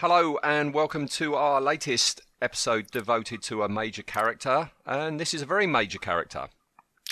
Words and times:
Hello, 0.00 0.38
and 0.42 0.72
welcome 0.72 1.06
to 1.08 1.34
our 1.34 1.60
latest 1.60 2.22
episode 2.40 2.86
devoted 2.90 3.42
to 3.42 3.62
a 3.62 3.68
major 3.68 4.02
character. 4.02 4.70
And 4.86 5.20
this 5.20 5.34
is 5.34 5.42
a 5.42 5.46
very 5.46 5.66
major 5.66 5.98
character. 5.98 6.48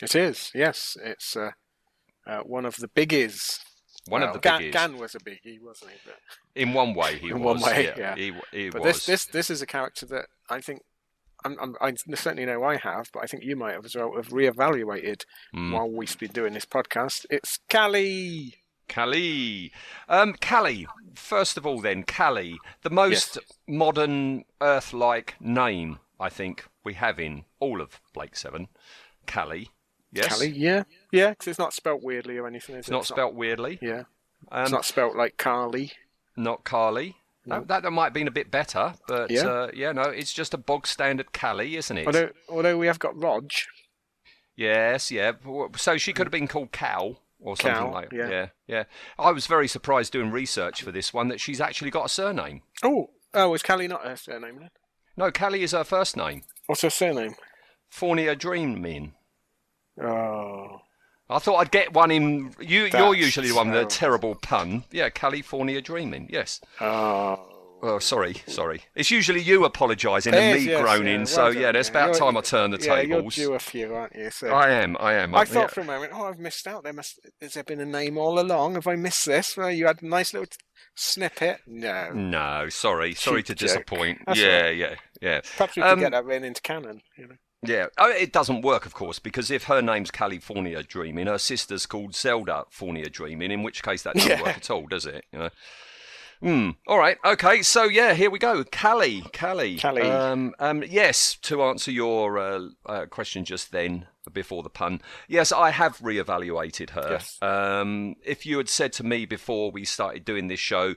It 0.03 0.15
is, 0.15 0.51
yes. 0.55 0.97
It's 1.05 1.37
uh, 1.37 1.51
uh, 2.27 2.39
one 2.41 2.65
of 2.65 2.77
the 2.77 2.89
biggies. 2.89 3.59
One 4.07 4.23
Well, 4.23 4.31
of 4.31 4.35
the 4.35 4.41
Gan, 4.41 4.61
biggies. 4.63 4.73
Gan 4.73 4.97
was 4.97 5.15
a 5.15 5.19
biggie, 5.19 5.61
wasn't 5.61 5.91
he? 5.91 5.97
But, 6.07 6.15
In 6.55 6.73
one 6.73 6.95
way, 6.95 7.19
he 7.19 7.29
In 7.31 7.41
was. 7.41 7.61
one 7.61 7.71
way, 7.71 7.93
yeah. 7.97 8.15
He, 8.15 8.33
he 8.53 8.71
but 8.71 8.83
was. 8.83 8.95
this, 8.97 9.07
this, 9.07 9.25
this 9.27 9.51
is 9.51 9.61
a 9.61 9.67
character 9.67 10.07
that 10.07 10.27
I 10.49 10.61
think. 10.61 10.83
I'm, 11.45 11.57
I'm, 11.61 11.77
I 11.81 11.95
certainly 12.17 12.47
know 12.47 12.65
I 12.65 12.79
have, 12.79 13.11
but 13.13 13.23
I 13.23 13.27
think 13.27 13.45
you 13.45 13.55
might 13.55 13.75
have 13.75 13.85
as 13.85 13.95
well 13.95 14.15
have 14.17 14.29
reevaluated 14.31 15.23
Mm. 15.55 15.73
while 15.73 15.89
we've 15.89 16.19
been 16.19 16.33
doing 16.33 16.53
this 16.55 16.65
podcast. 16.65 17.27
It's 17.31 17.59
Cally. 17.69 18.55
Cally. 18.89 19.73
Um, 20.09 20.35
Cally. 20.35 20.87
First 21.15 21.57
of 21.57 21.67
all, 21.67 21.81
then, 21.81 22.03
Cally, 22.05 22.59
the 22.83 22.91
most 22.91 23.39
modern 23.67 24.45
Earth 24.61 24.93
like 24.93 25.35
name 25.41 25.99
I 26.21 26.29
think 26.29 26.65
we 26.85 26.95
have 26.95 27.19
in 27.21 27.45
all 27.61 27.81
of 27.81 28.01
Blake 28.13 28.37
7. 28.37 28.69
Cally. 29.27 29.71
Yes? 30.11 30.27
Cally, 30.27 30.49
yeah, 30.51 30.85
yeah, 31.13 31.31
because 31.31 31.49
it's 31.49 31.59
not 31.59 31.75
spelt 31.75 32.03
weirdly 32.03 32.39
or 32.39 32.47
anything. 32.47 32.77
Is 32.77 32.81
It's 32.81 32.89
it? 32.89 32.93
not 32.93 33.07
spelt 33.07 33.35
weirdly. 33.35 33.79
Yeah, 33.83 34.05
Um, 34.51 34.63
it's 34.63 34.73
not 34.73 34.85
spelt 34.87 35.15
like 35.17 35.37
Carly. 35.37 35.93
not 36.37 36.65
Carly. 36.65 37.17
No, 37.45 37.63
that, 37.65 37.83
that 37.83 37.91
might 37.91 38.05
have 38.05 38.13
been 38.15 38.29
a 38.29 38.31
bit 38.33 38.51
better, 38.51 38.95
but 39.07 39.31
Yeah. 39.31 39.47
uh, 39.47 39.71
yeah, 39.75 39.93
no, 39.93 40.03
it's 40.03 40.33
just 40.33 40.55
a 40.55 40.59
bog 40.59 40.87
standard 40.87 41.33
Cally, 41.33 41.77
isn't 41.77 41.97
it? 41.99 42.07
Although, 42.07 42.31
although 42.49 42.79
we 42.79 42.87
have 42.87 42.99
got 42.99 43.15
Roj. 43.15 43.67
Yes, 44.57 45.11
yeah. 45.11 45.33
So 45.77 45.97
she 45.99 46.13
could 46.13 46.27
have 46.27 46.33
been 46.33 46.49
called 46.49 46.73
Cal 46.73 47.21
or 47.41 47.57
something 47.57 47.75
Cal, 47.75 47.93
like 47.93 48.13
yeah. 48.13 48.29
yeah, 48.29 48.47
yeah. 48.67 48.85
I 49.19 49.31
was 49.31 49.47
very 49.47 49.69
surprised 49.69 50.13
doing 50.13 50.31
research 50.31 50.83
for 50.83 50.93
this 50.93 51.13
one 51.15 51.29
that 51.29 51.41
she's 51.41 51.61
actually 51.61 51.91
got 51.91 52.07
a 52.07 52.09
surname. 52.09 52.63
Oh, 52.83 53.11
oh, 53.35 53.55
is 53.55 53.63
Cally 53.63 53.89
not 53.89 54.05
her 54.05 54.17
surname 54.17 54.59
then? 54.59 54.71
No, 55.17 55.31
Cally 55.31 55.63
is 55.63 55.73
her 55.73 55.85
first 55.85 56.17
name. 56.17 56.43
What's 56.67 56.83
her 56.83 56.91
surname? 56.91 57.35
Fornia 57.93 58.39
Dreamin. 58.39 59.13
Oh, 60.01 60.79
I 61.31 61.39
thought 61.39 61.57
I'd 61.57 61.71
get 61.71 61.93
one 61.93 62.11
in. 62.11 62.55
You, 62.61 62.87
you're 62.87 63.15
usually 63.15 63.49
the 63.49 63.55
one 63.55 63.71
with 63.71 63.77
a 63.77 63.87
terrible. 63.87 64.35
terrible 64.35 64.35
pun. 64.37 64.85
Yeah, 64.91 65.11
California 65.11 65.81
Dreaming. 65.81 66.29
Yes. 66.31 66.61
oh. 66.81 67.58
Oh, 67.81 68.01
sorry, 68.01 68.35
sorry. 68.49 68.83
It's 68.97 69.11
usually 69.11 69.41
you 69.41 69.65
apologising 69.65 70.35
and 70.35 70.59
me 70.59 70.67
yes, 70.67 70.81
groaning. 70.81 71.21
yeah, 71.21 71.25
so 71.25 71.45
well 71.45 71.55
yeah, 71.55 71.71
it's 71.75 71.89
about 71.89 72.15
time 72.15 72.37
I 72.37 72.41
turn 72.41 72.73
the 72.73 72.79
yeah, 72.81 72.97
tables. 72.97 73.37
you're 73.37 73.51
due 73.51 73.55
a 73.55 73.59
few, 73.61 73.95
aren't 73.95 74.17
you? 74.17 74.31
So. 74.31 74.49
I 74.49 74.71
am. 74.71 74.97
I 74.99 75.15
am. 75.15 75.33
I 75.35 75.45
thought 75.45 75.61
yeah. 75.61 75.67
for 75.69 75.81
a 75.83 75.85
moment, 75.85 76.13
oh, 76.15 76.25
I've 76.25 76.41
missed 76.41 76.67
out. 76.67 76.83
There 76.83 76.93
must 76.93 77.21
has 77.41 77.55
there 77.55 77.63
been 77.63 77.79
a 77.81 77.87
name 77.87 78.19
all 78.19 78.41
along? 78.41 78.75
Have 78.75 78.89
I 78.89 78.97
missed 78.97 79.27
this? 79.27 79.57
Well, 79.57 79.71
you 79.71 79.87
had 79.87 80.03
a 80.03 80.07
nice 80.07 80.33
little 80.33 80.47
t- 80.47 80.57
snippet. 80.97 81.61
No, 81.69 82.11
No, 82.13 82.69
sorry, 82.69 83.15
sorry 83.15 83.45
to 83.45 83.55
Cheap 83.55 83.59
joke. 83.59 83.69
disappoint. 83.69 84.19
That's 84.27 84.41
yeah, 84.41 84.61
right. 84.63 84.77
yeah, 84.77 84.95
yeah. 85.23 85.41
perhaps 85.57 85.77
we 85.77 85.83
could 85.83 85.89
Um, 85.93 86.01
get 86.01 86.11
that 86.13 86.25
written 86.25 86.45
into 86.45 86.61
canon. 86.63 87.03
You 87.17 87.29
know, 87.29 87.35
Yeah, 87.63 87.87
oh, 87.99 88.11
it 88.11 88.33
doesn't 88.33 88.63
work, 88.63 88.87
of 88.87 88.95
course, 88.95 89.21
because 89.21 89.53
if 89.53 89.65
her 89.65 89.81
name's 89.83 90.11
California 90.11 90.83
Dreaming, 90.83 91.29
her 91.29 91.39
sister's 91.39 91.87
called 91.87 92.17
Zelda 92.17 92.65
Fornia 92.77 93.11
Dreaming, 93.13 93.53
in 93.53 93.63
which 93.63 93.85
case 93.85 94.03
that 94.03 94.17
doesn't 94.17 94.43
work 94.43 94.57
at 94.57 94.71
all, 94.71 94.87
does 94.89 95.07
it? 95.07 95.25
You 95.33 95.39
know? 95.39 95.51
Hmm. 96.41 96.71
All 96.87 96.99
right. 96.99 97.19
Okay. 97.25 97.63
So 97.63 97.85
yeah, 97.85 98.15
here 98.15 98.31
we 98.31 98.39
go. 98.39 98.65
Cally. 98.65 99.23
Cally. 99.33 99.77
Cally. 99.77 100.03
Um, 100.03 100.55
um, 100.59 100.85
yes. 100.89 101.37
To 101.43 101.63
answer 101.63 101.91
your 101.91 102.39
uh, 102.39 102.61
uh, 102.87 103.07
question 103.07 103.45
just 103.45 103.73
then, 103.73 104.07
before 104.33 104.63
the 104.63 104.71
pun, 104.71 105.01
yes, 105.27 105.53
I 105.53 105.71
have 105.71 105.99
reevaluated 105.99 106.91
her. 106.91 107.13
Yes. 107.13 107.39
Um, 107.43 108.15
if 108.25 108.47
you 108.47 108.59
had 108.59 108.69
said 108.69 108.93
to 108.95 109.05
me 109.05 109.27
before 109.27 109.71
we 109.71 109.85
started 109.85 110.25
doing 110.25 110.49
this 110.49 110.61
show, 110.61 110.95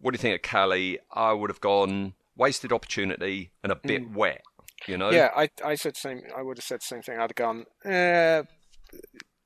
what 0.00 0.12
do 0.12 0.16
you 0.16 0.22
think 0.22 0.34
of 0.34 0.42
Cally? 0.42 0.98
I 1.12 1.32
would 1.32 1.50
have 1.50 1.60
gone 1.60 2.14
wasted 2.36 2.72
opportunity 2.72 3.52
and 3.62 3.70
a 3.70 3.76
bit 3.76 4.10
wet. 4.10 4.42
You 4.86 4.96
know. 4.96 5.10
Mm. 5.10 5.14
yeah, 5.14 5.30
I 5.36 5.50
I 5.64 5.74
said 5.74 5.96
same. 5.96 6.22
I 6.36 6.42
would 6.42 6.58
have 6.58 6.64
said 6.64 6.80
the 6.80 6.86
same 6.86 7.02
thing. 7.02 7.18
I'd 7.18 7.30
have 7.30 7.34
gone 7.34 7.66
uh, 7.84 8.44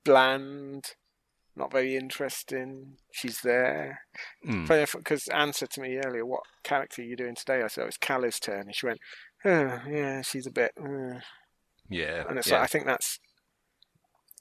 bland, 0.05 0.95
not 1.57 1.73
very 1.73 1.97
interesting. 1.97 2.97
She's 3.13 3.41
there. 3.41 4.01
Hmm. 4.45 4.65
Because 4.65 5.29
Anne 5.29 5.53
said 5.53 5.71
to 5.71 5.81
me 5.81 5.99
earlier, 6.05 6.27
"What 6.27 6.43
character 6.63 7.03
are 7.03 7.05
you 7.05 7.17
doing 7.17 7.35
today?" 7.35 7.63
I 7.63 7.69
said, 7.69 7.85
"Oh, 7.85 7.87
"It's 7.87 7.97
Cally's 7.97 8.41
turn," 8.41 8.63
and 8.67 8.75
she 8.75 8.87
went, 8.87 8.99
oh, 9.45 9.81
"Yeah, 9.89 10.23
she's 10.23 10.47
a 10.47 10.51
bit." 10.51 10.73
Uh. 10.81 11.21
Yeah. 11.89 12.25
And 12.29 12.39
it's 12.39 12.49
yeah. 12.49 12.55
like, 12.55 12.65
I 12.65 12.67
think 12.67 12.87
that's 12.87 13.19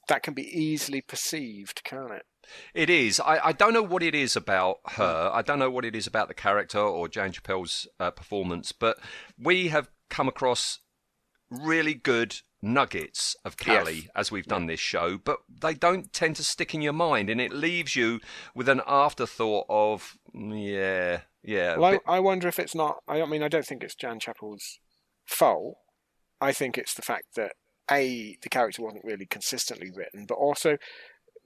that 0.08 0.22
can 0.22 0.34
be 0.34 0.42
easily 0.42 1.00
perceived, 1.00 1.82
can't 1.84 2.12
it? 2.12 2.24
It 2.74 2.90
is. 2.90 3.20
I, 3.20 3.38
I 3.46 3.52
don't 3.52 3.72
know 3.72 3.82
what 3.82 4.02
it 4.02 4.14
is 4.14 4.36
about 4.36 4.76
her. 4.92 5.30
I 5.32 5.40
don't 5.40 5.58
know 5.58 5.70
what 5.70 5.84
it 5.84 5.96
is 5.96 6.06
about 6.06 6.28
the 6.28 6.34
character 6.34 6.78
or 6.78 7.08
Jan 7.08 7.32
Chappell's 7.32 7.88
uh, 7.98 8.10
performance, 8.10 8.72
but 8.72 8.98
we 9.38 9.68
have 9.68 9.88
come 10.10 10.28
across 10.28 10.80
really 11.50 11.94
good 11.94 12.36
nuggets 12.64 13.36
of 13.44 13.56
Cally 13.56 13.94
Yes. 13.94 14.08
as 14.16 14.32
we've 14.32 14.46
done 14.46 14.66
this 14.66 14.80
show, 14.80 15.18
but 15.18 15.38
they 15.48 15.74
don't 15.74 16.12
tend 16.12 16.36
to 16.36 16.44
stick 16.44 16.74
in 16.74 16.82
your 16.82 16.92
mind, 16.92 17.30
and 17.30 17.40
it 17.40 17.52
leaves 17.52 17.94
you 17.94 18.20
with 18.54 18.68
an 18.68 18.80
afterthought 18.86 19.66
of, 19.68 20.16
"Mm, 20.34 20.72
yeah, 20.72 21.20
yeah. 21.42 21.76
Well, 21.76 22.00
I, 22.06 22.16
I 22.16 22.20
wonder 22.20 22.48
if 22.48 22.58
it's 22.58 22.74
not. 22.74 23.02
I 23.06 23.24
mean, 23.26 23.42
I 23.42 23.48
don't 23.48 23.66
think 23.66 23.84
it's 23.84 23.94
Jan 23.94 24.18
Chappell's 24.18 24.78
fault. 25.26 25.76
I 26.40 26.52
think 26.52 26.76
it's 26.78 26.94
the 26.94 27.02
fact 27.02 27.34
that 27.36 27.52
a 27.90 28.36
the 28.42 28.48
character 28.48 28.82
wasn't 28.82 29.04
really 29.04 29.26
consistently 29.26 29.90
written, 29.94 30.24
but 30.26 30.34
also 30.34 30.78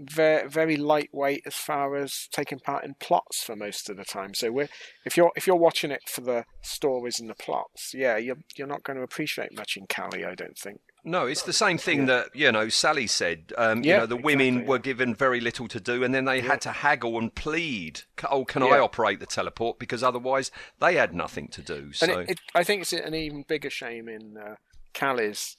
very 0.00 0.49
very 0.49 0.77
lightweight 0.77 1.43
as 1.45 1.55
far 1.56 1.97
as 1.97 2.29
taking 2.31 2.61
part 2.61 2.85
in 2.85 2.95
plots 3.00 3.43
for 3.43 3.56
most 3.56 3.91
of 3.91 3.97
the 3.97 4.05
time. 4.05 4.33
So 4.35 4.53
we're, 4.53 4.69
if 5.05 5.17
you're 5.17 5.33
if 5.35 5.47
you're 5.47 5.56
watching 5.56 5.91
it 5.91 6.09
for 6.09 6.21
the 6.21 6.45
stories 6.62 7.19
and 7.19 7.29
the 7.29 7.35
plots, 7.35 7.93
yeah, 7.95 8.17
you're 8.17 8.39
you're 8.56 8.69
not 8.69 8.85
going 8.85 8.97
to 8.97 9.03
appreciate 9.03 9.56
much 9.56 9.77
in 9.77 9.87
Cally, 9.89 10.25
I 10.25 10.35
don't 10.35 10.56
think. 10.56 10.81
No, 11.05 11.27
it's 11.27 11.43
the 11.43 11.53
same 11.53 11.79
thing 11.79 12.07
that 12.07 12.35
you 12.35 12.51
know 12.53 12.69
Sally 12.69 13.07
said. 13.07 13.53
Um, 13.57 13.83
you 13.83 13.97
know, 13.97 14.07
the 14.07 14.17
women 14.17 14.47
exactly, 14.47 14.69
were 14.69 14.79
given 14.79 15.15
very 15.15 15.41
little 15.41 15.69
to 15.69 15.81
do, 15.81 16.03
and 16.05 16.15
then 16.15 16.25
they 16.25 16.41
had 16.41 16.61
to 16.63 16.71
haggle 16.71 17.19
and 17.19 17.35
plead. 17.35 18.03
Oh, 18.31 18.45
can 18.45 18.63
I 18.63 18.79
operate 18.79 19.21
the 19.21 19.27
teleport? 19.27 19.79
Because 19.79 20.03
otherwise 20.03 20.51
they 20.81 20.97
had 20.97 21.15
nothing 21.15 21.49
to 21.49 21.63
do. 21.63 21.93
So 21.93 22.07
And 22.07 22.23
it, 22.23 22.31
it, 22.31 22.41
I 22.55 22.65
think 22.65 22.83
it's 22.83 22.93
an 22.93 23.15
even 23.15 23.45
bigger 23.47 23.71
shame 23.71 24.09
in 24.09 24.37
uh, 24.37 24.57
Cally's 24.93 25.57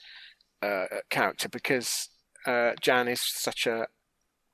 uh, 0.61 0.85
character 1.09 1.49
because 1.49 2.09
uh, 2.45 2.73
Jan 2.81 3.07
is 3.07 3.21
such 3.21 3.65
a 3.65 3.87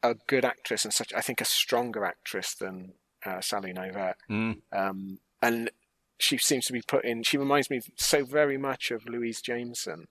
a 0.03 0.15
good 0.27 0.45
actress 0.45 0.85
and 0.85 0.93
such 0.93 1.13
I 1.13 1.21
think 1.21 1.41
a 1.41 1.45
stronger 1.45 2.05
actress 2.05 2.53
than 2.53 2.93
uh, 3.25 3.41
Sally 3.41 3.73
Novak, 3.73 4.17
Mm, 4.29 4.61
um, 4.71 5.19
and 5.41 5.71
she 6.19 6.37
seems 6.37 6.65
to 6.67 6.73
be 6.73 6.81
put 6.81 7.03
in. 7.03 7.23
She 7.23 7.37
reminds 7.37 7.69
me 7.69 7.81
so 7.95 8.23
very 8.23 8.57
much 8.57 8.91
of 8.91 9.07
Louise 9.07 9.41
Jameson. 9.41 10.07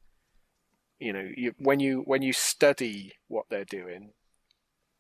You 1.05 1.13
know, 1.13 1.29
you, 1.37 1.55
when 1.59 1.81
you 1.81 2.03
when 2.07 2.23
you 2.23 2.33
study 2.33 3.13
what 3.29 3.45
they're 3.51 3.67
doing, 3.67 4.13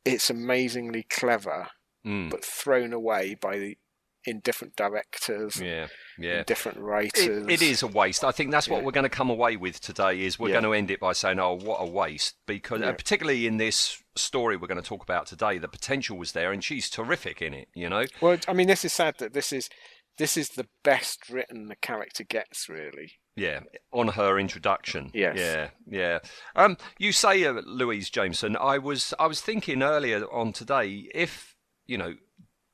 it's 0.04 0.28
amazingly 0.28 1.04
clever, 1.08 1.68
mm, 2.06 2.28
but 2.28 2.44
thrown 2.44 2.92
away 2.92 3.36
by 3.40 3.58
the 3.58 3.78
in 4.26 4.40
different 4.40 4.76
directors, 4.76 5.60
yeah, 5.60 5.86
yeah. 6.18 6.42
different 6.44 6.78
writers. 6.78 7.48
It, 7.48 7.50
it 7.50 7.62
is 7.62 7.82
a 7.82 7.86
waste. 7.86 8.22
I 8.22 8.32
think 8.32 8.50
that's 8.50 8.68
what 8.68 8.78
Yeah. 8.80 8.84
we're 8.84 8.92
going 8.92 9.04
to 9.04 9.08
come 9.20 9.30
away 9.30 9.56
with 9.56 9.80
today. 9.80 10.20
Is 10.20 10.38
we're 10.38 10.48
Yeah. 10.48 10.54
going 10.60 10.64
to 10.64 10.72
end 10.74 10.90
it 10.90 11.00
by 11.00 11.14
saying, 11.14 11.38
"Oh, 11.38 11.54
what 11.54 11.78
a 11.80 11.86
waste!" 11.86 12.34
Because 12.44 12.82
uh, 12.82 12.92
particularly 12.92 13.46
in 13.46 13.56
this 13.56 14.02
story 14.14 14.56
we're 14.58 14.66
going 14.68 14.82
to 14.82 14.86
talk 14.86 15.02
about 15.02 15.26
today, 15.26 15.56
the 15.56 15.68
potential 15.68 16.18
was 16.18 16.32
there, 16.32 16.52
and 16.52 16.62
she's 16.62 16.90
terrific 16.90 17.40
in 17.40 17.54
it. 17.54 17.68
You 17.74 17.88
know, 17.88 18.04
Well, 18.20 18.38
I 18.46 18.52
mean, 18.52 18.68
this 18.68 18.84
is 18.84 18.92
sad 18.92 19.14
that 19.20 19.32
this 19.32 19.52
is 19.54 19.70
this 20.18 20.36
is 20.36 20.50
the 20.50 20.68
best 20.82 21.30
written 21.30 21.68
the 21.68 21.76
character 21.76 22.24
gets, 22.24 22.68
really. 22.68 23.12
Yeah, 23.36 23.60
on 23.92 24.08
her 24.08 24.38
introduction. 24.38 25.10
Yes. 25.12 25.36
Yeah, 25.38 25.68
yeah. 25.88 26.18
Um, 26.54 26.76
you 26.98 27.10
say 27.12 27.44
uh, 27.44 27.62
Louise 27.66 28.08
Jameson. 28.10 28.56
I 28.56 28.78
was 28.78 29.12
I 29.18 29.26
was 29.26 29.40
thinking 29.40 29.82
earlier 29.82 30.24
on 30.32 30.52
today 30.52 31.08
if 31.14 31.56
you 31.86 31.98
know 31.98 32.14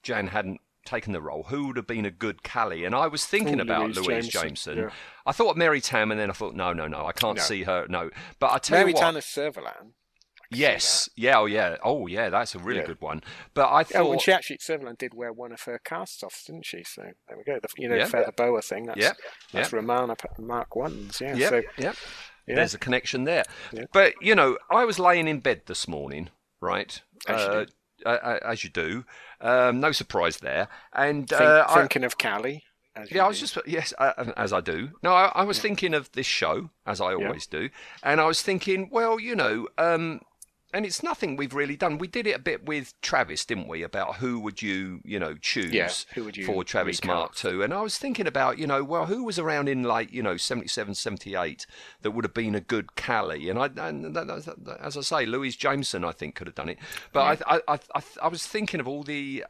Jan 0.02 0.26
hadn't 0.28 0.60
taken 0.84 1.12
the 1.12 1.20
role, 1.20 1.44
who 1.44 1.66
would 1.68 1.76
have 1.76 1.86
been 1.86 2.04
a 2.06 2.10
good 2.10 2.42
Cally? 2.42 2.84
And 2.84 2.94
I 2.94 3.06
was 3.06 3.24
thinking 3.26 3.58
Oh, 3.60 3.62
about 3.62 3.90
Louise 3.92 4.06
Louise 4.06 4.28
Jameson, 4.28 4.74
Jameson. 4.76 4.78
yeah. 4.78 4.90
I 5.26 5.32
thought 5.32 5.56
Mary 5.56 5.80
Tamm, 5.80 6.10
and 6.10 6.18
then 6.18 6.30
I 6.30 6.32
thought, 6.32 6.54
no, 6.54 6.72
no, 6.72 6.86
no, 6.86 7.06
I 7.06 7.12
can't 7.12 7.36
No. 7.36 7.42
see 7.42 7.62
her. 7.64 7.86
No, 7.88 8.10
but 8.38 8.50
I 8.52 8.58
tell 8.58 8.78
Mary 8.78 8.90
you 8.90 8.94
what. 8.96 9.02
Tanner 9.02 9.20
Servalan, 9.20 9.92
I 9.92 9.99
Yes, 10.50 11.08
yeah, 11.16 11.38
oh 11.38 11.46
yeah, 11.46 11.76
oh 11.84 12.06
yeah, 12.06 12.28
that's 12.28 12.54
a 12.54 12.58
really 12.58 12.80
Yeah. 12.80 12.86
good 12.86 13.00
one. 13.00 13.22
But 13.54 13.68
I 13.68 13.80
Oh, 13.80 13.84
thought, 13.84 14.12
and 14.12 14.20
she 14.20 14.32
actually 14.32 14.58
Sutherland 14.60 14.98
did 14.98 15.14
wear 15.14 15.32
one 15.32 15.52
of 15.52 15.62
her 15.62 15.78
casts 15.78 16.22
off, 16.22 16.42
didn't 16.46 16.66
she? 16.66 16.82
So 16.82 17.02
there 17.28 17.36
we 17.38 17.44
go. 17.44 17.58
The, 17.60 17.68
you 17.78 17.88
know, 17.88 17.96
Yeah. 17.96 18.06
feather 18.06 18.32
boa 18.32 18.60
thing. 18.62 18.86
That's, 18.86 18.98
Yeah, 18.98 19.12
that's 19.52 19.72
Romana 19.72 20.16
Mark 20.38 20.74
Ones. 20.74 21.20
Yeah. 21.20 21.36
yeah, 21.36 21.48
So 21.48 21.62
yeah, 21.78 21.92
yeah. 22.46 22.54
there's 22.56 22.74
a 22.74 22.78
connection 22.78 23.24
there. 23.24 23.44
Yeah. 23.72 23.84
But 23.92 24.14
you 24.20 24.34
know, 24.34 24.58
I 24.70 24.84
was 24.84 24.98
laying 24.98 25.28
in 25.28 25.38
bed 25.40 25.62
this 25.66 25.86
morning, 25.86 26.30
right? 26.60 27.00
As 27.28 27.46
you 27.46 27.66
uh, 28.06 28.08
uh, 28.08 28.38
as 28.44 28.64
you 28.64 28.70
do. 28.70 29.04
Um, 29.40 29.78
no 29.80 29.92
surprise 29.92 30.38
there. 30.38 30.68
And 30.92 31.28
think, 31.28 31.40
uh, 31.40 31.64
I, 31.68 31.80
thinking 31.80 32.04
of 32.04 32.18
Cally. 32.18 32.64
Yeah, 33.10 33.24
I 33.24 33.28
was 33.28 33.38
do. 33.38 33.46
just 33.46 33.58
yes, 33.66 33.94
uh, 33.98 34.32
as 34.36 34.52
I 34.52 34.60
do. 34.60 34.90
No, 35.02 35.12
I, 35.14 35.26
I 35.34 35.42
was 35.44 35.60
thinking 35.60 35.94
of 35.94 36.10
this 36.12 36.26
show 36.26 36.70
as 36.86 37.00
I 37.00 37.14
always 37.14 37.46
do, 37.46 37.70
and 38.02 38.20
I 38.20 38.26
was 38.26 38.42
thinking, 38.42 38.90
well, 38.90 39.18
you 39.20 39.36
know, 39.36 39.68
um, 39.78 40.20
and 40.72 40.86
it's 40.86 41.02
nothing 41.02 41.36
we've 41.36 41.54
really 41.54 41.76
done. 41.76 41.98
We 41.98 42.06
did 42.06 42.26
it 42.26 42.32
a 42.36 42.38
bit 42.38 42.64
with 42.66 42.98
Travis, 43.00 43.44
didn't 43.44 43.68
we? 43.68 43.82
About 43.82 44.16
who 44.16 44.38
would 44.40 44.62
you, 44.62 45.00
you 45.04 45.18
know, 45.18 45.34
choose 45.34 45.72
Yeah, 45.72 45.90
who 46.14 46.24
would 46.24 46.36
you 46.36 46.44
for 46.46 46.62
Travis 46.64 47.02
Mark 47.04 47.30
recast? 47.32 47.44
II? 47.44 47.64
And 47.64 47.74
I 47.74 47.80
was 47.82 47.98
thinking 47.98 48.26
about, 48.26 48.58
you 48.58 48.66
know, 48.66 48.84
well, 48.84 49.06
who 49.06 49.24
was 49.24 49.38
around 49.38 49.68
in 49.68 49.82
like, 49.82 50.12
you 50.12 50.22
know, 50.22 50.36
77, 50.36 50.94
78 50.94 51.66
that 52.02 52.10
would 52.12 52.24
have 52.24 52.34
been 52.34 52.54
a 52.54 52.60
good 52.60 52.94
Cally? 52.96 53.48
And 53.50 53.58
I, 53.58 53.66
and 53.76 54.14
that, 54.14 54.26
that, 54.26 54.64
that- 54.64 54.80
as 54.80 54.96
I 54.96 55.00
say, 55.00 55.26
Louise 55.26 55.56
Jameson, 55.56 56.04
I 56.04 56.12
think, 56.12 56.34
could 56.34 56.46
have 56.46 56.54
done 56.56 56.68
it. 56.68 56.78
But 57.12 57.42
I, 57.46 57.56
I, 57.56 57.60
I, 57.68 57.78
I, 57.96 58.02
I 58.22 58.28
was 58.28 58.46
thinking 58.46 58.80
of 58.80 58.86
all 58.88 59.02
the 59.02 59.44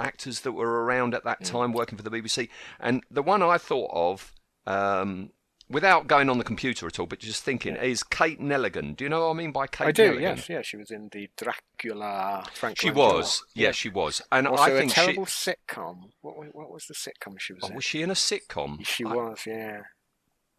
actors 0.00 0.40
that 0.40 0.52
were 0.52 0.84
around 0.84 1.14
at 1.14 1.24
that 1.24 1.40
Mm. 1.42 1.50
time 1.50 1.72
working 1.72 1.96
for 1.96 2.02
the 2.02 2.10
BBC, 2.10 2.48
and 2.80 3.02
the 3.10 3.22
one 3.22 3.42
I 3.42 3.58
thought 3.58 3.90
of, 3.92 4.32
um, 4.66 5.30
without 5.68 6.06
going 6.06 6.28
on 6.30 6.38
the 6.38 6.44
computer 6.44 6.86
at 6.86 6.98
all, 7.00 7.06
but 7.06 7.18
just 7.18 7.42
thinking, 7.42 7.76
is 7.76 8.02
Kate 8.02 8.40
Nelligan. 8.40 8.96
Do 8.96 9.04
you 9.04 9.08
know 9.10 9.26
what 9.26 9.30
I 9.30 9.34
mean 9.34 9.52
by 9.52 9.66
Kate 9.66 9.86
I 9.88 9.92
do. 9.92 10.12
Nelligan? 10.12 10.20
Yes. 10.20 10.48
Yeah. 10.48 10.62
She 10.62 10.76
was 10.76 10.90
in 10.90 11.08
the 11.12 11.28
Dracula. 11.36 12.44
Frank. 12.54 12.78
She 12.80 12.90
Langella. 12.90 12.94
was. 13.14 13.42
Yes, 13.54 13.74
she 13.74 13.88
was. 13.88 14.22
And 14.30 14.46
Also 14.46 14.62
I 14.62 14.68
a 14.70 14.78
think 14.78 14.90
she. 14.92 15.00
terrible 15.00 15.26
sitcom. 15.26 16.10
What, 16.22 16.36
what 16.54 16.70
was 16.70 16.86
the 16.86 16.94
sitcom 16.94 17.38
she 17.38 17.52
was 17.52 17.62
Oh, 17.64 17.68
in? 17.68 17.74
was 17.74 17.84
she 17.84 18.02
in 18.02 18.10
a 18.10 18.14
sitcom? 18.14 18.84
She 18.86 19.04
I- 19.04 19.14
was. 19.14 19.40
Yeah. 19.46 19.82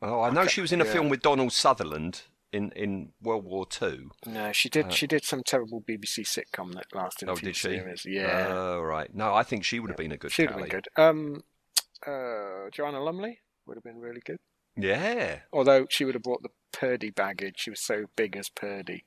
Oh, 0.02 0.22
I 0.22 0.30
know 0.30 0.46
she 0.46 0.62
was 0.62 0.72
in 0.72 0.82
a 0.82 0.86
yeah. 0.86 0.92
film 0.92 1.10
with 1.10 1.22
Donald 1.22 1.54
Sutherland 1.54 2.24
in, 2.52 2.72
in 2.72 3.14
World 3.22 3.46
War 3.46 3.66
Two. 3.66 4.12
No, 4.26 4.52
she 4.52 4.70
did. 4.70 4.94
she 4.94 5.08
did 5.08 5.24
some 5.24 5.42
terrible 5.44 5.82
BBC 5.82 6.20
sitcom 6.28 6.74
that 6.74 6.86
lasted 6.94 7.28
a 7.30 7.32
Oh, 7.32 7.36
few 7.36 7.48
did 7.48 7.56
she? 7.56 7.70
series. 7.70 8.06
Yeah. 8.06 8.48
Oh, 8.50 8.82
right. 8.82 9.14
No, 9.16 9.34
I 9.34 9.44
think 9.44 9.64
she 9.64 9.80
would 9.80 9.90
have 9.90 9.98
been 9.98 10.12
a 10.12 10.18
good 10.18 10.32
She'd 10.32 10.50
have 10.50 10.60
been 10.60 10.68
good. 10.68 10.88
Um, 10.98 11.42
uh, 12.06 12.70
Joanna 12.72 13.02
Lumley 13.04 13.40
would 13.66 13.78
have 13.78 13.84
been 13.84 14.00
really 14.00 14.22
good. 14.24 14.38
Yeah. 14.78 15.40
Although 15.54 15.88
she 15.90 16.06
would 16.06 16.16
have 16.16 16.24
brought 16.24 16.44
the 16.44 16.50
Purdey 16.74 17.14
baggage. 17.14 17.56
She 17.58 17.70
was 17.70 17.82
so 17.82 18.06
big 18.16 18.36
as 18.36 18.50
Purdey. 18.50 19.04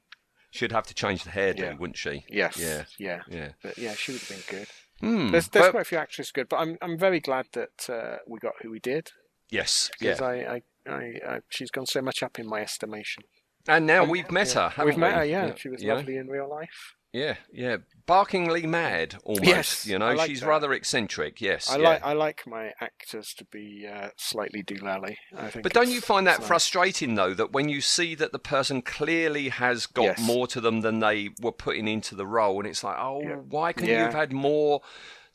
She'd 0.51 0.73
have 0.73 0.87
to 0.87 0.95
change 0.95 1.25
the 1.25 1.31
hairdo, 1.31 1.59
Yeah. 1.59 1.75
wouldn't 1.75 1.99
she? 1.99 2.25
Yes. 2.29 2.57
Yeah. 2.57 2.85
Yeah. 2.99 3.21
Yeah. 3.29 3.51
But 3.63 3.77
yeah, 3.77 3.95
she 3.95 4.13
would 4.13 4.23
have 4.23 4.29
been 4.31 4.59
good. 4.59 4.69
Hmm. 5.01 5.31
There's, 5.31 5.49
there's 5.49 5.67
but- 5.67 5.71
quite 5.73 5.83
a 5.83 5.85
few 5.85 5.99
actresses 5.99 6.33
good, 6.33 6.49
but 6.49 6.57
I'm 6.57 6.77
I'm 6.83 6.99
very 6.99 7.21
glad 7.21 7.47
that 7.53 7.89
uh, 7.89 8.17
we 8.27 8.39
got 8.41 8.55
who 8.63 8.71
we 8.71 8.81
did 8.81 9.13
yes. 9.51 9.91
Yeah. 10.01 10.15
because 10.15 10.23
I, 10.23 10.35
I, 10.35 10.63
I, 10.91 11.35
I 11.35 11.41
she's 11.49 11.71
gone 11.71 11.87
so 11.87 12.03
much 12.03 12.23
up 12.23 12.39
in 12.39 12.47
my 12.49 12.61
estimation. 12.61 13.25
And 13.69 13.87
now 13.87 14.05
we've 14.05 14.31
met 14.31 14.49
yeah. 14.55 14.63
her, 14.63 14.69
haven't 14.71 14.87
We've 14.87 14.99
met 14.99 15.15
her. 15.15 15.25
Yeah, 15.25 15.55
she 15.55 15.69
was 15.69 15.83
yeah. 15.83 15.95
lovely 15.95 16.17
in 16.17 16.29
real 16.29 16.49
life. 16.49 16.95
Yeah, 17.13 17.37
yeah, 17.51 17.79
barkingly 18.07 18.67
mad 18.67 19.17
almost. 19.25 19.47
Yes, 19.47 19.87
you 19.87 19.99
know, 19.99 20.13
like 20.13 20.29
she's 20.29 20.41
that. 20.41 20.47
rather 20.49 20.73
eccentric. 20.75 21.41
Yes, 21.41 21.71
I 21.71 21.77
yeah. 21.79 21.89
like 21.89 22.05
I 22.05 22.13
like 22.13 22.47
my 22.47 22.73
actors 22.81 23.33
to 23.39 23.47
be 23.47 23.89
uh, 23.91 24.11
slightly 24.17 24.63
doolally. 24.63 25.17
I 25.37 25.49
think. 25.49 25.63
But 25.63 25.73
don't 25.73 25.89
you 25.89 26.03
find 26.03 26.27
that 26.27 26.41
nice. 26.41 26.49
frustrating 26.49 27.15
though 27.15 27.33
that 27.33 27.53
when 27.53 27.71
you 27.71 27.81
see 27.81 28.15
that 28.17 28.33
the 28.33 28.39
person 28.39 28.83
clearly 28.83 29.49
has 29.49 29.87
got 29.87 30.03
Yes. 30.05 30.21
more 30.21 30.47
to 30.49 30.61
them 30.61 30.83
than 30.83 30.99
they 30.99 31.31
were 31.41 31.53
putting 31.53 31.89
into 31.89 32.15
the 32.15 32.27
role, 32.27 32.61
and 32.61 32.69
it's 32.69 32.85
like, 32.85 32.97
oh, 32.99 33.23
Yeah. 33.23 33.37
why 33.37 33.73
couldn't 33.73 33.91
you 33.91 33.97
have 33.97 34.15
had 34.15 34.33
more? 34.33 34.83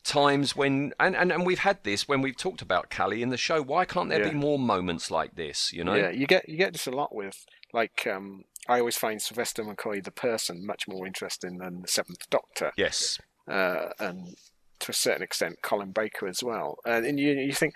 Times 0.04 0.54
when 0.54 0.92
and, 1.00 1.16
and, 1.16 1.32
and 1.32 1.46
we've 1.46 1.60
had 1.60 1.82
this 1.82 2.06
when 2.06 2.20
we've 2.20 2.36
talked 2.36 2.60
about 2.60 2.90
Cally 2.90 3.22
in 3.22 3.30
the 3.30 3.38
show. 3.38 3.62
Why 3.62 3.86
can't 3.86 4.10
there 4.10 4.22
Yeah. 4.22 4.32
be 4.32 4.36
more 4.36 4.58
moments 4.58 5.10
like 5.10 5.34
this? 5.34 5.72
You 5.72 5.82
know? 5.82 5.94
Yeah, 5.94 6.10
you 6.10 6.26
get 6.26 6.46
you 6.46 6.58
get 6.58 6.74
this 6.74 6.86
a 6.86 6.90
lot 6.90 7.14
with 7.14 7.46
like 7.72 8.06
um, 8.06 8.44
I 8.68 8.78
always 8.78 8.96
find 8.96 9.20
Sylvester 9.20 9.62
McCoy 9.64 10.02
the 10.02 10.10
person 10.10 10.66
much 10.66 10.88
more 10.88 11.06
interesting 11.06 11.58
than 11.58 11.82
the 11.82 11.88
Seventh 11.88 12.28
Doctor, 12.30 12.72
Yes. 12.76 13.18
uh, 13.48 13.88
and 13.98 14.36
to 14.80 14.90
a 14.90 14.94
certain 14.94 15.22
extent 15.22 15.56
Colin 15.62 15.92
Baker 15.92 16.26
as 16.26 16.42
well. 16.42 16.78
And, 16.84 17.04
and 17.06 17.18
you 17.20 17.32
you 17.32 17.52
think 17.52 17.74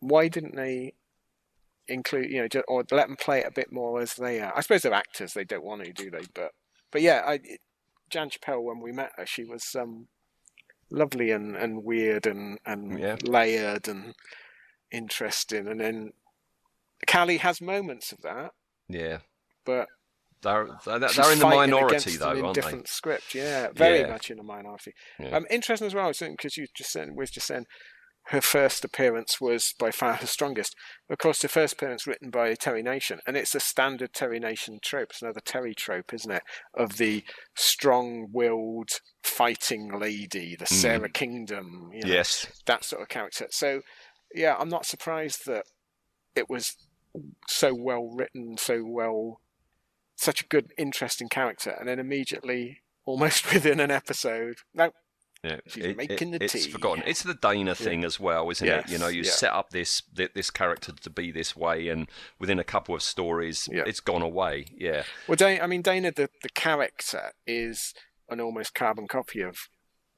why 0.00 0.28
didn't 0.28 0.56
they 0.56 0.94
include 1.88 2.30
you 2.30 2.42
know 2.52 2.62
or 2.68 2.84
let 2.90 3.08
them 3.08 3.16
play 3.16 3.40
it 3.40 3.46
a 3.46 3.52
bit 3.52 3.72
more 3.72 4.00
as 4.00 4.14
they 4.14 4.40
are? 4.40 4.56
I 4.56 4.60
suppose 4.60 4.82
they're 4.82 4.94
actors; 4.94 5.34
they 5.34 5.44
don't 5.44 5.64
want 5.64 5.84
to, 5.84 5.92
do 5.92 6.10
they? 6.10 6.24
But 6.34 6.52
but 6.90 7.02
yeah, 7.02 7.22
I, 7.26 7.40
Jan 8.10 8.30
Chappell 8.30 8.64
when 8.64 8.80
we 8.80 8.92
met 8.92 9.12
her, 9.16 9.26
she 9.26 9.44
was 9.44 9.74
um, 9.74 10.06
lovely 10.90 11.30
and, 11.32 11.56
and 11.56 11.82
weird 11.84 12.26
and 12.26 12.58
and 12.64 12.98
Yeah. 12.98 13.16
layered 13.24 13.88
and 13.88 14.14
interesting, 14.90 15.66
and 15.68 15.80
then. 15.80 16.12
Cally 17.04 17.38
has 17.38 17.60
moments 17.60 18.12
of 18.12 18.20
that, 18.22 18.52
Yeah. 18.88 19.18
but 19.64 19.88
They're 20.42 20.68
they're, 20.84 20.98
they're 20.98 21.32
in 21.32 21.38
the 21.38 21.44
minority 21.46 22.16
though, 22.16 22.32
in 22.32 22.44
aren't 22.44 22.54
different 22.54 22.88
script. 22.88 23.34
Yeah, 23.34 23.68
very 23.74 24.00
Yeah. 24.00 24.08
much 24.10 24.30
in 24.30 24.38
a 24.38 24.42
minority. 24.42 24.92
Yeah. 25.18 25.36
Um, 25.36 25.46
interesting 25.50 25.86
as 25.86 25.94
well, 25.94 26.10
because 26.18 26.56
you 26.56 26.66
just 26.74 26.90
said, 26.92 27.10
was 27.14 27.30
just 27.30 27.46
saying, 27.46 27.66
her 28.26 28.40
first 28.40 28.84
appearance 28.84 29.40
was 29.40 29.74
by 29.78 29.90
far 29.90 30.14
her 30.14 30.26
strongest. 30.26 30.76
Of 31.10 31.18
course, 31.18 31.40
the 31.40 31.48
first 31.48 31.74
appearance 31.74 32.06
written 32.06 32.30
by 32.30 32.54
Terry 32.54 32.82
Nation, 32.82 33.18
and 33.26 33.36
it's 33.36 33.54
a 33.54 33.60
standard 33.60 34.12
Terry 34.12 34.38
Nation 34.38 34.78
trope. 34.80 35.10
It's 35.10 35.22
another 35.22 35.40
Terry 35.40 35.74
trope, 35.74 36.14
isn't 36.14 36.30
it? 36.30 36.42
Of 36.72 36.98
the 36.98 37.24
strong-willed 37.56 38.90
fighting 39.22 39.98
lady, 39.98 40.56
the 40.56 40.66
Sara 40.66 41.08
Kingdom. 41.08 41.90
You 41.92 42.02
know, 42.02 42.08
Yes. 42.14 42.46
that 42.66 42.84
sort 42.84 43.02
of 43.02 43.08
character. 43.08 43.46
So, 43.50 43.82
yeah, 44.34 44.56
I'm 44.58 44.68
not 44.68 44.86
surprised 44.86 45.46
that 45.46 45.64
it 46.36 46.48
was 46.48 46.76
so 47.48 47.74
well 47.74 48.08
written, 48.16 48.56
so 48.56 48.84
well, 48.86 49.40
such 50.22 50.42
a 50.42 50.46
good, 50.46 50.72
interesting 50.78 51.28
character, 51.28 51.70
and 51.78 51.88
then 51.88 51.98
immediately, 51.98 52.80
almost 53.04 53.44
within 53.52 53.80
an 53.80 53.90
episode, 53.90 54.56
no, 54.74 54.90
Yeah, 55.44 55.58
She's 55.66 55.96
making 55.96 56.30
the 56.30 56.42
it's 56.44 56.52
tea. 56.52 56.70
forgotten. 56.70 57.02
It's 57.06 57.22
the 57.24 57.34
Dayna 57.34 57.74
thing 57.76 58.04
as 58.04 58.20
well, 58.20 58.48
isn't 58.50 58.66
it? 58.68 58.88
You 58.88 58.98
know, 58.98 59.08
you 59.08 59.22
yeah. 59.22 59.30
set 59.30 59.52
up 59.52 59.70
this 59.70 60.02
this 60.14 60.50
character 60.50 60.92
to 60.92 61.10
be 61.10 61.32
this 61.32 61.56
way, 61.56 61.88
and 61.88 62.08
within 62.38 62.58
a 62.60 62.64
couple 62.64 62.94
of 62.94 63.02
stories, 63.02 63.68
Yeah. 63.72 63.82
it's 63.86 64.00
gone 64.00 64.22
away. 64.22 64.66
Yeah, 64.76 65.02
well, 65.26 65.36
Dayna, 65.36 65.62
I 65.62 65.66
mean, 65.66 65.82
Dayna, 65.82 66.14
the 66.14 66.28
the 66.42 66.48
character 66.50 67.32
is 67.46 67.92
an 68.28 68.40
almost 68.40 68.74
carbon 68.74 69.08
copy 69.08 69.40
of 69.42 69.68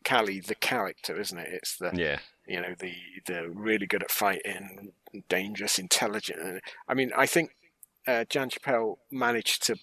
Cally, 0.04 0.38
the 0.40 0.54
character, 0.54 1.18
isn't 1.18 1.38
it? 1.38 1.48
It's 1.50 1.78
the 1.78 1.90
yeah, 1.94 2.18
you 2.46 2.60
know 2.60 2.74
the 2.78 2.92
the 3.26 3.48
really 3.48 3.86
good 3.86 4.02
at 4.02 4.10
fighting, 4.10 4.92
dangerous, 5.30 5.78
intelligent. 5.78 6.62
I 6.86 6.92
mean, 6.92 7.10
I 7.16 7.24
think 7.26 7.52
uh, 8.06 8.24
Jan 8.28 8.48
Chappell 8.50 8.98
managed 9.10 9.64
to 9.66 9.76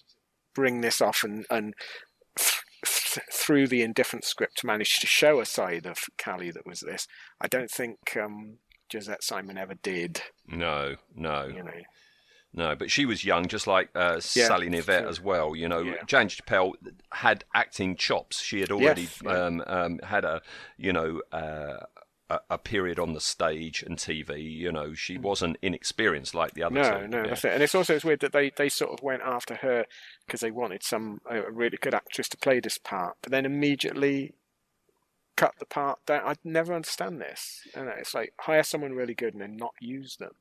bring 0.54 0.80
this 0.80 1.00
off 1.00 1.22
and 1.24 1.46
and 1.50 1.74
th- 2.38 2.60
th- 2.84 3.26
through 3.32 3.66
the 3.66 3.82
indifferent 3.82 4.24
script 4.24 4.64
managed 4.64 5.00
to 5.00 5.06
show 5.06 5.40
a 5.40 5.46
side 5.46 5.86
of 5.86 5.98
Cally 6.18 6.50
that 6.50 6.66
was 6.66 6.80
this. 6.80 7.06
I 7.40 7.48
don't 7.48 7.70
think 7.70 7.98
um, 8.16 8.58
Josette 8.90 9.22
Simon 9.24 9.56
ever 9.58 9.74
did. 9.74 10.22
no, 10.46 10.96
no, 11.14 11.46
You 11.46 11.62
know, 11.62 11.72
no. 12.52 12.76
But 12.76 12.90
she 12.90 13.06
was 13.06 13.24
young, 13.24 13.46
just 13.48 13.66
like 13.66 13.88
uh, 13.94 14.20
Yeah, 14.34 14.46
Sally 14.46 14.68
Knyvette 14.68 15.08
as 15.08 15.20
well. 15.20 15.56
You 15.56 15.68
know, 15.68 15.80
Yeah. 15.80 15.94
Jan 16.06 16.28
Chappelle 16.28 16.72
had 17.12 17.44
acting 17.54 17.96
chops. 17.96 18.40
She 18.42 18.60
had 18.60 18.70
already 18.70 19.02
Yes, 19.02 19.22
yeah. 19.24 19.30
um, 19.46 19.62
um, 19.66 19.98
had 20.02 20.24
a, 20.26 20.42
you 20.76 20.92
know. 20.92 21.22
Uh, 21.32 21.78
a, 22.34 22.40
a 22.54 22.58
period 22.58 22.98
on 22.98 23.12
the 23.12 23.20
stage 23.20 23.82
and 23.82 23.96
TV, 23.98 24.42
you 24.42 24.70
know, 24.72 24.94
she 24.94 25.18
wasn't 25.18 25.56
inexperienced 25.62 26.34
like 26.34 26.54
the 26.54 26.62
other 26.62 26.76
Mm. 26.76 26.82
no, 26.92 27.00
two. 27.00 27.08
no, 27.08 27.22
yeah. 27.22 27.28
that's 27.28 27.44
it. 27.44 27.52
And 27.52 27.62
it's 27.62 27.74
also 27.74 27.94
it's 27.94 28.04
weird 28.04 28.20
that 28.20 28.32
they, 28.32 28.50
they 28.56 28.68
sort 28.68 28.92
of 28.92 29.02
went 29.02 29.22
after 29.22 29.56
her 29.56 29.84
because 30.26 30.40
they 30.40 30.50
wanted 30.50 30.82
some 30.82 31.20
a 31.30 31.50
really 31.50 31.78
good 31.80 31.94
actress 31.94 32.28
to 32.30 32.36
play 32.36 32.60
this 32.60 32.78
part, 32.78 33.16
but 33.22 33.30
then 33.32 33.44
immediately 33.46 34.34
cut 35.36 35.54
the 35.58 35.66
part 35.66 35.98
down. 36.06 36.22
I 36.26 36.34
never 36.44 36.74
understand 36.74 37.20
this. 37.20 37.60
And 37.74 37.88
it's 37.88 38.14
like 38.14 38.34
hire 38.40 38.62
someone 38.62 38.92
really 38.92 39.14
good 39.14 39.32
and 39.34 39.42
then 39.42 39.56
not 39.56 39.72
use 39.80 40.16
them. 40.16 40.32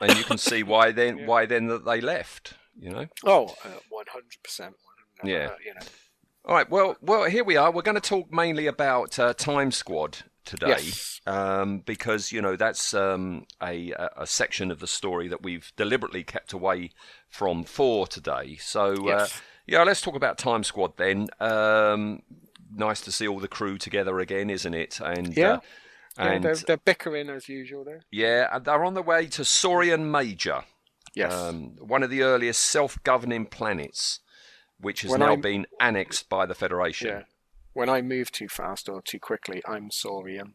and 0.00 0.16
you 0.16 0.24
can 0.24 0.38
see 0.38 0.62
why 0.62 0.92
then 0.92 1.18
Yeah. 1.20 1.26
why 1.26 1.46
then 1.46 1.66
that 1.68 1.84
they 1.84 2.00
left. 2.00 2.54
You 2.78 2.90
know. 2.90 3.06
Oh, 3.24 3.54
one 3.88 4.04
hundred 4.10 4.42
percent. 4.44 4.74
Yeah. 5.24 5.50
You 5.64 5.74
know. 5.74 5.86
All 6.44 6.54
right. 6.54 6.70
Well, 6.70 6.96
well, 7.00 7.24
here 7.24 7.42
we 7.42 7.56
are. 7.56 7.72
We're 7.72 7.82
going 7.82 7.94
to 8.00 8.00
talk 8.00 8.30
mainly 8.32 8.66
about 8.66 9.18
uh, 9.18 9.32
Time 9.34 9.72
Squad 9.72 10.18
today, 10.46 10.68
Yes. 10.68 11.20
um, 11.26 11.80
because 11.80 12.32
you 12.32 12.40
know 12.40 12.56
that's 12.56 12.94
um, 12.94 13.44
a 13.62 13.92
a 14.16 14.26
section 14.26 14.70
of 14.70 14.78
the 14.80 14.86
story 14.86 15.28
that 15.28 15.42
we've 15.42 15.70
deliberately 15.76 16.24
kept 16.24 16.52
away 16.54 16.90
from 17.28 17.64
for 17.64 18.06
today. 18.06 18.56
So, 18.60 19.08
uh, 19.10 19.26
yeah, 19.66 19.82
let's 19.82 20.00
talk 20.00 20.14
about 20.14 20.38
Time 20.38 20.64
Squad 20.64 20.96
then. 20.96 21.28
Um, 21.40 22.22
nice 22.74 23.00
to 23.02 23.12
see 23.12 23.28
all 23.28 23.40
the 23.40 23.48
crew 23.48 23.76
together 23.78 24.18
again, 24.20 24.48
isn't 24.50 24.74
it? 24.74 25.00
And 25.00 25.36
Yeah. 25.36 25.52
uh, 25.54 25.60
Yeah, 26.18 26.30
and 26.32 26.44
they're, 26.44 26.54
they're 26.56 26.76
bickering 26.78 27.28
as 27.28 27.48
usual 27.48 27.84
there. 27.84 28.00
yeah, 28.10 28.48
and 28.52 28.64
they're 28.64 28.84
on 28.84 28.94
the 28.94 29.02
way 29.02 29.26
to 29.26 29.44
Saurian 29.44 30.10
Major 30.10 30.64
Yes. 31.14 31.32
um, 31.32 31.76
one 31.78 32.02
of 32.02 32.10
the 32.10 32.22
earliest 32.22 32.62
self-governing 32.62 33.46
planets 33.46 34.20
which 34.78 35.00
has 35.02 35.10
When 35.10 35.20
now 35.20 35.30
I'm- 35.30 35.40
been 35.40 35.66
annexed 35.80 36.28
by 36.28 36.44
the 36.46 36.54
Federation 36.54 37.08
Yeah. 37.08 37.22
When 37.76 37.90
I 37.90 38.00
move 38.00 38.32
too 38.32 38.48
fast 38.48 38.88
or 38.88 39.02
too 39.02 39.18
quickly, 39.18 39.62
I'm 39.68 39.90
saurian. 39.90 40.54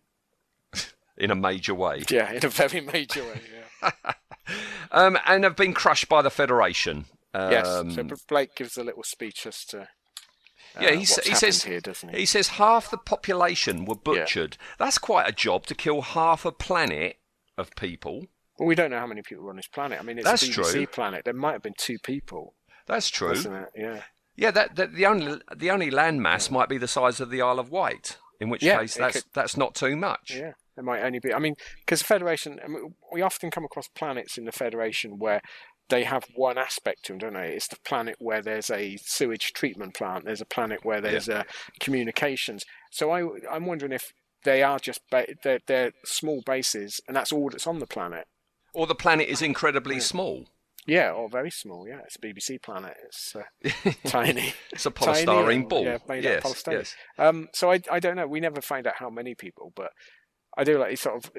in 1.18 1.30
a 1.30 1.36
major 1.36 1.76
way. 1.76 2.02
Yeah, 2.10 2.32
in 2.32 2.44
a 2.44 2.50
very 2.50 2.82
major 2.82 3.24
way. 3.24 3.42
Yeah. 3.84 3.92
Um, 4.94 5.18
and 5.26 5.46
have 5.46 5.56
been 5.56 5.74
crushed 5.74 6.10
by 6.10 6.22
the 6.22 6.30
Federation. 6.30 7.06
Um, 7.34 7.52
yes. 7.52 7.68
So 7.96 8.08
Blake 8.28 8.56
gives 8.56 8.76
a 8.76 8.84
little 8.84 9.04
speech 9.04 9.46
as 9.46 9.64
to. 9.66 9.82
Uh, 9.82 9.86
Yeah, 10.82 10.92
he, 10.92 10.98
what's 10.98 11.26
he 11.26 11.36
says 11.36 11.64
here, 11.64 11.80
doesn't 11.80 12.10
he? 12.10 12.20
he 12.22 12.26
says 12.26 12.50
half 12.50 12.92
the 12.92 12.98
population 12.98 13.86
were 13.86 13.96
butchered. 13.96 14.58
That's 14.78 14.98
quite 14.98 15.30
a 15.30 15.32
job 15.32 15.66
to 15.68 15.76
kill 15.76 16.02
half 16.02 16.44
a 16.44 16.52
planet 16.52 17.18
of 17.58 17.74
people. 17.78 18.26
Well, 18.60 18.68
we 18.68 18.76
don't 18.76 18.92
know 18.92 19.00
how 19.00 19.08
many 19.08 19.22
people 19.22 19.46
are 19.46 19.52
on 19.52 19.56
this 19.56 19.68
planet. 19.68 20.00
I 20.00 20.04
mean, 20.04 20.18
it's 20.18 20.26
That's 20.28 20.44
a 20.44 20.48
BBC 20.48 20.72
true. 20.74 20.88
planet. 20.88 21.24
There 21.24 21.34
might 21.34 21.54
have 21.54 21.64
been 21.64 21.76
two 21.78 22.00
people, 22.04 22.56
That's 22.88 23.08
true. 23.10 23.36
Yeah. 23.78 24.02
Yeah, 24.42 24.52
that, 24.52 24.76
that 24.76 24.94
the 24.94 25.06
only 25.06 25.40
the 25.56 25.70
only 25.70 25.92
landmass 25.92 26.50
might 26.50 26.68
be 26.68 26.78
the 26.80 26.88
size 26.88 27.20
of 27.20 27.30
the 27.30 27.42
Isle 27.42 27.60
of 27.60 27.70
Wight. 27.70 28.18
In 28.40 28.50
which 28.50 28.64
Yeah, 28.64 28.80
case, 28.80 28.96
that's 28.96 29.22
could- 29.22 29.32
that's 29.34 29.56
not 29.56 29.76
too 29.76 29.96
much. 29.96 30.32
Yeah, 30.36 30.54
there 30.76 30.84
might 30.84 31.04
only 31.04 31.20
be. 31.20 31.32
I 31.32 31.38
mean, 31.38 31.56
because 31.86 32.00
the 32.00 32.06
Federation, 32.06 32.60
I 32.64 32.68
mean, 32.68 32.96
we 33.14 33.22
often 33.22 33.52
come 33.52 33.64
across 33.64 33.88
planets 33.88 34.36
in 34.40 34.46
the 34.46 34.52
Federation 34.52 35.20
where 35.20 35.42
they 35.90 36.06
have 36.06 36.26
one 36.36 36.58
aspect 36.58 37.04
to 37.06 37.12
them, 37.14 37.20
don't 37.20 37.34
they? 37.36 37.54
It's 37.54 37.68
the 37.68 37.78
planet 37.86 38.16
where 38.18 38.42
there's 38.42 38.72
a 38.72 38.98
sewage 39.04 39.54
treatment 39.54 39.94
plant. 39.94 40.26
There's 40.26 40.42
a 40.42 40.46
planet 40.46 40.80
where 40.84 41.02
there's 41.02 41.30
uh, 41.30 41.44
communications. 41.80 42.64
So 42.92 43.12
I, 43.12 43.28
I'm 43.52 43.66
wondering 43.68 43.92
if 43.92 44.12
they 44.44 44.64
are 44.64 44.80
just 44.80 45.02
ba- 45.12 45.28
they're, 45.44 45.60
they're 45.68 45.92
small 46.04 46.42
bases, 46.44 47.00
and 47.08 47.16
that's 47.16 47.32
all 47.32 47.50
that's 47.50 47.68
on 47.68 47.78
the 47.80 47.86
planet. 47.86 48.26
Or 48.74 48.88
the 48.88 48.96
planet 48.96 49.28
is 49.28 49.42
incredibly 49.44 49.96
Yeah. 49.98 50.02
small. 50.02 50.46
Yeah, 50.88 51.12
or 51.12 51.30
very 51.30 51.52
small. 51.52 51.88
Yeah, 51.88 52.00
it's 52.06 52.16
a 52.16 52.20
BBC 52.20 52.62
planet. 52.62 52.96
It's 53.06 53.36
uh, 53.36 53.92
tiny. 54.08 54.54
It's 54.72 54.86
a 54.86 54.92
polystyrene 54.92 55.70
ball. 55.70 55.84
yeah, 55.84 55.98
made 56.08 56.26
out 56.26 56.38
of 56.38 56.44
polystyrene. 56.44 56.72
yes. 56.74 56.96
Um, 57.20 57.50
so 57.54 57.72
I, 57.72 57.80
I 57.92 58.00
don't 58.00 58.16
know. 58.16 58.28
We 58.28 58.40
never 58.40 58.62
find 58.62 58.88
out 58.88 58.96
how 58.98 59.10
many 59.10 59.36
people, 59.36 59.72
but 59.76 59.92
I 60.58 60.64
do 60.64 60.80
like 60.80 60.98
sort 60.98 61.24
of. 61.24 61.32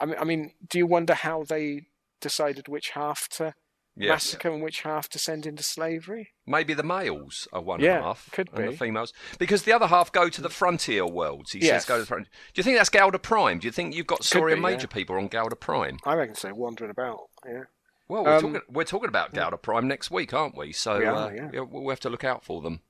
I 0.00 0.06
mean, 0.06 0.16
I 0.20 0.24
mean, 0.24 0.52
do 0.68 0.78
you 0.78 0.86
wonder 0.86 1.14
how 1.14 1.42
they 1.42 1.82
decided 2.20 2.68
which 2.68 2.90
half 2.90 3.28
to 3.30 3.54
Yeah. 3.96 4.10
massacre 4.10 4.48
and 4.50 4.62
which 4.62 4.82
half 4.82 5.08
to 5.10 5.18
send 5.18 5.44
into 5.44 5.62
slavery? 5.64 6.30
Maybe 6.46 6.72
the 6.72 6.82
males 6.84 7.48
are 7.52 7.60
one 7.60 7.80
Yeah, 7.80 8.00
half, 8.00 8.30
could 8.32 8.48
and 8.54 8.68
the 8.68 8.76
females, 8.76 9.12
because 9.38 9.64
the 9.64 9.72
other 9.72 9.88
half 9.88 10.12
go 10.12 10.28
to 10.28 10.40
the 10.40 10.48
frontier 10.48 11.04
worlds. 11.06 11.50
He 11.52 11.58
Yes. 11.58 11.82
says, 11.82 11.84
"Go 11.88 11.94
to 11.96 12.00
the 12.02 12.06
front." 12.06 12.24
Do 12.54 12.58
you 12.60 12.62
think 12.62 12.76
that's 12.78 12.90
Gauda 12.90 13.18
Prime? 13.18 13.58
Do 13.58 13.66
you 13.66 13.72
think 13.72 13.94
you've 13.94 14.06
got 14.06 14.24
Saurian 14.24 14.60
Major 14.60 14.82
yeah. 14.88 14.94
people 14.94 15.16
on 15.16 15.26
Gauda 15.28 15.56
Prime? 15.56 15.98
I 16.06 16.14
reckon 16.14 16.36
so. 16.36 16.54
Wandering 16.54 16.90
about. 16.92 17.18
Yeah. 17.44 17.64
Well, 18.12 18.24
we're, 18.24 18.36
Um, 18.36 18.42
talking, 18.42 18.60
we're 18.68 18.84
talking 18.84 19.08
about 19.08 19.32
Gauda 19.32 19.56
Prime 19.56 19.88
next 19.88 20.10
week, 20.10 20.34
aren't 20.34 20.54
we? 20.54 20.72
So 20.72 20.98
We 20.98 21.06
uh, 21.06 21.14
are, 21.14 21.34
yeah. 21.34 21.60
we'll 21.62 21.88
have 21.88 22.00
to 22.00 22.10
look 22.10 22.24
out 22.24 22.44
for 22.44 22.60
them 22.60 22.80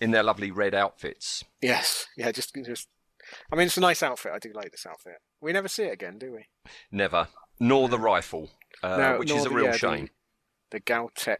in 0.00 0.10
their 0.10 0.24
lovely 0.24 0.50
red 0.50 0.74
outfits. 0.74 1.44
Yes. 1.62 2.08
Yeah. 2.16 2.32
Just, 2.32 2.52
just. 2.66 2.88
I 3.52 3.56
mean, 3.56 3.68
it's 3.68 3.76
a 3.76 3.80
nice 3.80 4.02
outfit. 4.02 4.32
I 4.34 4.40
do 4.40 4.50
like 4.52 4.72
this 4.72 4.84
outfit. 4.84 5.18
We 5.40 5.52
never 5.52 5.68
see 5.68 5.84
it 5.84 5.92
again, 5.92 6.18
do 6.18 6.32
we? 6.32 6.46
Never, 6.90 7.28
nor 7.60 7.88
the 7.88 8.00
rifle, 8.00 8.50
uh, 8.82 8.96
No, 8.96 9.18
which 9.20 9.30
is 9.30 9.46
a 9.46 9.48
the- 9.48 9.54
real 9.54 9.66
yeah, 9.66 9.70
the- 9.72 9.78
shame. 9.78 10.10
The 10.70 10.80
Galtech 10.80 11.38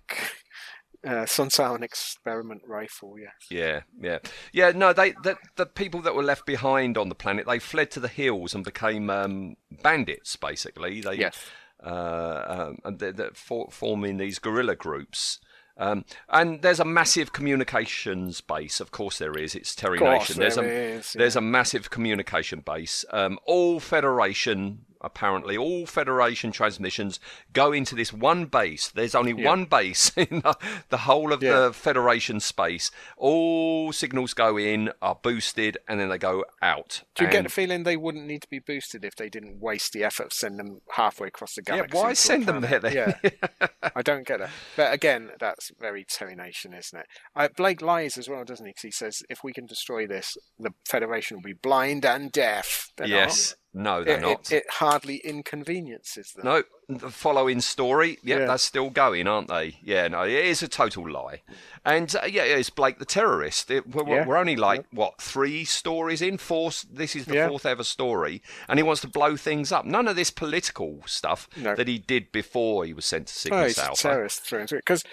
uh, 1.04 1.25
Sontaran 1.26 1.82
experiment 1.82 2.62
rifle. 2.66 3.16
Yeah. 3.18 3.30
Yeah, 3.50 3.80
yeah, 4.00 4.18
yeah. 4.52 4.70
No, 4.70 4.92
they 4.92 5.10
the, 5.10 5.37
the 5.56 5.66
people 5.66 6.00
that 6.02 6.14
were 6.14 6.22
left 6.22 6.46
behind 6.46 6.96
on 6.96 7.08
the 7.08 7.14
planet 7.14 7.46
they 7.46 7.58
fled 7.58 7.90
to 7.90 8.00
the 8.00 8.08
hills 8.08 8.54
and 8.54 8.64
became 8.64 9.10
um, 9.10 9.56
bandits. 9.82 10.37
Basically, 10.37 11.00
they 11.00 11.16
Yes. 11.16 11.37
Uh, 11.85 12.42
um, 12.47 12.78
and 12.85 12.99
they're, 12.99 13.12
they're 13.12 13.30
for, 13.35 13.68
forming 13.70 14.16
these 14.16 14.38
guerrilla 14.38 14.76
groups. 14.76 15.40
Um, 15.78 16.04
and 16.28 16.61
there's 16.62 16.80
a 16.80 16.85
massive 16.85 17.32
communications 17.32 18.40
base. 18.40 18.80
Of 18.80 18.90
course, 18.90 19.18
there 19.18 19.38
is. 19.38 19.54
It's 19.54 19.76
Terry 19.76 20.00
Nation. 20.00 20.37
There's 20.38 20.56
there 20.56 20.64
a 20.64 20.97
is, 20.97 21.12
there's 21.12 21.37
a 21.37 21.40
massive 21.40 21.88
communication 21.88 22.61
base. 22.61 23.04
Um, 23.12 23.38
all 23.47 23.78
Federation, 23.78 24.80
apparently, 25.00 25.57
all 25.57 25.87
Federation 25.87 26.52
transmissions 26.52 27.21
go 27.52 27.73
into 27.73 27.95
this 27.95 28.12
one 28.12 28.47
base. 28.47 28.88
There's 28.88 29.14
only 29.14 29.33
Yeah. 29.40 29.49
one 29.49 29.64
base 29.64 30.11
in 30.17 30.40
the, 30.40 30.57
the 30.88 30.99
whole 30.99 31.33
of 31.33 31.43
Yeah. 31.43 31.61
the 31.61 31.73
Federation 31.73 32.40
space. 32.40 32.90
All 33.17 33.93
signals 33.93 34.35
go 34.35 34.57
in, 34.57 34.90
are 35.02 35.14
boosted, 35.23 35.78
and 35.88 36.00
then 36.00 36.09
they 36.09 36.19
go 36.19 36.45
out. 36.62 37.02
Do 37.14 37.25
you 37.25 37.31
get 37.31 37.38
And- 37.38 37.47
the 37.47 37.50
feeling 37.50 37.83
they 37.83 37.97
wouldn't 37.97 38.26
need 38.26 38.43
to 38.43 38.49
be 38.49 38.59
boosted 38.59 39.05
if 39.05 39.17
they 39.17 39.28
didn't 39.28 39.61
waste 39.61 39.93
the 39.93 40.05
effort 40.05 40.26
of 40.26 40.33
sending 40.33 40.59
them 40.67 40.81
halfway 40.93 41.28
across 41.28 41.55
the 41.55 41.62
galaxy? 41.62 41.97
Yeah, 41.97 42.02
why 42.02 42.12
send 42.14 42.47
them 42.47 42.61
there 42.61 42.78
then? 42.78 42.93
Yeah, 42.93 43.69
I 43.95 44.02
don't 44.02 44.26
get 44.26 44.40
it. 44.40 44.50
But 44.76 44.93
again, 44.93 45.31
that's 45.38 45.71
very 45.78 46.05
Terry 46.05 46.35
Nation, 46.37 46.73
isn't 46.75 46.99
it? 46.99 47.07
Uh, 47.37 47.49
Blake 47.57 47.83
lies 47.83 48.17
as 48.19 48.28
well, 48.28 48.45
doesn't 48.45 48.67
he? 48.67 48.73
'Cause 48.73 48.83
he 48.83 48.90
says 48.90 49.23
if 49.28 49.45
we 49.45 49.52
can 49.52 49.67
destroy 49.67 50.07
this, 50.07 50.37
the 50.59 50.71
Federation 50.88 51.37
will 51.37 51.43
be 51.43 51.52
blind 51.52 52.05
and 52.05 52.31
deaf. 52.33 52.90
They're 52.97 53.07
yes. 53.07 53.55
No, 53.78 54.02
they're 54.02 54.16
It, 54.18 54.23
not. 54.23 54.52
it, 54.52 54.56
it 54.56 54.64
hardly 54.70 55.18
inconveniences 55.18 56.32
them. 56.32 56.44
No, 56.44 56.62
the 56.88 57.11
following 57.11 57.61
story. 57.61 58.18
Yeah, 58.25 58.38
Yeah. 58.40 58.47
that's 58.47 58.64
still 58.64 58.90
going, 58.90 59.28
aren't 59.28 59.47
they? 59.47 59.76
Yeah, 59.85 60.08
no, 60.08 60.23
it 60.25 60.32
is 60.32 60.62
a 60.64 60.68
total 60.68 61.08
lie. 61.08 61.42
And 61.85 62.12
uh, 62.16 62.26
yeah, 62.26 62.42
it's 62.42 62.70
Blake 62.70 62.99
the 62.99 63.04
terrorist. 63.04 63.70
It, 63.70 63.87
we're, 63.94 64.08
Yeah. 64.08 64.26
we're 64.26 64.37
only 64.37 64.56
like 64.56 64.85
what 64.90 65.23
three 65.23 65.64
stories 65.64 66.20
in? 66.20 66.38
Four. 66.38 66.73
This 66.90 67.14
is 67.14 67.26
the 67.26 67.35
Yeah. 67.35 67.49
fourth 67.49 67.64
ever 67.64 67.85
story, 67.85 68.42
and 68.68 68.80
he 68.80 68.82
wants 68.82 69.00
to 69.02 69.08
blow 69.08 69.37
things 69.37 69.70
up. 69.70 69.85
None 69.85 70.08
of 70.08 70.16
this 70.16 70.32
political 70.32 71.02
stuff 71.06 71.49
No. 71.56 71.76
that 71.76 71.87
he 71.87 71.99
did 71.99 72.32
before 72.32 72.85
he 72.85 72.92
was 72.92 73.06
sent 73.06 73.28
to 73.28 73.32
Oh, 73.54 73.68
Cygnus 73.68 73.78
a 73.78 73.85
Alpha. 73.85 74.02
terrorist 74.02 74.40
through 74.44 74.66
through. 74.66 74.80
Because 74.80 75.04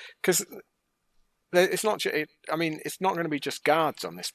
it's 1.53 1.83
not. 1.83 2.03
It, 2.05 2.29
I 2.51 2.55
mean, 2.55 2.79
it's 2.83 2.99
not 2.99 3.13
going 3.13 3.25
to 3.25 3.29
be 3.29 3.39
just 3.39 3.63
guards 3.63 4.03
on 4.03 4.15
this 4.15 4.31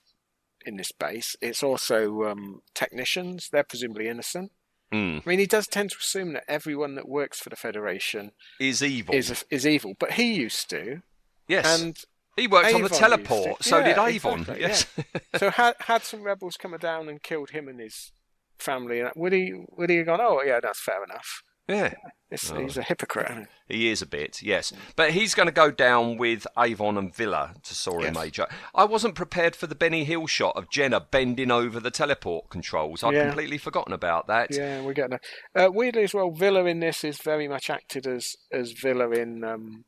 in 0.66 0.76
this 0.76 0.92
base. 0.92 1.36
It's 1.40 1.62
also 1.62 2.24
um, 2.24 2.62
technicians. 2.74 3.48
They're 3.50 3.64
presumably 3.64 4.08
innocent. 4.08 4.52
Mm, 4.92 5.22
I 5.24 5.28
mean, 5.28 5.38
he 5.38 5.46
does 5.46 5.68
tend 5.68 5.90
to 5.90 5.96
assume 5.98 6.32
that 6.32 6.44
everyone 6.48 6.96
that 6.96 7.08
works 7.08 7.38
for 7.38 7.48
the 7.48 7.56
Federation 7.56 8.32
is 8.58 8.82
evil. 8.82 9.14
is 9.14 9.44
is 9.50 9.66
evil, 9.66 9.94
but 9.98 10.12
he 10.12 10.34
used 10.34 10.68
to, 10.70 11.02
yes, 11.46 11.80
and 11.80 11.96
he 12.36 12.48
worked 12.48 12.74
on 12.74 12.82
the 12.82 12.88
teleport. 12.88 13.62
So 13.62 13.82
did 13.82 13.98
Avon. 13.98 14.40
exactly, 14.40 14.60
yes. 14.60 14.86
so 15.36 15.50
had 15.50 15.76
had 15.80 16.02
some 16.02 16.22
rebels 16.22 16.56
come 16.56 16.76
down 16.78 17.08
and 17.08 17.22
killed 17.22 17.50
him 17.50 17.68
and 17.68 17.78
his 17.78 18.10
family, 18.58 19.02
would 19.16 19.32
he 19.32 19.54
would 19.68 19.90
he 19.90 19.98
have 19.98 20.06
gone? 20.06 20.20
Oh, 20.20 20.42
yeah, 20.42 20.60
that's 20.60 20.80
fair 20.80 21.02
enough. 21.04 21.42
Yeah. 21.70 21.94
It's, 22.30 22.50
Oh. 22.52 22.60
He's 22.60 22.76
a 22.76 22.82
hypocrite. 22.82 23.48
he? 23.66 23.88
Is 23.90 24.02
a 24.02 24.06
bit, 24.06 24.40
yes. 24.40 24.72
But 24.94 25.10
he's 25.10 25.34
going 25.34 25.46
to 25.48 25.52
go 25.52 25.72
down 25.72 26.16
with 26.16 26.46
Avon 26.56 26.96
and 26.96 27.12
Vila 27.14 27.54
to 27.64 27.74
Saurian 27.74 28.14
Yes. 28.14 28.22
Major. 28.24 28.46
I 28.72 28.84
wasn't 28.84 29.16
prepared 29.16 29.56
for 29.56 29.66
the 29.66 29.74
Benny 29.74 30.04
Hill 30.04 30.28
shot 30.28 30.56
of 30.56 30.70
Jenna 30.70 31.00
bending 31.00 31.50
over 31.50 31.80
the 31.80 31.90
teleport 31.90 32.48
controls. 32.48 33.02
I'd 33.02 33.14
Yeah. 33.14 33.26
completely 33.26 33.58
forgotten 33.58 33.92
about 33.92 34.28
that. 34.28 34.54
Yeah, 34.54 34.80
we're 34.82 34.92
getting. 34.92 35.18
A, 35.56 35.66
uh, 35.66 35.70
weirdly 35.70 36.04
as 36.04 36.14
well, 36.14 36.30
Vila 36.30 36.64
in 36.66 36.78
this 36.78 37.02
is 37.02 37.18
very 37.20 37.48
much 37.48 37.68
acted 37.68 38.06
as 38.06 38.36
as 38.52 38.72
Vila 38.72 39.10
in 39.10 39.42
um, 39.42 39.84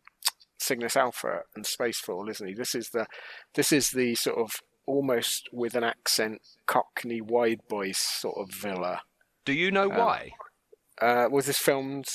Cygnus 0.59 0.97
Alpha 0.97 1.43
and 1.55 1.65
Spacefall, 1.65 2.29
isn't 2.29 2.49
he? 2.49 2.55
This 2.55 2.75
is 2.75 2.91
the 2.91 3.07
this 3.55 3.71
is 3.71 3.91
the 3.91 4.17
sort 4.17 4.39
of 4.39 4.51
almost 4.85 5.49
with 5.53 5.77
an 5.77 5.85
accent 5.85 6.41
Cockney 6.67 7.21
wide 7.21 7.61
voice 7.71 7.99
sort 8.01 8.37
of 8.39 8.53
Vila. 8.53 9.03
Do 9.45 9.53
you 9.53 9.71
know 9.71 9.91
Um, 9.93 9.97
why? 9.97 10.33
Uh, 11.03 11.29
was 11.31 11.47
this 11.47 11.59
filmed 11.59 12.07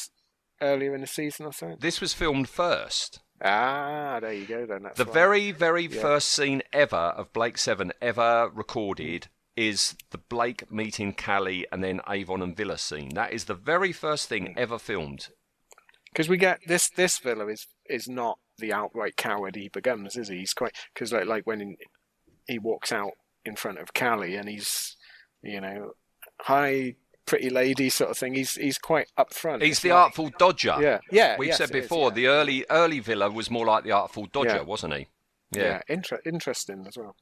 earlier 0.61 0.95
in 0.95 1.01
the 1.01 1.07
season 1.07 1.45
or 1.45 1.53
something? 1.53 1.77
This 1.79 1.99
was 2.01 2.13
filmed 2.13 2.47
first. 2.49 3.19
Ah, 3.43 4.19
there 4.21 4.33
you 4.33 4.45
go. 4.47 4.65
Then 4.65 4.83
that's 4.83 4.97
The 4.97 5.05
very, 5.05 5.51
very 5.51 5.83
Yeah. 5.85 6.01
first 6.01 6.29
scene 6.29 6.63
ever 6.73 6.95
of 6.95 7.31
Blake 7.33 7.57
Seven 7.57 7.91
ever 8.01 8.49
recorded 8.53 9.27
is 9.55 9.95
the 10.11 10.17
Blake 10.17 10.71
meeting 10.71 11.13
Cally 11.13 11.67
and 11.71 11.83
then 11.83 11.99
Avon 12.07 12.41
and 12.41 12.55
Vila 12.55 12.77
scene. 12.77 13.09
That 13.15 13.33
is 13.33 13.45
the 13.45 13.53
very 13.55 13.91
first 13.91 14.29
thing 14.29 14.53
ever 14.57 14.79
filmed. 14.79 15.29
because 16.11 16.29
we 16.29 16.37
get 16.37 16.59
this 16.65 16.89
this 16.89 17.19
Vila 17.19 17.45
is 17.47 17.67
is 17.85 18.07
not 18.07 18.39
the 18.57 18.73
outright 18.73 19.17
coward 19.17 19.55
he 19.55 19.69
becomes, 19.69 20.15
is 20.15 20.29
he? 20.29 20.37
He's 20.37 20.53
quite 20.53 20.75
because 20.93 21.11
like 21.13 21.25
like 21.27 21.45
when 21.45 21.75
he 22.47 22.57
walks 22.57 22.91
out 22.91 23.11
in 23.45 23.55
front 23.55 23.77
of 23.77 23.93
Cally 23.93 24.35
and 24.35 24.49
he's 24.49 24.95
you 25.43 25.61
know 25.61 25.91
hi 26.41 26.95
pretty 27.27 27.49
lady 27.49 27.89
sort 27.89 28.09
of 28.09 28.17
thing. 28.17 28.33
He's 28.33 28.55
he's 28.55 28.77
quite 28.79 29.07
upfront. 29.17 29.61
He's 29.61 29.81
the 29.81 29.91
artful 29.91 30.31
dodger. 30.39 30.77
Yeah, 30.79 30.99
yeah. 31.11 31.35
We've 31.37 31.49
yes, 31.49 31.57
said 31.57 31.69
it 31.69 31.75
is, 31.75 31.83
before 31.83 32.09
yeah. 32.09 32.15
the 32.15 32.27
early 32.27 32.65
early 32.69 32.99
Vila 32.99 33.29
was 33.29 33.51
more 33.51 33.65
like 33.65 33.83
the 33.83 33.91
artful 33.91 34.25
dodger, 34.25 34.55
Yeah. 34.55 34.61
wasn't 34.63 34.95
he? 34.95 35.07
yeah, 35.51 35.81
inter- 35.87 36.21
interesting 36.25 36.85
as 36.87 36.97
well. 36.97 37.15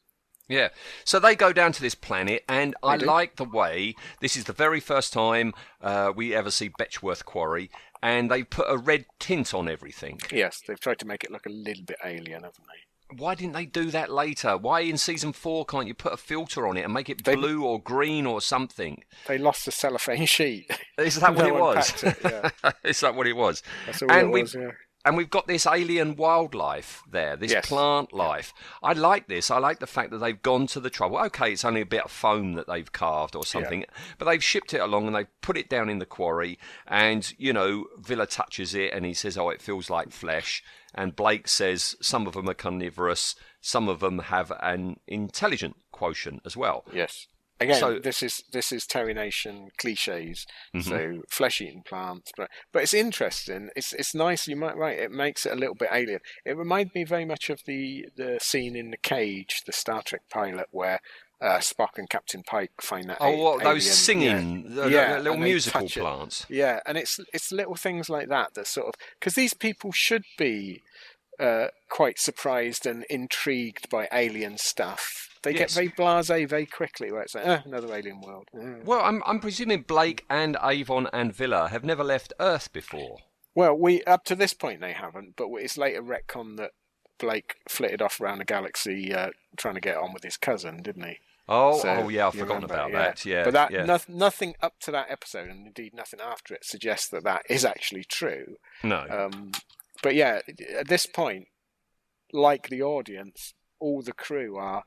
Yeah. 0.48 0.70
So 1.04 1.20
they 1.20 1.36
go 1.36 1.52
down 1.52 1.72
to 1.74 1.82
this 1.82 1.96
planet, 1.96 2.44
and 2.48 2.76
I 2.84 2.98
like 2.98 3.36
the 3.36 3.46
way 3.46 3.96
this 4.22 4.38
is 4.38 4.44
the 4.46 4.54
very 4.54 4.80
first 4.80 5.12
time 5.12 5.54
uh, 5.82 6.12
we 6.16 6.36
ever 6.36 6.52
see 6.52 6.70
Betchworth 6.70 7.26
Quarry, 7.26 7.72
and 8.02 8.30
they 8.30 8.44
put 8.44 8.68
a 8.70 8.78
red 8.78 9.06
tint 9.20 9.54
on 9.54 9.68
everything. 9.68 10.20
Yes, 10.32 10.62
they've 10.68 10.80
tried 10.80 11.00
to 11.00 11.08
make 11.08 11.24
it 11.24 11.32
look 11.32 11.46
a 11.46 11.52
little 11.52 11.84
bit 11.84 11.98
alien, 12.04 12.44
haven't 12.44 12.66
they? 12.68 12.95
Why 13.16 13.36
didn't 13.36 13.54
they 13.54 13.66
do 13.66 13.92
that 13.92 14.12
later? 14.12 14.58
Why 14.58 14.80
in 14.82 14.98
season 14.98 15.32
four 15.32 15.64
can't 15.66 15.88
you 15.88 15.94
put 15.94 16.14
a 16.14 16.18
filter 16.18 16.68
on 16.68 16.76
it 16.78 16.82
and 16.84 16.94
make 16.94 17.10
it 17.10 17.24
They- 17.24 17.36
blue 17.36 17.64
or 17.64 17.80
green 17.82 18.26
or 18.26 18.42
something? 18.42 19.04
They 19.28 19.38
lost 19.38 19.66
the 19.66 19.72
cellophane 19.72 20.26
sheet. 20.26 20.72
Is 20.98 21.20
that 21.20 21.36
what 21.36 21.46
it 21.48 21.54
was? 21.56 22.04
it, 22.04 22.18
yeah. 22.24 22.72
Is 22.84 23.00
that 23.02 23.16
what 23.16 23.28
it 23.28 23.36
was? 23.36 23.62
That's 23.86 24.02
all 24.02 24.12
and 24.12 24.28
it 24.28 24.32
we 24.32 24.42
was. 24.42 24.56
Yeah. 24.56 24.72
And 25.06 25.16
we've 25.16 25.30
got 25.30 25.46
this 25.46 25.68
alien 25.68 26.16
wildlife 26.16 27.04
there, 27.10 27.36
this 27.36 27.52
Yes. 27.52 27.68
plant 27.68 28.12
life. 28.12 28.54
I 28.82 28.94
like 28.94 29.28
this. 29.28 29.52
I 29.52 29.60
like 29.60 29.78
the 29.80 29.86
fact 29.88 30.10
that 30.10 30.18
they've 30.18 30.42
gone 30.42 30.66
to 30.68 30.80
the 30.80 30.90
trouble. 30.90 31.20
Okay, 31.20 31.54
it's 31.54 31.64
only 31.64 31.82
a 31.82 31.86
bit 31.86 32.04
of 32.04 32.12
foam 32.12 32.54
that 32.54 32.66
they've 32.68 32.92
carved 32.92 33.36
or 33.36 33.46
something, 33.46 33.86
but 34.18 34.26
they've 34.26 34.44
shipped 34.44 34.74
it 34.74 34.82
along 34.82 35.06
and 35.06 35.16
they've 35.16 35.42
put 35.42 35.58
it 35.58 35.70
down 35.70 35.90
in 35.90 36.00
the 36.00 36.06
quarry. 36.08 36.58
And, 36.88 37.32
you 37.38 37.54
know, 37.54 37.86
Vila 38.00 38.26
touches 38.26 38.74
it 38.74 38.94
and 38.94 39.06
he 39.06 39.14
says, 39.14 39.38
oh, 39.38 39.50
it 39.50 39.62
feels 39.62 39.92
like 39.92 40.12
flesh. 40.12 40.64
And 40.96 41.16
Blake 41.16 41.48
says 41.48 41.96
some 42.02 42.26
of 42.26 42.34
them 42.34 42.50
are 42.50 42.54
carnivorous, 42.56 43.36
some 43.62 43.88
of 43.88 44.00
them 44.00 44.20
have 44.20 44.52
an 44.62 45.00
intelligent 45.08 45.76
quotient 45.92 46.42
as 46.46 46.58
well. 46.58 46.84
Yes. 46.92 47.28
Again, 47.60 47.80
So- 47.80 48.00
this 48.00 48.22
is 48.22 48.44
this 48.52 48.72
is 48.72 48.86
Terry 48.86 49.14
Nation 49.14 49.70
cliches. 49.78 50.46
Mm-hmm. 50.76 50.90
So 50.90 51.22
flesh-eating 51.30 51.84
plants, 51.86 52.32
but 52.36 52.50
but 52.74 52.84
it's 52.84 52.94
interesting. 52.94 53.70
It's 53.76 53.94
it's 53.94 54.14
nice. 54.14 54.48
You 54.48 54.58
might 54.58 54.76
right. 54.76 54.98
It 54.98 55.12
makes 55.12 55.46
it 55.46 55.54
a 55.54 55.56
little 55.56 55.76
bit 55.76 55.90
alien. 55.92 56.20
It 56.46 56.58
reminded 56.58 56.94
me 56.94 57.06
very 57.06 57.26
much 57.26 57.50
of 57.50 57.62
the 57.66 58.08
the 58.18 58.40
scene 58.42 58.76
in 58.76 58.92
the 58.92 58.98
cage, 58.98 59.62
the 59.66 59.72
Star 59.72 60.02
Trek 60.02 60.24
pilot, 60.30 60.68
where 60.72 61.00
uh, 61.42 61.60
Spock 61.60 61.98
and 61.98 62.10
Captain 62.10 62.44
Pike 62.44 62.72
find 62.82 63.10
that. 63.10 63.18
Oh, 63.20 63.36
what, 63.38 63.64
those 63.64 63.90
singing, 63.90 64.74
the, 64.76 64.84
the 64.84 64.90
Yeah, 64.90 65.18
little 65.20 65.38
musical 65.38 65.82
touch 65.82 65.98
it. 65.98 66.02
plants. 66.02 66.46
Yeah, 66.50 66.80
and 66.86 66.98
it's 66.98 67.20
it's 67.34 67.52
little 67.52 67.76
things 67.76 68.10
like 68.10 68.28
that 68.30 68.54
that 68.56 68.68
sort 68.68 68.88
of 68.88 68.94
because 69.20 69.36
these 69.36 69.54
people 69.54 69.92
should 69.94 70.24
be 70.38 70.82
uh, 71.40 71.68
quite 71.90 72.20
surprised 72.20 72.86
and 72.86 73.06
intrigued 73.10 73.90
by 73.90 74.08
alien 74.12 74.58
stuff. 74.58 75.30
They 75.46 75.54
get 75.54 75.72
very 75.72 75.90
blasé 75.90 76.48
very 76.50 76.66
quickly, 76.66 77.12
where 77.12 77.22
it's 77.22 77.36
like, 77.36 77.46
oh, 77.48 77.62
another 77.66 77.94
alien 77.94 78.20
world. 78.20 78.50
Mm. 78.54 78.84
Well, 78.84 79.02
I'm, 79.02 79.22
I'm 79.26 79.40
presuming 79.40 79.84
Blake 79.84 80.26
and 80.30 80.58
Avon 80.62 81.08
and 81.14 81.34
Vila 81.34 81.70
have 81.70 81.84
never 81.84 82.04
left 82.04 82.34
Earth 82.40 82.74
before. 82.74 83.20
Well, 83.54 83.76
we 83.76 84.04
up 84.04 84.26
to 84.26 84.36
this 84.36 84.54
point 84.54 84.82
they 84.82 84.94
haven't, 84.94 85.36
but 85.38 85.48
it's 85.54 85.78
later 85.78 86.02
retcon 86.02 86.58
that 86.58 86.72
Blake 87.20 87.56
flitted 87.70 88.02
off 88.02 88.20
around 88.20 88.40
the 88.40 88.46
galaxy 88.46 89.14
uh, 89.14 89.30
trying 89.56 89.76
to 89.76 89.82
get 89.82 89.98
on 89.98 90.14
with 90.14 90.24
his 90.24 90.36
cousin, 90.36 90.82
didn't 90.82 91.06
he? 91.06 91.20
Oh, 91.48 91.80
So, 91.80 91.90
oh 91.90 92.10
yeah, 92.10 92.28
I've 92.28 92.34
forgotten 92.34 92.64
remember, 92.64 92.74
about 92.74 92.92
yeah. 92.92 92.98
that. 92.98 93.26
Yeah, 93.26 93.44
but 93.44 93.54
that 93.54 93.72
yeah. 93.72 93.86
noth- 93.86 94.10
nothing 94.10 94.56
up 94.62 94.80
to 94.82 94.92
that 94.92 95.12
episode, 95.12 95.48
and 95.48 95.68
indeed 95.68 95.94
nothing 95.94 96.20
after 96.20 96.56
it, 96.56 96.66
suggests 96.66 97.08
that 97.10 97.24
that 97.24 97.44
is 97.50 97.64
actually 97.64 98.04
true. 98.04 98.58
no. 98.84 99.06
Um, 99.10 99.52
but 100.02 100.16
yeah, 100.16 100.42
at 100.78 100.88
this 100.88 101.06
point, 101.06 101.48
like 102.34 102.68
the 102.70 102.82
audience, 102.82 103.54
all 103.80 104.02
the 104.02 104.12
crew 104.12 104.58
are 104.58 104.84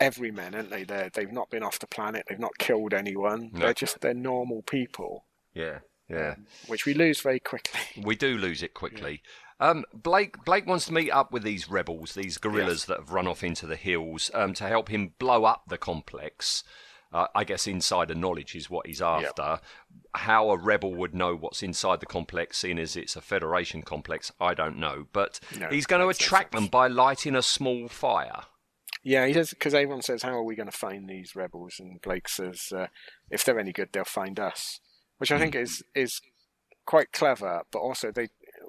everymen, 0.00 0.54
aren't 0.54 0.70
they? 0.70 0.84
They're, 0.84 1.10
they've 1.12 1.32
not 1.32 1.50
been 1.50 1.62
off 1.62 1.78
the 1.78 1.86
planet. 1.86 2.24
They've 2.28 2.38
not 2.38 2.58
killed 2.58 2.94
anyone. 2.94 3.50
No. 3.52 3.60
They're 3.60 3.74
just 3.74 4.00
they're 4.00 4.14
normal 4.14 4.62
people, 4.62 5.24
yeah, 5.54 5.80
yeah. 6.08 6.36
which 6.66 6.86
we 6.86 6.94
lose 6.94 7.20
very 7.20 7.40
quickly. 7.40 7.80
We 8.02 8.16
do 8.16 8.36
lose 8.36 8.62
it 8.62 8.74
quickly. 8.74 9.22
Um, 9.60 9.84
Blake 9.94 10.44
Blake 10.44 10.66
wants 10.66 10.86
to 10.86 10.92
meet 10.92 11.10
up 11.10 11.32
with 11.32 11.42
these 11.42 11.70
rebels, 11.70 12.14
these 12.14 12.38
guerrillas 12.38 12.86
that 12.86 12.98
have 12.98 13.12
run 13.12 13.26
off 13.26 13.44
into 13.44 13.66
the 13.66 13.76
hills, 13.76 14.30
um, 14.34 14.52
to 14.54 14.64
help 14.64 14.88
him 14.88 15.14
blow 15.18 15.44
up 15.44 15.64
the 15.68 15.78
complex. 15.78 16.64
Uh, 17.12 17.28
I 17.32 17.44
guess 17.44 17.68
insider 17.68 18.16
knowledge 18.16 18.56
is 18.56 18.68
what 18.68 18.88
he's 18.88 19.00
after. 19.00 19.60
How 20.16 20.50
a 20.50 20.58
rebel 20.58 20.92
would 20.96 21.14
know 21.14 21.36
what's 21.36 21.62
inside 21.62 22.00
the 22.00 22.06
complex, 22.06 22.58
seeing 22.58 22.76
as 22.76 22.96
it's 22.96 23.14
a 23.14 23.20
Federation 23.20 23.82
complex, 23.82 24.32
I 24.40 24.52
don't 24.52 24.78
know. 24.78 25.06
But 25.12 25.38
No, 25.56 25.68
he's 25.68 25.86
going 25.86 26.02
to 26.02 26.08
attract 26.08 26.50
them 26.50 26.66
by 26.66 26.88
lighting 26.88 27.36
a 27.36 27.42
small 27.42 27.86
fire. 27.86 28.42
Yeah, 29.04 29.26
he 29.26 29.34
does 29.34 29.50
because 29.50 29.74
everyone 29.74 30.02
says, 30.02 30.22
"How 30.22 30.32
are 30.32 30.42
we 30.42 30.56
going 30.56 30.70
to 30.70 30.76
find 30.76 31.08
these 31.08 31.36
rebels?" 31.36 31.76
And 31.78 32.00
Blake 32.00 32.28
says, 32.28 32.72
uh, 32.74 32.86
"If 33.30 33.44
they're 33.44 33.60
any 33.60 33.72
good, 33.72 33.90
they'll 33.92 34.04
find 34.04 34.40
us," 34.40 34.80
which 35.18 35.30
I 35.30 35.38
think 35.38 35.54
is 35.54 35.84
is 35.94 36.20
quite 36.86 37.12
clever, 37.12 37.62
but 37.70 37.78
also 37.80 38.10
they 38.10 38.28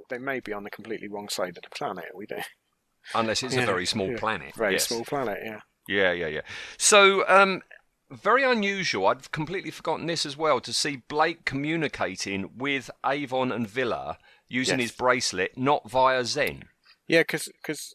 they 0.10 0.18
may 0.18 0.42
be 0.42 0.54
on 0.54 0.63
the 0.63 0.70
completely 0.70 1.08
wrong 1.08 1.30
side 1.30 1.58
of 1.58 1.63
the 1.63 1.70
planet. 1.70 2.06
We 2.13 2.25
don't. 2.25 2.44
Unless 3.15 3.44
it's 3.44 3.56
a 3.56 3.65
very 3.65 3.86
small 3.86 4.12
yeah. 4.12 4.18
planet. 4.18 4.55
Very 4.55 4.74
yes. 4.74 4.88
small 4.88 5.05
planet. 5.05 5.40
Yeah. 5.44 5.60
Yeah, 5.88 6.12
yeah, 6.12 6.27
yeah. 6.27 6.42
So, 6.77 7.27
um, 7.29 7.62
very 8.10 8.44
unusual. 8.44 9.07
I'd 9.07 9.31
completely 9.31 9.70
forgotten 9.70 10.07
this 10.07 10.25
as 10.25 10.36
well 10.36 10.60
to 10.62 10.74
see 10.74 10.98
Blake 11.07 11.46
communicating 11.46 12.50
with 12.57 12.90
Avon 13.05 13.51
and 13.51 13.68
Vila 13.68 14.18
using 14.48 14.79
Yes. 14.79 14.90
his 14.90 14.98
bracelet, 14.98 15.57
not 15.57 15.90
via 15.90 16.25
Zen. 16.25 16.64
Yeah, 17.07 17.22
because 17.22 17.94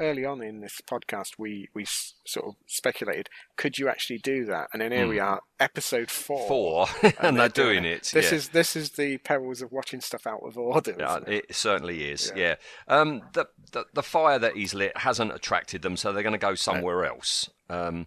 early 0.00 0.24
on 0.24 0.42
in 0.42 0.60
this 0.60 0.80
podcast, 0.86 1.38
we 1.38 1.68
we 1.74 1.84
sort 1.86 2.46
of 2.46 2.54
speculated, 2.66 3.28
could 3.56 3.78
you 3.78 3.88
actually 3.88 4.18
do 4.18 4.44
that? 4.46 4.68
And 4.72 4.82
then 4.82 4.92
here 4.92 5.06
we 5.06 5.18
are, 5.18 5.42
episode 5.58 6.10
four. 6.10 6.42
Hmm. 6.42 6.48
Four, 6.48 6.86
and, 7.20 7.38
they're 7.38 7.48
doing 7.48 7.84
it. 7.84 8.10
This 8.12 8.32
yeah. 8.32 8.38
is 8.38 8.48
this 8.48 8.76
is 8.76 8.90
the 8.90 9.18
perils 9.18 9.62
of 9.62 9.70
watching 9.70 10.00
stuff 10.00 10.26
out 10.26 10.40
of 10.42 10.56
order. 10.58 10.96
Yeah, 10.98 11.18
it? 11.26 11.46
it 11.48 11.54
certainly 11.54 12.10
is. 12.10 12.32
Yeah. 12.34 12.40
Yeah. 12.40 12.54
Um, 12.88 13.22
the, 13.34 13.46
the 13.72 13.84
the 13.92 14.02
fire 14.02 14.38
that 14.38 14.56
he's 14.56 14.74
lit 14.74 14.96
hasn't 14.96 15.32
attracted 15.32 15.82
them, 15.82 15.96
so 15.96 16.12
they're 16.12 16.22
going 16.22 16.32
to 16.32 16.38
go 16.38 16.54
somewhere 16.54 17.04
else. 17.04 17.50
Um, 17.68 18.06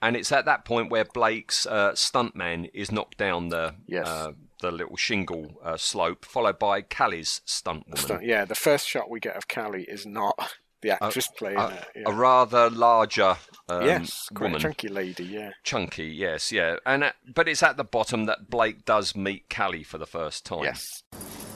and 0.00 0.16
it's 0.16 0.32
at 0.32 0.46
that 0.46 0.64
point 0.64 0.90
where 0.90 1.04
Blake's 1.04 1.64
uh, 1.66 1.92
stuntman 1.92 2.70
is 2.74 2.90
knocked 2.90 3.18
down 3.18 3.48
the 3.50 3.74
Yes. 3.86 4.06
uh, 4.06 4.32
the 4.60 4.70
little 4.70 4.96
shingle 4.96 5.60
uh, 5.62 5.76
slope, 5.76 6.24
followed 6.24 6.58
by 6.58 6.80
Cally's 6.80 7.42
stunt 7.44 7.84
woman. 7.88 8.26
Yeah, 8.26 8.44
the 8.44 8.54
first 8.54 8.88
shot 8.88 9.10
we 9.10 9.20
get 9.20 9.36
of 9.36 9.48
Cally 9.48 9.82
is 9.82 10.06
not 10.06 10.54
the 10.82 11.02
actress 11.02 11.28
playing 11.28 11.58
a, 11.58 11.68
it. 11.68 11.84
Yeah. 11.96 12.02
a 12.06 12.12
rather 12.12 12.68
larger 12.70 13.36
um, 13.68 13.86
yes, 13.86 14.28
quite 14.34 14.46
woman, 14.46 14.56
a 14.56 14.60
chunky 14.60 14.88
lady. 14.88 15.24
Yeah. 15.24 15.52
chunky. 15.62 16.06
Yes, 16.06 16.52
yeah, 16.52 16.76
and 16.84 17.04
uh, 17.04 17.12
but 17.32 17.48
it's 17.48 17.62
at 17.62 17.76
the 17.76 17.84
bottom 17.84 18.26
that 18.26 18.50
Blake 18.50 18.84
does 18.84 19.16
meet 19.16 19.48
Cally 19.48 19.82
for 19.82 19.98
the 19.98 20.06
first 20.06 20.44
time. 20.44 20.64
Yes. 20.64 21.02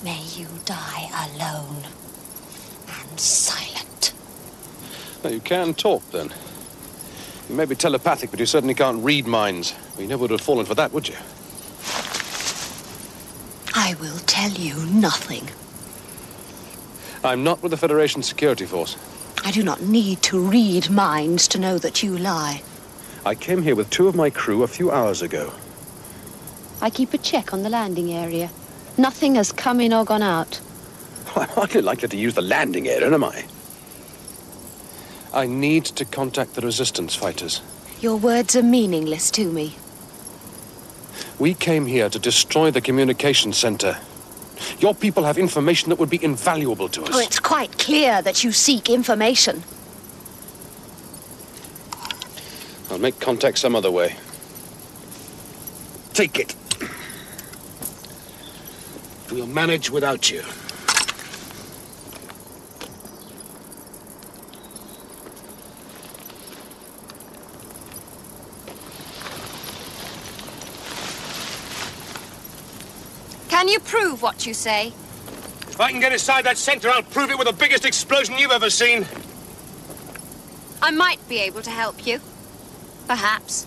May 0.03 0.23
you 0.23 0.47
die 0.65 1.09
alone 1.35 1.85
and 2.89 3.21
silent. 3.21 4.13
Well, 5.23 5.33
you 5.33 5.41
can 5.41 5.75
talk 5.75 6.09
then. 6.11 6.33
You 7.49 7.55
may 7.55 7.65
be 7.65 7.75
telepathic, 7.75 8.31
but 8.31 8.41
you 8.41 8.47
certainly 8.47 8.75
can't 8.75 9.03
read 9.05 9.27
minds. 9.27 9.75
Well, 9.93 10.03
you 10.03 10.09
never 10.09 10.23
would 10.23 10.31
have 10.31 10.41
fallen 10.41 10.67
for 10.67 10.75
that, 10.75 10.93
would 10.93 11.09
you? 11.09 11.17
I 13.75 13.95
will 14.01 14.19
tell 14.21 14.51
you 14.51 14.75
nothing. 14.87 15.49
I'm 17.25 17.45
not 17.45 17.63
with 17.63 17.71
the 17.71 17.77
Federation 17.77 18.23
Security 18.23 18.67
Force. 18.67 18.97
I 19.45 19.51
do 19.53 19.63
not 19.63 19.83
need 19.83 20.23
to 20.25 20.39
read 20.39 20.91
minds 20.91 21.49
to 21.49 21.59
know 21.59 21.79
that 21.79 22.03
you 22.03 22.17
lie. 22.17 22.63
I 23.25 23.35
came 23.35 23.63
here 23.63 23.75
with 23.75 23.91
two 23.91 24.09
of 24.09 24.15
my 24.15 24.31
crew 24.31 24.63
a 24.63 24.69
few 24.69 24.91
hours 24.91 25.23
ago. 25.23 25.53
I 26.81 26.91
keep 26.91 27.15
a 27.15 27.19
check 27.19 27.53
on 27.53 27.63
the 27.63 27.71
landing 27.71 28.13
area. 28.13 28.51
Nothing 28.99 29.35
has 29.35 29.53
come 29.53 29.81
in 29.81 29.93
or 29.93 30.05
gone 30.05 30.23
out. 30.23 30.61
I'm 31.35 31.49
hardly 31.49 31.83
likely 31.83 32.09
to 32.09 32.17
use 32.17 32.35
the 32.35 32.43
landing 32.43 32.89
area, 32.89 33.13
am 33.13 33.25
I? 33.25 33.45
I 35.35 35.47
need 35.47 35.85
to 35.87 36.05
contact 36.05 36.55
the 36.55 36.63
resistance 36.63 37.15
fighters. 37.15 37.61
Your 38.01 38.17
words 38.17 38.57
are 38.57 38.63
meaningless 38.63 39.31
to 39.33 39.51
me. 39.51 39.77
We 41.39 41.53
came 41.55 41.87
here 41.87 42.09
to 42.09 42.19
destroy 42.19 42.71
the 42.71 42.81
communication 42.81 43.53
center. 43.53 43.99
Your 44.79 44.95
people 44.95 45.25
have 45.25 45.39
information 45.39 45.91
that 45.91 45.99
would 45.99 46.11
be 46.11 46.23
invaluable 46.23 46.89
to 46.91 47.03
us. 47.03 47.11
Oh, 47.13 47.21
it's 47.21 47.39
quite 47.39 47.79
clear 47.79 48.23
that 48.23 48.45
you 48.45 48.53
seek 48.53 48.89
information. 48.91 49.63
I'll 52.91 52.99
make 52.99 53.19
contact 53.21 53.59
some 53.59 53.75
other 53.75 53.91
way. 53.91 54.17
Take 56.15 56.39
it. 56.39 56.55
We'll 59.31 59.47
manage 59.47 59.91
without 59.91 60.31
you. 60.31 60.43
Can 73.67 73.73
you 73.73 73.81
prove 73.81 74.23
what 74.23 74.47
you 74.47 74.55
say? 74.55 74.93
If 75.67 75.81
I 75.81 75.91
can 75.91 75.99
get 75.99 76.13
inside 76.13 76.45
that 76.45 76.57
center, 76.57 76.89
I'll 76.89 77.03
prove 77.03 77.33
it 77.33 77.37
with 77.37 77.49
the 77.49 77.53
biggest 77.53 77.85
explosion 77.85 78.39
you've 78.39 78.53
ever 78.53 78.71
seen. 78.71 79.05
I 80.81 80.93
might 80.93 81.19
be 81.29 81.41
able 81.41 81.63
to 81.63 81.71
help 81.71 82.07
you. 82.07 82.21
Perhaps. 83.09 83.67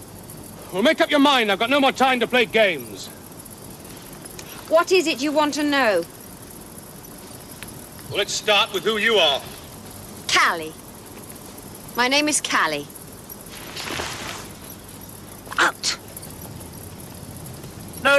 Well, 0.72 0.84
make 0.84 1.02
up 1.02 1.12
your 1.12 1.20
mind. 1.20 1.52
I've 1.52 1.60
got 1.60 1.70
no 1.70 1.82
more 1.82 1.92
time 1.92 2.22
to 2.22 2.28
play 2.28 2.46
games. 2.46 3.08
What 4.70 4.94
is 4.94 5.06
it 5.06 5.22
you 5.22 5.34
want 5.34 5.56
to 5.56 5.64
know? 5.64 6.06
Well, 8.08 8.20
let's 8.20 8.32
start 8.32 8.74
with 8.74 8.86
who 8.86 9.00
you 9.00 9.16
are. 9.16 9.42
Cally. 10.30 10.72
My 11.98 12.08
name 12.08 12.30
is 12.30 12.40
Cally. 12.40 12.88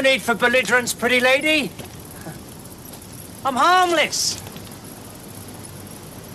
No 0.01 0.09
need 0.09 0.23
for 0.23 0.35
belligerence, 0.35 0.95
pretty 0.95 1.21
lady. 1.21 1.71
I'm 3.45 3.55
harmless. 3.55 4.41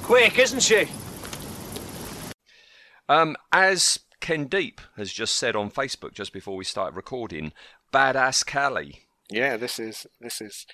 Quick, 0.04 0.38
isn't 0.38 0.60
she? 0.60 0.88
Um, 3.10 3.36
as 3.52 4.02
Ken 4.22 4.46
Deep 4.46 4.82
has 4.98 5.12
just 5.12 5.38
said 5.38 5.56
on 5.56 5.72
Facebook 5.72 6.14
just 6.14 6.32
before 6.32 6.56
we 6.56 6.64
started 6.64 6.96
recording, 6.96 7.54
badass 7.92 8.46
Cally. 8.46 9.08
Yeah. 9.32 9.58
This 9.58 9.80
is 9.80 10.06
this 10.22 10.42
is 10.42 10.68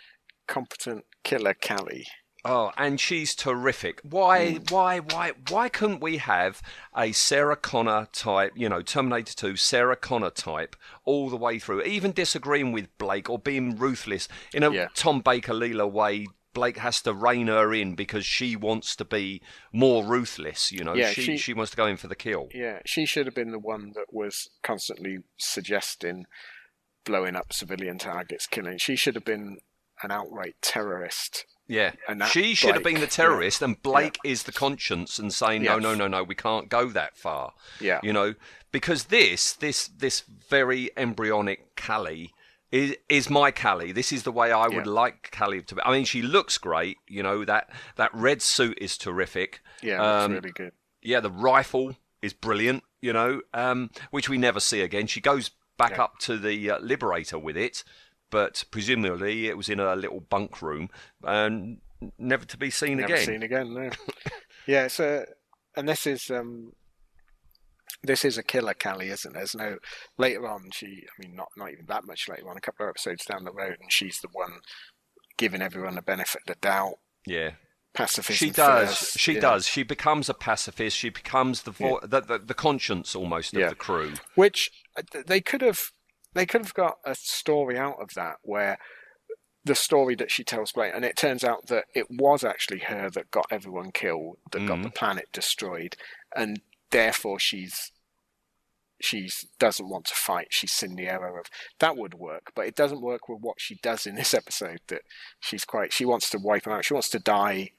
competent 0.49 1.05
killer 1.23 1.53
Cally. 1.53 2.07
Oh, 2.43 2.71
and 2.77 2.99
she's 2.99 3.35
terrific. 3.35 4.01
Why, 4.03 4.53
Mm. 4.55 4.71
why, 4.71 4.99
why, 4.99 5.31
why 5.49 5.69
couldn't 5.69 6.01
we 6.01 6.17
have 6.17 6.61
a 6.97 7.11
Sarah 7.11 7.55
Connor 7.55 8.07
type, 8.11 8.53
you 8.55 8.67
know, 8.67 8.81
Terminator 8.81 9.35
2, 9.35 9.55
Sarah 9.55 9.95
Connor 9.95 10.31
type, 10.31 10.75
all 11.05 11.29
the 11.29 11.37
way 11.37 11.59
through, 11.59 11.83
even 11.83 12.11
disagreeing 12.11 12.71
with 12.71 12.97
Blake 12.97 13.29
or 13.29 13.37
being 13.37 13.75
ruthless 13.77 14.27
in 14.53 14.63
a 14.63 14.71
Yeah. 14.71 14.87
Tom 14.95 15.21
Baker 15.21 15.53
Leela 15.53 15.89
way? 15.91 16.27
Blake 16.53 16.79
has 16.79 17.01
to 17.03 17.13
rein 17.13 17.47
her 17.47 17.73
in 17.73 17.95
because 17.95 18.25
she 18.25 18.57
wants 18.57 18.93
to 18.97 19.05
be 19.05 19.41
more 19.71 20.03
ruthless, 20.03 20.69
you 20.71 20.83
know. 20.83 20.93
Yeah, 20.93 21.11
she, 21.11 21.21
she- 21.21 21.37
she 21.37 21.53
wants 21.53 21.71
to 21.71 21.77
go 21.77 21.85
in 21.87 21.95
for 21.95 22.07
the 22.07 22.15
kill. 22.15 22.49
Yeah, 22.53 22.79
she 22.85 23.05
should 23.05 23.25
have 23.25 23.35
been 23.35 23.51
the 23.51 23.59
one 23.59 23.93
that 23.95 24.07
was 24.11 24.49
constantly 24.61 25.19
suggesting 25.37 26.25
blowing 27.05 27.35
up 27.35 27.53
civilian 27.53 27.97
targets, 27.97 28.47
killing. 28.47 28.77
She 28.79 28.95
should 28.95 29.15
have 29.15 29.23
been 29.23 29.59
an 30.03 30.11
outright 30.11 30.55
terrorist. 30.61 31.45
Yeah, 31.71 31.91
And 32.07 32.23
she 32.25 32.53
should 32.53 32.73
have 32.73 32.83
been 32.83 32.95
the 32.95 33.01
yeah. 33.01 33.07
terrorist, 33.07 33.61
and 33.61 33.81
Blake 33.81 34.17
is 34.25 34.43
the 34.43 34.51
conscience 34.51 35.17
and 35.19 35.33
saying, 35.33 35.63
no, 35.63 35.75
Yes. 35.75 35.83
no, 35.83 35.95
no, 35.95 36.07
no, 36.07 36.21
we 36.23 36.35
can't 36.35 36.67
go 36.67 36.89
that 36.89 37.15
far. 37.17 37.53
Yeah. 37.79 37.99
you 38.03 38.11
know, 38.11 38.33
because 38.71 39.05
this, 39.05 39.53
this, 39.53 39.87
this 39.87 40.21
very 40.49 40.91
embryonic 40.97 41.75
Cally 41.75 42.33
is 42.71 42.95
is 43.09 43.29
my 43.29 43.51
Cally. 43.51 43.91
This 43.91 44.11
is 44.13 44.23
the 44.23 44.31
way 44.31 44.51
I 44.51 44.67
would 44.67 44.85
Yeah. 44.85 44.91
like 45.01 45.29
Cally 45.31 45.61
to 45.61 45.75
be. 45.75 45.81
I 45.83 45.91
mean, 45.91 46.05
she 46.05 46.21
looks 46.21 46.57
great. 46.57 46.97
You 47.07 47.21
know 47.21 47.43
that 47.45 47.69
that 47.97 48.13
red 48.13 48.41
suit 48.41 48.77
is 48.79 48.97
terrific. 48.97 49.59
Yeah, 49.81 50.01
Um, 50.23 50.31
really 50.33 50.51
good. 50.51 50.71
Yeah, 51.01 51.19
the 51.19 51.31
rifle 51.31 51.97
is 52.21 52.31
brilliant. 52.33 52.83
You 53.01 53.11
know, 53.13 53.41
um, 53.53 53.89
which 54.11 54.29
we 54.29 54.37
never 54.37 54.59
see 54.61 54.81
again. 54.81 55.07
She 55.07 55.19
goes 55.19 55.51
back 55.77 55.91
Yeah. 55.97 56.03
up 56.03 56.19
to 56.19 56.37
the 56.37 56.71
uh, 56.71 56.79
Liberator 56.79 57.37
with 57.39 57.57
it, 57.57 57.83
but 58.31 58.63
presumably 58.71 59.47
it 59.47 59.55
was 59.57 59.69
in 59.69 59.79
a 59.79 59.95
little 59.95 60.21
bunk 60.21 60.61
room 60.61 60.89
and 61.23 61.77
never 62.17 62.45
to 62.45 62.57
be 62.57 62.71
seen 62.71 62.97
Never 62.97 63.13
again. 63.13 63.25
seen 63.25 63.43
again. 63.43 63.73
No. 63.73 63.89
yeah, 64.67 64.87
so 64.87 65.23
and 65.77 65.87
this 65.87 66.07
is 66.07 66.31
um, 66.31 66.71
this 68.03 68.25
is 68.25 68.37
a 68.37 68.43
killer 68.43 68.73
Cally, 68.73 69.09
isn't 69.09 69.31
it? 69.31 69.37
There's 69.37 69.55
no 69.55 69.77
later 70.17 70.47
on. 70.47 70.69
She, 70.73 70.87
I 71.07 71.21
mean, 71.21 71.35
not 71.35 71.49
not 71.57 71.71
even 71.71 71.85
that 71.87 72.05
much 72.05 72.27
later 72.27 72.49
on. 72.49 72.57
A 72.57 72.61
couple 72.61 72.85
of 72.85 72.89
episodes 72.89 73.25
down 73.25 73.43
the 73.43 73.51
road, 73.53 73.77
and 73.79 73.91
she's 73.91 74.19
the 74.21 74.29
one 74.31 74.53
giving 75.37 75.61
everyone 75.61 75.95
the 75.95 76.01
benefit 76.01 76.41
of 76.47 76.55
the 76.55 76.59
doubt. 76.61 76.95
Yeah. 77.27 77.51
Pacifism. 77.93 78.35
She 78.47 78.51
does. 78.51 78.87
first, 78.89 79.19
She 79.19 79.33
yeah. 79.33 79.39
does. 79.41 79.67
She 79.67 79.83
becomes 79.83 80.29
a 80.29 80.33
pacifist. 80.33 80.95
She 80.95 81.09
becomes 81.09 81.63
the 81.63 81.71
vo- 81.71 81.99
the, 82.01 82.21
the 82.21 82.39
the 82.39 82.53
conscience 82.53 83.15
almost 83.15 83.53
of 83.53 83.59
Yeah. 83.59 83.69
the 83.69 83.75
crew. 83.75 84.13
Which 84.35 84.71
uh, 84.97 85.01
they 85.27 85.41
could 85.41 85.61
have 85.61 85.91
they 86.33 86.45
could 86.45 86.61
have 86.61 86.73
got 86.73 86.97
a 87.05 87.15
story 87.15 87.77
out 87.77 88.01
of 88.01 88.13
that 88.15 88.37
where 88.43 88.77
the 89.63 89.75
story 89.75 90.15
that 90.15 90.31
she 90.31 90.43
tells 90.43 90.71
Blake, 90.71 90.93
and 90.95 91.05
it 91.05 91.15
turns 91.15 91.43
out 91.43 91.67
that 91.67 91.85
it 91.93 92.07
was 92.09 92.43
actually 92.43 92.79
her 92.79 93.09
that 93.11 93.31
got 93.31 93.45
everyone 93.51 93.91
killed, 93.91 94.37
that 94.51 94.65
got 94.65 94.81
the 94.81 94.87
mm-hmm. 94.87 94.97
planet 94.97 95.29
destroyed, 95.31 95.95
and 96.35 96.61
therefore 96.89 97.39
she's 97.39 97.91
she's 98.99 99.45
doesn't 99.59 99.89
want 99.89 100.05
to 100.05 100.15
fight. 100.15 100.47
She's 100.49 100.71
seen 100.71 100.95
the 100.95 101.07
error 101.07 101.39
of 101.39 101.45
that 101.79 101.97
would 101.97 102.15
work, 102.15 102.51
but 102.55 102.65
it 102.65 102.75
doesn't 102.75 103.01
work 103.01 103.29
with 103.29 103.41
what 103.41 103.59
she 103.59 103.75
does 103.75 104.05
in 104.07 104.15
this 104.15 104.33
episode. 104.33 104.79
That 104.87 105.01
she's 105.39 105.65
quite 105.65 105.93
she 105.93 106.05
wants 106.05 106.29
to 106.31 106.39
wipe 106.39 106.63
them 106.63 106.73
out. 106.73 106.85
She 106.85 106.93
wants 106.93 107.09
to 107.09 107.19
die. 107.19 107.71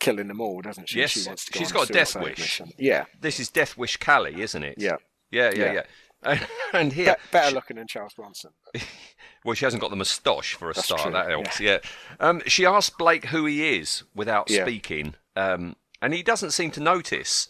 Killing 0.00 0.28
them 0.28 0.40
all, 0.40 0.60
doesn't 0.60 0.88
she? 0.88 1.00
Yes, 1.00 1.10
she 1.10 1.26
wants 1.26 1.44
to 1.46 1.52
go 1.52 1.58
she's 1.58 1.72
got 1.72 1.90
a 1.90 1.92
death 1.92 2.14
wish. 2.14 2.38
mission. 2.38 2.70
Yeah, 2.78 3.06
This 3.20 3.40
is 3.40 3.48
Death 3.48 3.76
Wish 3.76 3.96
Cally, 3.96 4.40
isn't 4.40 4.62
it? 4.62 4.76
yeah. 4.78 4.94
Yeah, 5.32 5.50
yeah, 5.52 5.64
Yeah. 5.64 5.72
yeah. 5.72 5.82
and 6.72 6.92
here, 6.92 7.14
Be- 7.14 7.20
better 7.32 7.54
looking 7.54 7.76
than 7.76 7.86
Charles 7.86 8.12
Bronson. 8.14 8.50
well, 9.44 9.54
she 9.54 9.64
hasn't 9.64 9.80
got 9.80 9.90
the 9.90 9.96
moustache 9.96 10.54
for 10.54 10.70
a 10.70 10.74
That's 10.74 10.86
start. 10.86 11.02
true, 11.02 11.12
That 11.12 11.28
helps. 11.28 11.60
Yeah. 11.60 11.78
Um, 12.20 12.42
she 12.46 12.66
asks 12.66 12.94
Blake 12.96 13.26
who 13.26 13.46
he 13.46 13.76
is 13.78 14.02
without 14.14 14.50
Yeah. 14.50 14.64
speaking, 14.64 15.14
um, 15.36 15.76
and 16.02 16.12
he 16.14 16.22
doesn't 16.22 16.50
seem 16.50 16.70
to 16.72 16.80
notice 16.80 17.48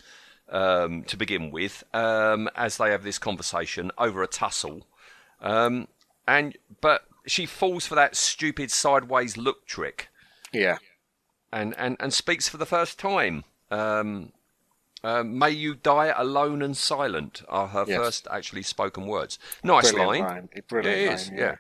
um, 0.51 1.03
to 1.05 1.17
begin 1.17 1.51
with. 1.51 1.85
Um, 1.95 2.49
as 2.55 2.77
they 2.77 2.91
have 2.91 3.03
this 3.05 3.19
conversation 3.19 3.91
over 3.99 4.23
a 4.23 4.27
tussle, 4.27 4.87
um, 5.41 5.89
and 6.27 6.57
but 6.81 7.03
she 7.27 7.47
falls 7.47 7.87
for 7.87 7.95
that 7.95 8.17
stupid 8.17 8.71
sideways 8.71 9.37
look 9.37 9.67
trick. 9.67 10.09
Yeah. 10.53 10.79
and, 11.53 11.75
and, 11.79 11.97
and 12.01 12.13
speaks 12.15 12.49
for 12.49 12.57
the 12.57 12.65
first 12.67 12.99
time. 12.99 13.45
Um, 13.71 14.33
um, 15.05 15.39
May 15.39 15.51
you 15.51 15.75
die 15.75 16.13
alone 16.17 16.63
and 16.63 16.77
silent 16.77 17.43
are 17.49 17.69
her 17.69 17.85
Yes. 17.87 17.99
first 17.99 18.29
actually 18.31 18.63
spoken 18.63 19.07
words. 19.07 19.39
Nice 19.63 19.93
Brilliant 19.93 20.11
line. 20.11 20.35
line. 20.35 20.49
Brilliant 20.69 20.99
it 20.99 21.13
is, 21.13 21.29
line, 21.29 21.39
yeah. 21.39 21.45
yeah. 21.45 21.55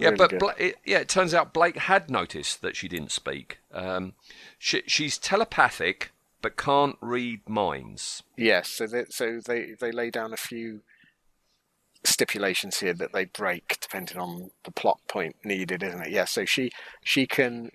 Yeah, 0.00 0.08
Really 0.10 0.16
but. 0.28 0.38
Bla- 0.38 0.54
it, 0.58 0.76
yeah, 0.84 0.98
it 0.98 1.08
turns 1.08 1.34
out 1.34 1.52
Blake 1.52 1.76
had 1.76 2.08
noticed 2.10 2.62
that 2.62 2.76
she 2.76 2.86
didn't 2.88 3.10
speak. 3.10 3.58
Um, 3.72 4.12
she, 4.58 4.82
she's 4.86 5.18
telepathic 5.18 6.12
but 6.40 6.56
can't 6.56 6.96
read 7.00 7.48
minds. 7.48 8.22
Yes, 8.36 8.68
so 8.68 8.86
they, 8.86 9.06
so 9.10 9.40
they, 9.44 9.74
they 9.80 9.90
lay 9.90 10.08
down 10.10 10.32
a 10.32 10.36
few 10.36 10.82
stipulations 12.04 12.78
here 12.78 12.94
that 12.94 13.12
they 13.12 13.24
break 13.24 13.78
depending 13.80 14.18
on 14.18 14.50
the 14.64 14.70
plot 14.70 15.00
point 15.08 15.36
needed, 15.44 15.82
isn't 15.82 16.02
it? 16.02 16.10
Yeah, 16.12 16.26
so 16.26 16.44
she 16.44 16.70
she 17.02 17.26
can 17.26 17.70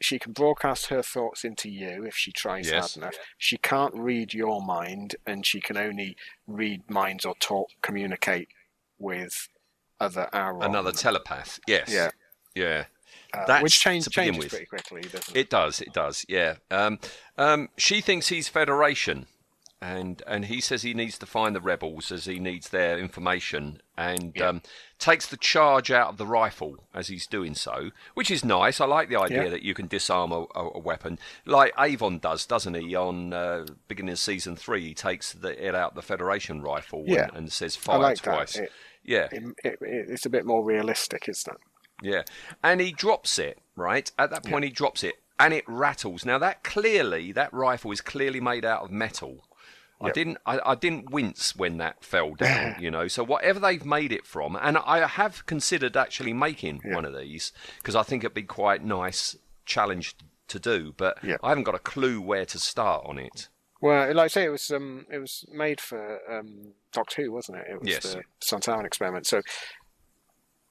she 0.00 0.18
can 0.18 0.32
broadcast 0.32 0.86
her 0.86 1.02
thoughts 1.02 1.44
into 1.44 1.68
you 1.70 2.04
if 2.04 2.14
she 2.16 2.30
tries 2.32 2.70
Yes. 2.70 2.94
hard 2.94 2.96
enough. 3.04 3.14
She 3.38 3.56
can't 3.58 3.94
read 3.94 4.34
your 4.34 4.60
mind, 4.62 5.16
and 5.26 5.44
she 5.46 5.60
can 5.60 5.76
only 5.76 6.16
read 6.46 6.88
minds 6.90 7.24
or 7.24 7.34
talk, 7.40 7.70
communicate 7.82 8.48
with 8.98 9.48
other 10.00 10.28
Aaron. 10.32 10.62
Another 10.62 10.92
telepath. 10.92 11.58
Yes. 11.66 11.88
Yeah. 11.90 12.10
Yeah. 12.54 12.84
uh, 13.34 13.44
That's 13.46 13.62
which 13.62 13.80
change, 13.80 14.04
to 14.04 14.10
begin 14.10 14.24
changes 14.34 14.44
with. 14.44 14.50
pretty 14.50 14.66
quickly, 14.66 15.02
doesn't 15.02 15.34
it? 15.36 15.40
It 15.40 15.50
does. 15.50 15.80
It 15.80 15.92
does. 15.92 16.24
Yeah. 16.28 16.56
Um, 16.70 16.98
um, 17.38 17.68
she 17.76 18.00
thinks 18.00 18.28
he's 18.28 18.48
Federation, 18.48 19.26
and 19.82 20.22
and 20.26 20.46
he 20.46 20.60
says 20.60 20.82
he 20.82 20.94
needs 20.94 21.18
to 21.18 21.26
find 21.26 21.54
the 21.54 21.60
rebels 21.60 22.10
as 22.10 22.24
he 22.24 22.38
needs 22.38 22.70
their 22.70 22.98
information, 22.98 23.80
and 23.96 24.32
Yeah. 24.34 24.48
um, 24.48 24.62
takes 24.98 25.26
the 25.26 25.36
charge 25.36 25.90
out 25.90 26.08
of 26.08 26.16
the 26.16 26.26
rifle 26.26 26.84
as 26.94 27.08
he's 27.08 27.26
doing 27.26 27.54
so, 27.54 27.90
which 28.14 28.30
is 28.30 28.44
nice. 28.44 28.80
I 28.80 28.86
like 28.86 29.08
the 29.08 29.20
idea 29.20 29.44
Yeah. 29.44 29.50
that 29.50 29.62
you 29.62 29.74
can 29.74 29.86
disarm 29.86 30.32
a, 30.32 30.46
a, 30.54 30.70
a 30.76 30.78
weapon, 30.78 31.18
like 31.44 31.72
Avon 31.78 32.18
does, 32.18 32.46
doesn't 32.46 32.74
he? 32.74 32.94
On 32.94 33.32
uh, 33.32 33.66
beginning 33.88 34.12
of 34.12 34.18
season 34.18 34.56
three, 34.56 34.80
he 34.82 34.94
takes 34.94 35.32
the, 35.32 35.66
it 35.66 35.74
out 35.74 35.94
the 35.94 36.02
Federation 36.02 36.62
rifle 36.62 37.04
Yeah. 37.06 37.24
and, 37.28 37.36
and 37.36 37.52
says 37.52 37.76
fire 37.76 37.98
like 37.98 38.22
twice. 38.22 38.56
It, 38.56 38.72
yeah. 39.04 39.28
it, 39.30 39.44
it, 39.62 39.78
it's 39.80 40.26
a 40.26 40.30
bit 40.30 40.46
more 40.46 40.64
realistic, 40.64 41.28
isn't 41.28 41.52
it? 41.54 41.60
Yeah, 42.02 42.22
and 42.62 42.80
he 42.80 42.92
drops 42.92 43.38
it 43.38 43.58
right 43.74 44.10
at 44.18 44.30
that 44.30 44.44
point. 44.44 44.64
He 44.64 44.70
drops 44.70 45.02
it, 45.02 45.14
and 45.38 45.54
it 45.54 45.64
rattles. 45.66 46.24
Now 46.26 46.38
that 46.38 46.62
clearly, 46.62 47.32
that 47.32 47.52
rifle 47.54 47.90
is 47.90 48.00
clearly 48.02 48.40
made 48.40 48.64
out 48.66 48.82
of 48.82 48.90
metal. 48.90 49.44
I 50.00 50.06
Yep. 50.06 50.14
didn't, 50.14 50.38
I, 50.44 50.60
I 50.64 50.74
didn't 50.74 51.10
wince 51.10 51.56
when 51.56 51.78
that 51.78 52.04
fell 52.04 52.34
down. 52.34 52.76
you 52.78 52.90
know, 52.90 53.08
so 53.08 53.24
whatever 53.24 53.58
they've 53.58 53.84
made 53.84 54.12
it 54.12 54.26
from, 54.26 54.56
and 54.60 54.76
I 54.78 55.06
have 55.06 55.46
considered 55.46 55.96
actually 55.96 56.32
making 56.34 56.82
one 56.84 57.04
of 57.04 57.16
these 57.16 57.52
because 57.78 57.96
I 57.96 58.02
think 58.02 58.22
it'd 58.24 58.34
be 58.34 58.42
quite 58.42 58.84
nice 58.84 59.36
challenge 59.64 60.16
to 60.48 60.58
do, 60.58 60.92
but 60.96 61.22
Yep. 61.24 61.40
I 61.42 61.48
haven't 61.48 61.64
got 61.64 61.74
a 61.74 61.78
clue 61.80 62.20
where 62.20 62.44
to 62.46 62.58
start 62.58 63.04
on 63.06 63.18
it. 63.18 63.48
Well, 63.80 64.14
like 64.14 64.24
I 64.24 64.28
say, 64.28 64.44
it 64.44 64.50
was 64.50 64.70
um, 64.70 65.06
it 65.10 65.18
was 65.18 65.44
made 65.52 65.80
for 65.80 66.20
um, 66.30 66.72
Doctor 66.92 67.22
Who, 67.22 67.32
wasn't 67.32 67.58
it? 67.58 67.66
It 67.70 67.80
was 67.80 67.88
Yes. 67.88 68.02
the 68.14 68.22
Sontaran 68.40 68.84
experiment. 68.86 69.26
So 69.26 69.42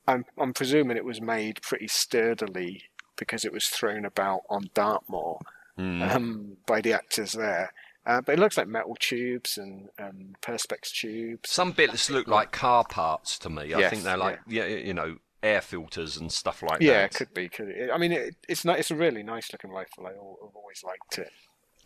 I'm 0.08 0.26
I'm 0.38 0.54
presuming 0.54 0.98
it 0.98 1.06
was 1.06 1.22
made 1.22 1.62
pretty 1.62 1.88
sturdily 1.88 2.84
because 3.18 3.46
it 3.46 3.54
was 3.54 3.68
thrown 3.68 4.06
about 4.06 4.42
on 4.50 4.70
Dartmoor 4.74 5.40
Hmm. 5.78 6.02
um, 6.04 6.58
by 6.66 6.80
the 6.80 6.94
actors 6.94 7.34
there. 7.34 7.74
Uh, 8.06 8.22
but 8.22 8.34
it 8.34 8.40
looks 8.40 8.56
like 8.58 8.68
metal 8.68 8.96
tubes 9.00 9.58
and, 9.58 9.90
and 9.98 10.36
perspex 10.42 10.92
tubes. 10.92 11.50
Some 11.50 11.72
bits 11.72 12.10
look 12.10 12.28
like 12.28 12.52
car 12.52 12.84
parts 12.84 13.40
to 13.40 13.50
me. 13.50 13.74
I 13.74 13.90
think 13.90 14.04
they're 14.04 14.16
like, 14.18 14.40
yeah, 14.48 14.66
you 14.68 14.94
know, 14.94 15.18
air 15.42 15.62
filters 15.62 16.18
and 16.18 16.32
stuff 16.32 16.62
like 16.62 16.80
that. 16.80 16.86
yeah, 16.86 16.94
that. 17.02 17.12
it 17.14 17.18
could 17.18 17.34
be. 17.34 17.50
Could 17.50 17.70
it? 17.70 17.90
I 17.92 17.98
mean, 17.98 18.12
it, 18.12 18.36
it's 18.48 18.64
not. 18.64 18.78
It's 18.80 18.92
a 18.92 18.96
really 18.96 19.24
nice 19.24 19.52
looking 19.52 19.72
rifle. 19.72 20.06
I, 20.06 20.12
I've 20.12 20.56
always 20.56 20.84
liked 20.84 21.18
it. 21.18 21.32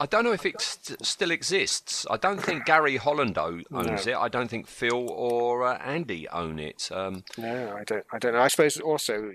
I 0.02 0.06
don't 0.06 0.24
know 0.24 0.32
if 0.32 0.46
it 0.46 0.62
st- 0.62 1.06
still 1.06 1.30
exists. 1.32 2.06
I 2.10 2.16
don't 2.16 2.42
think 2.42 2.64
Gary 2.66 2.96
Holland 2.96 3.38
o- 3.38 3.60
owns 3.72 4.06
No. 4.06 4.12
it. 4.14 4.16
I 4.16 4.30
don't 4.30 4.48
think 4.50 4.66
Phil 4.68 5.10
or 5.10 5.66
uh, 5.68 5.78
Andy 5.80 6.26
own 6.30 6.58
it. 6.58 6.90
Um, 6.92 7.24
No, 7.38 7.76
I 7.78 7.84
don't. 7.84 8.06
I 8.14 8.18
don't 8.20 8.34
know. 8.34 8.40
I 8.42 8.48
suppose 8.48 8.78
also. 8.80 9.32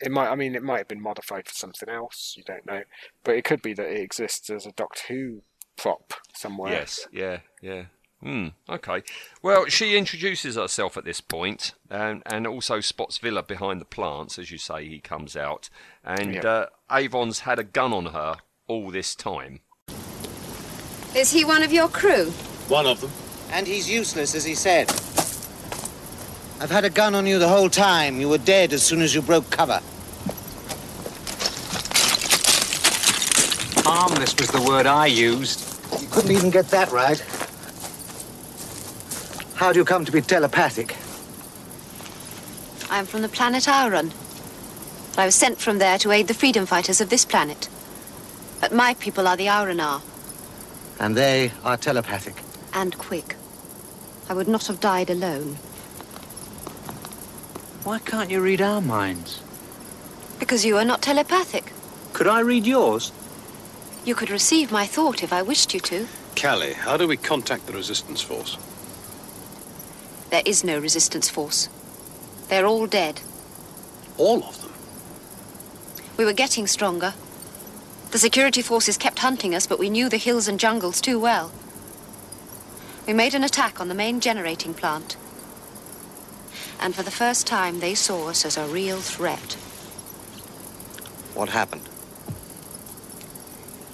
It 0.00 0.10
might. 0.12 0.28
I 0.28 0.34
mean, 0.34 0.54
it 0.54 0.62
might 0.62 0.78
have 0.78 0.88
been 0.88 1.02
modified 1.02 1.46
for 1.48 1.54
something 1.54 1.88
else. 1.88 2.34
You 2.36 2.44
don't 2.44 2.66
know, 2.66 2.82
but 3.24 3.36
it 3.36 3.44
could 3.44 3.62
be 3.62 3.72
that 3.74 3.86
it 3.86 4.00
exists 4.00 4.50
as 4.50 4.66
a 4.66 4.72
Doctor 4.72 5.02
Who 5.14 5.42
prop 5.76 6.12
somewhere. 6.34 6.72
yes, 6.72 7.06
yeah, 7.12 7.38
yeah. 7.62 7.84
Hmm. 8.22 8.48
Okay. 8.68 9.02
Well, 9.42 9.66
she 9.66 9.96
introduces 9.96 10.56
herself 10.56 10.96
at 10.96 11.04
this 11.04 11.20
point, 11.20 11.72
and 11.90 12.22
and 12.26 12.46
also 12.46 12.80
spots 12.80 13.18
Vila 13.18 13.42
behind 13.42 13.80
the 13.80 13.84
plants, 13.86 14.38
as 14.38 14.50
you 14.50 14.58
say. 14.58 14.86
He 14.88 14.98
comes 15.00 15.36
out, 15.36 15.68
and 16.04 16.34
Yeah. 16.34 16.40
uh, 16.46 16.66
Avon's 16.90 17.40
had 17.40 17.58
a 17.58 17.64
gun 17.64 17.92
on 17.92 18.06
her 18.06 18.36
all 18.68 18.90
this 18.90 19.14
time. 19.14 19.60
Is 21.14 21.32
he 21.32 21.44
one 21.44 21.62
of 21.62 21.72
your 21.72 21.88
crew? 21.88 22.26
One 22.68 22.86
of 22.86 23.00
them. 23.00 23.10
And 23.50 23.66
he's 23.66 23.88
useless, 23.88 24.34
as 24.34 24.44
he 24.44 24.54
said. 24.54 24.90
I've 26.58 26.70
had 26.70 26.84
a 26.84 26.90
gun 26.90 27.14
on 27.14 27.26
you 27.26 27.38
the 27.38 27.48
whole 27.48 27.68
time. 27.68 28.18
You 28.18 28.30
were 28.30 28.38
dead 28.38 28.72
as 28.72 28.82
soon 28.82 29.02
as 29.02 29.14
you 29.14 29.20
broke 29.20 29.50
cover. 29.50 29.80
Harmless 33.84 34.34
was 34.36 34.48
the 34.48 34.62
word 34.62 34.86
I 34.86 35.06
used. 35.06 35.78
You 36.00 36.08
couldn't 36.08 36.32
even 36.32 36.50
get 36.50 36.68
that 36.70 36.90
right. 36.90 37.20
How 39.54 39.72
do 39.72 39.78
you 39.78 39.84
come 39.84 40.04
to 40.06 40.12
be 40.12 40.20
telepathic? 40.20 40.96
I 42.90 42.98
am 42.98 43.06
from 43.06 43.22
the 43.22 43.28
planet 43.28 43.68
Auron. 43.68 44.12
I 45.18 45.26
was 45.26 45.34
sent 45.34 45.58
from 45.58 45.78
there 45.78 45.98
to 45.98 46.10
aid 46.10 46.28
the 46.28 46.34
freedom 46.34 46.66
fighters 46.66 47.00
of 47.00 47.10
this 47.10 47.24
planet. 47.24 47.68
But 48.60 48.72
my 48.72 48.94
people 48.94 49.28
are 49.28 49.36
the 49.36 49.46
Auronar. 49.46 50.02
And 50.98 51.16
they 51.16 51.52
are 51.64 51.76
telepathic. 51.76 52.42
And 52.72 52.96
quick. 52.96 53.36
I 54.28 54.34
would 54.34 54.48
not 54.48 54.66
have 54.66 54.80
died 54.80 55.10
alone. 55.10 55.58
Why 57.86 58.00
can't 58.00 58.32
you 58.32 58.40
read 58.40 58.60
our 58.60 58.80
minds? 58.80 59.40
Because 60.40 60.64
you 60.64 60.76
are 60.76 60.84
not 60.84 61.02
telepathic. 61.02 61.72
Could 62.14 62.26
I 62.26 62.40
read 62.40 62.66
yours? 62.66 63.12
You 64.04 64.16
could 64.16 64.28
receive 64.28 64.72
my 64.72 64.86
thought 64.86 65.22
if 65.22 65.32
I 65.32 65.42
wished 65.42 65.72
you 65.72 65.78
to. 65.78 66.08
Cally, 66.34 66.72
how 66.72 66.96
do 66.96 67.06
we 67.06 67.16
contact 67.16 67.68
the 67.68 67.72
resistance 67.72 68.20
force? 68.20 68.58
There 70.30 70.42
is 70.44 70.64
no 70.64 70.80
resistance 70.80 71.30
force. 71.30 71.68
They're 72.48 72.66
all 72.66 72.88
dead. 72.88 73.20
All 74.18 74.42
of 74.42 74.60
them? 74.62 74.72
We 76.16 76.24
were 76.24 76.32
getting 76.32 76.66
stronger. 76.66 77.14
The 78.10 78.18
security 78.18 78.62
forces 78.62 78.98
kept 78.98 79.20
hunting 79.20 79.54
us, 79.54 79.68
but 79.68 79.78
we 79.78 79.90
knew 79.90 80.08
the 80.08 80.16
hills 80.16 80.48
and 80.48 80.58
jungles 80.58 81.00
too 81.00 81.20
well. 81.20 81.52
We 83.06 83.12
made 83.12 83.36
an 83.36 83.44
attack 83.44 83.80
on 83.80 83.86
the 83.86 83.94
main 83.94 84.18
generating 84.18 84.74
plant. 84.74 85.16
And 86.80 86.94
for 86.94 87.02
the 87.02 87.10
first 87.10 87.46
time, 87.46 87.80
they 87.80 87.94
saw 87.94 88.28
us 88.28 88.44
as 88.44 88.56
a 88.56 88.66
real 88.66 88.98
threat. 88.98 89.54
What 91.34 91.48
happened? 91.48 91.88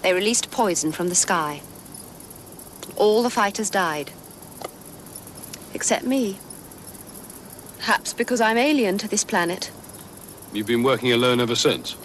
They 0.02 0.12
released 0.12 0.50
poison 0.50 0.92
from 0.92 1.08
the 1.08 1.14
sky. 1.14 1.62
All 2.96 3.22
the 3.22 3.30
fighters 3.30 3.70
died. 3.70 4.12
Except 5.74 6.04
me. 6.04 6.38
Perhaps 7.78 8.12
because 8.12 8.40
I'm 8.40 8.58
alien 8.58 8.98
to 8.98 9.08
this 9.08 9.24
planet. 9.24 9.70
You've 10.52 10.66
been 10.66 10.82
working 10.82 11.12
alone 11.12 11.40
ever 11.40 11.54
since? 11.54 11.96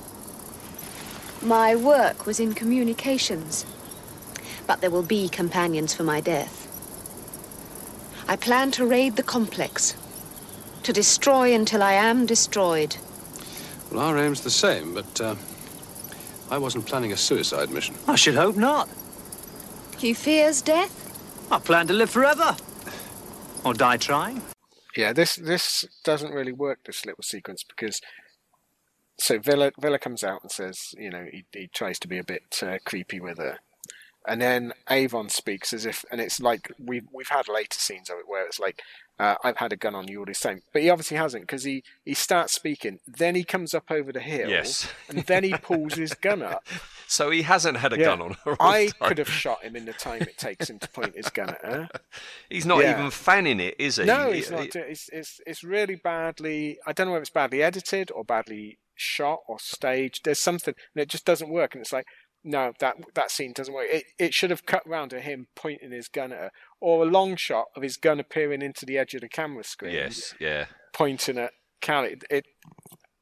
My 1.41 1.75
work 1.75 2.25
was 2.25 2.39
in 2.39 2.53
communications. 2.53 3.65
But 4.65 4.81
there 4.81 4.89
will 4.89 5.03
be 5.03 5.29
companions 5.29 5.93
for 5.93 6.03
my 6.03 6.21
death. 6.21 6.63
I 8.27 8.35
plan 8.35 8.71
to 8.71 8.85
raid 8.85 9.15
the 9.15 9.23
complex. 9.23 9.95
To 10.87 10.93
destroy 10.93 11.53
until 11.53 11.83
I 11.83 11.91
am 11.91 12.25
destroyed. 12.25 12.95
Well, 13.91 13.99
our 13.99 14.17
aim's 14.17 14.39
the 14.39 14.49
same, 14.49 14.93
but 14.93 15.19
uh, 15.19 15.35
I 16.49 16.57
wasn't 16.57 16.85
planning 16.85 17.11
a 17.11 17.17
suicide 17.17 17.71
mission. 17.71 17.95
I 18.07 18.15
should 18.15 18.35
hope 18.35 18.55
not. 18.55 18.87
He 19.97 20.13
fears 20.13 20.61
death? 20.61 21.51
I 21.51 21.59
plan 21.59 21.87
to 21.87 21.93
live 21.93 22.09
forever. 22.09 22.55
Or 23.65 23.73
die 23.73 23.97
trying. 23.97 24.41
Yeah, 24.95 25.11
this 25.11 25.35
this 25.35 25.85
doesn't 26.05 26.31
really 26.31 26.53
work. 26.53 26.85
This 26.85 27.05
little 27.05 27.21
sequence 27.21 27.65
because 27.67 27.99
so 29.19 29.39
Vila 29.39 29.73
Vila 29.81 29.99
comes 29.99 30.23
out 30.23 30.41
and 30.41 30.49
says, 30.49 30.95
you 30.97 31.09
know, 31.09 31.25
he, 31.29 31.43
he 31.51 31.67
tries 31.67 31.99
to 31.99 32.07
be 32.07 32.17
a 32.17 32.23
bit 32.23 32.63
uh, 32.63 32.77
creepy 32.85 33.19
with 33.19 33.39
her, 33.39 33.57
and 34.25 34.41
then 34.41 34.71
Avon 34.89 35.27
speaks 35.27 35.73
as 35.73 35.85
if, 35.85 36.05
and 36.13 36.21
it's 36.21 36.39
like 36.39 36.71
we've 36.79 37.07
we've 37.13 37.27
had 37.27 37.49
later 37.49 37.77
scenes 37.77 38.09
of 38.09 38.19
it 38.19 38.25
where 38.25 38.45
it's 38.45 38.57
like, 38.59 38.81
uh, 39.19 39.35
I've 39.43 39.57
had 39.57 39.73
a 39.73 39.75
gun 39.77 39.95
on 39.95 40.07
you 40.07 40.19
all 40.19 40.25
the 40.25 40.33
same. 40.33 40.61
but 40.73 40.81
he 40.81 40.89
obviously 40.89 41.17
hasn't 41.17 41.43
because 41.43 41.63
he 41.63 41.83
he 42.05 42.13
starts 42.13 42.53
speaking, 42.53 42.99
then 43.07 43.35
he 43.35 43.43
comes 43.43 43.73
up 43.73 43.89
over 43.89 44.11
the 44.11 44.19
hill, 44.19 44.49
Yes. 44.49 44.87
and 45.09 45.19
then 45.25 45.43
he 45.43 45.53
pulls 45.53 45.95
his 45.95 46.13
gun 46.13 46.41
up. 46.41 46.65
So 47.09 47.29
he 47.29 47.43
hasn't 47.43 47.77
had 47.77 47.93
a 47.93 47.97
Yeah. 47.97 48.03
gun 48.03 48.21
on 48.21 48.35
her. 48.43 48.57
I 48.59 48.87
time. 48.87 49.07
could 49.07 49.17
have 49.19 49.29
shot 49.29 49.63
him 49.63 49.77
in 49.77 49.85
the 49.85 49.93
time 49.93 50.23
it 50.23 50.37
takes 50.37 50.69
him 50.69 50.77
to 50.79 50.89
point 50.89 51.15
his 51.15 51.29
gun 51.29 51.51
at 51.51 51.61
her. 51.65 51.89
He's 52.49 52.65
not 52.65 52.79
Yeah. 52.83 52.99
even 52.99 53.11
fanning 53.11 53.61
it, 53.61 53.75
is 53.79 53.95
he? 53.95 54.03
No, 54.03 54.29
He- 54.29 54.39
it's 54.39 54.51
not. 54.51 54.75
It's, 54.75 55.07
it's 55.13 55.39
it's 55.47 55.63
really 55.63 55.95
badly. 55.95 56.79
I 56.85 56.91
don't 56.91 57.07
know 57.07 57.15
if 57.15 57.21
it's 57.21 57.29
badly 57.29 57.63
edited 57.63 58.11
or 58.11 58.25
badly 58.25 58.79
shot 58.95 59.39
or 59.47 59.57
staged. 59.57 60.25
There's 60.25 60.39
something, 60.41 60.73
and 60.95 61.01
it 61.01 61.07
just 61.07 61.23
doesn't 61.23 61.49
work. 61.49 61.75
And 61.75 61.81
it's 61.81 61.93
like, 61.93 62.07
no, 62.47 62.73
that 62.79 62.95
that 63.13 63.29
scene 63.29 63.53
doesn't 63.53 63.73
work. 63.73 63.87
It 63.89 64.05
it 64.17 64.33
should 64.33 64.49
have 64.49 64.65
cut 64.65 64.87
round 64.87 65.11
to 65.11 65.19
him 65.19 65.47
pointing 65.55 65.91
his 65.91 66.07
gun 66.07 66.31
at 66.31 66.39
her, 66.39 66.51
or 66.79 67.03
a 67.03 67.09
long 67.09 67.35
shot 67.35 67.65
of 67.75 67.83
his 67.83 67.97
gun 67.97 68.19
appearing 68.19 68.61
into 68.61 68.85
the 68.85 68.97
edge 68.97 69.13
of 69.13 69.21
the 69.21 69.29
camera 69.29 69.63
screen. 69.63 69.93
Yes, 69.93 70.33
yeah. 70.39 70.65
pointing 70.93 71.37
at 71.37 71.51
Cally. 71.81 72.17
It, 72.29 72.45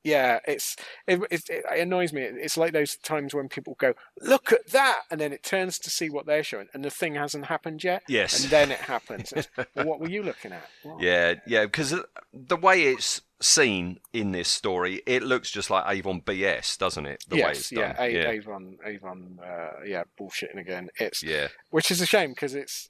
yeah, 0.05 0.39
it's 0.47 0.75
it, 1.07 1.19
it, 1.31 1.49
it 1.49 1.79
annoys 1.79 2.13
me. 2.13 2.21
It's 2.21 2.57
like 2.57 2.73
those 2.73 2.95
times 2.97 3.33
when 3.33 3.49
people 3.49 3.75
go, 3.79 3.95
"Look 4.21 4.51
at 4.51 4.67
that," 4.67 5.01
and 5.09 5.19
then 5.19 5.33
it 5.33 5.41
turns 5.41 5.79
to 5.79 5.89
see 5.89 6.11
what 6.11 6.27
they're 6.27 6.43
showing, 6.43 6.67
and 6.75 6.85
the 6.85 6.91
thing 6.91 7.15
hasn't 7.15 7.47
happened 7.47 7.83
yet. 7.83 8.03
Yes. 8.07 8.43
and 8.43 8.51
then 8.51 8.71
it 8.71 8.79
happens. 8.79 9.33
Well, 9.75 9.85
what 9.85 9.99
were 9.99 10.09
you 10.09 10.21
looking 10.21 10.51
at? 10.51 10.67
What? 10.83 11.01
Yeah, 11.01 11.35
yeah, 11.47 11.65
because 11.65 11.93
the 12.33 12.55
way 12.55 12.83
it's 12.83 13.21
seen 13.41 14.00
in 14.13 14.32
this 14.32 14.48
story, 14.50 15.02
it 15.06 15.21
looks 15.24 15.52
just 15.52 15.69
like 15.69 15.84
Avon 15.88 16.21
BS, 16.21 16.78
doesn't 16.78 17.06
it? 17.06 17.24
The 17.28 17.36
way 17.36 17.39
yes, 17.41 17.60
it's 17.60 17.71
yeah, 17.71 17.93
done. 17.93 18.06
A- 18.06 18.10
yeah, 18.10 18.30
Avon, 18.30 18.78
Avon, 18.86 19.39
uh, 19.45 19.84
yeah, 19.86 20.04
bullshitting 20.19 20.60
again. 20.60 20.89
It's 21.00 21.21
yeah, 21.24 21.48
which 21.69 21.91
is 21.91 22.00
a 22.02 22.06
shame 22.06 22.30
because 22.32 22.56
it's 22.56 22.89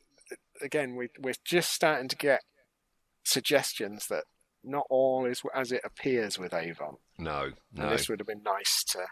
again 0.61 0.95
we 0.95 1.09
we're 1.19 1.33
just 1.43 1.71
starting 1.73 2.07
to 2.09 2.15
get 2.15 2.41
suggestions 3.23 4.07
that 4.07 4.23
not 4.63 4.85
all 4.89 5.25
is 5.25 5.41
as 5.53 5.71
it 5.71 5.81
appears 5.83 6.39
with 6.39 6.53
Avon. 6.53 6.97
no, 7.17 7.43
And 7.75 7.85
no. 7.85 7.89
this 7.89 8.09
would 8.09 8.19
have 8.19 8.27
been 8.27 8.43
nice 8.43 8.83
to 8.89 9.05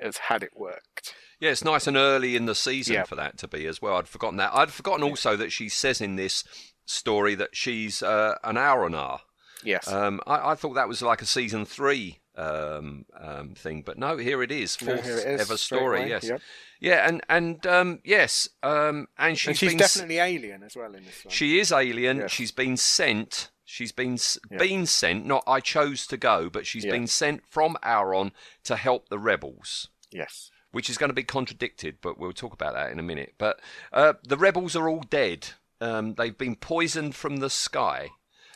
have 0.00 0.16
had 0.16 0.42
it 0.42 0.50
worked. 0.56 1.14
Yeah, 1.40 1.50
it's 1.50 1.64
nice 1.64 1.86
and 1.86 1.96
early 1.96 2.34
in 2.36 2.46
the 2.46 2.54
season 2.54 2.94
Yeah. 2.94 3.04
for 3.04 3.14
that 3.16 3.38
to 3.38 3.48
be 3.48 3.66
as 3.66 3.80
well. 3.80 3.96
I'd 3.96 4.08
forgotten 4.08 4.36
that. 4.38 4.52
I'd 4.54 4.72
forgotten 4.72 5.02
also 5.04 5.36
that 5.36 5.52
she 5.52 5.68
says 5.68 6.00
in 6.00 6.16
this 6.16 6.42
story 6.86 7.34
that 7.36 7.54
she's 7.54 8.02
uh, 8.02 8.34
an 8.44 8.56
Auronar. 8.56 9.20
Yes. 9.66 9.88
Um, 9.88 10.20
I, 10.26 10.52
I 10.52 10.54
thought 10.54 10.74
that 10.74 10.88
was 10.88 11.02
like 11.02 11.20
a 11.22 11.26
season 11.26 11.64
three 11.66 12.18
um, 12.36 13.04
um, 13.18 13.54
thing, 13.54 13.82
but 13.82 13.98
no, 13.98 14.16
here 14.16 14.42
it 14.42 14.52
is, 14.52 14.80
No, 14.80 14.94
fourth 14.94 15.04
here 15.04 15.18
it 15.18 15.26
is, 15.26 15.40
ever 15.40 15.56
story. 15.56 16.00
away, 16.00 16.08
Yes, 16.10 16.24
yep. 16.24 16.40
yeah, 16.80 17.08
and 17.08 17.22
and 17.28 17.66
um, 17.66 18.00
yes, 18.04 18.48
um, 18.62 19.08
and 19.18 19.38
she's 19.38 19.48
and 19.48 19.56
she's 19.58 19.70
been 19.72 19.78
definitely 19.78 20.18
alien 20.18 20.62
as 20.62 20.76
well 20.76 20.94
in 20.94 21.04
this 21.04 21.24
one. 21.24 21.32
She 21.32 21.58
is 21.58 21.72
alien. 21.72 22.18
Yes. 22.18 22.30
She's 22.30 22.52
been 22.52 22.76
sent. 22.76 23.50
She's 23.64 23.90
been 23.92 24.18
Yeah. 24.50 24.58
been 24.58 24.86
sent. 24.86 25.26
Not 25.26 25.42
I 25.46 25.60
chose 25.60 26.06
to 26.08 26.16
go, 26.16 26.48
but 26.50 26.66
she's 26.66 26.84
Yeah. 26.84 26.92
been 26.92 27.06
sent 27.06 27.44
from 27.46 27.76
Auron 27.84 28.32
to 28.64 28.76
help 28.76 29.08
the 29.08 29.18
rebels. 29.18 29.88
yes. 30.10 30.50
Which 30.72 30.90
is 30.90 30.98
going 30.98 31.08
to 31.08 31.14
be 31.14 31.22
contradicted, 31.24 31.98
but 32.02 32.18
we'll 32.18 32.34
talk 32.34 32.52
about 32.52 32.74
that 32.74 32.92
in 32.92 32.98
a 32.98 33.02
minute. 33.02 33.34
But 33.38 33.60
uh, 33.94 34.14
the 34.22 34.36
rebels 34.36 34.76
are 34.76 34.90
all 34.90 35.00
dead. 35.00 35.48
Um, 35.80 36.14
they've 36.16 36.36
been 36.36 36.54
poisoned 36.56 37.14
from 37.14 37.38
the 37.38 37.48
sky. 37.48 38.10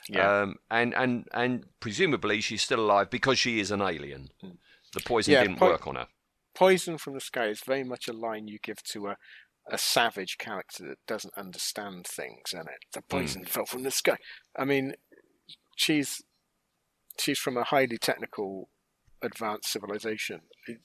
Yeah. 0.08 0.40
Um, 0.42 0.56
and, 0.70 0.94
and, 0.94 1.28
and 1.32 1.64
presumably 1.80 2.40
she's 2.40 2.62
still 2.62 2.80
alive 2.80 3.10
because 3.10 3.38
she 3.38 3.60
is 3.60 3.70
an 3.70 3.80
alien. 3.82 4.30
The 4.94 5.00
poison 5.04 5.32
Hmm. 5.32 5.34
Yeah, 5.36 5.42
didn't 5.42 5.58
po- 5.58 5.66
work 5.68 5.86
on 5.86 5.96
her. 5.96 6.06
Poison 6.54 6.98
from 6.98 7.14
the 7.14 7.20
sky 7.20 7.46
is 7.46 7.60
very 7.60 7.84
much 7.84 8.08
a 8.08 8.12
line 8.12 8.48
you 8.48 8.58
give 8.62 8.82
to 8.84 9.08
a 9.08 9.16
a 9.70 9.78
savage 9.78 10.36
character 10.38 10.84
that 10.88 10.98
doesn't 11.06 11.34
understand 11.36 12.04
things, 12.06 12.52
and 12.52 12.66
it 12.66 12.80
the 12.92 13.02
poison 13.02 13.44
fell 13.44 13.66
from 13.66 13.82
the 13.84 13.90
sky. 13.90 14.16
I 14.56 14.64
mean, 14.64 14.94
she's 15.76 16.22
she's 17.20 17.38
from 17.38 17.56
a 17.56 17.62
highly 17.64 17.98
technical, 17.98 18.68
advanced 19.22 19.70
civilization. 19.70 20.40
It- 20.66 20.80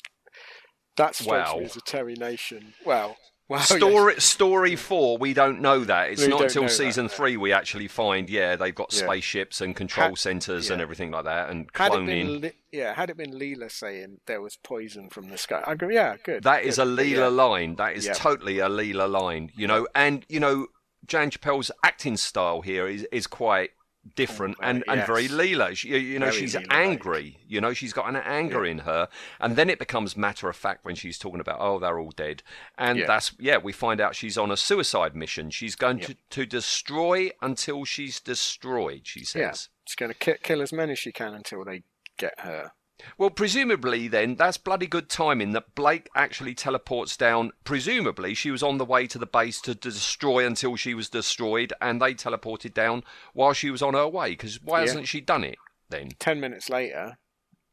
that 0.98 1.16
strikes 1.16 1.52
Wow. 1.52 1.60
me 1.60 1.66
as 1.66 1.76
a 1.76 1.82
Terry 1.82 2.14
nation. 2.16 2.74
Well, 2.86 3.18
well, 3.48 3.60
yes. 3.60 3.76
Story 3.76 4.20
story 4.20 4.76
four, 4.76 5.18
we 5.18 5.34
don't 5.34 5.62
know 5.62 5.84
that. 5.84 6.10
It's 6.12 6.22
We 6.24 6.28
not 6.30 6.42
until 6.44 6.64
know 6.64 6.68
that, 6.68 6.74
season 6.74 7.08
three 7.10 7.38
we 7.38 7.52
actually 7.54 7.88
find. 7.88 8.30
Yeah, 8.30 8.56
they've 8.56 8.74
got 8.74 8.94
Yeah. 8.94 9.06
spaceships 9.06 9.62
and 9.62 9.76
control 9.76 10.10
Had- 10.10 10.18
centers 10.18 10.70
and 10.72 10.82
everything 10.82 11.12
like 11.12 11.26
that, 11.26 11.50
and 11.50 11.70
Had 11.74 11.92
cloning. 11.92 12.42
been, 12.42 12.52
yeah, 12.72 12.94
had 12.94 13.10
it 13.10 13.18
been 13.18 13.32
Leela 13.34 13.72
saying 13.72 14.20
there 14.26 14.42
was 14.42 14.58
poison 14.58 15.10
from 15.10 15.30
the 15.30 15.38
sky, 15.38 15.64
I 15.68 15.76
go, 15.76 15.90
yeah, 15.90 16.16
good. 16.24 16.44
That 16.44 16.64
is 16.64 16.80
a 16.80 16.86
good, 16.86 16.98
Leela 17.00 17.16
yeah. 17.18 17.28
line. 17.28 17.76
That 17.76 17.96
is 17.96 18.06
Yeah. 18.08 18.14
totally 18.14 18.60
a 18.60 18.68
Leela 18.68 19.10
line. 19.10 19.52
You 19.56 19.68
know, 19.68 19.88
and 19.94 20.26
you 20.28 20.40
know, 20.40 20.68
Jan 21.06 21.30
Chappell's 21.30 21.70
acting 21.84 22.18
style 22.18 22.62
here 22.62 22.88
is 22.88 23.04
is 23.12 23.28
quite 23.28 23.72
different 24.16 24.58
and, 24.62 24.84
very- 24.86 24.98
and 25.00 25.08
very 25.08 25.24
yes. 25.24 25.32
Leela. 25.32 25.76
She, 25.76 25.90
you 25.98 26.20
know, 26.20 26.28
Very 26.28 26.38
she's 26.40 26.54
Leela-like. 26.56 26.68
angry. 26.74 27.38
You 27.48 27.62
know, 27.62 27.74
she's 27.74 27.94
got 27.94 28.08
an 28.08 28.16
anger 28.18 28.66
in 28.66 28.80
her, 28.80 29.08
and 29.40 29.56
then 29.56 29.70
it 29.70 29.80
becomes 29.80 30.16
matter 30.16 30.50
of 30.50 30.56
fact 30.56 30.86
when 30.86 30.96
she's 30.96 31.18
talking 31.18 31.40
about, 31.40 31.58
oh, 31.60 31.80
they're 31.80 32.00
all 32.00 32.12
dead, 32.12 32.44
and 32.78 33.00
Yeah. 33.00 33.08
that's 33.08 33.34
yeah. 33.40 33.58
We 33.58 33.72
find 33.74 34.00
out 34.00 34.16
she's 34.16 34.38
on 34.38 34.52
a 34.52 34.58
suicide 34.58 35.16
mission. 35.16 35.50
She's 35.50 35.76
going 35.76 36.00
Yeah. 36.00 36.08
to 36.08 36.16
to 36.32 36.46
destroy 36.46 37.32
until 37.42 37.86
she's 37.86 38.20
destroyed. 38.20 39.02
She 39.08 39.22
Yeah, 39.22 39.52
says. 39.52 39.70
she's 39.86 39.96
going 39.96 40.12
to 40.12 40.18
ki- 40.18 40.40
kill 40.44 40.62
as 40.62 40.72
many 40.72 40.92
as 40.94 41.00
she 41.00 41.12
can 41.12 41.34
until 41.34 41.64
they 41.66 41.84
get 42.18 42.40
her. 42.42 42.72
Well, 43.18 43.30
presumably, 43.30 44.08
then, 44.08 44.36
that's 44.36 44.58
bloody 44.58 44.88
good 44.88 45.10
timing 45.10 45.52
that 45.52 45.76
Blake 45.76 46.10
actually 46.16 46.56
teleports 46.56 47.18
down. 47.18 47.52
Presumably, 47.64 48.34
she 48.34 48.52
was 48.52 48.64
on 48.64 48.78
the 48.78 48.86
way 48.86 49.06
to 49.08 49.18
the 49.18 49.26
base 49.26 49.60
to 49.62 49.76
destroy 49.76 50.46
until 50.46 50.76
she 50.76 50.94
was 50.94 51.10
destroyed, 51.10 51.74
and 51.82 52.02
they 52.02 52.14
teleported 52.14 52.74
down 52.74 53.04
while 53.34 53.54
she 53.54 53.70
was 53.70 53.82
on 53.82 53.94
her 53.94 54.08
way. 54.08 54.30
Because 54.32 54.62
why 54.62 54.80
Yeah. 54.80 54.88
hasn't 54.88 55.08
she 55.08 55.20
done 55.22 55.44
it 55.44 55.58
then? 55.90 56.10
Ten 56.20 56.40
minutes 56.40 56.70
later, 56.70 57.18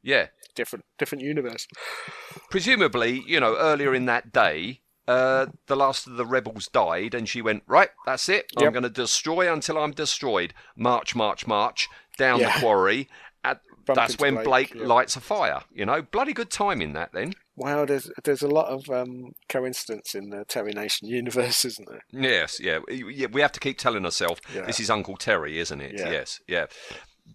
Yeah. 0.03 0.29
different 0.55 0.85
different 0.99 1.23
universe. 1.23 1.67
Presumably, 2.51 3.23
you 3.27 3.41
know, 3.41 3.57
earlier 3.57 3.95
in 3.95 4.07
that 4.07 4.33
day, 4.33 4.81
uh, 5.09 5.47
the 5.67 5.77
last 5.77 6.07
of 6.07 6.17
the 6.17 6.27
rebels 6.27 6.69
died, 6.69 7.15
and 7.15 7.29
she 7.29 7.41
went 7.43 7.63
right. 7.67 7.91
That's 8.07 8.29
it. 8.29 8.51
I'm 8.57 8.73
going 8.73 8.83
to 8.83 8.91
destroy 8.91 9.53
until 9.53 9.79
I'm 9.79 9.93
destroyed. 9.93 10.53
March, 10.77 11.15
march, 11.15 11.47
march 11.47 11.89
down 12.19 12.41
Yeah. 12.41 12.53
the 12.55 12.61
quarry. 12.61 13.09
At, 13.45 13.61
that's 13.87 14.19
when 14.19 14.35
Blake, 14.35 14.45
Blake 14.45 14.75
yeah. 14.75 14.87
lights 14.87 15.17
a 15.17 15.21
fire. 15.21 15.63
You 15.73 15.85
know, 15.85 16.03
bloody 16.03 16.33
good 16.33 16.51
timing 16.51 16.93
that 16.93 17.13
then. 17.13 17.33
Wow, 17.57 17.85
there's 17.85 18.11
there's 18.23 18.43
a 18.43 18.49
lot 18.49 18.69
of 18.69 18.89
um, 18.89 19.33
coincidence 19.49 20.15
in 20.15 20.31
the 20.31 20.45
Terry 20.45 20.73
Nation 20.73 21.09
universe, 21.09 21.65
isn't 21.71 21.89
there? 21.89 22.05
Yes, 22.13 22.61
yeah, 22.61 22.79
yeah. 22.89 23.27
We 23.33 23.41
have 23.41 23.53
to 23.53 23.61
keep 23.61 23.79
telling 23.79 24.05
ourselves 24.05 24.41
Yeah. 24.55 24.63
this 24.67 24.79
is 24.81 24.91
Uncle 24.91 25.17
Terry, 25.17 25.59
isn't 25.59 25.81
it? 25.81 25.99
Yeah. 25.99 26.11
Yes, 26.11 26.41
yeah. 26.47 26.67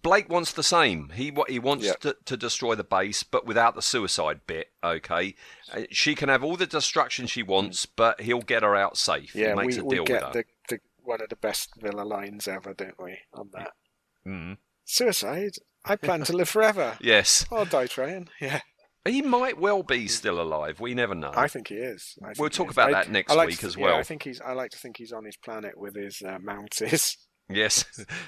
Blake 0.02 0.28
wants 0.30 0.52
the 0.52 0.62
same. 0.62 1.10
He 1.14 1.32
he 1.48 1.58
wants 1.58 1.84
Yeah. 1.84 1.94
to, 2.00 2.16
to 2.24 2.36
destroy 2.36 2.74
the 2.74 2.84
base, 2.84 3.22
but 3.22 3.46
without 3.46 3.74
the 3.74 3.82
suicide 3.82 4.40
bit. 4.46 4.68
Okay, 4.82 5.34
Uh, 5.72 5.82
she 5.90 6.14
can 6.14 6.28
have 6.30 6.42
all 6.42 6.56
the 6.56 6.66
destruction 6.66 7.26
she 7.26 7.42
wants, 7.42 7.84
but 7.84 8.20
he'll 8.22 8.40
get 8.40 8.62
her 8.62 8.74
out 8.76 8.96
safe. 8.96 9.34
Yeah, 9.34 9.50
he 9.50 9.54
makes 9.56 9.76
we, 9.76 9.98
a 9.98 10.02
we 10.02 10.04
get 10.06 10.32
the, 10.32 10.44
the 10.68 10.80
one 11.02 11.20
of 11.20 11.28
the 11.28 11.36
best 11.36 11.70
Vila 11.80 12.02
lines 12.02 12.48
ever, 12.48 12.72
don't 12.74 12.98
we? 12.98 13.18
On 13.34 13.50
that 13.52 13.72
Mm. 14.26 14.56
suicide. 14.84 15.56
I 15.84 15.96
plan 15.96 16.22
to 16.24 16.36
live 16.36 16.48
forever. 16.48 16.96
Yes, 17.00 17.46
I'll 17.50 17.64
die 17.64 17.86
trying. 17.86 18.28
Yeah, 18.40 18.60
he 19.04 19.22
might 19.22 19.58
well 19.58 19.82
be 19.82 20.08
still 20.08 20.40
alive. 20.40 20.80
We 20.80 20.94
never 20.94 21.14
know. 21.14 21.32
I 21.34 21.48
think 21.48 21.68
he 21.68 21.76
is. 21.76 22.16
I 22.22 22.26
think 22.28 22.38
We'll 22.38 22.48
he 22.50 22.54
talk 22.56 22.68
is. 22.68 22.72
about 22.74 22.88
I- 22.88 22.92
that 22.92 23.10
next 23.10 23.32
I 23.32 23.36
like 23.36 23.48
week 23.48 23.64
as 23.64 23.76
yeah, 23.76 23.84
well. 23.84 23.96
I 23.96 24.02
think 24.02 24.22
he's. 24.24 24.40
I 24.40 24.52
like 24.52 24.70
to 24.72 24.78
think 24.78 24.96
he's 24.98 25.12
on 25.12 25.24
his 25.24 25.36
planet 25.36 25.78
with 25.78 25.94
his 25.96 26.22
uh, 26.22 26.38
mounties. 26.38 27.16
Yes, 27.50 27.86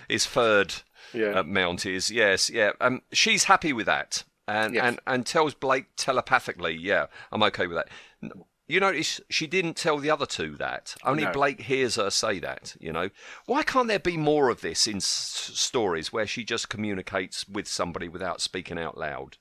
his 0.08 0.24
third 0.24 0.72
Yeah. 1.12 1.40
uh, 1.40 1.42
mount 1.42 1.84
is 1.84 2.10
yes, 2.10 2.48
yeah. 2.48 2.70
Um, 2.80 3.02
she's 3.12 3.44
happy 3.44 3.74
with 3.74 3.84
that, 3.84 4.24
and 4.48 4.74
Yes. 4.74 4.82
and 4.82 5.00
and 5.06 5.26
tells 5.26 5.52
Blake 5.52 5.88
telepathically, 5.98 6.74
yeah, 6.74 7.04
I'm 7.30 7.42
okay 7.42 7.66
with 7.66 7.76
that. 7.76 8.32
You 8.70 8.78
notice 8.80 9.20
she 9.28 9.46
didn't 9.46 9.76
tell 9.76 9.98
the 9.98 10.10
other 10.10 10.26
two 10.26 10.56
that. 10.56 10.94
Only 11.04 11.24
No. 11.24 11.32
Blake 11.32 11.62
hears 11.62 11.96
her 11.96 12.08
say 12.10 12.38
that. 12.38 12.76
You 12.78 12.92
know, 12.92 13.10
why 13.46 13.62
can't 13.64 13.88
there 13.88 13.98
be 13.98 14.16
more 14.16 14.48
of 14.48 14.60
this 14.60 14.86
in 14.86 14.96
s- 14.96 15.50
stories 15.54 16.12
where 16.12 16.26
she 16.26 16.44
just 16.44 16.68
communicates 16.68 17.48
with 17.48 17.66
somebody 17.66 18.08
without 18.08 18.40
speaking 18.40 18.78
out 18.78 18.96
loud? 18.96 19.38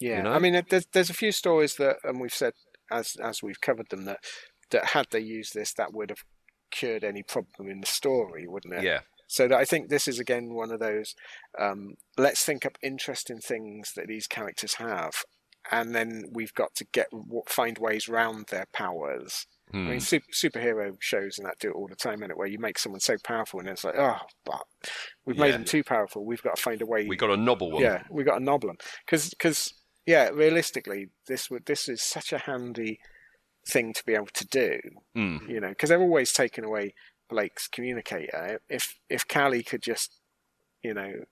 Yeah, 0.00 0.22
know? 0.22 0.32
I 0.32 0.38
mean, 0.40 0.60
there's 0.68 0.86
there's 0.86 1.10
a 1.10 1.14
few 1.14 1.30
stories 1.30 1.76
that, 1.76 1.98
and 2.02 2.20
we've 2.20 2.34
said 2.34 2.54
as 2.90 3.16
as 3.22 3.42
we've 3.42 3.60
covered 3.60 3.90
them 3.90 4.06
that 4.06 4.18
that 4.70 4.86
had 4.86 5.06
they 5.10 5.20
used 5.20 5.54
this, 5.54 5.72
that 5.74 5.92
would 5.92 6.10
have 6.10 6.24
cured 6.72 7.04
any 7.04 7.22
problem 7.22 7.68
in 7.70 7.80
the 7.80 7.86
story, 7.86 8.46
wouldn't 8.48 8.74
it? 8.74 8.82
Yeah, 8.82 9.00
So 9.28 9.46
that 9.46 9.56
I 9.56 9.64
think 9.64 9.88
this 9.88 10.08
is 10.08 10.18
again 10.18 10.52
one 10.52 10.72
of 10.72 10.80
those. 10.80 11.14
Um, 11.58 11.94
let's 12.18 12.44
think 12.44 12.66
up 12.66 12.76
interesting 12.82 13.38
things 13.38 13.92
that 13.94 14.08
these 14.08 14.26
characters 14.26 14.74
have, 14.74 15.22
and 15.70 15.94
then 15.94 16.24
we've 16.32 16.54
got 16.54 16.74
to 16.76 16.84
get 16.92 17.08
find 17.46 17.78
ways 17.78 18.08
round 18.08 18.46
their 18.50 18.66
powers. 18.72 19.46
I 19.72 19.76
Hmm. 19.76 19.88
mean, 19.90 20.00
super, 20.00 20.30
superhero 20.30 20.96
shows 21.00 21.38
and 21.38 21.46
that 21.48 21.58
do 21.58 21.70
it 21.70 21.74
all 21.74 21.88
the 21.88 21.96
time, 21.96 22.20
innit? 22.20 22.36
Where 22.36 22.46
you 22.46 22.58
make 22.58 22.78
someone 22.78 23.00
so 23.00 23.16
powerful, 23.24 23.60
and 23.60 23.68
it's 23.68 23.82
like, 23.82 23.96
oh, 23.98 24.18
but 24.44 24.62
we've 25.24 25.38
made 25.38 25.48
Yeah. 25.48 25.52
them 25.56 25.64
too 25.64 25.82
powerful. 25.82 26.24
We've 26.24 26.42
got 26.42 26.56
to 26.56 26.62
find 26.62 26.80
a 26.82 26.86
way. 26.86 27.06
we 27.06 27.16
got 27.16 27.30
a 27.30 27.36
nobble 27.36 27.72
one. 27.72 27.82
Yeah, 27.82 28.02
we 28.10 28.24
got 28.24 28.40
a 28.40 28.44
nobble 28.44 28.68
them 28.68 28.78
because 29.06 29.74
yeah, 30.06 30.28
realistically, 30.28 31.08
this 31.26 31.50
would 31.50 31.64
this 31.64 31.88
is 31.88 32.02
such 32.02 32.32
a 32.32 32.38
handy 32.38 33.00
thing 33.66 33.94
to 33.94 34.04
be 34.04 34.14
able 34.14 34.26
to 34.34 34.46
do. 34.48 34.78
Mm. 35.16 35.48
You 35.48 35.60
know, 35.60 35.70
because 35.70 35.88
they've 35.88 35.98
always 36.00 36.32
taken 36.32 36.62
away 36.64 36.94
Blake's 37.30 37.66
communicator. 37.66 38.60
If 38.68 39.00
if 39.08 39.26
Cally 39.26 39.62
could 39.62 39.80
just, 39.82 40.20
you 40.82 40.92
know, 40.92 41.24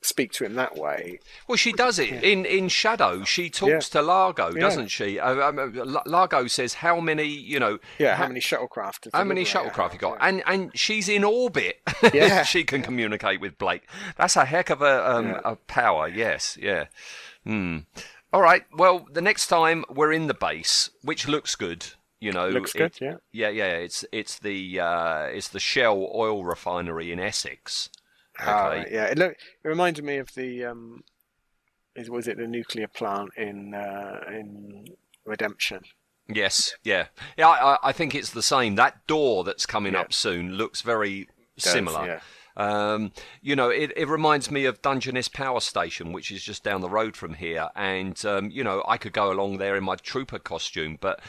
speak 0.00 0.32
to 0.32 0.44
him 0.44 0.54
that 0.54 0.76
way, 0.76 1.18
Well, 1.48 1.56
she 1.56 1.72
does 1.72 1.98
it 1.98 2.22
in 2.22 2.44
in 2.46 2.68
Shadow. 2.68 3.24
She 3.24 3.50
talks 3.50 3.88
to 3.90 4.02
Largo, 4.02 4.52
doesn't 4.52 4.88
she? 4.88 5.18
Uh, 5.18 5.48
um, 5.48 5.58
uh, 5.58 6.00
Largo 6.06 6.46
says 6.46 6.74
how 6.74 7.00
many, 7.00 7.24
you 7.24 7.58
know, 7.58 7.78
yeah. 7.98 8.14
How 8.16 8.28
many 8.28 8.40
shuttlecraft? 8.40 9.08
How 9.12 9.24
many 9.24 9.44
shuttlecraft 9.44 9.94
you 9.94 9.98
got? 9.98 10.18
And 10.20 10.42
and 10.46 10.70
she's 10.78 11.08
in 11.08 11.24
orbit. 11.24 11.80
Yeah. 12.14 12.42
she 12.54 12.64
can 12.64 12.82
communicate 12.82 13.40
with 13.40 13.58
Blake. 13.58 13.82
That's 14.16 14.36
a 14.36 14.44
heck 14.44 14.70
of 14.70 14.82
a 14.82 15.10
um, 15.10 15.26
Yeah. 15.28 15.40
a 15.44 15.56
power. 15.56 16.08
Yes, 16.08 16.56
yeah. 16.60 16.86
Hmm. 17.44 17.78
All 18.32 18.42
right. 18.42 18.64
Well, 18.72 19.06
the 19.12 19.22
next 19.22 19.46
time 19.48 19.84
we're 19.88 20.12
in 20.12 20.26
the 20.26 20.34
base, 20.34 20.90
which 21.02 21.26
looks 21.26 21.56
good. 21.56 21.86
You 22.20 22.32
know, 22.32 22.48
Looks 22.48 22.74
it- 22.74 22.78
good, 22.78 23.00
yeah. 23.00 23.14
yeah, 23.32 23.48
yeah. 23.48 23.76
It's 23.76 24.04
it's 24.12 24.38
the 24.38 24.80
uh, 24.80 25.22
it's 25.26 25.48
the 25.48 25.60
Shell 25.60 26.10
oil 26.14 26.44
refinery 26.44 27.10
in 27.12 27.20
Essex. 27.20 27.90
Okay. 28.40 28.50
right, 28.50 28.88
yeah, 28.90 29.04
it 29.06 29.18
look 29.18 29.32
it 29.32 29.68
reminded 29.68 30.04
me 30.04 30.18
of 30.18 30.34
the 30.34 30.64
um, 30.64 31.02
is 31.96 32.08
was 32.10 32.28
it 32.28 32.36
the 32.36 32.46
nuclear 32.46 32.88
plant 32.88 33.30
in 33.36 33.74
uh, 33.74 34.20
in 34.30 34.86
Redemption? 35.24 35.80
Yes, 36.32 36.74
yeah, 36.84 37.06
yeah. 37.36 37.48
I, 37.48 37.74
I- 37.74 37.78
I 37.84 37.92
think 37.92 38.14
it's 38.14 38.30
the 38.30 38.42
same. 38.42 38.74
That 38.76 39.06
door 39.06 39.44
that's 39.44 39.66
coming 39.66 39.94
Yeah. 39.94 40.00
up 40.02 40.12
soon 40.12 40.54
looks 40.54 40.82
very 40.82 41.26
Does, 41.58 41.72
similar. 41.72 42.06
yeah. 42.06 42.20
Um, 42.56 43.12
you 43.40 43.54
know, 43.54 43.68
it, 43.70 43.92
it 43.96 44.08
reminds 44.08 44.50
me 44.50 44.64
of 44.64 44.82
Dungeness 44.82 45.28
Power 45.28 45.60
Station, 45.60 46.12
which 46.12 46.32
is 46.32 46.42
just 46.42 46.64
down 46.64 46.80
the 46.80 46.88
road 46.90 47.16
from 47.16 47.34
here. 47.34 47.68
And 47.76 48.22
um, 48.26 48.50
you 48.50 48.62
know, 48.64 48.82
I 48.86 48.96
could 48.98 49.12
go 49.12 49.30
along 49.32 49.58
there 49.58 49.76
in 49.76 49.84
my 49.84 49.94
trooper 49.96 50.38
costume, 50.40 50.98
but 51.00 51.20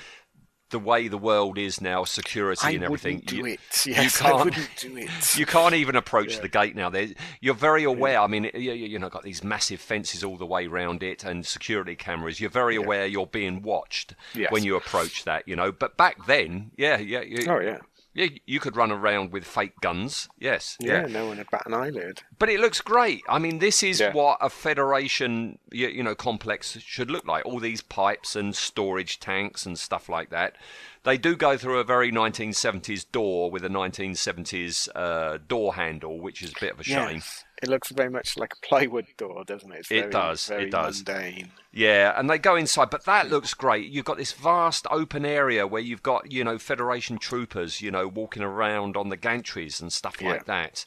the 0.69 0.79
way 0.79 1.07
the 1.07 1.17
world 1.17 1.57
is 1.57 1.81
now, 1.81 2.03
security 2.03 2.61
I 2.67 2.71
and 2.71 2.83
everything. 2.83 3.21
Do 3.25 3.37
you, 3.37 3.45
it. 3.45 3.59
Yes, 3.85 4.21
I 4.21 4.31
can't. 4.31 4.45
wouldn't 4.45 4.69
do 4.77 4.97
it. 4.97 5.37
You 5.37 5.45
can't 5.45 5.73
even 5.73 5.95
approach 5.95 6.35
Yeah. 6.35 6.41
the 6.41 6.47
gate 6.49 6.75
now. 6.75 6.89
There, 6.89 7.07
you're 7.41 7.53
very 7.55 7.83
aware. 7.83 8.19
I 8.19 8.27
mean, 8.27 8.49
you, 8.53 8.59
you 8.73 8.87
you 8.89 8.99
know, 8.99 9.09
got 9.09 9.23
these 9.23 9.43
massive 9.43 9.79
fences 9.81 10.23
all 10.23 10.37
the 10.37 10.45
way 10.45 10.67
around 10.67 11.01
it 11.03 11.23
and 11.23 11.45
security 11.45 11.95
cameras. 11.95 12.39
You're 12.39 12.49
very 12.49 12.75
aware 12.75 13.05
you're 13.05 13.25
being 13.27 13.61
watched 13.61 14.13
Yes. 14.33 14.51
when 14.51 14.63
you 14.63 14.75
approach 14.75 15.23
that. 15.25 15.47
You 15.47 15.55
know, 15.55 15.71
but 15.71 15.97
back 15.97 16.25
then, 16.27 16.71
yeah, 16.77 16.97
yeah, 16.97 17.21
you, 17.21 17.45
Oh 17.51 17.59
yeah. 17.59 17.79
Yeah, 18.13 18.27
you 18.45 18.59
could 18.59 18.75
run 18.75 18.91
around 18.91 19.31
with 19.31 19.45
fake 19.45 19.79
guns. 19.81 20.27
Yes, 20.39 20.77
Yeah, 20.79 21.05
no 21.07 21.27
one 21.27 21.37
would 21.37 21.49
bat 21.51 21.63
an 21.65 21.73
eyelid. 21.73 22.23
but 22.37 22.49
it 22.49 22.59
looks 22.59 22.81
great. 22.81 23.21
I 23.29 23.39
mean, 23.39 23.59
this 23.59 23.83
is 23.83 23.99
Yeah. 23.99 24.13
what 24.13 24.37
a 24.41 24.49
Federation, 24.49 25.59
you, 25.71 25.87
you 25.87 26.03
know, 26.03 26.15
complex 26.15 26.77
should 26.79 27.11
look 27.11 27.25
like. 27.25 27.45
All 27.45 27.59
these 27.59 27.81
pipes 27.81 28.35
and 28.35 28.55
storage 28.55 29.19
tanks 29.19 29.65
and 29.65 29.77
stuff 29.77 30.09
like 30.09 30.29
that. 30.31 30.55
They 31.03 31.17
do 31.17 31.35
go 31.35 31.57
through 31.57 31.79
a 31.79 31.83
very 31.85 32.11
1970s 32.11 33.05
door 33.11 33.49
with 33.49 33.63
a 33.63 33.69
1970s 33.69 34.89
uh, 34.95 35.37
door 35.47 35.75
handle, 35.75 36.19
which 36.19 36.41
is 36.41 36.51
a 36.51 36.59
bit 36.59 36.73
of 36.73 36.79
a 36.79 36.83
shame. 36.83 37.15
Yes. 37.17 37.45
It 37.61 37.67
looks 37.69 37.89
very 37.91 38.09
much 38.09 38.37
like 38.37 38.53
a 38.53 38.65
plywood 38.65 39.07
door, 39.17 39.43
doesn't 39.43 39.71
it? 39.71 39.79
It's 39.79 39.91
It 39.91 39.99
very, 39.99 40.11
does, 40.11 40.49
it 40.49 40.71
does. 40.71 41.05
mundane. 41.05 41.51
Yeah, 41.73 42.13
and 42.17 42.29
they 42.29 42.37
go 42.37 42.55
inside, 42.55 42.89
but 42.89 43.03
that 43.05 43.29
looks 43.29 43.53
great. 43.53 43.89
You've 43.91 44.05
got 44.05 44.17
this 44.17 44.31
vast 44.31 44.87
open 44.89 45.25
area 45.25 45.67
where 45.67 45.81
you've 45.81 46.03
got, 46.03 46.31
you 46.31 46.43
know, 46.43 46.57
Federation 46.57 47.17
troopers, 47.17 47.81
you 47.81 47.91
know, 47.91 48.07
walking 48.07 48.43
around 48.43 48.95
on 48.95 49.09
the 49.09 49.17
gantries 49.17 49.81
and 49.81 49.91
stuff 49.91 50.21
Yeah. 50.21 50.29
like 50.29 50.45
that. 50.45 50.85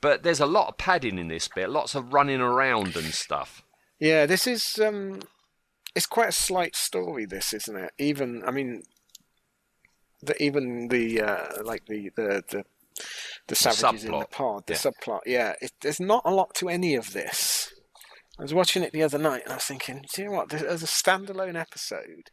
But 0.00 0.22
there's 0.22 0.40
a 0.40 0.46
lot 0.46 0.68
of 0.68 0.78
padding 0.78 1.18
in 1.18 1.28
this 1.28 1.48
bit, 1.48 1.68
lots 1.70 1.94
of 1.94 2.12
running 2.12 2.40
around 2.40 2.96
and 2.96 3.12
stuff. 3.14 3.62
Yeah, 4.00 4.26
this 4.26 4.46
is 4.46 4.78
um, 4.78 5.20
it's 5.94 6.06
quite 6.06 6.28
a 6.30 6.32
slight 6.32 6.74
story. 6.74 7.26
This 7.26 7.52
isn't 7.52 7.76
it? 7.76 7.92
Even 7.98 8.42
I 8.46 8.50
mean, 8.50 8.82
the 10.22 10.42
even 10.42 10.88
the 10.88 11.20
uh, 11.22 11.62
like 11.62 11.86
the 11.86 12.10
the 12.16 12.42
the, 12.50 12.64
the 13.48 13.54
savages 13.54 14.04
in 14.04 14.18
the 14.18 14.26
pod, 14.26 14.66
the 14.66 14.74
Yeah. 14.74 14.78
subplot. 14.78 15.20
Yeah, 15.26 15.54
it, 15.60 15.72
there's 15.82 16.00
not 16.00 16.22
a 16.24 16.30
lot 16.30 16.54
to 16.56 16.68
any 16.68 16.94
of 16.94 17.12
this. 17.12 17.72
I 18.38 18.42
was 18.42 18.54
watching 18.54 18.82
it 18.82 18.92
the 18.92 19.02
other 19.02 19.18
night 19.18 19.42
and 19.44 19.52
I 19.52 19.56
was 19.56 19.64
thinking, 19.64 20.04
do 20.12 20.22
you 20.22 20.28
know 20.28 20.34
what? 20.34 20.48
There's, 20.48 20.62
as 20.62 20.82
a 20.82 20.86
standalone 20.86 21.54
episode, 21.56 22.30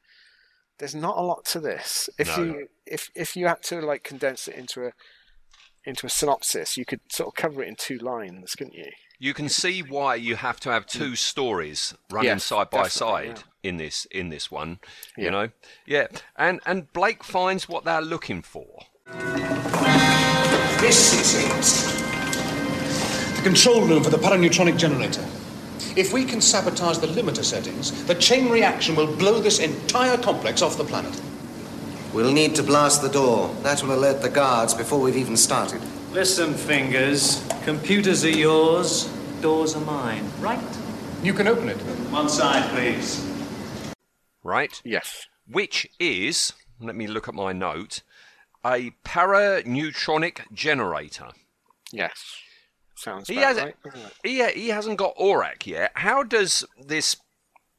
there's 0.80 0.96
not 0.96 1.18
a 1.18 1.22
lot 1.22 1.46
to 1.46 1.60
this. 1.60 2.10
If 2.18 2.36
No. 2.38 2.44
you 2.44 2.68
if 2.88 3.10
if 3.16 3.36
you 3.36 3.48
had 3.48 3.62
to 3.64 3.82
like 3.82 4.04
condense 4.04 4.48
it 4.48 4.56
into 4.56 4.88
a 4.88 4.94
into 5.86 6.08
a 6.08 6.10
synopsis, 6.10 6.76
you 6.78 6.86
could 6.86 7.02
sort 7.12 7.28
of 7.28 7.36
cover 7.36 7.62
it 7.62 7.68
in 7.68 7.76
two 7.76 7.98
lines, 7.98 8.56
couldn't 8.56 8.74
you? 8.74 8.90
You 9.20 9.36
can 9.36 9.50
see 9.50 9.82
why 9.84 10.16
you 10.16 10.36
have 10.36 10.60
to 10.62 10.72
have 10.72 10.88
two 10.88 11.12
mm. 11.12 11.18
stories 11.18 11.94
running 12.10 12.30
Yes, 12.30 12.46
side 12.46 12.72
by 12.72 12.88
side 12.88 13.44
in 13.62 13.78
this 13.78 14.06
in 14.06 14.30
this 14.30 14.50
one. 14.50 14.80
Yeah. 15.16 15.26
You 15.26 15.32
know, 15.32 15.50
yeah, 15.86 16.08
and 16.36 16.62
and 16.66 16.92
Blake 16.94 17.24
finds 17.24 17.70
what 17.70 17.84
they're 17.86 18.02
looking 18.02 18.42
for. 18.42 18.80
This 20.82 21.14
is 21.14 21.36
it. 21.36 21.64
The 23.36 23.42
control 23.44 23.86
room 23.86 24.04
for 24.04 24.10
the 24.10 24.18
paraneutronic 24.18 24.80
generator. 24.80 25.24
If 25.96 26.12
we 26.12 26.26
can 26.26 26.42
sabotage 26.42 26.98
the 26.98 27.06
limiter 27.06 27.44
settings, 27.44 28.04
the 28.06 28.16
chain 28.16 28.50
reaction 28.50 28.96
will 28.96 29.16
blow 29.16 29.40
this 29.40 29.60
entire 29.60 30.18
complex 30.18 30.64
off 30.64 30.78
the 30.78 30.84
planet. 30.84 31.22
We'll 32.16 32.34
need 32.34 32.56
to 32.56 32.64
blast 32.64 33.04
the 33.04 33.10
door. 33.10 33.54
That 33.62 33.84
will 33.84 33.94
alert 33.94 34.24
the 34.24 34.30
guards 34.30 34.74
before 34.74 35.00
we've 35.00 35.18
even 35.18 35.38
started. 35.38 35.84
Listen, 36.14 36.56
fingers. 36.56 37.44
Computers 37.64 38.26
are 38.26 38.30
yours, 38.30 39.08
doors 39.40 39.76
are 39.76 39.86
mine. 39.86 40.28
Right? 40.40 40.60
You 41.22 41.36
can 41.36 41.48
open 41.48 41.70
it. 41.70 41.78
One 42.10 42.28
side, 42.28 42.68
please. 42.72 43.24
Right? 44.44 44.82
Yes. 44.84 45.28
Which 45.48 45.88
is, 46.00 46.54
let 46.80 46.96
me 46.96 47.06
look 47.06 47.28
at 47.28 47.36
my 47.36 47.54
note, 47.54 48.02
a 48.66 48.92
paraneutronic 49.06 50.52
generator. 50.54 51.30
Yes. 51.92 52.14
Sounds 52.96 53.28
He 53.28 53.36
hasn't. 53.36 53.76
right? 53.84 53.96
He, 54.24 54.46
he 54.52 54.70
hasn't 54.70 54.98
got 54.98 55.16
Orac 55.18 55.66
yet. 55.66 55.92
How 55.96 56.24
does 56.24 56.64
this 56.80 57.16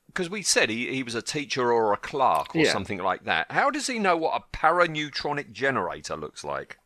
because 0.08 0.28
we 0.28 0.42
said 0.42 0.68
he, 0.68 0.92
he 0.94 1.02
was 1.02 1.14
a 1.14 1.22
teacher 1.22 1.72
or 1.72 1.92
a 1.94 1.96
clerk 1.96 2.54
or 2.54 2.60
Yeah. 2.60 2.72
something 2.72 2.98
like 2.98 3.24
that. 3.24 3.50
How 3.50 3.70
does 3.70 3.86
he 3.86 3.98
know 3.98 4.14
what 4.16 4.34
a 4.42 4.56
paraneutronic 4.56 5.52
generator 5.52 6.16
looks 6.16 6.44
like? 6.44 6.76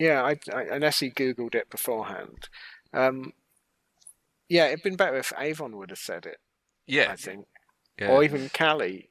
Yeah, 0.00 0.24
I, 0.24 0.36
I, 0.52 0.62
unless 0.72 0.98
he 0.98 1.08
googled 1.10 1.54
it 1.54 1.70
beforehand. 1.70 2.48
Um, 2.92 3.32
yeah, 4.48 4.66
it'd 4.66 4.82
been 4.82 4.96
better 4.96 5.16
if 5.18 5.32
Avon 5.38 5.76
would 5.76 5.90
have 5.90 6.00
said 6.00 6.26
it. 6.26 6.38
Yeah. 6.86 7.12
I 7.12 7.16
think, 7.16 7.46
Yeah. 7.96 8.08
or 8.08 8.24
even 8.24 8.48
Cally, 8.48 9.10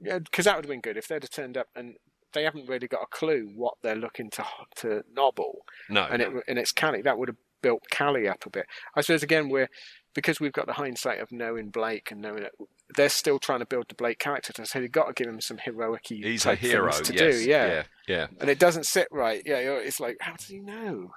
because 0.00 0.44
that 0.44 0.54
would 0.54 0.64
have 0.64 0.70
been 0.70 0.80
good 0.80 0.96
if 0.96 1.08
they'd 1.08 1.22
have 1.24 1.30
turned 1.30 1.56
up 1.56 1.66
and 1.74 1.96
they 2.32 2.44
haven't 2.44 2.68
really 2.68 2.88
got 2.88 3.02
a 3.02 3.06
clue 3.06 3.50
what 3.54 3.74
they're 3.82 3.96
looking 3.96 4.30
to 4.30 4.44
to 4.76 5.02
nobble. 5.14 5.60
No, 5.88 6.04
and 6.04 6.22
it 6.22 6.28
and 6.46 6.58
it's 6.58 6.72
Cally 6.72 7.02
that 7.02 7.18
would 7.18 7.28
have 7.28 7.36
built 7.62 7.82
Cally 7.90 8.28
up 8.28 8.46
a 8.46 8.50
bit. 8.50 8.66
I 8.94 9.00
suppose 9.00 9.22
again 9.22 9.48
we're 9.48 9.68
because 10.14 10.40
we've 10.40 10.52
got 10.52 10.66
the 10.66 10.72
hindsight 10.72 11.20
of 11.20 11.30
knowing 11.30 11.70
Blake 11.70 12.10
and 12.10 12.20
knowing 12.20 12.42
it. 12.42 12.52
They're 12.96 13.08
still 13.10 13.38
trying 13.38 13.58
to 13.60 13.66
build 13.66 13.86
the 13.88 13.94
Blake 13.94 14.18
character, 14.18 14.52
so 14.64 14.80
they've 14.80 14.90
got 14.90 15.06
to 15.06 15.12
give 15.12 15.30
him 15.32 15.40
some 15.40 15.58
heroic 15.58 16.06
He's 16.06 16.46
a 16.46 16.54
hero. 16.54 16.90
to 16.90 17.14
yes. 17.14 17.36
do. 17.36 17.48
Yeah. 17.48 17.66
yeah. 17.66 17.82
Yeah. 18.08 18.26
and 18.40 18.48
it 18.48 18.58
doesn't 18.58 18.86
sit 18.86 19.08
right. 19.10 19.42
Yeah, 19.44 19.58
it's 19.58 20.00
like 20.00 20.16
how 20.20 20.34
does 20.34 20.46
he 20.46 20.58
know? 20.60 21.12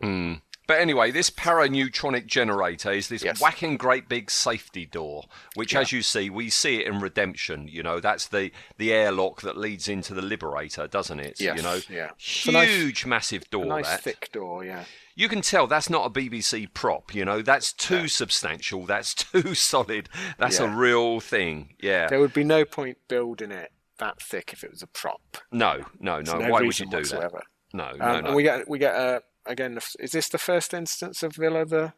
Hmm. 0.00 0.34
But 0.66 0.80
anyway, 0.80 1.10
this 1.12 1.30
paraneutronic 1.30 2.26
generator 2.26 2.90
is 2.92 3.08
this 3.08 3.22
Yes. 3.22 3.40
whacking 3.40 3.76
great 3.76 4.08
big 4.08 4.30
safety 4.30 4.84
door, 4.86 5.24
which, 5.54 5.74
as 5.76 5.92
you 5.92 6.02
see, 6.02 6.28
we 6.30 6.50
see 6.50 6.80
it 6.80 6.86
in 6.86 7.00
Redemption. 7.00 7.68
You 7.68 7.82
know, 7.82 8.00
that's 8.00 8.26
the 8.26 8.50
the 8.76 8.92
airlock 8.92 9.42
that 9.42 9.56
leads 9.56 9.88
into 9.88 10.12
the 10.14 10.22
Liberator, 10.22 10.86
doesn't 10.88 11.20
it? 11.20 11.40
Yes, 11.40 11.56
You 11.56 11.62
know, 11.62 11.80
yeah. 11.88 12.10
A 12.48 12.52
nice- 12.52 12.68
huge, 12.68 13.06
massive 13.06 13.48
door. 13.50 13.64
a 13.64 13.66
nice 13.68 13.88
that. 13.88 14.02
thick 14.02 14.30
door. 14.32 14.64
Yeah. 14.64 14.84
You 15.14 15.28
can 15.28 15.40
tell 15.40 15.66
that's 15.66 15.88
not 15.88 16.04
a 16.06 16.10
BBC 16.10 16.66
prop. 16.74 17.14
You 17.14 17.24
know, 17.24 17.40
that's 17.42 17.72
too 17.72 18.06
substantial. 18.08 18.84
That's 18.84 19.14
too 19.32 19.54
solid. 19.54 20.08
That's 20.38 20.58
a 20.58 20.68
real 20.68 21.20
thing. 21.20 21.74
Yeah. 21.80 22.08
There 22.08 22.20
would 22.20 22.34
be 22.34 22.44
no 22.44 22.64
point 22.64 22.98
building 23.08 23.50
it 23.50 23.70
that 23.98 24.20
thick 24.20 24.52
if 24.52 24.62
it 24.62 24.70
was 24.70 24.82
a 24.82 24.86
prop. 24.86 25.38
No, 25.50 25.86
no, 26.00 26.20
no. 26.20 26.38
no 26.38 26.50
Why 26.50 26.60
would 26.60 26.78
you 26.78 26.84
do 26.90 26.98
whatsoever. 26.98 27.38
that? 27.72 27.76
No, 27.76 27.88
Um, 27.92 27.98
no, 27.98 28.20
no. 28.20 28.26
And 28.28 28.36
we 28.36 28.42
get 28.42 28.68
we 28.68 28.78
get 28.78 28.94
uh, 28.94 29.20
again. 29.46 29.78
Is 29.98 30.12
this 30.12 30.28
the 30.28 30.38
first 30.38 30.74
instance 30.74 31.22
of 31.22 31.34
Vila 31.36 31.64
the? 31.64 31.92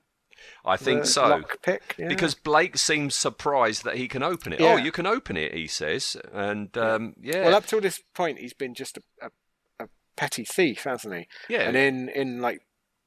I 0.64 0.76
think 0.76 1.03
the 1.03 1.07
so. 1.07 1.42
Pick, 1.62 1.96
yeah. 1.99 2.09
Because 2.09 2.34
Blake 2.34 2.78
seems 2.78 3.14
surprised 3.14 3.84
that 3.84 3.96
he 3.96 4.07
can 4.07 4.22
open 4.22 4.53
it. 4.53 4.61
Yeah. 4.61 4.74
Oh, 4.74 4.76
you 4.76 4.92
can 4.92 5.07
open 5.07 5.36
it, 5.36 5.53
he 5.53 5.66
says. 5.66 6.16
And 6.32 6.76
um, 6.78 7.14
yeah. 7.20 7.44
Well, 7.44 7.55
up 7.55 7.66
till 7.66 7.80
this 7.80 8.01
point, 8.14 8.38
he's 8.38 8.55
been 8.55 8.74
just 8.74 8.99
a, 8.99 9.03
a, 9.26 9.84
a 9.84 9.88
petty 10.16 10.44
thief, 10.44 10.84
hasn't 10.84 11.14
he? 11.14 11.26
Yeah. 11.49 11.62
And 11.62 11.76
in 11.76 12.09
in 12.09 12.40
like, 12.40 12.61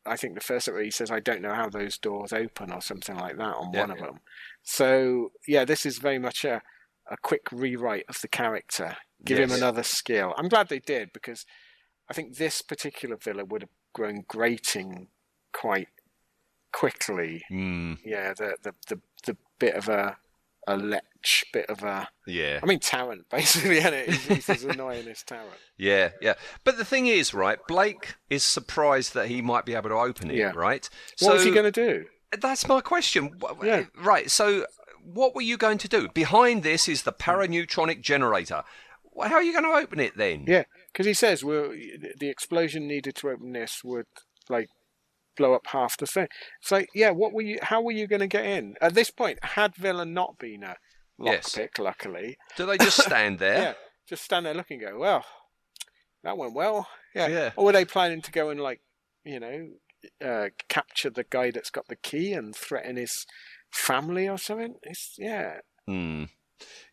I 0.06 0.18
think 0.18 0.36
the 0.36 0.42
first 0.42 0.68
where 0.68 0.84
he 0.84 0.92
says, 0.92 1.10
"I 1.10 1.20
don't 1.20 1.42
know 1.42 1.54
how 1.54 1.70
those 1.70 1.98
doors 1.98 2.34
open" 2.34 2.72
or 2.72 2.82
something 2.82 3.16
like 3.16 3.38
that 3.38 3.56
on 3.56 3.72
Yeah. 3.74 3.82
one 3.82 3.92
of 3.92 4.00
them. 4.00 4.20
So 4.64 5.32
yeah, 5.48 5.64
this 5.64 5.86
is 5.86 6.00
very 6.00 6.20
much 6.20 6.44
a 6.44 6.62
a 7.10 7.18
quick 7.22 7.52
rewrite 7.52 8.06
of 8.10 8.18
the 8.22 8.28
character. 8.28 8.98
Give 9.24 9.40
him 9.40 9.52
another 9.52 9.84
skill. 9.84 10.34
I'm 10.38 10.50
glad 10.50 10.70
they 10.70 10.80
did 10.80 11.14
because 11.14 11.46
I 12.10 12.14
think 12.14 12.38
this 12.38 12.62
particular 12.62 13.18
Vila 13.18 13.46
would 13.46 13.62
have 13.62 13.70
grown 13.94 14.24
grating 14.28 15.08
quite 15.54 15.88
quickly. 16.72 17.44
Hmm. 17.50 17.94
Yeah, 18.06 18.34
the 18.34 18.56
the 18.64 18.74
the, 18.88 19.00
the 19.26 19.38
bit 19.60 19.76
of 19.76 19.90
a 19.90 20.18
a 20.68 20.78
lech, 20.78 21.04
bit 21.54 21.66
of 21.70 21.84
a 21.84 22.08
Yeah. 22.28 22.60
I 22.62 22.66
mean 22.68 22.80
Tarrant 22.80 23.28
basically, 23.32 23.78
isn't 23.78 23.94
it? 23.94 24.06
He's, 24.10 24.26
he's 24.28 24.50
as 24.50 24.64
annoying 24.64 25.08
as 25.08 25.24
Tarrant. 25.24 25.50
Yeah, 25.78 26.12
yeah. 26.22 26.36
But 26.64 26.78
the 26.78 26.86
thing 26.86 27.08
is, 27.08 27.34
right, 27.34 27.58
Blake 27.68 28.14
is 28.30 28.44
surprised 28.44 29.14
that 29.16 29.28
he 29.28 29.42
might 29.42 29.66
be 29.66 29.74
able 29.74 29.90
to 29.90 29.96
open 29.96 30.30
it, 30.30 30.38
Yeah. 30.38 30.52
right? 30.56 30.88
What 31.20 31.34
was 31.34 31.44
he 31.44 31.52
going 31.52 31.72
to 31.72 31.72
do? 31.72 32.06
That's 32.40 32.68
my 32.68 32.80
question. 32.80 33.32
Yeah. 33.64 33.86
Right, 34.00 34.30
so 34.30 34.66
what 35.04 35.34
were 35.34 35.42
you 35.42 35.58
going 35.58 35.80
to 35.80 35.88
do? 35.88 36.08
Behind 36.10 36.62
this 36.62 36.88
is 36.88 37.02
the 37.04 37.12
paraneutronic 37.12 38.02
generator. 38.02 38.64
How 39.20 39.34
are 39.36 39.44
you 39.44 39.52
going 39.52 39.66
to 39.66 39.72
open 39.84 40.00
it 40.00 40.16
then? 40.16 40.46
Yeah, 40.48 40.64
because 40.92 41.06
he 41.06 41.14
says 41.14 41.44
well, 41.44 41.70
the 42.20 42.30
explosion 42.30 42.88
needed 42.88 43.16
to 43.16 43.30
open 43.30 43.52
this 43.54 43.82
would 43.84 44.06
like 44.50 44.70
blow 45.38 45.54
up 45.54 45.68
half 45.68 45.96
the 45.98 46.06
thing. 46.06 46.28
It's 46.62 46.72
like, 46.72 46.90
yeah, 46.94 47.12
what 47.12 47.34
were 47.34 47.42
you? 47.42 47.60
How 47.62 47.82
were 47.82 47.92
you 47.92 48.08
going 48.08 48.20
to 48.20 48.28
get 48.28 48.46
in? 48.46 48.76
At 48.82 48.94
this 48.94 49.10
point, 49.12 49.40
had 49.44 49.76
Vila 49.76 50.06
not 50.06 50.38
been 50.38 50.64
a 50.64 50.76
Yes. 51.24 51.50
lockpick, 51.56 51.78
luckily, 51.78 52.38
Do 52.58 52.66
they 52.66 52.78
just 52.80 53.00
stand 53.00 53.38
there? 53.40 53.62
yeah, 53.62 53.74
just 54.08 54.24
stand 54.24 54.46
there 54.46 54.54
looking, 54.56 54.82
and 54.84 54.94
go, 54.94 55.00
well, 55.00 55.24
that 56.24 56.38
went 56.38 56.54
well, 56.56 56.88
yeah. 57.14 57.28
Yeah. 57.28 57.52
Or 57.56 57.66
were 57.66 57.72
they 57.74 57.86
planning 57.86 58.22
to 58.24 58.32
go 58.32 58.50
and 58.50 58.60
like, 58.60 58.82
you 59.24 59.40
know, 59.40 59.70
uh, 60.26 60.50
capture 60.68 61.12
the 61.12 61.24
guy 61.30 61.52
that's 61.52 61.70
got 61.70 61.88
the 61.88 61.96
key 61.96 62.34
and 62.34 62.56
threaten 62.56 62.96
his 62.98 63.26
family 63.72 64.28
or 64.28 64.38
something? 64.40 64.76
It's 64.84 65.16
yeah. 65.20 65.60
Hmm. 65.88 66.24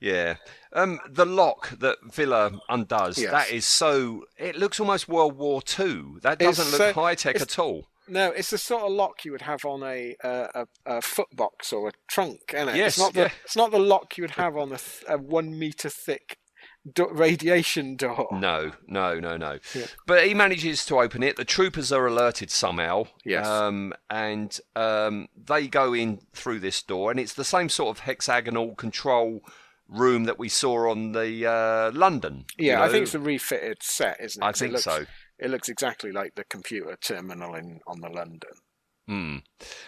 Yeah. 0.01 0.37
Um, 0.73 1.01
the 1.09 1.25
lock 1.27 1.71
that 1.79 1.99
Vila 2.13 2.53
undoes, 2.69 3.19
Yes. 3.19 3.31
that 3.33 3.51
is 3.51 3.65
so. 3.65 4.25
It 4.39 4.57
looks 4.57 4.79
almost 4.81 5.09
World 5.09 5.37
War 5.37 5.61
Two. 5.63 6.19
That 6.23 6.39
doesn't 6.39 6.71
look 6.71 6.77
so- 6.79 6.93
high 6.93 7.15
tech 7.15 7.41
at 7.41 7.59
all. 7.59 7.89
No, 8.11 8.31
it's 8.31 8.49
the 8.51 8.57
sort 8.59 8.85
of 8.85 8.93
lock 8.93 9.25
you 9.27 9.33
would 9.33 9.43
have 9.43 9.65
on 9.67 9.83
a 9.83 10.17
a, 10.25 10.49
a, 10.55 10.67
a 10.97 11.03
foot 11.03 11.29
box 11.35 11.73
or 11.75 11.89
a 11.89 11.93
trunk, 12.09 12.41
isn't 12.55 12.71
it? 12.71 12.77
Yes, 12.77 12.93
it's 12.95 12.99
not 12.99 13.13
the 13.13 13.21
yeah. 13.21 13.31
it's 13.45 13.57
not 13.57 13.71
the 13.71 13.79
lock 13.79 14.17
you 14.17 14.23
would 14.23 14.31
have 14.33 14.57
on 14.57 14.69
a, 14.73 14.79
th- 14.79 15.05
a 15.09 15.19
one 15.19 15.59
meter 15.59 15.91
thick 15.91 16.39
do- 16.95 17.11
radiation 17.11 17.97
door. 17.97 18.29
No, 18.33 18.73
no, 18.87 19.19
no, 19.19 19.37
no. 19.37 19.59
Yeah. 19.75 19.87
But 20.07 20.27
he 20.27 20.35
manages 20.35 20.85
to 20.87 20.99
open 20.99 21.23
it. 21.23 21.37
The 21.37 21.45
troopers 21.45 21.93
are 21.93 22.07
alerted 22.07 22.51
somehow. 22.51 23.05
Yes. 23.25 23.47
Um, 23.47 23.95
and 24.11 24.59
um, 24.77 25.29
they 25.37 25.69
go 25.69 25.93
in 25.95 26.21
through 26.33 26.61
this 26.61 26.83
door, 26.83 27.11
and 27.11 27.19
it's 27.21 27.35
the 27.35 27.45
same 27.45 27.69
sort 27.69 27.97
of 27.97 28.01
hexagonal 28.05 28.75
control 28.75 29.43
room 29.89 30.25
that 30.25 30.39
we 30.39 30.49
saw 30.49 30.91
on 30.91 31.13
the 31.13 31.47
uh, 31.47 31.91
London. 31.93 32.45
you 32.59 32.69
Yeah, 32.69 32.83
I 32.83 32.89
think 32.89 33.05
it's 33.05 33.15
a 33.15 33.19
refitted 33.19 33.83
set, 33.83 34.19
isn't 34.21 34.43
it? 34.43 34.47
I 34.47 34.53
think 34.53 34.71
it 34.71 34.73
looks, 34.73 34.85
so. 34.85 35.07
It 35.39 35.51
looks 35.51 35.69
exactly 35.69 36.13
like 36.13 36.35
the 36.35 36.45
computer 36.45 36.97
terminal 37.01 37.55
in 37.55 37.81
on 37.87 38.01
the 38.01 38.09
London. 38.09 38.51
Hmm. 39.09 39.37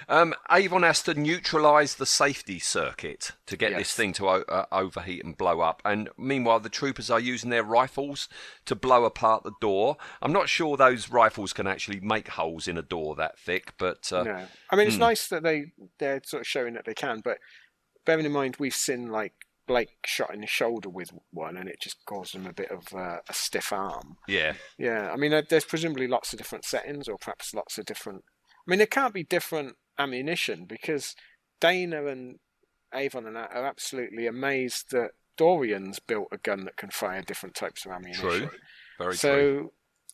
Um, 0.08 0.34
Avon 0.50 0.82
has 0.82 1.02
to 1.02 1.12
neutralise 1.12 1.96
the 1.96 2.06
safety 2.06 2.58
circuit 2.58 3.32
to 3.44 3.56
get 3.56 3.76
this 3.76 3.94
thing 3.94 4.14
to 4.14 4.26
uh, 4.28 4.64
overheat 4.72 5.22
and 5.22 5.36
blow 5.36 5.60
up. 5.60 5.82
And 5.84 6.08
meanwhile, 6.16 6.58
the 6.58 6.70
troopers 6.70 7.10
are 7.10 7.20
using 7.20 7.50
their 7.50 7.62
rifles 7.62 8.30
to 8.64 8.74
blow 8.74 9.04
apart 9.04 9.44
the 9.44 9.52
door. 9.60 9.98
I'm 10.22 10.32
not 10.32 10.48
sure 10.48 10.78
those 10.78 11.10
rifles 11.10 11.52
can 11.52 11.66
actually 11.66 12.00
make 12.00 12.28
holes 12.28 12.66
in 12.66 12.78
a 12.78 12.82
door 12.82 13.14
that 13.16 13.38
thick, 13.38 13.74
but 13.76 14.10
uh, 14.10 14.22
no, 14.22 14.46
I 14.70 14.76
mean 14.76 14.86
it's 14.86 14.96
hmm. 14.96 15.02
nice 15.02 15.28
that 15.28 15.42
they 15.42 15.72
they're 15.98 16.22
sort 16.24 16.40
of 16.40 16.46
showing 16.46 16.72
that 16.74 16.86
they 16.86 16.94
can, 16.94 17.20
but 17.20 17.38
bearing 18.06 18.24
in 18.24 18.32
mind 18.32 18.56
we've 18.58 18.74
seen 18.74 19.08
like 19.08 19.34
Blake 19.66 19.98
shot 20.04 20.34
in 20.34 20.40
the 20.40 20.48
shoulder 20.48 20.88
with 20.88 21.12
one, 21.30 21.56
and 21.56 21.68
it 21.68 21.80
just 21.80 22.04
caused 22.04 22.34
him 22.34 22.44
a 22.44 22.52
bit 22.52 22.72
of 22.72 22.92
uh, 22.92 23.18
a 23.28 23.32
stiff 23.32 23.72
arm. 23.72 24.16
yeah, 24.26 24.54
Yeah, 24.78 25.12
I 25.12 25.16
mean, 25.16 25.30
there's 25.48 25.64
presumably 25.64 26.08
lots 26.08 26.32
of 26.32 26.38
different 26.38 26.64
settings, 26.64 27.06
or 27.06 27.18
perhaps 27.18 27.54
lots 27.54 27.78
of 27.78 27.84
different. 27.84 28.24
I 28.70 28.72
mean, 28.72 28.78
there 28.78 28.86
can't 28.86 29.12
be 29.12 29.24
different 29.24 29.74
ammunition 29.98 30.64
because 30.64 31.16
Dayna 31.60 32.08
and 32.10 32.38
Avon 32.94 33.26
and 33.26 33.34
that 33.34 33.50
are 33.52 33.66
absolutely 33.66 34.28
amazed 34.28 34.92
that 34.92 35.10
Dorian's 35.36 35.98
built 35.98 36.28
a 36.30 36.38
gun 36.38 36.66
that 36.66 36.76
can 36.76 36.90
fire 36.90 37.20
different 37.22 37.56
types 37.56 37.84
of 37.84 37.90
ammunition. 37.90 38.22
true, 38.28 38.50
very 38.98 39.16
so, 39.16 39.34
true. 39.34 39.72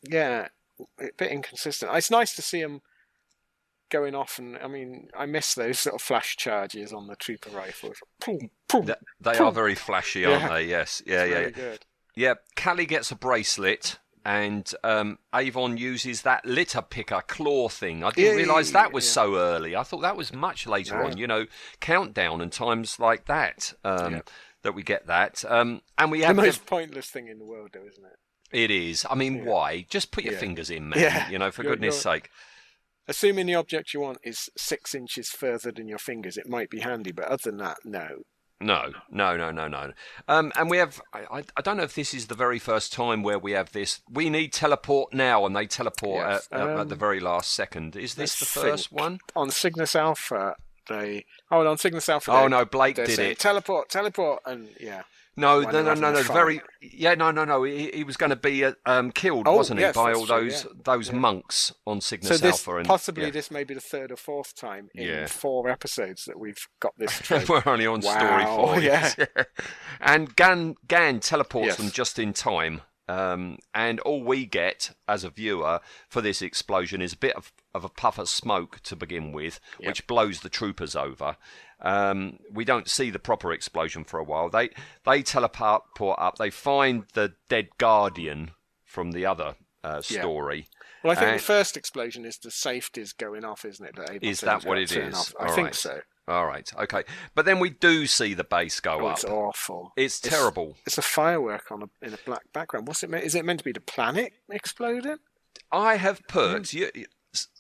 yeah, 0.09 0.49
a 0.99 1.09
bit 1.19 1.31
inconsistent. 1.33 1.91
It's 1.95 2.11
nice 2.11 2.35
to 2.37 2.41
see 2.43 2.61
him 2.61 2.81
going 3.91 4.15
off, 4.15 4.39
and 4.39 4.57
I 4.57 4.69
mean, 4.69 5.09
I 5.15 5.27
miss 5.27 5.55
those 5.55 5.79
sort 5.81 5.95
of 5.97 6.01
flash 6.01 6.35
charges 6.39 6.95
on 6.95 7.09
the 7.09 7.17
trooper 7.17 7.51
rifles. 7.51 7.97
Boom. 8.25 8.49
Th- 8.71 8.97
They 9.21 9.37
are 9.37 9.53
very 9.53 9.75
flashy, 9.75 10.25
aren't 10.25 10.43
Yeah. 10.45 10.49
they? 10.55 10.65
Yes, 10.65 11.03
yeah, 11.05 11.23
It's 11.25 11.29
yeah, 11.31 11.35
very 11.35 11.45
yeah. 11.45 11.51
good. 11.51 11.87
Yeah, 12.15 12.35
Cally 12.55 12.87
gets 12.87 13.11
a 13.11 13.17
bracelet. 13.17 13.99
And 14.27 14.69
um, 14.83 15.21
Avon 15.33 15.77
uses 15.77 16.23
that 16.23 16.45
litter 16.45 16.83
picker 16.83 17.23
claw 17.29 17.69
thing. 17.69 18.03
I 18.03 18.11
didn't 18.11 18.39
Yeah, 18.39 18.45
realise 18.45 18.73
that 18.73 18.93
was 18.93 19.07
yeah. 19.07 19.13
so 19.13 19.37
early. 19.37 19.77
I 19.77 19.85
thought 19.85 20.01
that 20.01 20.17
was 20.17 20.33
much 20.33 20.67
later 20.67 20.99
No. 20.99 21.07
on. 21.07 21.17
You 21.17 21.29
know, 21.29 21.47
countdown 21.79 22.41
and 22.41 22.51
times 22.51 22.99
like 22.99 23.27
that 23.27 23.73
um, 23.85 24.15
Yeah. 24.15 24.21
that 24.63 24.73
we 24.75 24.83
get 24.83 25.07
that. 25.07 25.45
Um, 25.47 25.81
and 25.97 26.11
we 26.11 26.23
have 26.23 26.35
the- 26.35 26.43
most 26.43 26.67
pointless 26.67 27.09
thing 27.09 27.29
in 27.29 27.39
the 27.39 27.45
world, 27.45 27.71
though, 27.73 27.87
isn't 27.87 28.05
it? 28.05 28.19
It 28.65 28.73
is. 28.73 29.07
I 29.09 29.15
mean, 29.15 29.45
why? 29.45 29.87
Just 29.89 30.11
put 30.11 30.25
your 30.25 30.35
fingers 30.37 30.71
in, 30.71 30.89
man. 30.89 31.31
You 31.31 31.39
know, 31.39 31.53
for 31.53 31.63
You're- 31.63 31.77
goodness 31.77 32.05
you're- 32.05 32.17
sake. 32.19 32.31
Assuming 33.07 33.47
the 33.47 33.55
object 33.55 33.95
you 33.95 34.01
want 34.01 34.19
is 34.25 34.51
six 34.59 34.93
inches 34.93 35.29
further 35.31 35.71
than 35.71 35.87
your 35.87 35.99
fingers, 35.99 36.37
it 36.37 36.49
might 36.49 36.69
be 36.71 36.81
handy, 36.81 37.13
but 37.13 37.27
other 37.27 37.43
than 37.45 37.59
that, 37.59 37.79
no. 37.85 38.23
No, 38.61 38.91
no, 39.11 39.37
no, 39.37 39.51
no, 39.51 39.69
no. 39.69 39.93
Um, 40.29 40.51
and 40.57 40.71
we 40.71 40.79
have. 40.79 41.01
I, 41.13 41.43
I- 41.57 41.61
don't 41.63 41.77
know 41.77 41.83
if 41.83 41.95
this 41.95 42.15
is 42.15 42.29
the 42.29 42.35
very 42.35 42.59
first 42.59 42.91
time 42.93 43.23
where 43.23 43.39
we 43.39 43.53
have 43.53 43.73
this. 43.73 44.01
We 44.11 44.31
need 44.31 44.53
teleport 44.55 45.13
now, 45.13 45.45
and 45.45 45.55
they 45.55 45.67
teleport 45.67 46.27
Yes, 46.27 46.49
at, 46.51 46.61
at- 46.61 46.69
at 46.71 46.79
um, 46.79 46.89
the 46.89 46.95
very 46.97 47.21
last 47.21 47.53
second. 47.53 47.97
Is 47.97 48.15
this 48.15 48.39
the 48.39 48.47
first 48.47 48.91
one? 48.93 49.19
On 49.35 49.51
Cygnus 49.51 49.95
Alpha, 49.95 50.57
they. 50.89 51.27
Oh, 51.51 51.67
on 51.67 51.77
Cygnus 51.77 52.09
Alpha. 52.09 52.33
Oh, 52.33 52.43
they- 52.45 52.49
no, 52.49 52.65
Blake 52.65 52.97
did 52.97 53.11
saying, 53.11 53.33
it. 53.33 53.39
Teleport, 53.39 53.91
teleport, 53.91 54.41
and 54.47 54.71
yeah. 54.81 55.03
No, 55.37 55.61
no, 55.61 55.83
no, 55.83 55.95
no, 55.95 56.13
no. 56.13 56.23
Very, 56.23 56.61
yeah, 56.81 57.15
no, 57.15 57.31
no, 57.31 57.45
no. 57.45 57.63
He, 57.65 57.91
he 57.93 58.05
was 58.05 58.17
going 58.17 58.31
to 58.31 58.37
be 58.37 58.65
uh, 58.65 58.73
um, 58.87 59.11
killed, 59.13 59.47
Oh, 59.47 59.57
wasn't 59.57 59.81
he, 59.81 59.87
by 59.93 60.13
all 60.13 60.27
true, 60.27 60.41
those 60.41 60.65
yeah. 60.65 60.71
those 60.85 61.13
monks 61.13 61.73
on 61.87 62.01
Cygnus 62.01 62.29
So 62.29 62.37
this 62.39 62.67
Alpha. 62.67 62.79
And, 62.79 62.87
possibly 62.87 63.25
yeah. 63.25 63.31
this 63.31 63.51
may 63.51 63.63
be 63.65 63.75
the 63.75 63.81
third 63.81 64.11
or 64.11 64.17
fourth 64.17 64.55
time 64.55 64.89
in 64.95 65.07
Yeah. 65.07 65.27
four 65.27 65.69
episodes 65.69 66.25
that 66.25 66.39
we've 66.41 66.67
got 66.81 66.95
this. 66.97 67.31
We're 67.49 67.63
only 67.67 67.87
on 67.87 68.01
story 68.03 68.45
four. 68.47 68.81
Yeah. 68.81 69.13
yes, 69.19 69.29
And 70.01 70.35
Gan 70.37 70.77
Gan 70.89 71.21
teleports 71.21 71.67
Yes. 71.67 71.77
them 71.77 71.91
just 71.91 72.19
in 72.19 72.33
time. 72.33 72.81
Um, 73.09 73.59
and 73.73 74.01
all 74.01 74.25
we 74.25 74.47
get 74.47 74.91
as 75.07 75.23
a 75.23 75.31
viewer 75.31 75.79
for 76.09 76.21
this 76.21 76.43
explosion 76.43 77.01
is 77.01 77.13
a 77.13 77.17
bit 77.17 77.37
of, 77.37 77.53
of 77.73 77.85
a 77.85 77.89
puff 77.89 78.19
of 78.19 78.29
smoke 78.29 78.81
to 78.83 78.97
begin 78.97 79.31
with, 79.31 79.61
which 79.79 80.09
blows 80.09 80.41
the 80.41 80.49
troopers 80.49 80.97
over. 80.97 81.37
Um, 81.81 82.39
we 82.51 82.65
don't 82.65 82.89
see 82.89 83.11
the 83.11 83.19
proper 83.19 83.53
explosion 83.53 84.05
for 84.05 84.19
a 84.19 84.25
while. 84.25 84.49
They 84.49 84.71
they 85.05 85.23
teleport 85.23 85.85
up. 86.19 86.39
They 86.39 86.51
find 86.51 87.05
the 87.13 87.35
dead 87.49 87.69
guardian 87.79 88.53
from 88.85 89.13
the 89.13 89.27
other 89.27 89.57
uh, 89.85 90.03
Yeah. 90.09 90.21
story. 90.23 90.69
Well, 91.05 91.13
I 91.13 91.15
think 91.15 91.31
And- 91.33 91.39
the 91.39 91.45
first 91.45 91.77
explosion 91.77 92.25
is 92.25 92.39
the 92.39 92.51
safeties 92.51 93.13
going 93.13 93.45
off, 93.45 93.65
isn't 93.65 93.85
it? 93.87 93.95
That 93.97 94.25
Is 94.25 94.41
that 94.41 94.65
what 94.65 94.79
it 94.79 94.91
is? 94.91 95.15
off. 95.15 95.35
I 95.39 95.47
All 95.49 95.55
think 95.55 95.67
right. 95.67 95.75
so. 95.75 96.01
All 96.29 96.47
right, 96.47 96.69
okay. 96.77 97.05
But 97.37 97.45
then 97.45 97.61
we 97.61 97.71
do 97.71 98.07
see 98.09 98.35
the 98.35 98.43
base 98.43 98.81
go 98.81 99.03
Oh, 99.03 99.07
up. 99.07 99.17
it's 99.19 99.25
awful. 99.25 99.93
It's 99.97 100.19
terrible. 100.19 100.77
It's 100.85 100.99
a 100.99 101.03
firework 101.03 101.71
on 101.71 101.85
a 101.85 102.05
in 102.05 102.15
a 102.15 102.19
black 102.25 102.53
background. 102.53 102.89
What's 102.89 103.05
it? 103.05 103.11
meant? 103.11 103.23
Is 103.25 103.37
it 103.37 103.45
meant 103.45 103.61
to 103.61 103.65
be 103.65 103.71
the 103.71 103.81
planet 103.81 104.33
exploding? 104.51 105.19
I 105.71 105.97
have 105.97 106.27
put. 106.27 106.73
You, 106.73 106.91
you- 106.95 107.07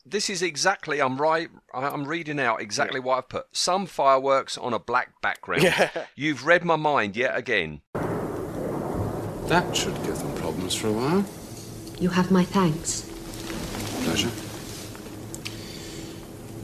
this 0.04 0.28
is 0.30 0.42
exactly. 0.42 1.00
I'm 1.00 1.20
right. 1.20 1.48
I- 1.74 1.88
I'm 1.88 2.04
reading 2.06 2.38
out 2.40 2.60
exactly 2.60 3.00
what 3.00 3.18
I've 3.18 3.28
put. 3.28 3.46
Some 3.52 3.86
fireworks 3.86 4.56
on 4.58 4.72
a 4.72 4.78
black 4.78 5.20
background. 5.22 5.62
Yeah. 5.64 5.90
You've 6.16 6.46
read 6.46 6.64
my 6.64 6.76
mind 6.76 7.16
yet 7.16 7.36
again. 7.36 7.80
That 7.94 9.76
should 9.76 9.94
give 10.04 10.18
them 10.18 10.34
problems 10.36 10.74
for 10.74 10.88
a 10.88 10.92
while. 10.92 11.24
You 12.00 12.10
have 12.10 12.30
my 12.30 12.44
thanks. 12.44 13.02
Pleasure. 14.04 14.30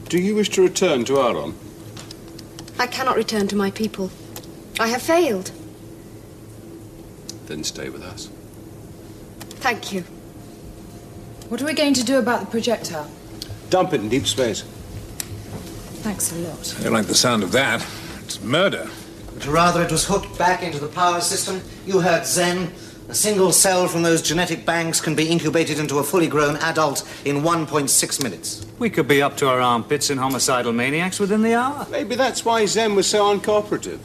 Do 0.09 0.19
you 0.21 0.35
wish 0.35 0.49
to 0.49 0.61
return 0.61 1.05
to 1.05 1.17
Auron? 1.17 1.55
I 2.77 2.87
cannot 2.87 3.15
return 3.15 3.47
to 3.47 3.55
my 3.55 3.71
people. 3.71 4.11
I 4.79 4.87
have 4.87 5.01
failed. 5.01 5.51
Then 7.47 7.63
stay 7.63 7.89
with 7.89 8.03
us. 8.03 8.29
Thank 9.61 9.91
you. 9.93 10.03
What 11.53 11.61
are 11.61 11.65
we 11.65 11.75
going 11.75 11.93
to 11.93 12.03
do 12.03 12.17
about 12.17 12.39
the 12.39 12.47
projectile? 12.47 13.07
Dump 13.69 13.93
it 13.93 14.01
in 14.01 14.09
deep 14.09 14.25
space. 14.25 14.63
Thanks 16.01 16.31
a 16.31 16.35
lot. 16.37 16.75
I 16.79 16.81
don't 16.81 16.93
like 16.93 17.05
the 17.05 17.13
sound 17.13 17.43
of 17.43 17.51
that. 17.51 17.85
It's 18.23 18.41
murder. 18.41 18.89
But 19.35 19.45
rather 19.45 19.83
it 19.83 19.91
was 19.91 20.03
hooked 20.03 20.35
back 20.35 20.63
into 20.63 20.79
the 20.79 20.87
power 20.87 21.21
system. 21.21 21.61
You 21.85 21.99
heard 21.99 22.25
Zen. 22.25 22.73
A 23.07 23.13
single 23.13 23.51
cell 23.51 23.87
from 23.87 24.01
those 24.01 24.23
genetic 24.23 24.65
banks 24.65 24.99
can 24.99 25.13
be 25.13 25.29
incubated 25.29 25.77
into 25.77 25.99
a 25.99 26.03
fully 26.03 26.27
grown 26.27 26.55
adult 26.55 27.07
in 27.23 27.43
1.6 27.43 28.23
minutes. 28.23 28.65
We 28.79 28.89
could 28.89 29.07
be 29.07 29.21
up 29.21 29.37
to 29.37 29.47
our 29.47 29.61
armpits 29.61 30.09
in 30.09 30.17
homicidal 30.17 30.73
maniacs 30.73 31.19
within 31.19 31.43
the 31.43 31.53
hour. 31.53 31.85
Maybe 31.91 32.15
that's 32.15 32.43
why 32.43 32.65
Zen 32.65 32.95
was 32.95 33.05
so 33.05 33.25
uncooperative. 33.25 33.99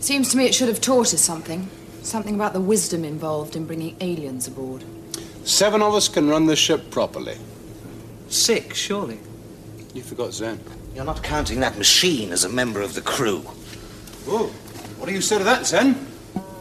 Seems 0.00 0.30
to 0.30 0.38
me 0.38 0.46
it 0.46 0.54
should 0.54 0.68
have 0.68 0.80
taught 0.80 1.12
us 1.12 1.20
something. 1.20 1.68
Something 2.00 2.36
about 2.36 2.54
the 2.54 2.60
wisdom 2.62 3.04
involved 3.04 3.54
in 3.54 3.66
bringing 3.66 3.98
aliens 4.00 4.48
aboard. 4.48 4.82
Seven 5.44 5.82
of 5.82 5.94
us 5.94 6.08
can 6.08 6.28
run 6.28 6.46
the 6.46 6.56
ship 6.56 6.90
properly. 6.90 7.36
Six, 8.28 8.78
surely. 8.78 9.18
You 9.94 10.02
forgot 10.02 10.32
Zen. 10.32 10.60
You're 10.94 11.04
not 11.04 11.22
counting 11.22 11.60
that 11.60 11.78
machine 11.78 12.32
as 12.32 12.44
a 12.44 12.48
member 12.48 12.80
of 12.80 12.94
the 12.94 13.00
crew. 13.00 13.42
Oh, 14.26 14.52
what 14.98 15.06
do 15.06 15.12
you 15.12 15.20
say 15.20 15.38
to 15.38 15.44
that, 15.44 15.66
Zen? 15.66 15.94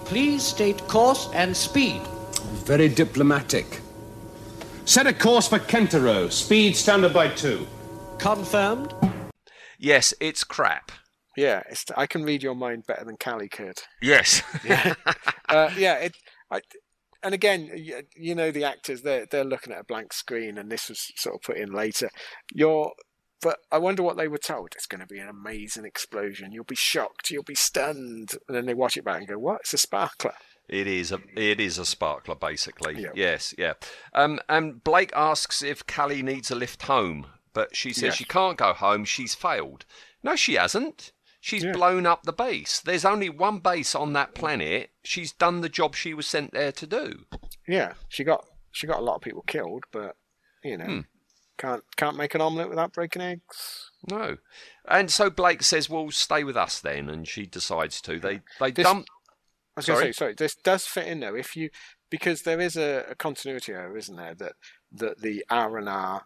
Please 0.05 0.43
state 0.43 0.79
course 0.87 1.29
and 1.33 1.55
speed. 1.55 2.01
Very 2.65 2.89
diplomatic. 2.89 3.81
Set 4.85 5.05
a 5.05 5.13
course 5.13 5.47
for 5.47 5.59
Centero. 5.59 6.31
Speed 6.31 6.75
standard 6.75 7.13
by 7.13 7.27
two. 7.27 7.67
Confirmed. 8.17 8.93
Yes, 9.77 10.13
it's 10.19 10.43
crap. 10.43 10.91
Yeah, 11.37 11.61
it's, 11.69 11.85
I 11.95 12.07
can 12.07 12.23
read 12.23 12.41
your 12.41 12.55
mind 12.55 12.85
better 12.87 13.05
than 13.05 13.17
Cally 13.17 13.49
could. 13.49 13.79
Yes. 14.01 14.41
yeah, 14.65 14.95
uh, 15.47 15.69
yeah. 15.77 15.95
It, 15.95 16.15
I, 16.51 16.61
and 17.23 17.33
again, 17.33 17.69
you, 17.75 18.01
you 18.15 18.35
know, 18.35 18.51
the 18.51 18.63
actors 18.63 19.01
they're 19.01 19.25
they're 19.25 19.43
looking 19.43 19.73
at 19.73 19.79
a 19.81 19.83
blank 19.83 20.13
screen, 20.13 20.57
and 20.57 20.71
this 20.71 20.89
was 20.89 21.11
sort 21.15 21.35
of 21.35 21.41
put 21.41 21.57
in 21.57 21.71
later. 21.71 22.09
You're, 22.53 22.91
but 23.41 23.57
I 23.71 23.77
wonder 23.77 24.03
what 24.03 24.17
they 24.17 24.27
were 24.27 24.37
told. 24.37 24.69
It's 24.75 24.85
going 24.85 25.01
to 25.01 25.07
be 25.07 25.19
an 25.19 25.29
amazing 25.29 25.85
explosion. 25.85 26.51
You'll 26.51 26.63
be 26.63 26.75
shocked. 26.75 27.31
You'll 27.31 27.43
be 27.43 27.55
stunned, 27.55 28.31
and 28.47 28.55
then 28.55 28.65
they 28.65 28.73
watch 28.73 28.97
it 28.97 29.05
back 29.05 29.19
and 29.19 29.27
go, 29.27 29.37
"What? 29.39 29.61
It's 29.61 29.73
a 29.73 29.77
sparkler." 29.77 30.33
It 30.67 30.85
is 30.85 31.11
a 31.11 31.19
it 31.35 31.59
is 31.59 31.77
a 31.79 31.85
sparkler 31.85 32.35
basically. 32.35 33.01
Yeah. 33.01 33.09
Yes, 33.15 33.55
yeah. 33.57 33.73
Um, 34.13 34.39
and 34.47 34.83
Blake 34.83 35.11
asks 35.15 35.63
if 35.63 35.87
Cally 35.87 36.21
needs 36.21 36.51
a 36.51 36.55
lift 36.55 36.83
home, 36.83 37.25
but 37.53 37.75
she 37.75 37.91
says 37.91 38.03
Yes. 38.03 38.15
she 38.15 38.25
can't 38.25 38.57
go 38.57 38.73
home. 38.73 39.03
She's 39.03 39.33
failed. 39.33 39.85
No, 40.21 40.35
she 40.35 40.53
hasn't. 40.53 41.11
She's 41.41 41.63
Yeah. 41.63 41.71
blown 41.71 42.05
up 42.05 42.23
the 42.23 42.33
base. 42.33 42.79
There's 42.81 43.05
only 43.05 43.29
one 43.29 43.59
base 43.59 43.95
on 43.95 44.13
that 44.13 44.35
planet. 44.35 44.91
She's 45.03 45.31
done 45.31 45.61
the 45.61 45.69
job 45.69 45.95
she 45.95 46.13
was 46.13 46.27
sent 46.27 46.51
there 46.51 46.71
to 46.73 46.85
do. 46.87 47.25
Yeah, 47.67 47.93
she 48.09 48.23
got 48.23 48.45
she 48.71 48.85
got 48.87 48.99
a 48.99 49.03
lot 49.03 49.15
of 49.15 49.21
people 49.21 49.41
killed, 49.43 49.85
but 49.91 50.15
you 50.63 50.77
know, 50.77 50.85
Hmm. 50.85 50.99
can't 51.57 51.83
can't 51.95 52.17
make 52.17 52.35
an 52.35 52.41
omelette 52.41 52.69
without 52.69 52.93
breaking 52.93 53.21
eggs. 53.21 53.91
No. 54.09 54.37
And 54.85 55.11
so 55.11 55.29
Blake 55.29 55.63
says, 55.63 55.89
"Well, 55.89 56.11
stay 56.11 56.43
with 56.43 56.57
us 56.57 56.79
then," 56.81 57.09
and 57.09 57.27
she 57.27 57.45
decides 57.45 58.01
to. 58.01 58.19
They 58.19 58.41
they 58.59 58.71
This- 58.71 58.83
dump. 58.85 59.07
I 59.77 59.79
was 59.79 59.85
Sorry? 59.85 60.05
say, 60.07 60.11
sorry, 60.11 60.33
this 60.33 60.55
does 60.55 60.85
fit 60.87 61.07
in 61.07 61.21
though. 61.21 61.35
If 61.35 61.55
you 61.55 61.69
because 62.09 62.41
there 62.41 62.59
is 62.59 62.75
a, 62.75 63.05
a 63.09 63.15
continuity 63.15 63.71
error, 63.71 63.95
isn't 63.97 64.15
there? 64.15 64.35
That 64.35 64.53
that 64.91 65.21
the 65.21 65.45
Auronar 65.49 66.23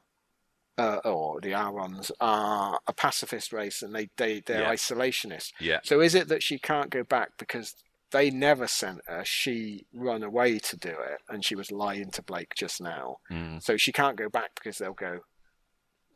uh, 0.77 0.99
or 1.05 1.39
the 1.41 1.51
Arons 1.51 2.11
are 2.19 2.79
a 2.87 2.93
pacifist 2.93 3.53
race 3.53 3.81
and 3.81 3.93
they 3.93 4.09
they 4.17 4.41
they're 4.45 4.61
Yeah. 4.61 4.73
isolationists. 4.73 5.51
Yeah. 5.59 5.79
So 5.83 6.01
is 6.01 6.15
it 6.15 6.27
that 6.29 6.43
she 6.43 6.57
can't 6.59 6.89
go 6.89 7.03
back 7.03 7.31
because 7.37 7.75
they 8.11 8.29
never 8.29 8.67
sent 8.67 9.01
her? 9.07 9.23
She 9.25 9.85
run 9.93 10.23
away 10.23 10.59
to 10.59 10.77
do 10.77 10.89
it, 10.89 11.19
and 11.29 11.43
she 11.45 11.55
was 11.55 11.71
lying 11.71 12.11
to 12.11 12.21
Blake 12.23 12.53
just 12.55 12.81
now. 12.81 13.17
Mm. 13.31 13.61
So 13.61 13.77
she 13.77 13.91
can't 13.91 14.17
go 14.17 14.29
back 14.29 14.51
because 14.55 14.77
they'll 14.77 14.93
go. 14.93 15.19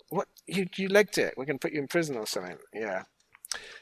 What 0.10 0.28
you 0.46 0.68
you 0.76 0.88
legged 0.90 1.18
it? 1.18 1.34
We're 1.38 1.46
going 1.46 1.60
to 1.60 1.66
put 1.68 1.74
you 1.74 1.80
in 1.82 1.88
prison 1.88 2.16
or 2.16 2.26
something. 2.26 2.58
Yeah. 2.74 3.04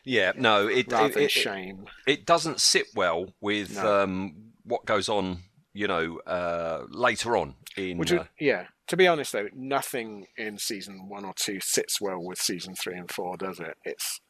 Yeah, 0.03 0.31
no, 0.35 0.67
it 0.67 0.91
Rather 0.91 1.19
it, 1.19 1.25
it, 1.25 1.31
shame. 1.31 1.85
It, 2.05 2.25
doesn't 2.25 2.61
sit 2.61 2.85
well 2.95 3.33
with 3.41 3.75
No. 3.75 4.03
um, 4.03 4.35
what 4.63 4.85
goes 4.85 5.09
on, 5.09 5.39
you 5.75 5.87
know, 5.87 6.19
uh, 6.25 6.85
later 6.89 7.37
on 7.37 7.55
in. 7.77 7.97
Which, 7.97 8.11
uh, 8.13 8.23
yeah. 8.39 8.67
To 8.87 8.97
be 8.97 9.07
honest, 9.07 9.33
though, 9.33 9.49
nothing 9.53 10.27
in 10.37 10.57
season 10.57 11.09
one 11.09 11.25
or 11.25 11.33
two 11.35 11.59
sits 11.59 11.99
well 11.99 12.23
with 12.23 12.39
season 12.39 12.75
three 12.75 12.97
and 12.97 13.11
four, 13.11 13.35
does 13.37 13.59
it? 13.59 13.75
It's 13.83 14.21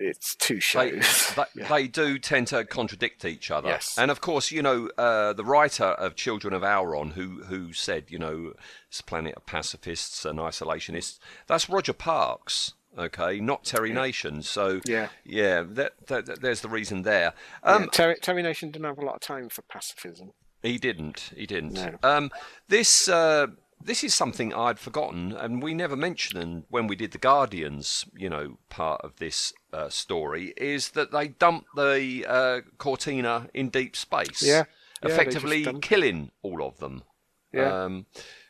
it's 0.00 0.34
two 0.36 0.54
they, 0.56 0.60
shows. 0.60 1.32
they, 1.36 1.44
Yeah. 1.54 1.68
they 1.68 1.86
do 1.86 2.18
tend 2.18 2.48
to 2.48 2.64
contradict 2.64 3.24
each 3.24 3.50
other. 3.50 3.68
Yes. 3.68 3.96
And 3.96 4.10
of 4.10 4.20
course, 4.20 4.50
you 4.50 4.60
know, 4.62 4.88
uh, 4.98 5.32
the 5.34 5.44
writer 5.44 5.84
of 5.84 6.16
Children 6.16 6.52
of 6.54 6.64
Auron, 6.64 7.10
who 7.10 7.44
who 7.44 7.72
said, 7.72 8.06
you 8.10 8.18
know, 8.18 8.54
it's 8.88 8.98
a 9.00 9.04
planet 9.04 9.34
of 9.36 9.46
pacifists 9.46 10.24
and 10.24 10.38
isolationists, 10.40 11.18
that's 11.46 11.68
Roger 11.70 11.92
Parkes. 11.92 12.74
Okay, 12.96 13.38
not 13.38 13.62
Terry 13.64 13.92
Nation. 13.92 14.42
So 14.42 14.80
Yeah. 14.84 15.10
yeah, 15.24 15.62
that, 15.62 15.92
that, 16.08 16.26
that- 16.26 16.40
there's 16.40 16.62
the 16.62 16.68
reason 16.68 17.02
there. 17.02 17.32
Yeah, 17.62 17.70
Um, 17.74 17.88
Terry, 17.90 18.16
Terry 18.20 18.42
Nation 18.42 18.72
didn't 18.72 18.86
have 18.86 18.98
a 18.98 19.04
lot 19.04 19.14
of 19.16 19.20
time 19.20 19.48
for 19.50 19.62
pacifism. 19.62 20.32
He 20.62 20.78
didn't. 20.78 21.32
He 21.36 21.46
didn't. 21.46 21.74
No. 21.74 21.98
Um, 22.02 22.30
this 22.68 23.08
uh, 23.08 23.48
this 23.80 24.02
is 24.02 24.14
something 24.14 24.52
I'd 24.52 24.78
forgotten, 24.78 25.32
and 25.32 25.62
we 25.62 25.74
never 25.74 25.96
mentioned 25.96 26.64
when 26.68 26.86
we 26.86 26.96
did 26.96 27.12
the 27.12 27.18
Guardians. 27.18 28.04
You 28.16 28.28
know, 28.28 28.58
part 28.68 29.00
of 29.02 29.16
this 29.16 29.52
uh, 29.72 29.88
story 29.88 30.52
is 30.56 30.90
that 30.90 31.12
they 31.12 31.28
dumped 31.28 31.68
the 31.76 32.26
uh, 32.28 32.60
Cortina 32.78 33.48
in 33.54 33.68
deep 33.68 33.96
space. 33.96 34.42
Yeah. 34.42 34.64
Yeah, 35.00 35.10
effectively 35.10 35.64
killing 35.80 36.32
all 36.42 36.60
of 36.60 36.78
them. 36.78 37.04
Yeah. 37.52 37.84
Um, 37.84 38.06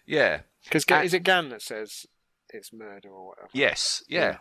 yeah. 0.06 0.40
Because 0.64 0.84
is 1.04 1.12
it 1.12 1.22
Gan 1.22 1.50
that 1.50 1.60
says 1.60 2.06
it's 2.48 2.72
murder 2.72 3.10
or 3.10 3.28
whatever? 3.28 3.48
Yes. 3.52 4.02
Yeah. 4.08 4.38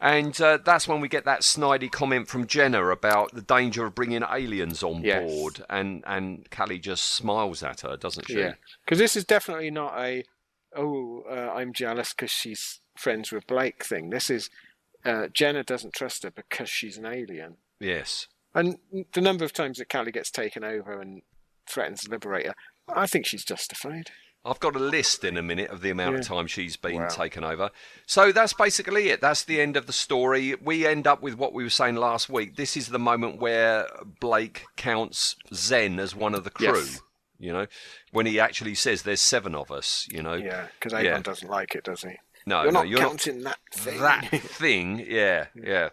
And 0.00 0.38
uh, 0.40 0.58
that's 0.64 0.88
when 0.88 1.00
we 1.00 1.08
get 1.08 1.26
that 1.26 1.40
snidey 1.42 1.90
comment 1.92 2.26
from 2.28 2.46
Jenna 2.46 2.86
about 2.86 3.34
the 3.34 3.42
danger 3.42 3.84
of 3.84 3.94
bringing 3.94 4.22
aliens 4.22 4.82
on 4.82 5.02
Yes. 5.04 5.30
board, 5.30 5.62
and 5.68 6.02
and 6.06 6.48
Cally 6.50 6.78
just 6.78 7.04
smiles 7.04 7.62
at 7.62 7.82
her, 7.82 7.96
doesn't 7.96 8.26
she? 8.26 8.38
Yeah. 8.38 8.54
Because 8.84 8.98
this 8.98 9.14
is 9.14 9.24
definitely 9.26 9.70
not 9.70 9.98
a 9.98 10.24
oh 10.74 11.24
uh, 11.30 11.52
I'm 11.54 11.72
jealous 11.74 12.14
because 12.14 12.30
she's 12.30 12.80
friends 12.96 13.30
with 13.30 13.46
Blake 13.46 13.84
thing. 13.84 14.08
This 14.10 14.30
is 14.30 14.48
uh, 15.04 15.28
Jenna 15.34 15.62
doesn't 15.64 15.92
trust 15.94 16.22
her 16.22 16.30
because 16.30 16.70
she's 16.70 16.96
an 16.96 17.04
alien. 17.06 17.56
Yes. 17.78 18.26
And 18.54 18.78
the 19.12 19.20
number 19.20 19.44
of 19.44 19.52
times 19.52 19.78
that 19.78 19.88
Cally 19.90 20.12
gets 20.12 20.30
taken 20.30 20.64
over 20.64 20.98
and 21.00 21.22
threatens 21.68 22.00
to 22.02 22.10
liberate 22.10 22.46
her, 22.46 22.54
I 22.88 23.06
think 23.06 23.26
she's 23.26 23.44
justified. 23.44 24.10
I've 24.44 24.60
got 24.60 24.74
a 24.74 24.78
list 24.78 25.22
in 25.24 25.36
a 25.36 25.42
minute 25.42 25.70
of 25.70 25.82
the 25.82 25.90
amount 25.90 26.16
of 26.16 26.26
time 26.26 26.46
she's 26.46 26.76
been 26.76 27.02
Wow. 27.02 27.08
taken 27.08 27.44
over. 27.44 27.70
So 28.06 28.32
that's 28.32 28.54
basically 28.54 29.10
it. 29.10 29.20
That's 29.20 29.44
the 29.44 29.60
end 29.60 29.76
of 29.76 29.86
the 29.86 29.92
story. 29.92 30.54
We 30.54 30.86
end 30.86 31.06
up 31.06 31.20
with 31.22 31.34
what 31.36 31.52
we 31.52 31.62
were 31.62 31.68
saying 31.70 31.96
last 31.96 32.30
week. 32.30 32.56
This 32.56 32.74
is 32.76 32.88
the 32.88 32.98
moment 32.98 33.38
where 33.38 33.86
Blake 34.18 34.64
counts 34.76 35.36
Zen 35.52 35.98
as 36.00 36.14
one 36.14 36.34
of 36.34 36.44
the 36.44 36.50
crew. 36.50 36.74
Yes. 36.78 37.02
You 37.38 37.52
know, 37.52 37.66
when 38.12 38.26
he 38.26 38.38
actually 38.40 38.74
says 38.74 39.02
there's 39.02 39.20
seven 39.20 39.54
of 39.54 39.70
us. 39.70 40.06
You 40.10 40.22
know. 40.22 40.34
Yeah, 40.34 40.68
because 40.78 40.92
Avon 40.94 41.22
doesn't 41.22 41.48
like 41.50 41.74
it, 41.74 41.84
does 41.84 42.02
he? 42.02 42.16
No, 42.46 42.62
you're 42.62 42.72
no, 42.72 42.80
not 42.80 42.88
you're 42.88 43.00
not- 43.00 43.08
counting 43.10 43.42
that 43.44 43.58
thing. 43.74 43.98
That 44.00 44.28
thing, 44.30 45.04
yeah, 45.06 45.46
yeah. 45.54 45.90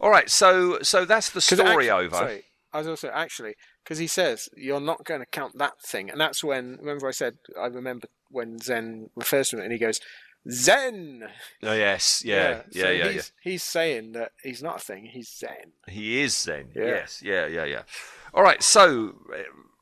All 0.00 0.10
right, 0.10 0.30
so 0.30 0.78
so 0.82 1.04
that's 1.04 1.30
the 1.30 1.40
story 1.40 1.88
actually- 1.88 1.90
over. 1.90 2.16
sorry, 2.16 2.44
I 2.72 2.78
was 2.78 2.86
also 2.88 3.08
actually 3.10 3.54
because 3.88 3.98
he 3.98 4.06
says 4.06 4.50
you're 4.54 4.80
not 4.80 5.04
going 5.06 5.20
to 5.20 5.26
count 5.26 5.56
that 5.56 5.80
thing, 5.80 6.10
and 6.10 6.20
that's 6.20 6.44
when 6.44 6.76
remember 6.78 7.08
I 7.08 7.12
said 7.12 7.38
I 7.58 7.68
remember 7.68 8.08
when 8.30 8.58
Zen 8.58 9.08
refers 9.16 9.48
to 9.48 9.58
it, 9.58 9.62
and 9.62 9.72
he 9.72 9.78
goes 9.78 9.98
Zen. 10.50 11.26
Oh 11.62 11.72
yes, 11.72 12.22
yeah, 12.22 12.60
yeah, 12.70 12.82
so 12.82 12.90
yeah, 12.90 13.04
yeah. 13.04 13.12
he's, 13.12 13.32
He's 13.42 13.62
saying 13.62 14.12
that 14.12 14.32
he's 14.42 14.62
not 14.62 14.76
a 14.76 14.80
thing; 14.80 15.06
he's 15.06 15.30
Zen. 15.34 15.72
He 15.86 16.20
is 16.20 16.36
Zen. 16.36 16.68
Yeah. 16.74 16.84
Yes, 16.84 17.22
yeah, 17.24 17.46
yeah, 17.46 17.64
yeah. 17.64 17.82
All 18.34 18.42
right, 18.42 18.62
so 18.62 19.14
uh, 19.34 19.38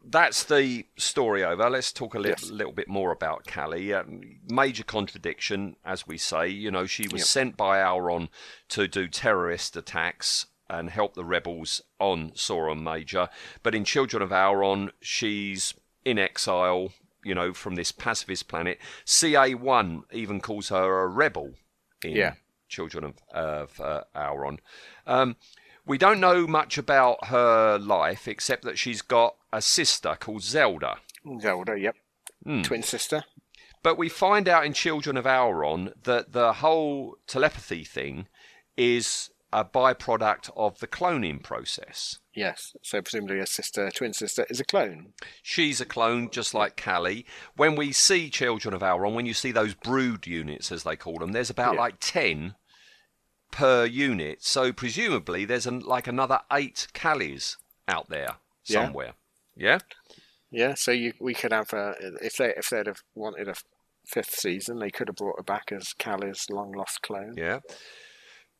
that's 0.08 0.44
the 0.44 0.86
story 0.96 1.42
over. 1.42 1.68
Let's 1.68 1.92
talk 1.92 2.14
a 2.14 2.20
little, 2.20 2.54
little 2.54 2.72
bit 2.72 2.86
more 2.86 3.10
about 3.10 3.44
Cally. 3.44 3.92
Um, 3.92 4.20
major 4.48 4.84
contradiction, 4.84 5.74
as 5.84 6.06
we 6.06 6.16
say. 6.16 6.46
You 6.48 6.70
know, 6.70 6.86
she 6.86 7.08
was 7.08 7.22
Yep. 7.22 7.26
sent 7.26 7.56
by 7.56 7.82
Auron 7.82 8.28
to 8.68 8.86
do 8.86 9.08
terrorist 9.08 9.76
attacks 9.76 10.46
and 10.68 10.90
help 10.90 11.14
the 11.14 11.24
rebels 11.24 11.80
on 11.98 12.32
Saurian 12.34 12.82
Major. 12.82 13.28
But 13.62 13.74
in 13.74 13.84
Children 13.84 14.22
of 14.22 14.32
Auron, 14.32 14.90
she's 15.00 15.74
in 16.04 16.18
exile. 16.18 16.92
You 17.24 17.34
know, 17.34 17.52
from 17.52 17.74
this 17.74 17.90
pacifist 17.90 18.46
planet. 18.46 18.78
CA1 19.04 20.02
even 20.12 20.40
calls 20.40 20.68
her 20.68 21.00
a 21.02 21.08
rebel. 21.08 21.54
In 22.04 22.12
Yeah. 22.12 22.34
Children 22.68 23.04
of, 23.04 23.14
of 23.32 23.80
uh, 23.80 24.04
Auron. 24.14 24.60
Um, 25.08 25.34
we 25.84 25.98
don't 25.98 26.20
know 26.20 26.46
much 26.46 26.78
about 26.78 27.26
her 27.26 27.78
life 27.78 28.28
except 28.28 28.62
that 28.64 28.78
she's 28.78 29.02
got 29.02 29.34
a 29.52 29.60
sister 29.62 30.16
called 30.18 30.42
Zelda. 30.42 30.98
Zelda, 31.40 31.76
yep, 31.78 31.96
Hmm. 32.44 32.62
twin 32.62 32.82
sister. 32.84 33.24
But 33.82 33.98
we 33.98 34.08
find 34.08 34.48
out 34.48 34.64
in 34.66 34.72
Children 34.72 35.16
of 35.16 35.26
Auron 35.26 35.92
that 36.04 36.32
the 36.32 36.54
whole 36.54 37.16
telepathy 37.26 37.82
thing 37.84 38.26
is 38.76 39.30
a 39.56 39.64
byproduct 39.64 40.50
of 40.54 40.80
the 40.80 40.86
cloning 40.86 41.42
process. 41.42 42.18
Yes, 42.34 42.76
so 42.82 43.00
presumably 43.00 43.38
a 43.38 43.46
sister, 43.46 43.90
twin 43.90 44.12
sister, 44.12 44.44
is 44.50 44.60
a 44.60 44.64
clone. 44.66 45.14
She's 45.42 45.80
a 45.80 45.86
clone, 45.86 46.28
just 46.30 46.52
like 46.52 46.76
Cally. 46.76 47.24
When 47.56 47.74
we 47.74 47.90
see 47.92 48.28
Children 48.28 48.74
of 48.74 48.82
Auron, 48.82 49.14
when 49.14 49.24
you 49.24 49.32
see 49.32 49.52
those 49.52 49.72
brood 49.72 50.26
units, 50.26 50.70
as 50.70 50.82
they 50.82 50.94
call 50.94 51.20
them, 51.20 51.32
there's 51.32 51.48
about 51.48 51.72
Yeah. 51.72 51.80
like 51.80 51.94
10 52.00 52.54
per 53.50 53.86
unit. 53.86 54.42
So 54.44 54.74
presumably 54.74 55.46
there's 55.46 55.66
an, 55.66 55.80
like 55.80 56.06
another 56.06 56.40
eight 56.52 56.88
Callys 56.92 57.56
out 57.88 58.10
there 58.10 58.36
somewhere. 58.62 59.14
Yeah? 59.56 59.78
Yeah, 60.50 60.68
yeah 60.68 60.74
so 60.74 60.90
you, 60.90 61.14
we 61.18 61.32
could 61.32 61.52
have 61.52 61.72
uh, 61.72 61.94
if 62.20 62.36
they 62.36 62.52
if 62.54 62.68
they'd 62.68 62.88
have 62.88 63.02
wanted 63.14 63.48
a 63.48 63.54
fifth 64.04 64.34
season, 64.34 64.80
they 64.80 64.90
could 64.90 65.08
have 65.08 65.16
brought 65.16 65.38
her 65.38 65.42
back 65.42 65.72
as 65.72 65.94
Cally's 65.94 66.50
long 66.50 66.72
lost 66.72 67.00
clone. 67.00 67.32
Yeah. 67.38 67.60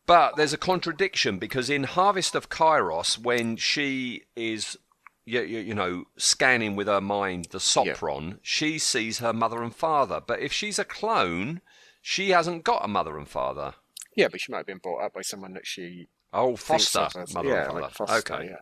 But 0.07 0.37
there's 0.37 0.53
a 0.53 0.59
contradiction 0.59 1.39
because 1.39 1.69
in 1.69 1.85
Harvest 1.85 2.35
of 2.35 2.49
Kairos, 2.49 3.19
when 3.19 3.57
she 3.57 4.23
is, 4.37 4.77
you, 5.25 5.41
you, 5.43 5.59
you 5.59 5.75
know, 5.75 6.05
scanning 6.17 6.77
with 6.77 6.87
her 6.87 7.01
mind 7.01 7.47
the 7.51 7.59
Sopron, 7.59 8.39
she 8.43 8.79
sees 8.79 9.19
her 9.19 9.33
mother 9.33 9.63
and 9.63 9.75
father. 9.75 10.21
But 10.25 10.41
if 10.41 10.53
she's 10.53 10.79
a 10.79 10.85
clone, 10.85 11.61
she 12.01 12.31
hasn't 12.31 12.63
got 12.65 12.85
a 12.85 12.89
mother 12.89 13.19
and 13.19 13.29
father. 13.29 13.75
Yeah, 14.15 14.29
but 14.29 14.41
she 14.41 14.53
might 14.53 14.59
have 14.59 14.67
been 14.67 14.79
brought 14.79 15.05
up 15.05 15.15
by 15.15 15.23
someone 15.23 15.55
that 15.55 15.67
she 15.67 16.07
Oh, 16.33 16.55
foster 16.57 17.09
mother 17.35 17.49
yeah, 17.49 17.57
and 17.63 17.67
father. 17.69 17.81
like 17.81 17.91
foster, 17.93 18.33
okay. 18.35 18.47
yeah. 18.51 18.57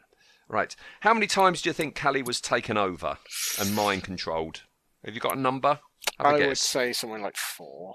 Right. 0.49 0.75
How 1.01 1.13
many 1.15 1.27
times 1.27 1.63
do 1.63 1.69
you 1.71 1.75
think 1.75 1.95
Cally 1.95 2.23
was 2.23 2.41
taken 2.41 2.77
over 2.77 3.19
and 3.61 3.75
mind 3.75 4.05
controlled? 4.05 4.63
Have 5.05 5.15
you 5.15 5.21
got 5.21 5.37
a 5.37 5.41
number? 5.41 5.81
Have 6.19 6.27
a 6.27 6.29
I 6.29 6.33
would 6.33 6.39
guess. 6.41 6.61
say 6.61 6.93
somewhere 6.93 7.19
like 7.21 7.37
four. 7.37 7.95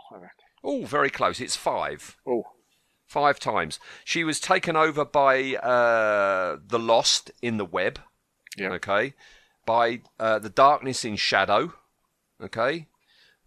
Oh, 0.64 0.86
very 0.86 1.10
close. 1.10 1.39
It's 1.39 1.56
five. 1.56 2.18
Oh. 2.28 2.43
Five 3.10 3.39
times. 3.39 3.80
She 4.05 4.24
was 4.24 4.39
taken 4.39 4.76
over 4.76 5.03
by 5.03 5.55
uh, 5.55 6.57
the 6.64 6.78
Lost 6.78 7.32
in 7.41 7.57
the 7.57 7.66
Web. 7.66 7.97
Yeah. 8.55 8.70
Okay. 8.74 9.16
By 9.66 10.01
uh, 10.20 10.38
the 10.38 10.51
Darkness 10.51 11.03
in 11.03 11.16
Shadow. 11.16 11.74
Okay. 12.39 12.86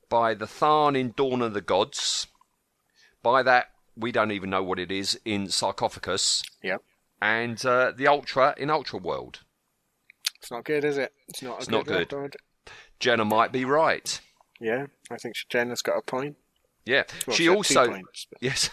By 0.09 0.35
the 0.35 0.47
Tharn 0.47 0.99
in 0.99 1.15
Dawn 1.17 1.41
of 1.43 1.55
the 1.55 1.61
Gods. 1.61 2.27
By 3.23 3.45
that, 3.45 3.67
we 3.97 4.11
don't 4.11 4.33
even 4.33 4.51
know 4.51 4.65
what 4.65 4.81
it 4.81 4.91
is 4.91 5.21
in 5.25 5.47
Sarcophagus. 5.47 6.43
Yep. 6.65 6.83
And 7.21 7.65
uh, 7.65 7.93
the 7.97 8.09
Ultra 8.09 8.57
in 8.59 8.69
Ultra 8.69 8.99
World. 8.99 9.43
It's 10.41 10.51
not 10.51 10.65
good, 10.65 10.85
is 10.85 10.99
it? 10.99 11.13
It's 11.29 11.41
not. 11.41 11.61
It's 11.61 11.69
not 11.71 11.87
good. 11.87 12.13
record. 12.13 12.37
Jenna 12.99 13.25
might 13.25 13.53
be 13.53 13.65
right. 13.65 14.21
Yeah, 14.61 14.87
I 15.09 15.19
think 15.19 15.37
Jenna's 15.49 15.83
got 15.83 15.99
a 15.99 16.03
point. 16.03 16.37
Yeah, 16.85 17.05
Well, 17.27 17.37
she 17.37 17.45
she's 17.45 17.49
got 17.49 17.53
two 17.53 17.57
also 17.79 17.91
points, 17.93 18.27
yes. 18.41 18.71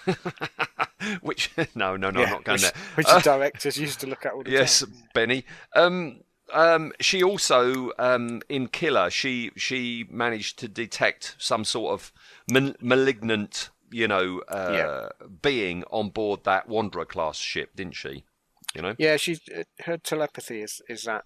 Which 1.21 1.51
no, 1.75 1.95
no, 1.95 2.09
no, 2.09 2.21
Yeah, 2.21 2.25
I'm 2.25 2.31
not 2.31 2.43
going 2.43 2.55
which, 2.55 2.61
there. 2.63 2.71
Which 2.95 3.07
Uh, 3.07 3.17
the 3.17 3.23
directors 3.23 3.77
used 3.77 3.99
to 4.01 4.07
look 4.07 4.25
at 4.25 4.33
all 4.33 4.43
the 4.43 4.51
yes, 4.51 4.79
time. 4.79 4.93
Benny. 5.13 5.45
Um, 5.75 6.21
um, 6.51 6.91
she 6.99 7.23
also 7.23 7.91
um, 7.99 8.41
in 8.49 8.67
Killer, 8.67 9.09
she 9.11 9.51
she 9.55 10.05
managed 10.09 10.57
to 10.59 10.67
detect 10.67 11.35
some 11.37 11.63
sort 11.63 11.93
of 11.93 12.11
mal- 12.51 12.73
malignant, 12.81 13.69
you 13.91 14.07
know, 14.07 14.39
uh, 14.47 15.09
being 15.41 15.83
on 15.91 16.09
board 16.09 16.43
that 16.45 16.67
Wanderer 16.67 17.05
class 17.05 17.37
ship, 17.37 17.75
didn't 17.75 17.95
she? 17.95 18.23
You 18.75 18.81
know. 18.81 18.95
Yeah, 18.97 19.17
she's 19.17 19.41
uh, 19.55 19.63
her 19.83 19.97
telepathy 19.97 20.61
is 20.61 20.81
is 20.89 21.03
that 21.03 21.25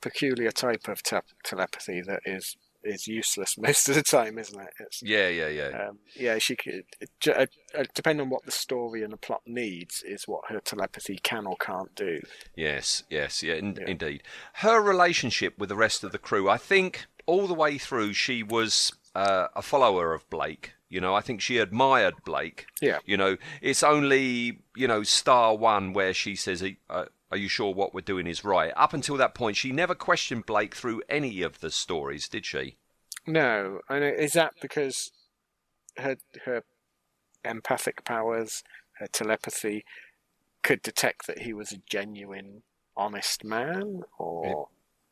peculiar 0.00 0.52
type 0.52 0.86
of 0.88 1.02
te- 1.02 1.18
telepathy 1.42 2.00
that 2.02 2.20
is 2.24 2.56
is 2.86 3.06
useless 3.06 3.56
most 3.58 3.88
of 3.88 3.94
the 3.94 4.02
time, 4.02 4.38
isn't 4.38 4.60
it? 4.60 4.72
It's, 4.80 5.02
Yeah, 5.02 5.28
yeah, 5.28 5.48
yeah. 5.48 5.88
um, 5.88 5.98
yeah, 6.14 6.38
she 6.38 6.56
could 6.56 6.84
uh, 7.28 7.46
uh, 7.74 7.84
depending 7.94 8.22
on 8.24 8.30
what 8.30 8.44
the 8.44 8.50
story 8.50 9.02
and 9.02 9.12
the 9.12 9.16
plot 9.16 9.42
needs 9.46 10.02
is 10.02 10.26
what 10.26 10.44
her 10.48 10.60
telepathy 10.60 11.18
can 11.22 11.46
or 11.46 11.56
can't 11.56 11.94
do. 11.94 12.20
Yes, 12.54 13.02
yes, 13.10 13.42
yeah, 13.42 13.54
in, 13.54 13.78
indeed. 13.86 14.22
Her 14.54 14.80
relationship 14.80 15.58
with 15.58 15.68
the 15.68 15.76
rest 15.76 16.04
of 16.04 16.12
the 16.12 16.18
crew, 16.18 16.48
I 16.48 16.58
think, 16.58 17.06
all 17.26 17.46
the 17.46 17.54
way 17.54 17.78
through, 17.78 18.12
she 18.12 18.42
was 18.42 18.92
uh, 19.14 19.48
a 19.54 19.62
follower 19.62 20.14
of 20.14 20.28
Blake. 20.30 20.72
You 20.88 21.00
know, 21.00 21.14
I 21.14 21.20
think 21.20 21.40
she 21.40 21.58
admired 21.58 22.14
Blake. 22.24 22.66
Yeah. 22.80 22.98
You 23.04 23.16
know, 23.16 23.36
it's 23.60 23.82
only 23.82 24.60
you 24.76 24.86
know 24.86 25.02
Star 25.02 25.56
One 25.56 25.92
where 25.92 26.14
she 26.14 26.36
says, 26.36 26.62
uh, 26.88 27.06
"Are 27.30 27.36
you 27.36 27.48
sure 27.48 27.74
what 27.74 27.94
we're 27.94 28.00
doing 28.00 28.26
is 28.26 28.44
right?" 28.44 28.72
Up 28.76 28.92
until 28.92 29.16
that 29.16 29.34
point, 29.34 29.56
she 29.56 29.72
never 29.72 29.94
questioned 29.94 30.46
Blake 30.46 30.74
through 30.74 31.02
any 31.08 31.42
of 31.42 31.60
the 31.60 31.70
stories, 31.70 32.28
did 32.28 32.46
she? 32.46 32.76
No, 33.26 33.80
and 33.88 34.04
is 34.04 34.32
that 34.34 34.54
because 34.60 35.10
her 35.98 36.16
her 36.44 36.62
empathic 37.44 38.04
powers, 38.04 38.62
her 38.98 39.06
telepathy, 39.06 39.84
could 40.62 40.82
detect 40.82 41.26
that 41.26 41.40
he 41.40 41.52
was 41.52 41.72
a 41.72 41.78
genuine, 41.88 42.62
honest 42.96 43.44
man, 43.44 44.02
or 44.18 44.68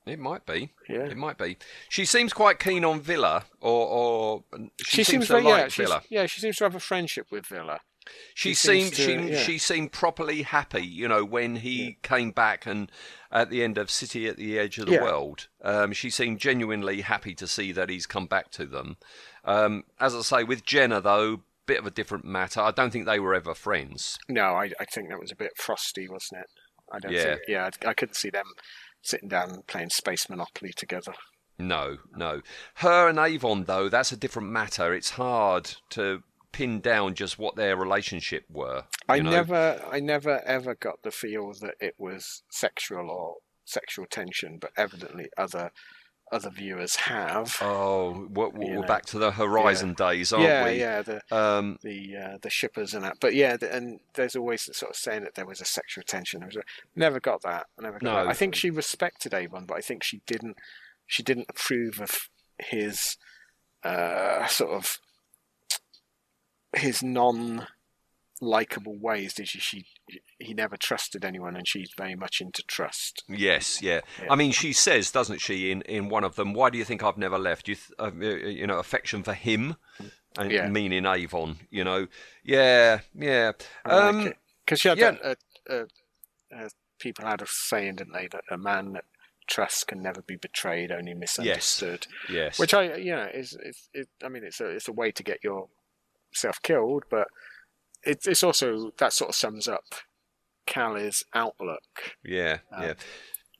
It 0.07 0.19
might 0.19 0.45
be. 0.45 0.73
Yeah. 0.89 1.07
It 1.07 1.17
might 1.17 1.39
be. 1.39 1.57
She 1.89 2.05
seems 2.05 2.33
quite 2.33 2.59
keen 2.59 2.85
on 2.85 3.01
Vila, 3.01 3.45
or 3.61 3.89
or 3.89 4.45
she, 4.79 4.99
she, 4.99 5.05
seems, 5.05 5.07
seems 5.07 5.27
to 5.29 5.33
very 5.35 5.45
like 5.45 5.62
yeah, 5.62 5.69
Vila. 5.69 6.03
yeah, 6.11 6.27
she 6.27 6.41
seems 6.41 6.57
to 6.57 6.65
have 6.65 6.75
a 6.75 6.81
friendship 6.81 7.29
with 7.31 7.47
Vila. 7.47 7.81
She, 8.35 8.51
She 8.51 8.55
seemed 8.55 8.95
to- 8.95 9.03
she, 9.03 9.15
yeah. 9.33 9.39
she 9.43 9.59
seemed 9.59 9.93
properly 9.93 10.43
happy, 10.43 10.85
you 10.87 11.09
know, 11.09 11.25
when 11.25 11.57
he 11.57 11.99
came 12.03 12.31
back 12.31 12.67
and 12.67 12.91
at 13.33 13.51
the 13.51 13.63
end 13.65 13.79
of 13.79 13.91
City 13.91 14.29
at 14.29 14.37
the 14.37 14.59
Edge 14.59 14.79
of 14.79 14.87
the 14.87 14.93
Yeah. 14.93 15.03
World, 15.03 15.49
um, 15.63 15.93
she 15.93 16.11
seemed 16.11 16.39
genuinely 16.41 17.01
happy 17.01 17.35
to 17.35 17.47
see 17.47 17.73
that 17.73 17.89
he's 17.91 18.07
come 18.07 18.27
back 18.27 18.51
to 18.53 18.67
them. 18.67 18.97
Um, 19.45 19.85
as 20.01 20.15
I 20.15 20.21
say, 20.23 20.45
with 20.45 20.65
Jenna 20.65 21.01
though, 21.01 21.43
bit 21.67 21.79
of 21.79 21.87
a 21.87 21.91
different 21.91 22.25
matter. 22.25 22.61
I 22.61 22.71
don't 22.73 22.91
think 22.91 23.07
they 23.07 23.19
were 23.21 23.35
ever 23.35 23.55
friends. 23.55 24.19
No, 24.29 24.55
I, 24.55 24.71
I 24.79 24.85
think 24.85 25.09
that 25.09 25.19
was 25.19 25.33
a 25.33 25.37
bit 25.37 25.57
frosty, 25.57 26.09
wasn't 26.09 26.43
it? 26.43 26.47
I 26.93 26.99
don't 26.99 27.13
Yeah. 27.13 27.23
think. 27.25 27.41
Yeah, 27.49 27.71
I, 27.85 27.89
I 27.89 27.95
couldn't 27.95 28.15
see 28.17 28.31
them 28.31 28.47
sitting 29.03 29.29
down 29.29 29.51
and 29.51 29.67
playing 29.67 29.91
Space 29.91 30.29
Monopoly 30.29 30.73
together. 30.77 31.15
No, 31.59 31.99
no. 32.17 32.43
Her 32.77 33.09
and 33.09 33.19
Avon 33.19 33.65
though, 33.65 33.89
that's 33.89 34.13
a 34.13 34.17
different 34.17 34.51
matter. 34.51 34.93
It's 34.93 35.11
hard 35.11 35.75
to 35.91 36.23
pin 36.55 36.81
down 36.81 37.15
just 37.15 37.39
what 37.39 37.57
their 37.57 37.77
relationship 37.77 38.45
were. 38.49 38.85
I 39.09 39.19
know? 39.19 39.31
never, 39.31 39.83
I 39.91 39.99
never 40.01 40.41
ever 40.47 40.75
got 40.77 41.03
the 41.03 41.11
feel 41.11 41.53
that 41.61 41.75
it 41.81 41.97
was 41.99 42.43
sexual 42.49 43.11
or 43.11 43.37
sexual 43.65 44.07
tension, 44.07 44.59
but 44.61 44.71
evidently 44.77 45.29
other 45.37 45.73
other 46.33 46.51
viewers 46.51 46.97
have. 46.97 47.59
Oh, 47.61 48.27
we're, 48.31 48.49
we're 48.49 48.87
back 48.87 49.05
to 49.07 49.19
the 49.19 49.31
Horizon 49.33 49.95
days, 49.95 50.33
aren't 50.33 50.47
yeah, 50.47 50.65
we? 50.65 50.79
yeah, 50.79 51.03
the 51.03 51.21
Um, 51.31 51.79
the 51.83 52.17
uh, 52.17 52.39
the 52.41 52.51
shippers 52.51 52.95
and 52.95 53.05
that. 53.05 53.19
But 53.21 53.35
yeah, 53.35 53.57
the, 53.57 53.75
and 53.75 54.01
there's 54.15 54.37
always 54.37 54.63
sort 54.77 54.91
of 54.91 54.97
saying 54.97 55.25
that 55.25 55.35
there 55.35 55.47
was 55.47 55.61
a 55.61 55.65
sexual 55.67 56.05
tension. 56.05 56.41
There 56.41 56.49
was 56.49 56.57
a, 56.57 56.63
never 56.97 57.21
got 57.21 57.43
that. 57.43 57.67
I 57.79 57.83
never 57.83 57.99
got 57.99 58.03
No. 58.03 58.15
that. 58.15 58.29
I 58.29 58.33
think 58.33 58.55
she 58.55 58.71
respected 58.71 59.35
Avon, 59.35 59.67
but 59.67 59.77
I 59.77 59.81
think 59.81 60.03
she 60.03 60.23
didn't. 60.27 60.57
She 61.07 61.23
didn't 61.23 61.47
approve 61.51 62.01
of 62.01 62.31
his 62.59 63.17
uh, 63.83 64.47
sort 64.47 64.71
of 64.73 64.99
his 66.77 67.03
non 67.03 67.66
likable 68.41 68.97
ways. 68.99 69.35
Did 69.35 69.49
she, 69.49 69.59
she? 69.61 69.87
He 70.39 70.55
never 70.55 70.77
trusted 70.77 71.25
anyone, 71.25 71.57
and 71.57 71.66
she's 71.66 71.93
very 71.97 72.14
much 72.14 72.41
into 72.41 72.62
trust. 72.62 73.22
Yes, 73.29 73.81
yeah. 73.81 74.01
Yeah. 74.22 74.33
I 74.33 74.37
mean, 74.37 74.53
she 74.53 74.72
says, 74.72 75.11
doesn't 75.11 75.41
she, 75.41 75.70
in, 75.70 75.83
in 75.83 76.09
one 76.09 76.25
of 76.25 76.37
them, 76.37 76.53
"Why 76.53 76.70
do 76.70 76.79
you 76.79 76.85
think 76.85 77.03
I've 77.03 77.18
never 77.18 77.39
left?" 77.39 77.68
You, 77.68 77.77
th- 77.77 77.93
uh, 77.99 78.12
you 78.14 78.66
know, 78.66 78.79
affection 78.79 79.22
for 79.22 79.35
him, 79.35 79.77
and 80.37 80.51
Yeah. 80.51 80.68
meaning 80.68 81.07
Avon. 81.07 81.57
You 81.70 81.85
know, 81.85 82.07
yeah, 82.43 83.01
yeah. 83.14 83.53
um 83.85 84.33
Because 84.64 84.77
Um, 84.77 84.77
she 84.79 84.89
had 84.89 84.99
yeah. 84.99 85.11
that, 85.12 85.39
uh, 85.70 85.72
uh, 85.72 85.85
uh, 86.57 86.68
people 86.99 87.25
had 87.27 87.43
a 87.43 87.47
saying, 87.47 87.97
didn't 87.97 88.12
they, 88.12 88.29
that 88.29 88.45
a 88.51 88.59
man 88.59 88.93
that 88.93 89.05
trusts 89.47 89.85
can 89.85 90.03
never 90.03 90.22
be 90.22 90.37
betrayed, 90.37 90.91
only 90.91 91.12
misunderstood. 91.14 92.07
yes. 92.29 92.35
yes. 92.35 92.59
Which 92.59 92.72
I, 92.75 92.95
you 92.97 93.14
know, 93.14 93.29
is, 93.33 93.57
is 93.62 93.89
it, 93.93 94.09
I 94.22 94.29
mean, 94.29 94.43
it's 94.45 94.61
a 94.61 94.66
it's 94.66 94.89
a 94.89 94.93
way 94.93 95.12
to 95.12 95.22
get 95.22 95.43
yourself 96.35 96.61
killed, 96.62 97.05
but 97.11 97.28
it's 98.03 98.26
it's 98.26 98.43
also 98.43 98.93
that 98.99 99.12
sort 99.12 99.30
of 99.30 99.35
sums 99.35 99.66
up 99.68 99.85
Cally's 100.66 101.24
outlook. 101.35 102.14
Yeah, 102.24 102.59
Um, 102.72 102.82
yeah. 102.82 102.95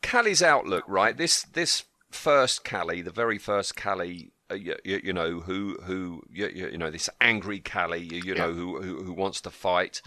Cally's 0.03 0.43
outlook, 0.43 0.85
right? 0.87 1.17
This 1.17 1.43
this 1.43 1.85
first 2.11 2.65
Cally, 2.65 3.03
the 3.03 3.11
very 3.11 3.39
first 3.39 3.75
Cally, 3.75 4.33
uh, 4.51 4.55
you, 4.55 4.77
you, 4.85 5.01
you 5.05 5.13
know, 5.13 5.41
who 5.41 5.79
who 5.85 6.23
you, 6.31 6.49
you 6.49 6.69
you 6.69 6.79
know 6.79 6.91
this 6.91 7.09
angry 7.21 7.61
Cally, 7.61 8.01
you, 8.01 8.23
you 8.25 8.35
know, 8.35 8.53
who, 8.53 8.81
who 8.83 9.03
who 9.03 9.13
wants 9.13 9.41
to 9.43 9.51
fight. 9.51 10.03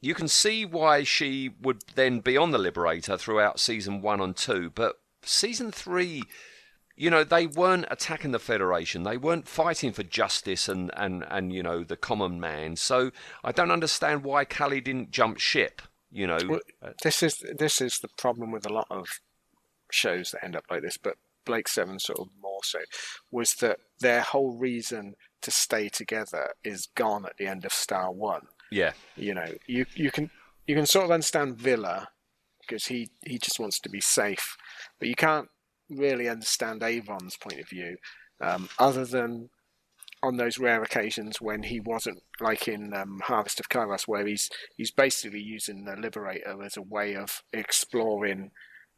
You 0.00 0.14
can 0.14 0.28
see 0.28 0.64
why 0.64 1.02
she 1.02 1.50
would 1.60 1.82
then 1.96 2.20
be 2.20 2.36
on 2.36 2.52
the 2.52 2.58
Liberator 2.58 3.16
throughout 3.18 3.58
season 3.58 4.00
one 4.00 4.20
and 4.20 4.36
two, 4.36 4.70
but 4.70 4.96
season 5.22 5.72
three. 5.72 6.22
You 6.98 7.10
know, 7.10 7.22
they 7.22 7.46
weren't 7.46 7.86
attacking 7.92 8.32
the 8.32 8.40
Federation. 8.40 9.04
They 9.04 9.16
weren't 9.16 9.46
fighting 9.46 9.92
for 9.92 10.02
justice 10.02 10.68
and, 10.68 10.90
and, 10.96 11.24
and 11.30 11.52
you 11.52 11.62
know, 11.62 11.84
the 11.84 11.96
common 11.96 12.40
man. 12.40 12.74
So 12.74 13.12
I 13.44 13.52
don't 13.52 13.70
understand 13.70 14.24
why 14.24 14.44
Cally 14.44 14.80
didn't 14.80 15.12
jump 15.12 15.38
ship, 15.38 15.80
you 16.10 16.26
know. 16.26 16.38
Well, 16.48 16.60
this 17.04 17.22
is 17.22 17.44
this 17.56 17.80
is 17.80 18.00
the 18.00 18.08
problem 18.18 18.50
with 18.50 18.66
a 18.66 18.72
lot 18.72 18.88
of 18.90 19.06
shows 19.92 20.32
that 20.32 20.44
end 20.44 20.56
up 20.56 20.64
like 20.68 20.82
this, 20.82 20.98
but 20.98 21.14
Blake 21.44 21.68
Seven 21.68 22.00
sort 22.00 22.18
of 22.18 22.28
more 22.42 22.60
so 22.64 22.80
was 23.30 23.54
that 23.54 23.78
their 24.00 24.22
whole 24.22 24.58
reason 24.58 25.14
to 25.42 25.50
stay 25.52 25.88
together 25.88 26.52
is 26.64 26.88
gone 26.96 27.24
at 27.24 27.36
the 27.38 27.46
end 27.46 27.64
of 27.64 27.72
Star 27.72 28.10
One. 28.10 28.48
yeah. 28.72 28.92
You 29.16 29.34
know, 29.34 29.54
you 29.68 29.86
you 29.94 30.10
can 30.10 30.30
you 30.66 30.74
can 30.74 30.84
sort 30.86 31.04
of 31.04 31.12
understand 31.12 31.58
Vila 31.58 32.08
because 32.60 32.86
he 32.86 33.08
he 33.24 33.38
just 33.38 33.60
wants 33.60 33.78
to 33.80 33.88
be 33.88 34.00
safe, 34.00 34.56
but 34.98 35.08
you 35.08 35.14
can't 35.14 35.48
really 35.90 36.28
understand 36.28 36.82
Avon's 36.82 37.36
point 37.36 37.60
of 37.60 37.68
view, 37.68 37.96
um, 38.40 38.68
other 38.78 39.04
than 39.04 39.50
on 40.22 40.36
those 40.36 40.58
rare 40.58 40.82
occasions 40.82 41.40
when 41.40 41.62
he 41.62 41.78
wasn't 41.78 42.20
like 42.40 42.66
in 42.66 42.92
um, 42.92 43.20
Harvest 43.24 43.60
of 43.60 43.68
Kairos, 43.68 44.08
where 44.08 44.26
he's 44.26 44.50
he's 44.76 44.90
basically 44.90 45.40
using 45.40 45.84
the 45.84 45.96
Liberator 45.96 46.62
as 46.62 46.76
a 46.76 46.82
way 46.82 47.14
of 47.14 47.42
exploring, 47.52 48.50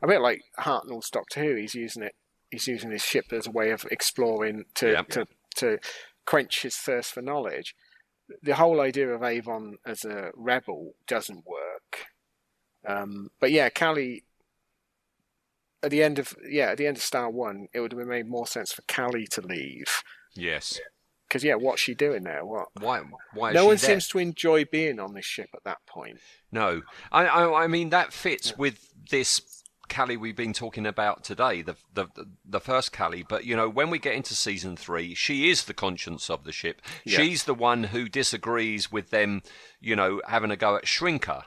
a 0.02 0.06
bit 0.06 0.20
like 0.20 0.40
Hartnell's 0.58 1.10
Doctor 1.10 1.40
Who. 1.42 1.56
He's 1.56 1.74
using 1.74 2.02
it. 2.02 2.14
He's 2.50 2.66
using 2.66 2.90
his 2.90 3.02
ship 3.04 3.26
as 3.32 3.46
a 3.46 3.50
way 3.50 3.70
of 3.70 3.84
exploring 3.90 4.64
to 4.76 4.92
Yep. 4.92 5.08
to 5.08 5.26
to 5.56 5.78
quench 6.26 6.62
his 6.62 6.76
thirst 6.76 7.12
for 7.12 7.22
knowledge. 7.22 7.74
The 8.42 8.54
whole 8.54 8.80
idea 8.80 9.08
of 9.08 9.22
Avon 9.22 9.76
as 9.84 10.04
a 10.04 10.30
rebel 10.34 10.94
doesn't 11.06 11.44
work. 11.46 12.06
Um, 12.86 13.30
but 13.40 13.50
yeah, 13.52 13.68
Cally. 13.68 14.24
At 15.82 15.90
the 15.90 16.02
end 16.02 16.18
of 16.18 16.34
yeah, 16.48 16.66
at 16.70 16.78
the 16.78 16.86
end 16.86 16.96
of 16.96 17.02
Star 17.02 17.30
One, 17.30 17.68
it 17.72 17.80
would 17.80 17.92
have 17.92 18.06
made 18.06 18.28
more 18.28 18.46
sense 18.46 18.72
for 18.72 18.82
Cally 18.82 19.26
to 19.28 19.40
leave 19.40 20.02
Yes. 20.34 20.78
because 21.28 21.42
yeah, 21.42 21.54
what's 21.54 21.80
she 21.80 21.94
doing 21.94 22.24
there? 22.24 22.44
What? 22.44 22.68
Why? 22.80 23.00
Why? 23.34 23.48
Is 23.50 23.54
no 23.54 23.66
one 23.66 23.76
there? 23.76 23.90
seems 23.90 24.08
to 24.08 24.18
enjoy 24.18 24.64
being 24.64 25.00
on 25.00 25.14
this 25.14 25.24
ship 25.24 25.48
at 25.54 25.64
that 25.64 25.78
point. 25.86 26.18
No, 26.52 26.82
I, 27.10 27.26
I, 27.26 27.64
I 27.64 27.66
mean 27.66 27.90
that 27.90 28.12
fits 28.12 28.56
with 28.58 28.92
this 29.10 29.62
Cally 29.88 30.16
we've 30.16 30.36
been 30.36 30.52
talking 30.52 30.86
about 30.86 31.24
today, 31.24 31.62
the, 31.62 31.74
the 31.94 32.06
the 32.44 32.60
first 32.60 32.92
Cally. 32.92 33.24
But 33.28 33.44
you 33.44 33.56
know, 33.56 33.68
when 33.68 33.90
we 33.90 33.98
get 33.98 34.14
into 34.14 34.34
season 34.34 34.76
three, 34.76 35.14
she 35.14 35.50
is 35.50 35.64
the 35.64 35.74
conscience 35.74 36.30
of 36.30 36.44
the 36.44 36.52
ship. 36.52 36.80
Yeah. 37.04 37.18
She's 37.18 37.44
the 37.44 37.54
one 37.54 37.84
who 37.84 38.08
disagrees 38.08 38.92
with 38.92 39.10
them, 39.10 39.42
you 39.80 39.96
know, 39.96 40.20
having 40.28 40.50
a 40.52 40.56
go 40.56 40.76
at 40.76 40.84
Shrinker, 40.84 41.44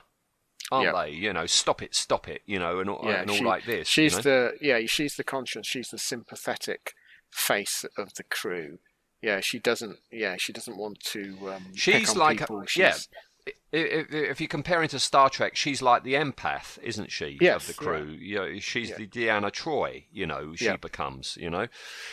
aren't 0.72 0.86
Yeah. 0.94 1.04
they? 1.04 1.10
You 1.12 1.32
know, 1.32 1.46
stop 1.46 1.82
it, 1.82 1.94
stop 1.94 2.28
it, 2.28 2.42
you 2.46 2.58
know, 2.58 2.80
and 2.80 2.88
all, 2.90 3.08
and 3.08 3.30
all 3.30 3.36
she- 3.36 3.44
like 3.44 3.64
this. 3.64 3.96
you 3.96 4.08
She's 4.08 4.16
know? 4.16 4.22
the 4.22 4.52
yeah, 4.60 4.80
she's 4.86 5.16
the 5.16 5.24
conscience. 5.24 5.66
She's 5.66 5.88
the 5.90 5.98
sympathetic 5.98 6.92
face 7.30 7.84
of 7.98 8.14
the 8.14 8.24
crew. 8.24 8.78
Yeah, 9.22 9.40
she 9.40 9.58
doesn't. 9.58 9.98
Yeah, 10.12 10.36
she 10.38 10.52
doesn't 10.52 10.76
want 10.76 11.00
to. 11.12 11.36
Um, 11.54 11.66
She's 11.74 12.14
like, 12.14 12.38
people. 12.40 12.60
a, 12.60 12.66
She's, 12.66 12.80
yeah. 12.80 13.52
If, 13.72 14.12
if 14.12 14.40
you 14.40 14.48
compare 14.48 14.82
it 14.82 14.90
to 14.90 14.98
Star 14.98 15.28
Trek, 15.28 15.56
she's 15.56 15.82
like 15.82 16.02
the 16.04 16.14
empath, 16.14 16.78
isn't 16.82 17.10
she? 17.10 17.36
Yes, 17.40 17.68
of 17.68 17.76
the 17.76 17.82
crew. 17.84 18.04
You 18.18 18.36
know, 18.36 18.58
she's 18.58 18.90
Yeah. 18.90 18.96
the 18.98 19.06
Deanna 19.06 19.50
Troi. 19.50 20.04
You 20.12 20.26
know, 20.26 20.54
she 20.54 20.66
Yeah. 20.66 20.76
becomes. 20.76 21.36
You 21.40 21.50
know, 21.50 21.66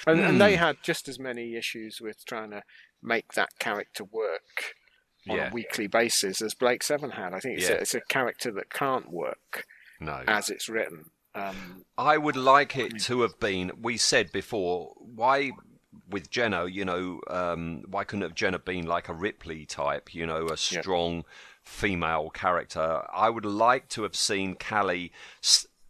and, 0.07 0.19
and 0.19 0.41
they 0.41 0.55
had 0.65 0.77
just 0.83 1.07
as 1.07 1.19
many 1.19 1.55
issues 1.55 1.99
with 2.01 2.25
trying 2.25 2.51
to 2.51 2.63
make 3.03 3.33
that 3.33 3.49
character 3.59 4.03
work 4.03 4.75
on 5.29 5.37
Yeah. 5.37 5.49
a 5.49 5.53
weekly 5.53 5.87
basis 5.87 6.41
as 6.41 6.53
Blake 6.53 6.83
Seven 6.83 7.11
had. 7.11 7.33
I 7.33 7.39
think 7.39 7.59
it's, 7.59 7.69
Yeah. 7.69 7.75
a, 7.75 7.79
it's 7.79 7.93
a 7.95 8.01
character 8.01 8.51
that 8.51 8.69
can't 8.71 9.09
work 9.11 9.65
no. 9.99 10.23
as 10.27 10.49
it's 10.49 10.67
written. 10.69 11.11
Um, 11.33 11.85
I 11.97 12.17
would 12.17 12.35
like 12.35 12.75
it 12.75 12.99
to 13.03 13.21
have 13.21 13.39
been. 13.39 13.71
We 13.81 13.97
said 13.97 14.31
before, 14.31 14.93
why 14.97 15.51
with 16.09 16.29
Jenna, 16.29 16.67
you 16.67 16.83
know, 16.83 17.21
um, 17.29 17.83
why 17.87 18.03
couldn't 18.03 18.23
have 18.23 18.35
Jenna 18.35 18.59
been 18.59 18.85
like 18.85 19.07
a 19.07 19.13
Ripley 19.13 19.65
type, 19.65 20.13
you 20.13 20.25
know, 20.25 20.47
a 20.47 20.57
strong 20.57 21.23
female 21.63 22.29
character? 22.31 23.03
I 23.13 23.29
would 23.29 23.45
like 23.45 23.87
to 23.89 24.03
have 24.03 24.15
seen 24.15 24.55
Cally, 24.55 25.11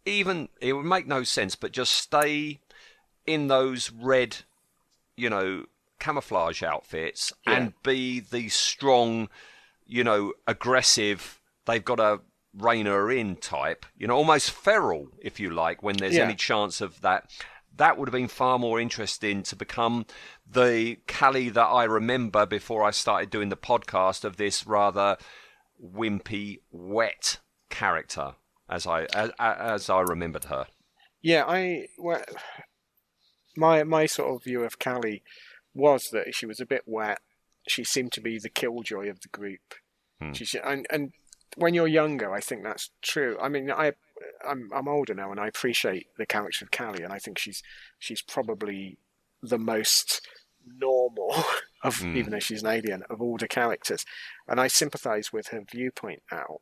even 0.04 0.48
it 0.60 0.74
would 0.74 0.84
make 0.86 1.06
no 1.08 1.24
sense, 1.24 1.56
but 1.56 1.72
just 1.72 1.92
stay 1.92 2.60
in 3.26 3.48
those 3.48 3.90
red, 3.90 4.38
you 5.16 5.28
know, 5.30 5.64
camouflage 6.02 6.62
outfits 6.62 7.32
Yeah. 7.46 7.54
and 7.54 7.72
be 7.82 8.20
the 8.20 8.48
strong, 8.48 9.28
you 9.86 10.02
know, 10.04 10.32
aggressive. 10.46 11.40
They've 11.66 11.84
got 11.84 12.00
a 12.00 12.20
rein 12.54 12.86
her 12.86 13.10
in 13.10 13.36
type, 13.36 13.86
you 13.96 14.06
know, 14.06 14.16
almost 14.16 14.50
feral, 14.50 15.08
if 15.20 15.38
you 15.40 15.48
like, 15.50 15.82
when 15.82 15.96
there's 15.96 16.16
Yeah. 16.16 16.24
any 16.24 16.34
chance 16.34 16.80
of 16.80 17.00
that. 17.02 17.30
That 17.74 17.96
would 17.96 18.08
have 18.08 18.12
been 18.12 18.28
far 18.28 18.58
more 18.58 18.78
interesting 18.78 19.42
to 19.44 19.56
become 19.56 20.04
the 20.46 20.98
Cally 21.06 21.48
that 21.48 21.66
I 21.80 21.84
remember 21.84 22.44
before 22.44 22.82
I 22.84 22.90
started 22.90 23.30
doing 23.30 23.48
the 23.48 23.56
podcast 23.56 24.24
of 24.24 24.36
this 24.36 24.66
rather 24.66 25.16
wimpy, 25.82 26.60
wet 26.70 27.38
character, 27.70 28.34
as 28.68 28.86
I 28.86 29.04
as, 29.14 29.30
as 29.38 29.88
I 29.88 30.00
remembered 30.00 30.44
her. 30.44 30.66
Yeah, 31.22 31.44
I 31.46 31.86
well, 31.96 32.22
my 33.56 33.84
my 33.84 34.06
sort 34.06 34.34
of 34.34 34.44
view 34.44 34.62
of 34.64 34.78
Cally 34.78 35.22
was 35.74 36.10
that 36.10 36.34
she 36.34 36.46
was 36.46 36.60
a 36.60 36.66
bit 36.66 36.82
wet. 36.86 37.20
She 37.68 37.84
seemed 37.84 38.12
to 38.12 38.20
be 38.20 38.38
the 38.38 38.48
killjoy 38.48 39.08
of 39.08 39.20
the 39.20 39.28
group. 39.28 39.74
Hmm. 40.20 40.32
She 40.32 40.58
and 40.58 40.86
and 40.90 41.12
when 41.56 41.74
you're 41.74 41.88
younger, 41.88 42.32
I 42.32 42.40
think 42.40 42.62
that's 42.62 42.90
true. 43.02 43.36
I 43.40 43.48
mean, 43.48 43.70
I 43.70 43.92
I'm 44.46 44.70
I'm 44.74 44.88
older 44.88 45.14
now, 45.14 45.30
and 45.30 45.40
I 45.40 45.48
appreciate 45.48 46.06
the 46.16 46.26
character 46.26 46.64
of 46.64 46.70
Cally, 46.70 47.02
and 47.02 47.12
I 47.12 47.18
think 47.18 47.38
she's 47.38 47.62
she's 47.98 48.22
probably 48.22 48.98
the 49.42 49.58
most 49.58 50.26
normal 50.66 51.34
of 51.82 51.98
Hmm. 51.98 52.16
even 52.16 52.30
though 52.32 52.38
she's 52.38 52.62
an 52.62 52.68
alien 52.68 53.02
of 53.10 53.20
all 53.20 53.36
the 53.36 53.48
characters, 53.48 54.04
and 54.48 54.60
I 54.60 54.68
sympathise 54.68 55.32
with 55.32 55.48
her 55.48 55.62
viewpoint 55.70 56.22
now 56.30 56.58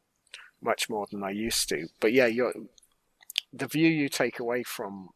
much 0.62 0.90
more 0.90 1.06
than 1.11 1.22
I 1.22 1.30
used 1.30 1.68
to. 1.70 1.88
But 2.00 2.12
yeah, 2.12 2.26
you're 2.26 2.52
the 3.52 3.66
view 3.66 3.88
you 3.88 4.08
take 4.08 4.38
away 4.38 4.62
from 4.62 5.11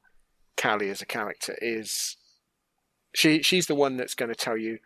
Cally 0.57 0.91
as 0.91 1.03
a 1.03 1.07
character 1.07 1.57
is 1.61 2.17
she 3.15 3.43
she's 3.43 3.67
the 3.67 3.75
one 3.75 3.97
that's 3.97 4.15
going 4.15 4.29
to 4.31 4.35
tell 4.35 4.57
you 4.57 4.79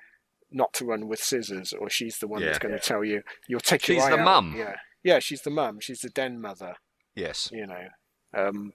not 0.51 0.73
to 0.75 0.85
run 0.85 1.09
with 1.09 1.21
scissors, 1.21 1.73
or 1.73 1.91
she's 1.91 2.19
the 2.19 2.27
one 2.29 2.41
that's 2.43 2.59
going 2.59 2.73
to 2.75 2.81
tell 2.81 3.05
you 3.05 3.23
you'll 3.49 3.61
take 3.61 3.87
your 3.89 3.97
She's 3.97 4.05
eye 4.05 4.11
the 4.11 4.19
out. 4.19 4.25
mum. 4.25 4.55
Yeah, 4.57 4.77
yeah, 5.03 5.19
she's 5.19 5.43
the 5.43 5.51
mum. 5.51 5.79
She's 5.81 6.01
the 6.01 6.09
den 6.11 6.41
mother. 6.41 6.75
Yes. 7.15 7.51
You 7.53 7.67
know. 7.67 7.89
Um, 8.35 8.73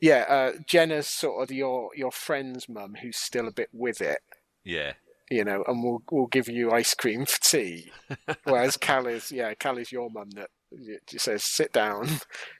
yeah, 0.00 0.24
uh, 0.28 0.52
Jenna's 0.66 1.06
sort 1.06 1.42
of 1.42 1.54
your 1.54 1.90
your 1.96 2.10
friend's 2.12 2.68
mum 2.68 2.94
who's 3.02 3.16
still 3.16 3.46
a 3.48 3.52
bit 3.52 3.68
with 3.72 4.00
it. 4.00 4.20
Yeah. 4.64 4.92
You 5.30 5.44
know, 5.44 5.64
and 5.66 5.82
we'll 5.82 6.02
we'll 6.10 6.26
give 6.26 6.48
you 6.48 6.72
ice 6.72 6.94
cream 6.94 7.24
for 7.24 7.40
tea. 7.40 7.90
Whereas 8.44 8.76
Cally's, 8.76 9.32
yeah, 9.32 9.54
Cally's 9.54 9.90
your 9.92 10.10
mum 10.10 10.30
that 10.32 10.50
just 11.06 11.24
says 11.24 11.42
sit 11.44 11.72
down. 11.72 12.08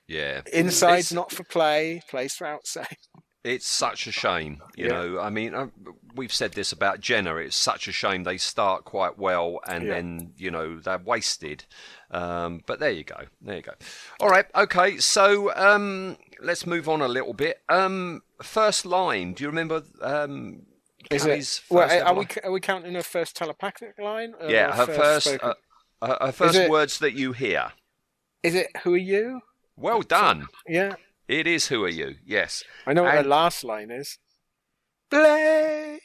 Yeah. 0.07 0.41
Inside's 0.51 1.11
It's- 1.11 1.13
not 1.13 1.31
for 1.31 1.43
play, 1.43 2.01
plays 2.09 2.33
for 2.33 2.47
outside. 2.47 2.97
It's 3.43 3.67
such 3.67 4.07
a 4.07 4.11
shame, 4.11 4.61
you 4.75 4.85
Yeah. 4.85 4.91
know. 4.91 5.19
I 5.19 5.29
mean, 5.29 5.53
uh, 5.53 5.67
we've 6.15 6.31
said 6.33 6.53
this 6.53 6.71
about 6.71 7.01
Jenna. 7.01 7.35
It's 7.35 7.57
such 7.57 7.89
a 7.89 7.91
shame 7.91 8.23
they 8.23 8.37
start 8.37 8.85
quite 8.85 9.17
well 9.17 9.59
and 9.67 9.83
Yeah. 9.85 9.93
then, 9.95 10.33
you 10.37 10.49
know, 10.49 10.79
they're 10.79 10.97
wasted. 10.97 11.65
Um, 12.09 12.61
but 12.65 12.79
there 12.79 12.91
you 12.91 13.03
go. 13.03 13.25
There 13.41 13.57
you 13.57 13.61
go. 13.61 13.73
All 14.21 14.29
right. 14.29 14.45
Okay. 14.55 14.97
So 14.99 15.53
um, 15.55 16.17
let's 16.39 16.65
move 16.65 16.87
on 16.87 17.01
a 17.01 17.07
little 17.09 17.33
bit. 17.33 17.61
Um, 17.67 18.21
first 18.41 18.85
line. 18.85 19.33
Do 19.33 19.43
you 19.43 19.49
remember? 19.49 19.83
Um, 20.01 20.65
Is 21.11 21.25
it? 21.25 21.61
Well, 21.69 21.89
first 21.89 22.01
are 22.05 22.13
we 22.13 22.27
are 22.45 22.51
we 22.51 22.59
counting 22.61 22.93
her 22.93 23.03
first 23.03 23.35
telepathic 23.35 23.99
line? 23.99 24.35
Yeah, 24.47 24.73
her 24.73 24.85
first, 24.85 25.27
spoken- 25.27 25.53
uh, 26.01 26.07
her, 26.07 26.17
her 26.27 26.31
first 26.31 26.55
it- 26.55 26.69
words 26.69 26.99
that 26.99 27.11
you 27.13 27.33
hear. 27.33 27.73
Is 28.41 28.55
it? 28.55 28.67
Who 28.83 28.93
are 28.93 28.97
you? 28.97 29.41
Well 29.75 30.01
done. 30.01 30.47
Yeah, 30.67 30.95
It 31.33 31.47
is 31.47 31.67
who 31.67 31.83
are 31.83 31.89
you? 31.89 32.15
Yes. 32.23 32.63
I 32.85 32.93
know 32.93 33.03
what 33.03 33.23
the 33.23 33.27
last 33.27 33.63
line 33.63 33.89
is. 33.89 34.19
Blake. 35.09 36.01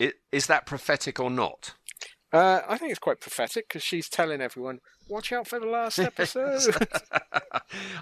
i- 0.00 0.12
Is 0.30 0.46
that 0.46 0.66
prophetic 0.66 1.18
or 1.18 1.30
not? 1.30 1.74
Uh, 2.32 2.60
I 2.68 2.76
think 2.76 2.90
it's 2.90 2.98
quite 2.98 3.20
prophetic 3.20 3.66
because 3.68 3.82
she's 3.82 4.08
telling 4.10 4.40
everyone, 4.42 4.78
"Watch 5.08 5.32
out 5.32 5.46
for 5.48 5.58
the 5.58 5.66
last 5.66 5.98
episode." 6.12 6.76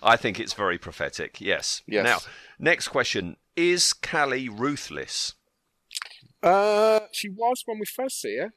I 0.02 0.16
think 0.16 0.40
it's 0.40 0.52
very 0.54 0.78
prophetic. 0.78 1.40
Yes. 1.40 1.82
Yes. 1.86 2.04
Now, 2.04 2.18
next 2.58 2.88
question: 2.88 3.36
Is 3.56 3.92
Cally 3.92 4.48
ruthless? 4.48 5.34
uh, 6.42 7.00
she 7.12 7.28
was 7.28 7.62
when 7.66 7.78
we 7.78 7.86
first 7.86 8.20
see 8.20 8.36
her. 8.38 8.50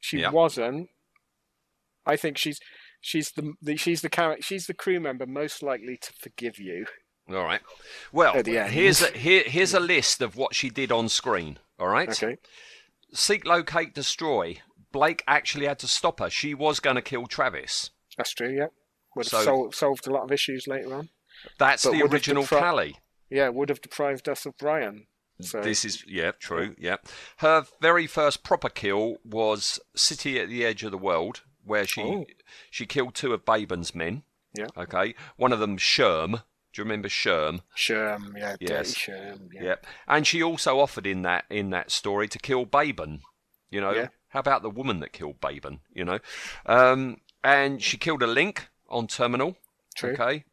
She 0.00 0.18
Yeah. 0.20 0.30
wasn't. 0.30 0.88
I 2.06 2.16
think 2.16 2.36
she's 2.38 2.58
she's 3.00 3.30
the, 3.32 3.52
the 3.62 3.76
she's 3.76 4.00
the 4.02 4.08
character 4.10 4.42
she's 4.42 4.66
the 4.66 4.74
crew 4.74 4.98
member 4.98 5.26
most 5.26 5.62
likely 5.62 5.96
to 5.98 6.12
forgive 6.12 6.58
you. 6.58 6.86
All 7.30 7.44
right. 7.44 7.60
Well, 8.12 8.42
here's 8.42 9.02
a 9.02 9.10
here, 9.10 9.42
here's 9.46 9.74
a 9.74 9.80
list 9.80 10.22
of 10.22 10.36
what 10.36 10.54
she 10.54 10.70
did 10.70 10.90
on 10.90 11.08
screen. 11.08 11.58
All 11.78 11.88
right. 11.88 12.08
Okay. 12.10 12.38
Seek, 13.12 13.46
locate, 13.46 13.94
destroy. 13.94 14.58
Blake 14.92 15.22
actually 15.26 15.66
had 15.66 15.78
to 15.80 15.86
stop 15.88 16.20
her. 16.20 16.30
She 16.30 16.54
was 16.54 16.80
going 16.80 16.96
to 16.96 17.02
kill 17.02 17.26
Travis. 17.26 17.90
That's 18.16 18.32
true. 18.32 18.48
Yeah, 18.50 18.68
would 19.14 19.26
have 19.26 19.30
So- 19.30 19.44
sol- 19.44 19.72
solved 19.72 20.06
a 20.06 20.10
lot 20.10 20.22
of 20.24 20.32
issues 20.32 20.66
later 20.66 20.94
on. 20.94 21.10
That's 21.58 21.84
But 21.84 21.92
the 21.92 22.02
original 22.02 22.42
depri- 22.44 22.58
Cally. 22.58 22.96
Yeah, 23.30 23.48
would 23.50 23.68
have 23.68 23.80
deprived 23.82 24.28
us 24.28 24.46
of 24.46 24.56
Brian. 24.58 25.06
So 25.40 25.60
This 25.60 25.84
is 25.84 26.04
yeah, 26.06 26.32
true. 26.32 26.74
Yeah, 26.78 26.96
her 27.36 27.64
very 27.80 28.08
first 28.08 28.42
proper 28.42 28.68
kill 28.68 29.18
was 29.24 29.78
City 29.94 30.40
at 30.40 30.48
the 30.48 30.64
Edge 30.64 30.82
of 30.82 30.90
the 30.90 30.98
World, 30.98 31.42
where 31.62 31.86
she 31.86 32.00
Oh. 32.00 32.26
she 32.70 32.86
killed 32.86 33.14
two 33.14 33.32
of 33.32 33.44
Bayban's 33.44 33.94
men. 33.94 34.24
Yeah. 34.54 34.66
Okay. 34.76 35.14
One 35.36 35.52
of 35.52 35.60
them, 35.60 35.76
Sherm. 35.76 36.42
Do 36.72 36.80
you 36.80 36.84
remember 36.84 37.08
Sherm? 37.08 37.60
Sherm, 37.76 38.36
yeah, 38.38 38.56
Yes. 38.60 38.94
Sherm, 38.94 39.48
yeah. 39.52 39.62
Yep. 39.62 39.86
And 40.06 40.26
she 40.26 40.42
also 40.42 40.78
offered 40.78 41.06
in 41.06 41.22
that 41.22 41.44
in 41.50 41.70
that 41.70 41.90
story 41.90 42.28
to 42.28 42.38
kill 42.38 42.66
Bayban. 42.66 43.20
You 43.70 43.80
know, 43.80 43.92
Yeah. 43.92 44.08
how 44.28 44.40
about 44.40 44.62
the 44.62 44.70
woman 44.70 45.00
that 45.00 45.12
killed 45.12 45.40
Bayban? 45.40 45.80
You 45.92 46.04
know, 46.04 46.18
um, 46.66 47.20
and 47.42 47.82
she 47.82 47.96
killed 47.96 48.22
a 48.22 48.26
link 48.26 48.68
on 48.88 49.06
Terminal. 49.06 49.56
True. 49.96 50.12
Okay. 50.12 50.44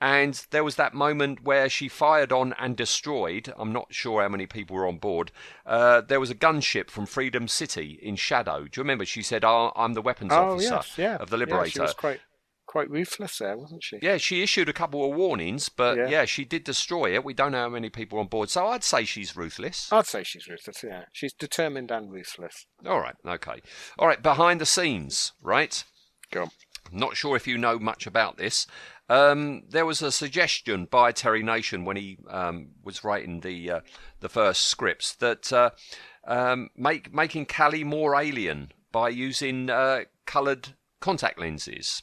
And 0.00 0.34
there 0.50 0.64
was 0.64 0.74
that 0.76 0.94
moment 0.94 1.44
where 1.44 1.68
she 1.68 1.88
fired 1.88 2.32
on 2.32 2.54
and 2.58 2.76
destroyed. 2.76 3.52
I'm 3.56 3.72
not 3.72 3.94
sure 3.94 4.20
how 4.20 4.28
many 4.28 4.46
people 4.46 4.74
were 4.74 4.88
on 4.88 4.98
board. 4.98 5.30
Uh, 5.64 6.00
there 6.00 6.18
was 6.18 6.28
a 6.28 6.34
gunship 6.34 6.90
from 6.90 7.06
Freedom 7.06 7.46
City 7.46 8.00
in 8.02 8.16
Shadow. 8.16 8.64
Do 8.64 8.80
you 8.80 8.82
remember? 8.82 9.04
She 9.04 9.22
said, 9.22 9.44
oh, 9.44 9.72
"I'm 9.76 9.94
the 9.94 10.02
weapons 10.02 10.32
Oh 10.32 10.54
officer 10.54 10.74
yes, 10.74 10.98
yeah. 10.98 11.16
of 11.16 11.30
the 11.30 11.36
Yeah, 11.36 11.44
Liberator." 11.44 11.70
she 11.70 11.80
was 11.80 11.94
quite 11.94 12.20
quite 12.72 12.88
ruthless 12.90 13.36
there, 13.36 13.58
wasn't 13.58 13.84
she? 13.84 13.98
Yeah, 14.00 14.16
she 14.16 14.42
issued 14.42 14.66
a 14.66 14.72
couple 14.72 15.04
of 15.04 15.14
warnings, 15.14 15.68
but 15.68 15.98
Yeah. 15.98 16.08
yeah. 16.08 16.24
she 16.24 16.46
did 16.46 16.64
destroy 16.64 17.14
it. 17.14 17.22
We 17.22 17.34
don't 17.34 17.52
know 17.52 17.58
how 17.58 17.68
many 17.68 17.90
people 17.90 18.18
on 18.18 18.28
board, 18.28 18.48
so 18.48 18.66
I'd 18.68 18.82
say 18.82 19.04
she's 19.04 19.36
ruthless. 19.36 19.92
I'd 19.92 20.06
say 20.06 20.24
she's 20.24 20.48
ruthless. 20.48 20.82
Yeah, 20.82 21.04
she's 21.12 21.34
determined 21.34 21.90
and 21.90 22.10
ruthless. 22.10 22.66
All 22.86 22.98
right, 23.00 23.14
okay. 23.26 23.60
All 23.98 24.08
right, 24.08 24.22
behind 24.22 24.58
the 24.58 24.64
scenes, 24.66 25.32
right? 25.42 25.84
Go 26.30 26.44
on. 26.44 26.50
Not 26.90 27.14
sure 27.14 27.36
if 27.36 27.46
you 27.46 27.58
know 27.58 27.78
much 27.78 28.06
about 28.06 28.38
this. 28.38 28.66
Um, 29.10 29.64
there 29.68 29.84
was 29.84 30.00
a 30.00 30.10
suggestion 30.10 30.86
by 30.86 31.12
Terry 31.12 31.42
Nation 31.42 31.84
when 31.84 31.98
he 31.98 32.16
um, 32.30 32.70
was 32.82 33.04
writing 33.04 33.40
the 33.40 33.70
uh, 33.70 33.80
the 34.20 34.30
first 34.30 34.62
scripts 34.62 35.14
that 35.16 35.52
uh, 35.52 35.70
um, 36.26 36.70
make 36.74 37.12
making 37.12 37.44
Cally 37.46 37.84
more 37.84 38.18
alien 38.18 38.72
by 38.90 39.10
using 39.10 39.68
uh, 39.68 40.04
coloured 40.24 40.70
contact 41.00 41.38
lenses. 41.38 42.02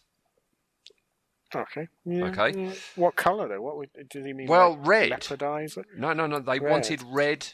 Okay. 1.56 1.88
Yeah, 2.06 2.26
Okay. 2.26 2.60
yeah. 2.66 2.74
What 2.96 3.16
colour 3.16 3.48
though? 3.48 3.62
What 3.62 3.78
would, 3.78 3.90
did 4.10 4.26
he 4.26 4.34
mean? 4.34 4.48
Well, 4.48 4.72
like 4.78 4.88
red. 4.88 5.28
No, 5.98 6.14
no, 6.14 6.28
no. 6.28 6.40
They 6.40 6.60
Red. 6.60 6.72
wanted 6.72 7.02
red, 7.08 7.48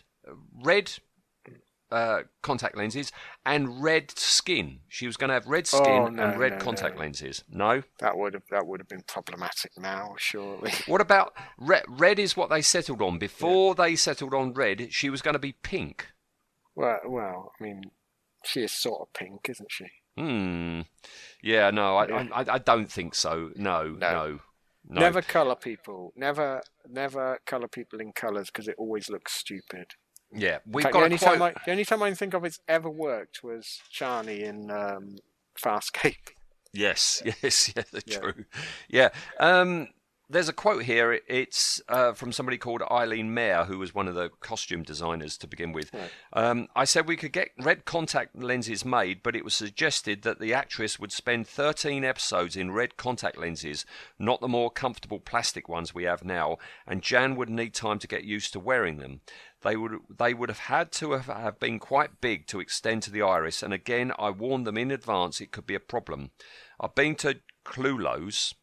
red 0.63 0.91
uh, 1.91 2.23
contact 2.41 2.75
lenses 2.75 3.11
and 3.45 3.81
red 3.81 4.11
skin. 4.11 4.79
She 4.89 5.05
was 5.05 5.15
going 5.17 5.27
to 5.29 5.35
have 5.35 5.47
red 5.47 5.67
skin 5.67 5.81
Oh, 5.85 6.07
no, 6.09 6.23
and 6.23 6.39
red 6.39 6.53
no, 6.53 6.57
contact 6.57 6.95
no. 6.95 7.01
lenses. 7.01 7.43
No. 7.47 7.83
That 7.99 8.17
would 8.17 8.33
have 8.33 8.43
that 8.51 8.65
would 8.67 8.79
have 8.81 8.89
been 8.89 9.03
problematic 9.07 9.71
now, 9.77 10.15
surely. 10.17 10.71
What 10.87 10.99
about 11.01 11.33
red? 11.57 11.83
Red 11.87 12.19
is 12.19 12.35
what 12.35 12.49
they 12.49 12.61
settled 12.61 13.01
on. 13.01 13.17
Before 13.17 13.75
they 13.75 13.95
settled 13.95 14.33
on 14.33 14.53
red, 14.53 14.87
she 14.91 15.09
was 15.09 15.21
going 15.21 15.35
to 15.35 15.39
be 15.39 15.53
pink. 15.53 16.07
Well, 16.75 16.99
well, 17.07 17.51
I 17.59 17.63
mean, 17.63 17.83
she 18.43 18.61
is 18.63 18.71
sort 18.73 19.01
of 19.01 19.13
pink, 19.13 19.47
isn't 19.47 19.71
she? 19.71 19.85
Hmm. 20.17 20.81
Yeah. 21.41 21.71
No, 21.71 21.97
I, 21.97 22.07
Yeah. 22.07 22.27
I, 22.33 22.45
I 22.55 22.57
don't 22.59 22.91
think 22.91 23.15
so. 23.15 23.51
No. 23.55 23.83
No. 23.83 23.97
No. 23.97 24.39
no. 24.89 25.01
Never 25.01 25.21
colour 25.21 25.55
people. 25.55 26.13
Never, 26.15 26.61
never 26.89 27.39
colour 27.45 27.67
people 27.67 27.99
in 27.99 28.11
colours 28.13 28.47
because 28.47 28.67
it 28.67 28.75
always 28.77 29.09
looks 29.09 29.33
stupid. 29.33 29.87
Yeah. 30.33 30.59
We've 30.65 30.83
fact, 30.83 30.93
got 30.93 30.99
the 30.99 31.03
a 31.03 31.05
only 31.05 31.17
quote. 31.17 31.33
time 31.39 31.41
I, 31.41 31.53
the 31.65 31.71
only 31.71 31.85
time 31.85 32.03
I 32.03 32.09
can 32.09 32.15
think 32.15 32.33
of 32.33 32.43
it's 32.45 32.59
ever 32.67 32.89
worked 32.89 33.43
was 33.43 33.81
Charney 33.89 34.43
in 34.43 34.71
um, 34.71 35.15
Farscape. 35.61 36.29
Yes, 36.73 37.21
yes, 37.41 37.71
yeah, 37.75 37.83
Yeah. 38.05 38.19
true. 38.19 38.45
Yeah. 38.89 39.09
Um, 39.39 39.87
there's 40.29 40.49
a 40.49 40.53
quote 40.53 40.83
here. 40.83 41.19
It's 41.27 41.81
uh, 41.87 42.13
from 42.13 42.31
somebody 42.31 42.57
called 42.57 42.81
Eileen 42.89 43.33
Mayer, 43.33 43.65
who 43.65 43.77
was 43.77 43.93
one 43.93 44.07
of 44.07 44.15
the 44.15 44.29
costume 44.39 44.83
designers 44.83 45.37
to 45.37 45.47
begin 45.47 45.71
with. 45.71 45.91
Um, 46.33 46.67
I 46.75 46.85
said 46.85 47.07
we 47.07 47.17
could 47.17 47.31
get 47.31 47.49
red 47.59 47.85
contact 47.85 48.35
lenses 48.35 48.83
made, 48.83 49.21
but 49.21 49.35
it 49.35 49.43
was 49.43 49.53
suggested 49.53 50.23
that 50.23 50.39
the 50.39 50.53
actress 50.53 50.99
would 50.99 51.11
spend 51.11 51.47
13 51.47 52.03
episodes 52.03 52.55
in 52.55 52.71
red 52.71 52.97
contact 52.97 53.37
lenses, 53.37 53.85
not 54.17 54.41
the 54.41 54.47
more 54.47 54.71
comfortable 54.71 55.19
plastic 55.19 55.69
ones 55.69 55.93
we 55.93 56.03
have 56.03 56.23
now, 56.23 56.57
and 56.87 57.03
Jan 57.03 57.35
would 57.35 57.49
need 57.49 57.73
time 57.73 57.99
to 57.99 58.07
get 58.07 58.23
used 58.23 58.53
to 58.53 58.59
wearing 58.59 58.97
them. 58.97 59.21
They 59.61 59.75
would 59.75 59.99
they 60.15 60.33
would 60.33 60.49
have 60.49 60.59
had 60.59 60.91
to 60.93 61.13
have, 61.13 61.25
have 61.25 61.59
been 61.59 61.79
quite 61.79 62.21
big 62.21 62.45
to 62.47 62.59
extend 62.59 63.03
to 63.03 63.11
the 63.11 63.23
iris, 63.23 63.63
and 63.63 63.73
again 63.73 64.11
I 64.17 64.29
warned 64.29 64.67
them 64.67 64.77
in 64.77 64.91
advance 64.91 65.41
it 65.41 65.51
could 65.51 65.65
be 65.65 65.75
a 65.75 65.79
problem. 65.79 66.31
I've 66.79 66.95
been 66.95 67.15
to 67.15 67.39
Clulo's, 67.63 68.53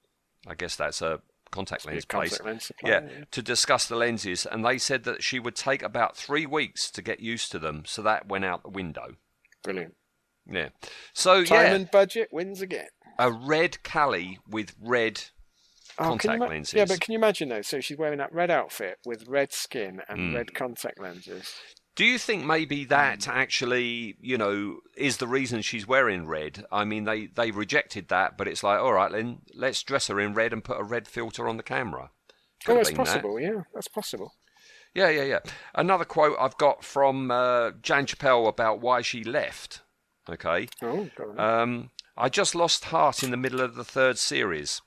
I 0.47 0.55
guess 0.55 0.77
that's 0.77 1.03
a 1.03 1.21
contact 1.53 1.87
lens 1.87 2.05
contact 2.05 2.31
place, 2.33 2.45
lens 2.45 2.65
supplier, 2.65 3.07
yeah, 3.09 3.19
yeah. 3.19 3.25
to 3.31 3.43
discuss 3.43 3.87
the 3.87 3.95
lenses, 3.97 4.45
and 4.47 4.65
they 4.65 4.79
said 4.79 5.05
that 5.05 5.23
she 5.23 5.39
would 5.39 5.55
take 5.55 5.83
about 5.83 6.17
three 6.17 6.47
weeks 6.47 6.91
to 6.91 7.03
get 7.03 7.21
used 7.21 7.53
to 7.53 7.59
them, 7.61 7.85
so 7.87 8.03
that 8.03 8.29
went 8.29 8.45
out 8.45 8.63
the 8.65 8.69
window. 8.71 9.15
Brilliant. 9.63 9.95
Yeah, 10.51 10.71
so 11.15 11.45
Time 11.45 11.67
yeah, 11.67 11.75
and 11.75 11.91
budget 11.91 12.31
wins 12.33 12.61
again. 12.61 12.89
a 13.19 13.31
red 13.31 13.83
Cally 13.85 14.39
with 14.49 14.75
red 14.81 15.23
Oh, 15.99 16.05
contact 16.05 16.39
ma- 16.41 16.47
lenses. 16.47 16.75
Yeah, 16.75 16.87
but 16.87 17.01
can 17.01 17.13
you 17.13 17.19
imagine 17.19 17.49
though? 17.51 17.61
So 17.63 17.81
she's 17.81 17.99
wearing 17.99 18.19
that 18.19 18.33
red 18.33 18.51
outfit 18.51 18.97
with 19.05 19.29
red 19.29 19.53
skin 19.53 20.01
and 20.09 20.33
Mm. 20.33 20.35
red 20.35 20.55
contact 20.55 20.99
lenses. 20.99 21.55
Do 21.95 22.05
you 22.05 22.19
think 22.19 22.45
maybe 22.45 22.87
that 22.87 23.29
actually, 23.29 24.17
you 24.21 24.39
know, 24.39 24.79
is 24.97 25.19
the 25.19 25.27
reason 25.27 25.61
she's 25.61 25.87
wearing 25.87 26.27
red? 26.27 26.65
I 26.73 26.85
mean, 26.85 27.05
they, 27.05 27.27
they 27.27 27.51
rejected 27.51 28.09
that, 28.09 28.39
but 28.39 28.49
it's 28.49 28.63
like, 28.63 28.81
all 28.81 28.95
right, 28.95 29.13
then 29.13 29.41
let's 29.55 29.83
dress 29.83 30.07
her 30.07 30.19
in 30.19 30.33
red 30.33 30.55
and 30.55 30.65
put 30.65 30.81
a 30.81 30.85
red 30.85 31.07
filter 31.07 31.47
on 31.49 31.59
the 31.59 31.63
camera. 31.63 32.11
Could 32.65 32.73
oh, 32.73 32.77
that's 32.77 32.91
that. 32.91 32.97
possible. 32.97 33.39
Yeah, 33.39 33.63
that's 33.75 33.89
possible. 33.89 34.33
Yeah, 34.95 35.11
yeah, 35.11 35.25
yeah. 35.25 35.39
Another 35.75 36.05
quote 36.05 36.37
I've 36.41 36.57
got 36.57 36.85
from 36.85 37.31
uh, 37.31 37.73
Jan 37.83 38.07
Chappell 38.07 38.47
about 38.47 38.81
why 38.81 39.03
she 39.03 39.25
left. 39.25 39.81
Okay. 40.29 40.69
Oh. 40.83 41.09
Um, 41.37 41.91
I 42.17 42.29
just 42.29 42.55
lost 42.55 42.87
heart 42.87 43.23
in 43.23 43.31
the 43.31 43.37
middle 43.37 43.61
of 43.61 43.75
the 43.75 43.85
third 43.85 44.19
series. 44.19 44.81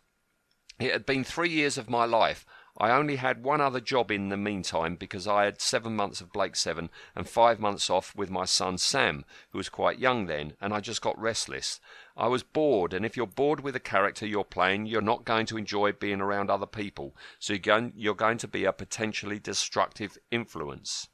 It 0.80 0.92
had 0.92 1.06
been 1.06 1.24
three 1.24 1.50
years 1.50 1.78
of 1.78 1.90
my 1.90 2.06
life. 2.06 2.46
I 2.78 2.92
only 2.92 3.16
had 3.16 3.44
one 3.44 3.62
other 3.62 3.80
job 3.80 4.12
in 4.12 4.30
the 4.30 4.38
meantime 4.38 4.96
because 4.96 5.28
I 5.28 5.46
had 5.46 5.62
seven 5.62 5.96
months 5.96 6.20
of 6.20 6.34
Blake 6.34 6.58
Seven 6.58 6.90
and 7.16 7.28
five 7.28 7.60
months 7.60 7.90
off 7.90 8.14
with 8.16 8.30
my 8.30 8.44
son 8.44 8.78
Sam, 8.78 9.24
who 9.52 9.58
was 9.58 9.70
quite 9.70 9.98
young 9.98 10.26
then, 10.26 10.54
and 10.60 10.74
I 10.74 10.82
just 10.82 11.02
got 11.02 11.20
restless. 11.20 11.80
I 12.18 12.28
was 12.28 12.44
bored, 12.44 12.94
and 12.94 13.06
if 13.06 13.16
you're 13.16 13.28
bored 13.28 13.62
with 13.62 13.76
a 13.76 13.80
character 13.80 14.26
you're 14.26 14.44
playing, 14.44 14.88
you're 14.88 15.02
not 15.02 15.26
going 15.26 15.46
to 15.48 15.58
enjoy 15.58 15.94
being 15.94 16.20
around 16.20 16.50
other 16.50 16.66
people. 16.66 17.16
So 17.40 17.54
you're 17.54 17.60
going, 17.60 17.94
you're 17.96 18.14
going 18.14 18.38
to 18.40 18.48
be 18.48 18.66
a 18.66 18.74
potentially 18.74 19.40
destructive 19.40 20.18
influence. 20.30 21.08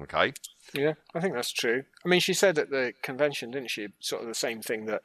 Okay? 0.00 0.32
Yeah, 0.72 0.94
I 1.14 1.20
think 1.20 1.34
that's 1.34 1.52
true. 1.52 1.84
I 2.04 2.08
mean, 2.08 2.20
she 2.20 2.34
said 2.34 2.58
at 2.58 2.70
the 2.70 2.94
convention, 3.02 3.50
didn't 3.50 3.70
she? 3.70 3.88
Sort 4.00 4.22
of 4.22 4.28
the 4.28 4.34
same 4.34 4.60
thing 4.60 4.86
that 4.86 5.02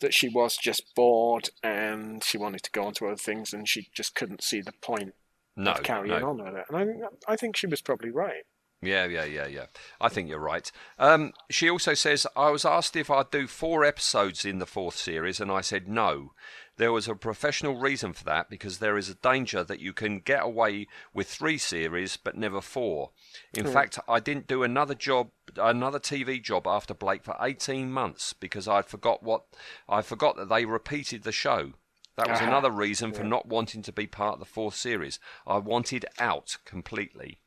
that 0.00 0.14
she 0.14 0.28
was 0.28 0.56
just 0.56 0.94
bored 0.94 1.50
and 1.62 2.22
she 2.24 2.38
wanted 2.38 2.62
to 2.64 2.70
go 2.72 2.84
on 2.84 2.94
to 2.94 3.06
other 3.06 3.16
things 3.16 3.52
and 3.52 3.68
she 3.68 3.88
just 3.94 4.14
couldn't 4.14 4.42
see 4.42 4.60
the 4.60 4.72
point 4.82 5.14
No, 5.56 5.72
of 5.72 5.82
carrying 5.82 6.20
no. 6.20 6.30
on 6.30 6.38
with 6.44 6.54
it. 6.54 6.64
And 6.68 6.76
I 6.76 6.84
think 6.86 7.02
I 7.28 7.36
think 7.36 7.56
she 7.56 7.66
was 7.66 7.82
probably 7.82 8.10
right. 8.10 8.44
Yeah, 8.82 9.04
yeah, 9.04 9.24
yeah, 9.24 9.46
yeah. 9.46 9.66
I 10.00 10.08
think 10.08 10.30
you're 10.30 10.38
right. 10.38 10.70
Um, 10.98 11.34
she 11.50 11.68
also 11.68 11.92
says, 11.92 12.26
I 12.34 12.48
was 12.48 12.64
asked 12.64 12.96
if 12.96 13.10
I'd 13.10 13.30
do 13.30 13.46
four 13.46 13.84
episodes 13.84 14.46
in 14.46 14.58
the 14.58 14.64
fourth 14.64 14.96
series, 14.96 15.38
and 15.38 15.52
I 15.52 15.60
said 15.60 15.86
no. 15.86 16.32
There 16.80 16.92
was 16.92 17.08
a 17.08 17.14
professional 17.14 17.76
reason 17.76 18.14
for 18.14 18.24
that 18.24 18.48
because 18.48 18.78
there 18.78 18.96
is 18.96 19.10
a 19.10 19.14
danger 19.14 19.62
that 19.62 19.80
you 19.80 19.92
can 19.92 20.18
get 20.20 20.42
away 20.42 20.86
with 21.12 21.28
three 21.28 21.58
series 21.58 22.16
but 22.16 22.38
never 22.38 22.62
four. 22.62 23.10
In 23.52 23.66
Hmm. 23.66 23.72
fact, 23.72 23.98
I 24.08 24.18
didn't 24.18 24.46
do 24.46 24.62
another 24.62 24.94
job, 24.94 25.30
another 25.58 25.98
TV 25.98 26.40
job 26.42 26.66
after 26.66 26.94
Blake 26.94 27.22
for 27.22 27.36
18 27.38 27.92
months 27.92 28.32
because 28.32 28.66
I 28.66 28.80
forgot 28.80 29.22
what 29.22 29.44
I 29.90 30.00
forgot 30.00 30.36
that 30.38 30.48
they 30.48 30.64
repeated 30.64 31.22
the 31.22 31.32
show. 31.32 31.74
That 32.16 32.30
was 32.30 32.40
Ah, 32.40 32.46
another 32.46 32.70
reason 32.70 33.12
for 33.12 33.24
yeah. 33.24 33.28
not 33.28 33.44
wanting 33.46 33.82
to 33.82 33.92
be 33.92 34.06
part 34.06 34.34
of 34.34 34.38
the 34.40 34.46
fourth 34.46 34.74
series. 34.74 35.20
I 35.46 35.58
wanted 35.58 36.06
out 36.18 36.56
completely. 36.64 37.40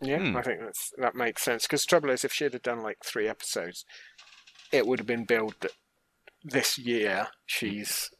Yeah, 0.00 0.20
Hmm. 0.20 0.36
I 0.36 0.42
think 0.42 0.60
that's 0.60 0.92
that 0.98 1.16
makes 1.16 1.42
sense. 1.42 1.66
Because 1.66 1.84
trouble 1.84 2.10
is, 2.10 2.24
if 2.24 2.32
she'd 2.32 2.52
have 2.52 2.62
done 2.62 2.84
like 2.84 2.98
three 3.04 3.26
episodes, 3.26 3.84
it 4.70 4.86
would 4.86 5.00
have 5.00 5.08
been 5.08 5.24
billed 5.24 5.56
that 5.58 5.72
this 6.44 6.78
year 6.78 7.30
she's 7.44 8.12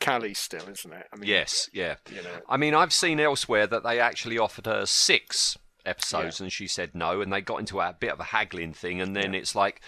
Cally 0.00 0.34
still, 0.34 0.68
isn't 0.68 0.92
it? 0.92 1.06
I 1.12 1.16
mean, 1.16 1.28
Yes, 1.28 1.68
yeah. 1.72 1.96
You 2.10 2.22
know, 2.22 2.40
I 2.48 2.56
mean, 2.56 2.74
I've 2.74 2.92
seen 2.92 3.18
elsewhere 3.20 3.66
that 3.66 3.82
they 3.82 3.98
actually 4.00 4.38
offered 4.38 4.66
her 4.66 4.86
six 4.86 5.56
episodes 5.84 6.40
and 6.40 6.52
she 6.52 6.66
said 6.66 6.94
no, 6.94 7.20
and 7.20 7.32
they 7.32 7.40
got 7.40 7.60
into 7.60 7.80
a 7.80 7.96
bit 7.98 8.12
of 8.12 8.20
a 8.20 8.24
haggling 8.24 8.72
thing, 8.72 9.00
and 9.00 9.16
then 9.16 9.34
it's 9.34 9.54
like, 9.54 9.80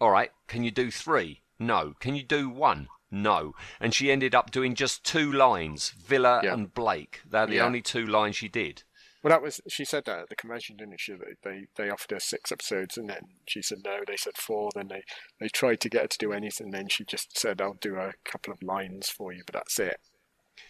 all 0.00 0.10
right, 0.10 0.30
can 0.48 0.64
you 0.64 0.70
do 0.70 0.90
three? 0.90 1.42
No. 1.58 1.94
Can 2.00 2.14
you 2.16 2.22
do 2.22 2.48
one? 2.50 2.88
No. 3.10 3.54
And 3.80 3.94
she 3.94 4.10
ended 4.10 4.34
up 4.34 4.50
doing 4.50 4.74
just 4.74 5.04
two 5.04 5.30
lines, 5.32 5.90
Vila 5.90 6.40
Yeah. 6.42 6.52
and 6.54 6.74
Blake. 6.74 7.20
They're 7.24 7.46
the 7.46 7.56
Yeah. 7.56 7.64
only 7.66 7.80
two 7.80 8.04
lines 8.06 8.36
she 8.36 8.48
did. 8.48 8.82
Well, 9.24 9.30
that 9.30 9.42
was 9.42 9.60
she 9.68 9.84
said 9.84 10.04
that 10.04 10.18
at 10.20 10.28
the 10.28 10.36
convention, 10.36 10.76
didn't 10.76 11.00
she? 11.00 11.14
They 11.42 11.64
they 11.74 11.90
offered 11.90 12.10
her 12.12 12.20
six 12.20 12.52
episodes, 12.52 12.96
and 12.98 13.08
then 13.08 13.22
she 13.48 13.62
said 13.62 13.78
no. 13.84 14.00
They 14.06 14.16
said 14.16 14.36
four. 14.36 14.70
Then 14.74 14.88
they 14.88 15.02
they 15.40 15.48
tried 15.48 15.80
to 15.80 15.88
get 15.88 16.02
her 16.02 16.08
to 16.08 16.18
do 16.18 16.32
anything. 16.32 16.70
Then 16.70 16.88
she 16.88 17.04
just 17.04 17.36
said, 17.36 17.60
"I'll 17.60 17.78
do 17.80 17.96
a 17.96 18.12
couple 18.24 18.52
of 18.52 18.62
lines 18.62 19.08
for 19.08 19.32
you," 19.32 19.42
but 19.46 19.54
that's 19.54 19.78
it. 19.80 19.96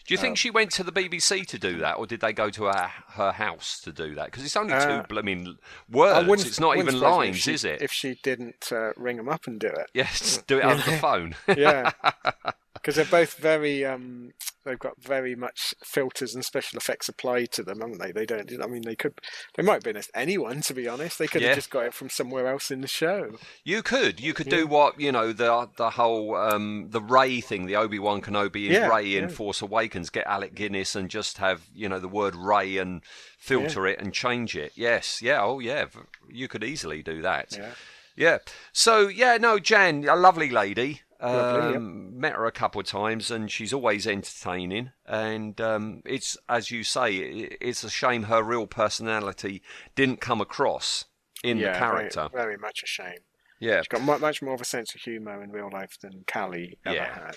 Do 0.06 0.14
you 0.14 0.18
think 0.18 0.32
Um, 0.32 0.36
she 0.36 0.50
went 0.50 0.70
to 0.72 0.82
the 0.82 0.92
BBC 0.92 1.44
to 1.46 1.58
do 1.58 1.78
that, 1.80 1.94
or 1.98 2.06
did 2.06 2.20
they 2.20 2.32
go 2.32 2.48
to 2.48 2.64
her, 2.64 2.90
her 3.08 3.32
house 3.32 3.80
to 3.82 3.92
do 3.92 4.14
that? 4.14 4.26
Because 4.26 4.42
it's 4.44 4.56
only 4.56 4.72
Uh, 4.72 5.02
two 5.02 5.06
blooming 5.08 5.46
I 5.58 5.94
words. 5.94 6.28
wouldn't- 6.28 6.48
It's 6.48 6.60
not 6.60 6.76
even 6.78 6.94
surprise 6.94 7.02
me 7.02 7.08
if 7.08 7.16
lines, 7.34 7.36
she- 7.38 7.52
is 7.54 7.64
it? 7.66 7.82
If 7.82 7.92
she 7.92 8.14
didn't 8.22 8.72
uh, 8.72 8.92
ring 8.96 9.18
them 9.18 9.28
up 9.28 9.46
and 9.46 9.60
do 9.60 9.66
it, 9.68 9.90
Yes, 9.92 10.38
do 10.46 10.58
it 10.58 10.64
over 10.64 10.90
the 10.90 10.96
phone. 10.98 11.36
yeah, 11.48 11.92
because 12.84 12.96
they're 12.96 13.04
both 13.06 13.36
very. 13.36 13.82
Um, 13.82 14.32
they've 14.62 14.78
got 14.78 15.02
very 15.02 15.34
much 15.34 15.74
filters 15.82 16.34
and 16.34 16.44
special 16.44 16.76
effects 16.76 17.08
applied 17.08 17.50
to 17.52 17.62
them, 17.62 17.80
haven't 17.80 17.98
they? 17.98 18.12
They 18.12 18.26
don't. 18.26 18.62
I 18.62 18.66
mean, 18.66 18.82
they 18.82 18.94
could. 18.94 19.14
They 19.56 19.62
might 19.62 19.74
have 19.74 19.82
been 19.82 20.02
anyone, 20.14 20.60
to 20.62 20.74
be 20.74 20.86
honest. 20.86 21.18
They 21.18 21.26
could 21.26 21.40
Yeah. 21.40 21.48
have 21.48 21.56
just 21.56 21.70
got 21.70 21.86
it 21.86 21.94
from 21.94 22.10
somewhere 22.10 22.46
else 22.46 22.70
in 22.70 22.82
the 22.82 22.86
show. 22.86 23.38
You 23.64 23.82
could, 23.82 24.20
you 24.20 24.34
could 24.34 24.50
do 24.50 24.66
what 24.66 25.00
you 25.00 25.12
know 25.12 25.32
the 25.32 25.70
the 25.76 25.90
whole 25.90 26.36
um, 26.36 26.88
the 26.90 27.00
Rey 27.00 27.40
thing, 27.40 27.64
the 27.64 27.76
Obi 27.76 27.98
Wan 27.98 28.20
Kenobi 28.20 28.66
and 28.66 28.74
Yeah, 28.74 28.88
Rey 28.88 29.16
in 29.16 29.24
yeah. 29.24 29.28
Force 29.28 29.62
Awakens. 29.62 30.10
Get 30.10 30.26
Alec 30.26 30.54
Guinness 30.54 30.94
and 30.94 31.08
just 31.08 31.38
have 31.38 31.62
you 31.74 31.88
know 31.88 31.98
the 31.98 32.08
word 32.08 32.34
Rey 32.36 32.76
and 32.76 33.02
filter 33.38 33.86
it 33.86 33.98
and 33.98 34.12
change 34.12 34.54
it. 34.56 34.72
Yes, 34.74 35.22
yeah, 35.22 35.42
oh 35.42 35.58
yeah, 35.58 35.86
you 36.28 36.48
could 36.48 36.62
easily 36.62 37.02
do 37.02 37.22
that. 37.22 37.56
Yeah. 37.56 37.70
Yeah. 38.16 38.38
So 38.72 39.08
yeah, 39.08 39.38
no, 39.40 39.58
Jan, 39.58 40.06
a 40.06 40.16
lovely 40.16 40.50
lady. 40.50 41.00
Lovely, 41.32 41.68
yep. 41.70 41.76
Um, 41.76 42.18
Met 42.18 42.32
her 42.34 42.46
a 42.46 42.52
couple 42.52 42.80
of 42.80 42.86
times, 42.86 43.30
and 43.30 43.50
she's 43.50 43.72
always 43.72 44.06
entertaining. 44.06 44.90
And 45.06 45.60
um, 45.60 46.02
it's 46.04 46.36
as 46.48 46.70
you 46.70 46.84
say, 46.84 47.14
it's 47.16 47.84
a 47.84 47.90
shame 47.90 48.24
her 48.24 48.42
real 48.42 48.66
personality 48.66 49.62
didn't 49.94 50.20
come 50.20 50.40
across 50.40 51.04
in 51.42 51.58
yeah, 51.58 51.72
the 51.72 51.78
character. 51.78 52.28
Very, 52.32 52.44
very 52.44 52.56
much 52.58 52.82
a 52.82 52.86
shame. 52.86 53.18
Yeah. 53.60 53.78
She's 53.78 53.88
got 54.00 54.20
much 54.20 54.42
more 54.42 54.54
of 54.54 54.60
a 54.60 54.64
sense 54.64 54.94
of 54.94 55.00
humour 55.00 55.42
in 55.42 55.50
real 55.50 55.70
life 55.72 55.98
than 56.00 56.24
Cally 56.26 56.78
ever 56.84 56.96
Yeah. 56.96 57.14
had. 57.26 57.36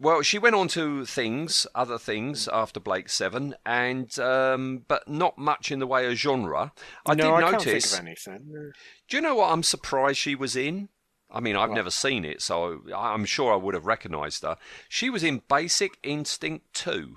Well, 0.00 0.22
she 0.22 0.38
went 0.38 0.54
on 0.54 0.68
to 0.68 1.04
things, 1.04 1.66
other 1.74 1.98
things 1.98 2.46
after 2.48 2.78
Blake 2.78 3.08
Seven, 3.08 3.56
and 3.66 4.16
um, 4.20 4.84
but 4.86 5.08
not 5.08 5.36
much 5.38 5.72
in 5.72 5.80
the 5.80 5.88
way 5.88 6.06
of 6.06 6.14
genre. 6.14 6.72
I 7.04 7.14
no, 7.14 7.24
did 7.24 7.32
I 7.32 7.50
notice. 7.50 7.64
can't 7.64 7.82
think 7.82 8.00
of 8.00 8.06
anything. 8.06 8.72
Do 9.08 9.16
you 9.16 9.20
know 9.20 9.34
what 9.34 9.50
I'm 9.50 9.64
surprised 9.64 10.18
she 10.18 10.36
was 10.36 10.54
in? 10.54 10.88
I 11.30 11.40
mean, 11.40 11.56
I've 11.56 11.68
What? 11.70 11.76
never 11.76 11.90
seen 11.90 12.24
it, 12.24 12.40
so 12.40 12.80
I'm 12.96 13.24
sure 13.26 13.52
I 13.52 13.56
would 13.56 13.74
have 13.74 13.86
recognised 13.86 14.42
her. 14.42 14.56
She 14.88 15.10
was 15.10 15.22
in 15.22 15.42
Basic 15.48 15.98
Instinct 16.02 16.72
Two. 16.72 17.16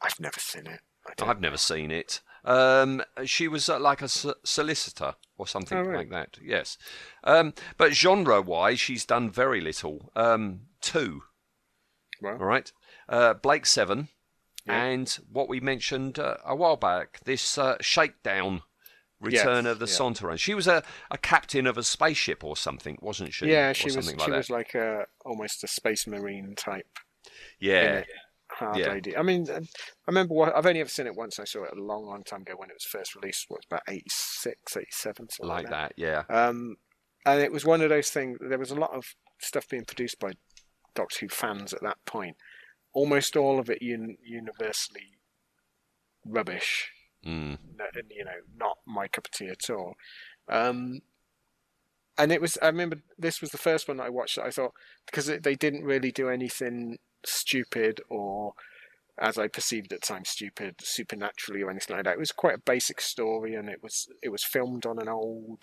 I've 0.00 0.20
never 0.20 0.38
seen 0.38 0.66
it. 0.66 0.80
I've 1.20 1.40
never 1.40 1.56
seen 1.56 1.90
it. 1.90 2.20
Um, 2.44 3.02
she 3.24 3.48
was 3.48 3.68
uh, 3.68 3.80
like 3.80 4.00
a 4.02 4.08
so- 4.08 4.36
solicitor 4.44 5.14
or 5.36 5.46
something 5.46 5.76
Oh, 5.76 5.82
right. 5.82 5.96
like 5.98 6.10
that. 6.10 6.38
Yes, 6.42 6.78
um, 7.24 7.52
but 7.76 7.92
genre-wise, 7.94 8.78
she's 8.78 9.04
done 9.04 9.30
very 9.30 9.60
little. 9.60 10.12
Um, 10.14 10.60
two. 10.80 11.22
Well. 12.22 12.34
All 12.34 12.46
right. 12.46 12.70
Uh, 13.08 13.34
Blake 13.34 13.66
Seven, 13.66 14.08
and 14.66 15.08
what 15.32 15.48
we 15.48 15.60
mentioned 15.60 16.18
uh, 16.18 16.36
a 16.44 16.54
while 16.54 16.76
back, 16.76 17.20
this 17.24 17.58
uh, 17.58 17.76
Shakedown. 17.80 18.62
Return 19.20 19.64
Yes, 19.64 19.72
of 19.72 19.78
the 19.80 19.86
yeah. 19.86 19.92
Sontaran. 19.92 20.38
She 20.38 20.54
was 20.54 20.68
a, 20.68 20.82
a 21.10 21.18
captain 21.18 21.66
of 21.66 21.76
a 21.76 21.82
spaceship 21.82 22.44
or 22.44 22.56
something, 22.56 22.98
wasn't 23.02 23.34
she? 23.34 23.46
yeah, 23.46 23.72
she 23.72 23.86
was. 23.86 24.06
She 24.08 24.12
like 24.16 24.18
that. 24.28 24.36
was 24.36 24.50
like 24.50 24.74
a 24.74 25.06
almost 25.24 25.64
a 25.64 25.68
space 25.68 26.06
marine 26.06 26.54
type. 26.56 26.86
Yeah. 27.58 28.04
Hard 28.50 28.76
Yeah. 28.78 28.88
lady. 28.92 29.16
I 29.16 29.22
mean, 29.22 29.46
I 29.50 29.60
remember. 30.06 30.34
What, 30.34 30.54
I've 30.56 30.66
only 30.66 30.80
ever 30.80 30.88
seen 30.88 31.06
it 31.06 31.16
once. 31.16 31.38
I 31.40 31.44
saw 31.44 31.64
it 31.64 31.76
a 31.76 31.80
long, 31.82 32.06
long 32.06 32.22
time 32.24 32.42
ago 32.42 32.54
when 32.56 32.70
it 32.70 32.74
was 32.74 32.84
first 32.84 33.14
released. 33.16 33.46
What 33.48 33.64
about 33.68 33.82
86, 33.88 34.76
87, 34.76 35.28
something 35.30 35.48
like 35.48 35.64
like 35.64 35.70
that. 35.70 35.92
Yeah. 35.96 36.22
Um, 36.30 36.76
and 37.26 37.40
it 37.42 37.52
was 37.52 37.64
one 37.64 37.80
of 37.82 37.90
those 37.90 38.10
things. 38.10 38.38
There 38.40 38.58
was 38.58 38.70
a 38.70 38.76
lot 38.76 38.92
of 38.94 39.04
stuff 39.40 39.68
being 39.68 39.84
produced 39.84 40.18
by 40.20 40.32
Doctor 40.94 41.18
Who 41.26 41.28
fans 41.28 41.74
at 41.74 41.82
that 41.82 41.98
point. 42.06 42.36
Almost 42.94 43.36
all 43.36 43.58
of 43.58 43.68
it 43.68 43.82
un- 43.82 44.16
universally 44.24 45.18
rubbish. 46.24 46.90
Mm. 47.26 47.58
No- 47.76 47.84
you 48.10 48.24
know, 48.24 48.30
not 48.56 48.78
my 48.86 49.08
cup 49.08 49.26
of 49.26 49.30
tea 49.32 49.48
at 49.48 49.68
all. 49.70 49.94
Um, 50.48 51.00
and 52.16 52.32
it 52.32 52.40
was. 52.40 52.58
I 52.62 52.66
remember 52.66 52.98
this 53.18 53.40
was 53.40 53.50
the 53.50 53.58
first 53.58 53.86
one 53.88 53.98
that 53.98 54.04
I 54.06 54.10
watched. 54.10 54.36
That 54.36 54.46
I 54.46 54.50
thought 54.50 54.72
because 55.06 55.28
it, 55.28 55.42
they 55.42 55.54
didn't 55.54 55.84
really 55.84 56.10
do 56.10 56.28
anything 56.28 56.98
stupid 57.24 58.00
or, 58.08 58.54
as 59.18 59.38
I 59.38 59.46
perceived 59.48 59.92
at 59.92 60.00
the 60.00 60.06
time, 60.06 60.24
stupid 60.24 60.76
supernaturally 60.82 61.62
or 61.62 61.70
anything 61.70 61.94
like 61.96 62.04
that. 62.06 62.14
It 62.14 62.18
was 62.18 62.32
quite 62.32 62.54
a 62.54 62.58
basic 62.58 63.00
story, 63.00 63.54
and 63.54 63.68
it 63.68 63.82
was 63.82 64.08
it 64.22 64.30
was 64.30 64.42
filmed 64.44 64.84
on 64.84 64.98
an 65.00 65.08
old 65.08 65.62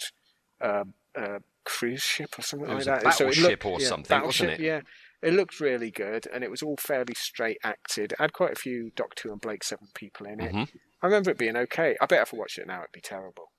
uh, 0.61 0.85
uh, 1.17 1.39
cruise 1.65 2.01
ship 2.03 2.35
or 2.37 2.41
something 2.41 2.67
It 2.67 2.69
like 2.69 2.77
was 2.77 2.87
a 2.87 2.89
that. 2.91 3.01
So 3.01 3.07
it 3.07 3.17
battleship 3.35 3.43
looked- 3.43 3.65
or 3.65 3.81
yeah, 3.81 3.87
something, 3.87 4.21
wasn't 4.21 4.49
it? 4.51 4.59
Yeah. 4.61 4.81
It 5.25 5.33
looked 5.33 5.59
really 5.59 5.89
good, 5.91 6.27
and 6.31 6.43
it 6.43 6.51
was 6.51 6.61
all 6.61 6.77
fairly 6.77 7.15
straight 7.15 7.57
acted. 7.63 8.11
It 8.11 8.19
had 8.19 8.31
quite 8.33 8.51
a 8.51 8.59
few 8.59 8.91
Doctor 8.95 9.27
Who 9.27 9.31
and 9.33 9.41
Blake 9.41 9.63
Seven 9.63 9.87
people 9.95 10.27
in 10.27 10.39
it. 10.39 10.53
Mhm. 10.53 10.69
I 11.01 11.07
remember 11.07 11.31
it 11.31 11.37
being 11.37 11.57
okay. 11.57 11.97
I 11.99 12.05
bet 12.05 12.21
if 12.21 12.33
I 12.33 12.37
watched 12.37 12.57
it 12.59 12.67
now, 12.67 12.79
it'd 12.81 12.91
be 12.91 13.01
terrible. 13.01 13.51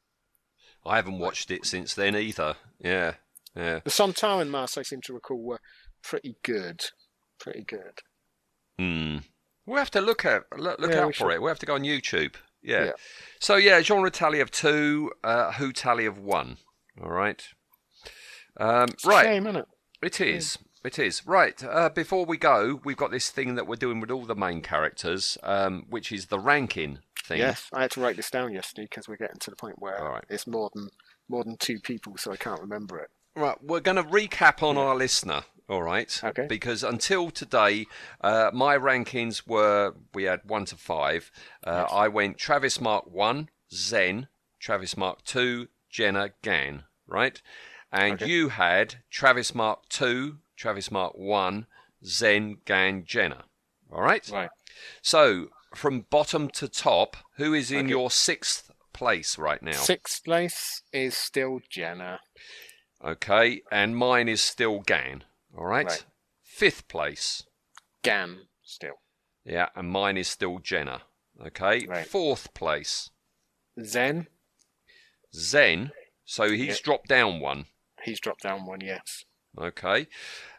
I 0.85 0.97
haven't 0.97 1.19
watched 1.19 1.51
it 1.51 1.67
since 1.67 1.93
then 1.95 2.15
either. 2.15 2.57
Yeah. 2.79 3.15
Yeah. 3.57 3.81
The 3.81 3.91
Sontaran 3.91 4.49
masks, 4.51 4.79
I 4.79 4.83
seem 4.83 5.01
to 5.03 5.13
recall, 5.15 5.43
were 5.43 5.61
pretty 6.03 6.37
good. 6.45 6.85
Pretty 7.41 7.63
good. 7.65 8.01
Hmm. 8.79 9.19
We'll 9.65 9.79
have 9.79 9.91
to 9.93 10.01
look 10.01 10.25
at 10.25 10.45
look, 10.57 10.79
look 10.79 10.93
Yeah, 10.93 11.01
out 11.07 11.15
for 11.17 11.31
should. 11.31 11.31
it. 11.33 11.41
We'll 11.43 11.49
have 11.49 11.59
to 11.59 11.67
go 11.67 11.75
on 11.75 11.83
YouTube. 11.83 12.37
Yeah. 12.63 12.85
Yeah. 12.85 12.93
So 13.41 13.57
yeah, 13.57 13.81
genre 13.83 14.11
tally 14.11 14.39
of 14.41 14.51
two, 14.53 15.13
uh, 15.25 15.53
Who 15.53 15.73
tally 15.73 16.07
of 16.07 16.19
one. 16.19 16.59
All 17.03 17.11
right. 17.11 17.45
Um, 18.57 18.91
It's 18.91 19.05
a 19.05 19.09
right. 19.09 19.25
shame, 19.25 19.47
isn't 19.49 19.57
it? 19.63 19.67
It 20.03 20.21
is. 20.21 20.59
It 20.87 21.01
is. 21.01 21.27
Right. 21.27 21.63
Uh, 21.65 21.89
before 21.89 22.25
we 22.25 22.37
go, 22.37 22.81
we've 22.85 22.97
got 22.97 23.11
this 23.11 23.29
thing 23.31 23.57
that 23.57 23.67
we're 23.67 23.75
doing 23.75 23.99
with 23.99 24.13
all 24.13 24.25
the 24.25 24.37
main 24.37 24.63
characters, 24.63 25.37
um, 25.43 25.85
which 25.91 26.13
is 26.13 26.27
the 26.27 26.39
ranking 26.39 27.01
thing. 27.25 27.39
Yes, 27.39 27.69
I 27.73 27.83
had 27.83 27.91
to 27.93 28.01
write 28.01 28.15
this 28.15 28.31
down 28.31 28.53
yesterday 28.53 28.87
because 28.89 29.09
we're 29.09 29.17
getting 29.17 29.41
to 29.41 29.51
the 29.51 29.57
point 29.57 29.81
where 29.81 29.99
right. 30.01 30.25
it's 30.31 30.47
more 30.47 30.71
than 30.75 30.91
more 31.29 31.43
than 31.43 31.57
two 31.57 31.81
people, 31.81 32.17
so 32.17 32.31
I 32.31 32.37
can't 32.37 32.61
remember 32.61 33.01
it. 33.01 33.11
Right, 33.35 33.57
we're 33.61 33.81
going 33.81 33.97
to 33.97 34.05
recap 34.05 34.63
on 34.63 34.79
our 34.79 34.95
listener, 34.95 35.43
all 35.69 35.83
right? 35.83 36.21
Okay. 36.23 36.47
Because 36.49 36.85
until 36.85 37.31
today, 37.31 37.87
uh, 38.21 38.51
my 38.55 38.79
rankings 38.79 39.45
were 39.45 39.95
we 40.15 40.23
had 40.23 40.43
one 40.45 40.67
to 40.67 40.77
five. 40.77 41.33
Uh, 41.65 41.87
I 41.91 42.07
went 42.07 42.39
Travis 42.39 42.81
Mark 42.81 43.11
one, 43.11 43.51
Zen, 43.75 44.29
Travis 44.61 44.97
Mark 44.97 45.25
two, 45.25 45.67
Jenna, 45.91 46.31
Gan, 46.43 46.85
right? 47.09 47.43
And 47.91 48.15
Okay. 48.15 48.27
you 48.27 48.51
had 48.51 48.97
Travis 49.11 49.53
Mark 49.53 49.89
two, 49.89 50.39
Travis 50.57 50.91
Mark 50.91 51.15
one, 51.17 51.67
Zen, 52.05 52.59
Gan, 52.65 53.05
Jenna, 53.07 53.45
all 53.93 54.03
right? 54.03 54.29
Right. 54.33 54.51
So 55.03 55.49
from 55.75 56.03
bottom 56.11 56.49
to 56.51 56.69
top, 56.69 57.17
who 57.37 57.53
is 57.55 57.71
in 57.71 57.81
Okay. 57.87 57.89
your 57.91 58.11
sixth 58.11 58.71
place 58.93 59.39
right 59.39 59.63
now? 59.63 59.73
Sixth 59.73 60.25
place 60.25 60.83
is 60.93 61.17
still 61.17 61.61
Jenna. 61.69 62.21
Okay, 63.05 63.63
and 63.71 63.97
mine 63.97 64.29
is 64.29 64.41
still 64.43 64.81
Gan. 64.81 65.25
All 65.57 65.67
right. 65.67 65.87
Right. 65.87 66.05
Fifth 66.43 66.89
place. 66.89 67.43
Gan 68.03 68.49
still. 68.63 68.95
Yeah, 69.45 69.69
and 69.77 69.91
mine 69.91 70.17
is 70.17 70.29
still 70.29 70.59
Jenna. 70.59 71.03
Okay. 71.45 71.87
Right. 71.87 72.07
Fourth 72.07 72.55
place. 72.55 73.11
Zen, 73.85 74.29
Zen. 75.35 75.93
So 76.25 76.49
he's 76.51 76.79
Yeah. 76.79 76.83
dropped 76.85 77.09
down 77.09 77.41
one. 77.41 77.67
he's 78.03 78.21
dropped 78.21 78.43
down 78.43 78.65
one, 78.67 78.81
yes. 78.81 79.25
Okay. 79.59 80.07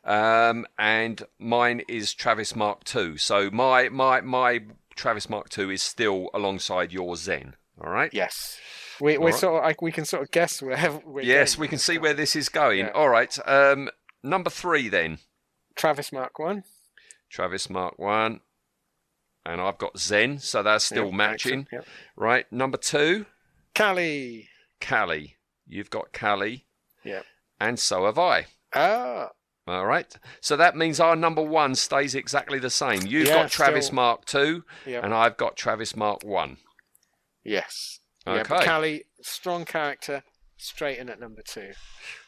Um, 0.04 0.66
and 0.78 1.24
mine 1.40 1.82
is 1.88 2.14
Travis 2.14 2.56
Mark 2.56 2.84
II. 2.96 3.18
So 3.18 3.50
my 3.52 3.90
my 3.90 4.22
my 4.22 4.62
Travis 4.96 5.30
Mark 5.30 5.56
II 5.58 5.74
is 5.74 5.84
still 5.84 6.30
alongside 6.34 6.92
your 6.92 7.16
Zen. 7.16 7.56
All 7.84 7.92
right. 7.92 8.14
Yes. 8.14 8.60
We 9.00 9.18
we 9.18 9.26
right. 9.32 9.36
sort 9.36 9.58
of 9.58 9.64
like 9.64 9.82
we 9.82 9.92
can 9.92 10.06
sort 10.06 10.24
of 10.24 10.32
guess 10.32 10.62
where 10.62 10.78
yes, 11.22 11.56
going 11.56 11.62
we 11.62 11.68
can 11.68 11.78
see 11.78 11.98
where 12.00 12.14
this 12.14 12.36
is 12.36 12.50
going. 12.50 12.80
Yeah. 12.80 12.92
All 12.96 13.10
right. 13.10 13.38
Um, 13.46 13.90
number 14.24 14.50
three 14.50 14.90
then. 14.90 15.20
Travis 15.76 16.12
Mark 16.12 16.40
One. 16.40 16.64
Travis 17.30 17.70
Mark 17.70 18.00
One. 18.00 18.40
And 19.46 19.62
I've 19.62 19.78
got 19.78 19.98
Zen, 19.98 20.40
so 20.40 20.62
that's 20.62 20.84
still 20.84 21.06
Yep, 21.06 21.14
matching. 21.14 21.68
yep. 21.72 21.86
Right. 22.18 22.52
Number 22.52 22.78
two, 22.78 23.26
Cally. 23.74 24.50
Cally. 24.82 25.38
You've 25.66 25.90
got 25.90 26.12
Cally, 26.12 26.66
Yep. 27.06 27.26
and 27.60 27.80
so 27.80 28.06
have 28.06 28.20
I. 28.20 28.48
Ah. 28.74 29.30
All 29.68 29.86
right. 29.86 30.14
So 30.42 30.56
that 30.56 30.76
means 30.78 31.00
our 31.00 31.16
number 31.16 31.42
one 31.42 31.76
stays 31.76 32.16
exactly 32.16 32.58
the 32.60 32.70
same. 32.70 33.02
You've 33.06 33.28
Yeah, 33.28 33.44
got 33.44 33.52
Travis 33.52 33.88
still- 33.88 33.96
Mark 33.96 34.26
two, 34.26 34.64
Yep. 34.86 35.04
and 35.04 35.14
I've 35.14 35.36
got 35.38 35.58
Travis 35.58 35.96
Mark 35.96 36.24
one. 36.24 36.58
Yes. 37.44 38.00
Yeah, 38.26 38.34
Okay. 38.34 38.44
but 38.50 38.64
Cally, 38.64 39.06
strong 39.22 39.66
character, 39.66 40.24
straight 40.58 40.98
in 41.00 41.10
at 41.10 41.20
number 41.20 41.42
two. 41.42 41.74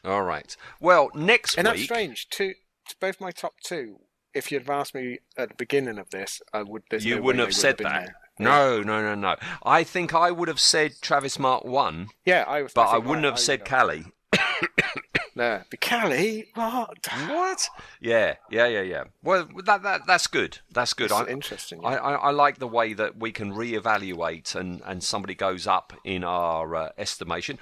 All 0.04 0.24
right. 0.24 0.56
Well, 0.80 1.10
next 1.14 1.54
week 1.54 1.58
And 1.60 1.68
that's 1.68 1.84
strange. 1.84 2.28
Two, 2.30 2.56
both 3.00 3.20
my 3.22 3.32
top 3.32 3.54
two. 3.64 4.00
If 4.34 4.52
you'd 4.52 4.62
have 4.64 4.70
asked 4.70 4.94
me 4.94 5.20
at 5.38 5.50
the 5.50 5.56
beginning 5.56 5.98
of 5.98 6.10
this, 6.12 6.42
I 6.54 6.62
would. 6.64 6.84
You 6.92 7.16
no 7.16 7.22
wouldn't 7.22 7.40
have 7.40 7.48
would 7.50 7.56
said 7.56 7.78
that. 7.80 8.06
there. 8.06 8.16
No, 8.38 8.82
no, 8.82 9.02
no, 9.02 9.16
no. 9.16 9.36
I 9.64 9.84
think 9.84 10.14
I 10.14 10.30
would 10.32 10.48
have 10.48 10.60
said 10.60 10.94
Travis 11.02 11.40
Mark 11.40 11.66
one, 11.66 12.10
Yeah, 12.26 12.46
I 12.48 12.62
was. 12.62 12.74
but 12.74 12.88
I 12.88 12.98
wouldn't 12.98 13.26
have 13.26 13.40
said 13.40 13.66
Cally. 13.66 14.06
No, 15.36 15.62
but 15.70 15.80
Cally, 15.80 16.48
what? 16.56 17.08
What? 17.28 17.70
Yeah, 18.02 18.36
yeah, 18.50 18.68
yeah, 18.68 18.82
yeah. 18.82 19.04
Well, 19.24 19.48
that, 19.66 19.84
that 19.84 20.02
that's 20.08 20.28
good. 20.28 20.60
That's 20.72 20.94
good. 20.94 21.06
It's 21.12 21.14
I, 21.14 21.26
interesting. 21.28 21.86
I, 21.86 21.96
I, 21.96 22.14
I 22.14 22.32
like 22.32 22.58
the 22.60 22.68
way 22.68 22.94
that 22.94 23.18
we 23.20 23.32
can 23.32 23.54
reevaluate 23.54 24.56
and, 24.56 24.82
and 24.86 25.04
somebody 25.04 25.36
goes 25.36 25.68
up 25.68 25.94
in 26.04 26.24
our 26.24 26.76
uh, 26.76 26.90
estimation. 26.98 27.60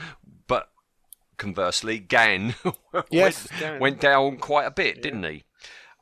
But 0.48 0.70
conversely, 1.38 2.00
Gan 2.00 2.56
Yes, 3.12 3.48
went, 3.52 3.60
Gan. 3.62 3.80
went 3.80 4.00
down 4.02 4.38
quite 4.38 4.66
a 4.66 4.72
bit, 4.72 5.02
didn't 5.02 5.24
he? 5.24 5.44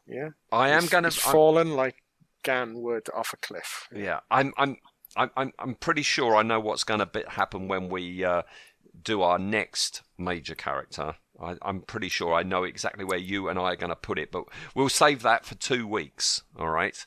Yeah. 0.08 0.30
I 0.52 0.70
am 0.70 0.82
He's- 0.82 0.92
going 0.92 1.04
to. 1.04 1.12
fallen 1.12 1.76
like 1.76 1.96
Gan 2.44 2.76
would 2.82 3.08
off 3.14 3.34
a 3.34 3.38
cliff. 3.38 3.88
Yeah, 3.94 4.20
I'm. 4.30 4.54
I'm. 4.58 4.78
I'm. 5.18 5.32
I'm, 5.36 5.52
I'm 5.58 5.76
pretty 5.76 6.04
sure 6.04 6.36
I 6.36 6.44
know 6.44 6.60
what's 6.60 6.84
going 6.84 7.00
to 7.00 7.24
happen 7.30 7.68
when 7.68 7.90
we 7.90 8.24
uh, 8.24 8.44
do 9.02 9.22
our 9.24 9.40
next 9.40 10.04
major 10.18 10.54
character. 10.56 11.16
I, 11.42 11.56
I'm 11.62 11.82
pretty 11.82 12.10
sure 12.10 12.34
I 12.34 12.44
know 12.44 12.64
exactly 12.64 13.04
where 13.04 13.18
you 13.18 13.50
and 13.50 13.60
I 13.60 13.74
are 13.74 13.76
going 13.76 13.90
to 13.90 13.96
put 13.96 14.20
it, 14.20 14.32
but 14.32 14.46
we'll 14.74 14.90
save 14.90 15.22
that 15.24 15.46
for 15.46 15.56
two 15.56 15.88
weeks. 15.88 16.44
All 16.58 16.70
right. 16.70 17.06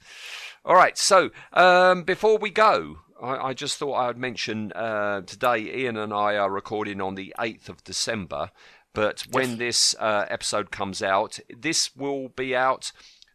All 0.64 0.74
right. 0.74 0.96
So 0.98 1.30
um, 1.52 2.02
before 2.02 2.38
we 2.38 2.50
go, 2.50 2.98
I, 3.22 3.48
I 3.48 3.54
just 3.54 3.78
thought 3.78 3.94
I'd 3.94 4.18
mention 4.18 4.72
uh, 4.72 5.22
today. 5.22 5.58
Ian 5.58 5.96
and 5.96 6.12
I 6.12 6.36
are 6.36 6.50
recording 6.50 7.00
on 7.00 7.14
the 7.14 7.34
8th 7.38 7.68
of 7.68 7.84
December, 7.84 8.50
but 8.94 9.26
when 9.30 9.58
this 9.58 9.94
uh, 9.98 10.26
episode 10.28 10.70
comes 10.70 11.02
out, 11.02 11.38
this 11.56 11.94
will 11.94 12.28
be 12.28 12.54
out. 12.54 12.92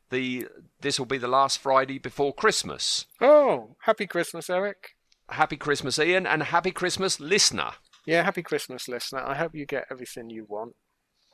The 0.10 0.48
this 0.82 1.00
will 1.00 1.06
be 1.08 1.18
the 1.18 1.28
last 1.28 1.58
Friday 1.58 1.98
before 1.98 2.34
Christmas. 2.34 3.06
Oh, 3.20 3.76
happy 3.82 4.06
Christmas, 4.06 4.50
Eric. 4.50 4.96
Happy 5.30 5.58
Christmas, 5.58 5.98
Ian, 5.98 6.28
and 6.28 6.44
happy 6.44 6.72
Christmas, 6.72 7.20
listener. 7.20 7.72
Yeah, 8.06 8.24
happy 8.24 8.44
Christmas, 8.44 8.88
listener. 8.88 9.24
I 9.26 9.36
hope 9.36 9.56
you 9.56 9.66
get 9.66 9.86
everything 9.89 10.30
you 10.30 10.46
want, 10.48 10.76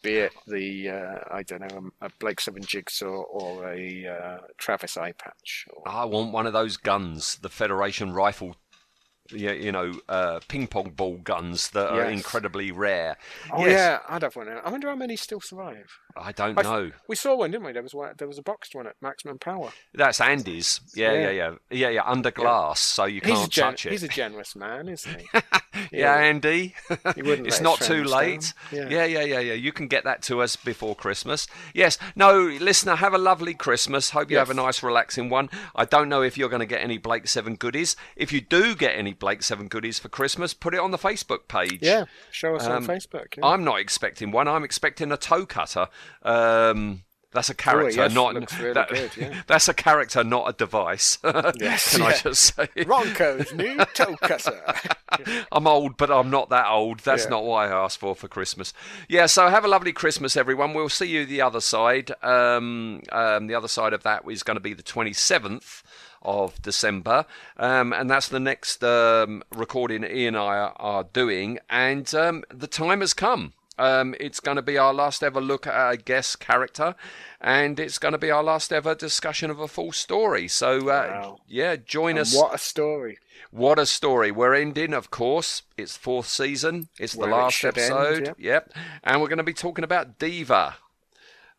be 0.02 0.16
it 0.16 0.34
the 0.47 0.89
uh, 0.89 1.20
I 1.32 1.43
don't 1.43 1.62
know 1.62 1.91
a, 2.02 2.08
a 2.08 2.10
Blake 2.20 2.39
Seven 2.39 2.64
jigsaw 2.64 3.08
or 3.08 3.72
a 3.72 4.08
uh, 4.08 4.38
Travis 4.58 4.97
eye 4.97 5.14
patch. 5.14 5.66
Or... 5.74 5.88
I 5.88 6.06
want 6.06 6.32
one 6.32 6.47
of 6.47 6.54
those 6.54 6.78
guns, 6.78 7.38
the 7.38 7.50
Federation 7.50 8.14
rifle, 8.14 8.56
you, 9.32 9.51
you 9.51 9.71
know, 9.71 9.93
uh, 10.09 10.39
ping 10.47 10.67
pong 10.67 10.91
ball 10.91 11.17
guns 11.17 11.69
that 11.71 11.89
are 11.89 12.05
incredibly 12.05 12.71
rare. 12.71 13.17
Oh 13.51 13.65
Yes, 13.65 13.71
yeah, 13.71 13.99
I'd 14.07 14.21
have 14.23 14.36
one. 14.36 14.49
I 14.49 14.69
wonder 14.69 14.89
how 14.89 14.95
many 14.95 15.15
still 15.15 15.41
survive. 15.41 15.89
I 16.17 16.32
don't 16.32 16.57
I- 16.57 16.61
know. 16.63 16.91
We 17.07 17.15
saw 17.15 17.36
one, 17.36 17.51
didn't 17.51 17.65
we? 17.65 17.71
There 17.71 17.84
was 17.84 17.93
one. 17.93 18.13
There 18.17 18.27
was 18.27 18.38
a 18.38 18.41
boxed 18.43 18.75
one 18.75 18.88
at 18.88 18.95
maximum 19.01 19.39
power. 19.39 19.71
That's 19.93 20.19
Andy's. 20.21 20.82
Yeah, 20.95 21.13
yeah, 21.13 21.19
Yeah. 21.19 21.32
yeah, 21.32 21.51
yeah, 21.71 21.89
yeah. 21.89 22.03
Under 22.05 22.32
glass, 22.32 22.80
so 22.80 23.05
you 23.05 23.21
he's 23.23 23.34
can't 23.34 23.51
gen- 23.51 23.63
touch 23.71 23.86
it. 23.86 23.91
He's 23.91 24.03
a 24.03 24.07
generous 24.07 24.55
man, 24.55 24.89
isn't 24.89 25.21
he? 25.21 25.27
yeah, 25.91 26.15
Andy. 26.15 26.75
He 27.15 27.21
wouldn't 27.23 27.47
it's 27.47 27.61
not 27.61 27.80
too 27.82 28.03
late. 28.03 28.53
down. 28.71 28.89
Yeah. 28.91 29.05
yeah, 29.05 29.23
yeah, 29.23 29.39
yeah, 29.39 29.53
You 29.53 29.71
can 29.71 29.88
get 29.88 30.03
that 30.03 30.21
to 30.23 30.41
us 30.41 30.55
before 30.55 30.95
Christmas. 30.95 31.47
Yes. 31.73 31.97
No, 32.15 32.39
listener, 32.41 32.95
have 32.95 33.13
a 33.13 33.17
lovely 33.17 33.53
Christmas. 33.53 34.11
Hope 34.11 34.30
you 34.32 34.38
have 34.38 34.49
a 34.49 34.53
nice, 34.53 34.82
relaxing 34.84 35.30
one. 35.30 35.49
I 35.75 35.86
don't 35.86 36.09
know 36.09 36.21
if 36.21 36.38
you're 36.38 36.49
going 36.49 36.59
to 36.61 36.65
get 36.65 36.82
any 36.82 36.97
Blake 36.97 37.27
Seven 37.27 37.55
goodies. 37.55 37.95
If 38.15 38.32
you 38.32 38.41
do 38.41 38.75
get 38.75 38.95
any 38.97 39.13
Blake 39.20 39.43
Seven 39.43 39.67
goodies 39.67 39.99
for 39.99 40.09
Christmas, 40.09 40.53
put 40.53 40.74
it 40.74 40.80
on 40.80 40.91
the 40.91 40.97
Facebook 40.97 41.47
page. 41.47 41.80
Yeah, 41.82 42.05
show 42.32 42.55
us 42.55 42.65
on 42.65 42.72
Um, 42.78 42.88
Facebook. 42.88 43.38
yeah. 43.38 43.45
I'm 43.45 43.63
not 43.63 43.80
expecting 43.80 44.32
one. 44.32 44.47
I'm 44.47 44.63
expecting 44.63 45.11
a 45.11 45.17
toe 45.17 45.45
cutter. 45.45 45.88
Um, 46.24 47.03
that's 47.32 47.47
a 47.51 47.53
character, 47.53 48.01
yes, 48.01 48.13
not 48.15 48.34
really 48.59 48.74
that- 48.74 48.89
good, 48.89 49.11
yeah. 49.15 49.41
That's 49.47 49.67
a 49.67 49.74
character, 49.76 50.24
not 50.24 50.49
a 50.49 50.53
device. 50.53 51.20
Yes, 51.59 51.91
Can 51.91 52.01
I 52.01 52.09
yeah. 52.09 52.17
just 52.24 52.55
say? 52.55 52.67
Ronco's 52.78 53.53
new 53.53 53.78
toe 53.93 54.15
cutter. 54.17 54.59
I'm 55.51 55.67
old, 55.67 55.95
but 55.95 56.09
I'm 56.09 56.32
not 56.32 56.49
that 56.49 56.65
old. 56.67 57.01
That's 57.01 57.26
Yeah. 57.26 57.30
not 57.30 57.43
what 57.43 57.57
I 57.57 57.67
asked 57.67 57.99
for 57.99 58.15
for 58.15 58.28
Christmas. 58.28 58.74
Yeah, 59.07 59.28
so 59.28 59.47
have 59.47 59.63
a 59.63 59.67
lovely 59.67 59.93
Christmas, 59.93 60.36
everyone. 60.36 60.74
We'll 60.74 60.89
see 60.89 61.05
you 61.05 61.24
the 61.28 61.41
other 61.41 61.61
side. 61.61 62.11
Um, 62.24 63.01
um, 63.11 63.45
the 63.45 63.53
other 63.53 63.67
side 63.67 63.93
of 63.93 64.01
that 64.01 64.24
is 64.28 64.41
going 64.41 64.57
to 64.57 64.61
be 64.61 64.74
the 64.74 64.82
27th 64.82 65.84
of 66.22 66.61
December, 66.61 67.26
um, 67.57 67.93
and 67.93 68.09
that's 68.09 68.28
the 68.30 68.39
next 68.39 68.84
um, 68.84 69.41
recording 69.55 70.03
E 70.03 70.26
and 70.28 70.36
I 70.38 70.57
are, 70.57 70.74
are 70.78 71.03
doing. 71.05 71.59
And 71.70 72.13
um, 72.15 72.43
the 72.53 72.67
time 72.67 73.01
has 73.01 73.13
come. 73.13 73.53
Um, 73.78 74.13
it's 74.20 74.41
going 74.41 74.57
to 74.57 74.61
be 74.61 74.78
our 74.78 74.93
last 74.93 75.24
ever 75.24 75.39
look 75.39 75.65
at 75.65 75.93
a 75.93 75.95
guest 75.95 76.41
character, 76.41 76.95
and 77.39 77.80
it's 77.80 77.97
going 77.97 78.11
to 78.11 78.17
be 78.17 78.30
our 78.30 78.43
last 78.43 78.74
ever 78.74 78.93
discussion 78.93 79.49
of 79.49 79.61
a 79.61 79.70
full 79.70 79.93
story. 79.93 80.49
So, 80.49 80.80
uh, 80.89 81.07
Wow. 81.22 81.39
yeah, 81.47 81.78
join 81.78 82.11
And 82.17 82.20
us. 82.20 82.36
what 82.36 82.53
a 82.53 82.57
story! 82.57 83.17
What 83.51 83.80
a 83.80 83.86
story. 83.86 84.32
We're 84.32 84.53
ending, 84.53 84.93
of 84.93 85.09
course. 85.11 85.61
It's 85.78 85.95
fourth 85.95 86.28
season. 86.28 86.89
It's 86.99 87.15
Where 87.15 87.30
the 87.30 87.34
it 87.34 87.38
last 87.38 87.63
end, 87.63 87.78
episode. 87.78 88.26
yep. 88.28 88.36
Yep. 88.38 88.74
And 89.05 89.22
we're 89.22 89.30
going 89.30 89.38
to 89.38 89.43
be 89.43 89.53
talking 89.53 89.86
about 89.86 90.20
Deva, 90.20 90.76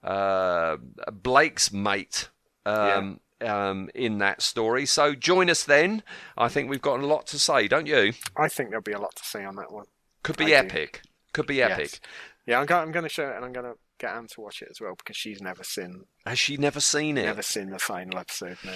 uh, 0.05 0.77
Blake's 1.11 1.73
mate. 1.73 2.29
Um, 2.67 3.21
um, 3.43 3.91
in 3.95 4.19
that 4.19 4.43
story. 4.43 4.87
So 4.87 5.15
join 5.15 5.49
us 5.51 5.65
then. 5.65 6.03
I 6.37 6.49
think 6.49 6.69
we've 6.71 6.83
got 6.83 7.01
a 7.01 7.07
lot 7.07 7.27
to 7.29 7.39
say, 7.39 7.69
don't 7.69 7.87
you? 7.87 8.13
I 8.37 8.49
think 8.49 8.71
there'll 8.71 8.83
be 8.83 8.93
a 8.93 9.01
lot 9.01 9.15
to 9.17 9.25
say 9.25 9.45
on 9.45 9.57
that 9.57 9.73
one. 9.73 9.87
Could 10.23 10.37
be 10.37 10.55
I 10.55 10.63
do. 10.63 10.69
epic. 10.69 11.03
Could 11.33 11.47
be 11.47 11.57
Yes. 11.57 11.73
epic. 11.73 12.01
Yeah, 12.47 12.59
I'm 12.61 12.67
going, 12.67 12.83
I'm 12.83 12.93
going 12.93 13.05
to 13.05 13.09
show 13.09 13.29
it, 13.29 13.37
and 13.37 13.45
I'm 13.45 13.53
going 13.53 13.67
to 13.67 13.75
get 13.99 14.13
Anne 14.15 14.27
to 14.35 14.41
watch 14.41 14.63
it 14.63 14.69
as 14.71 14.81
well 14.81 14.95
because 14.97 15.17
she's 15.17 15.41
never 15.41 15.63
seen 15.63 16.05
Has 16.27 16.39
she 16.39 16.57
never 16.57 16.81
seen 16.81 17.17
it? 17.19 17.25
never 17.27 17.43
seen 17.43 17.71
the 17.71 17.79
final 17.79 18.19
episode. 18.19 18.57
No, 18.65 18.73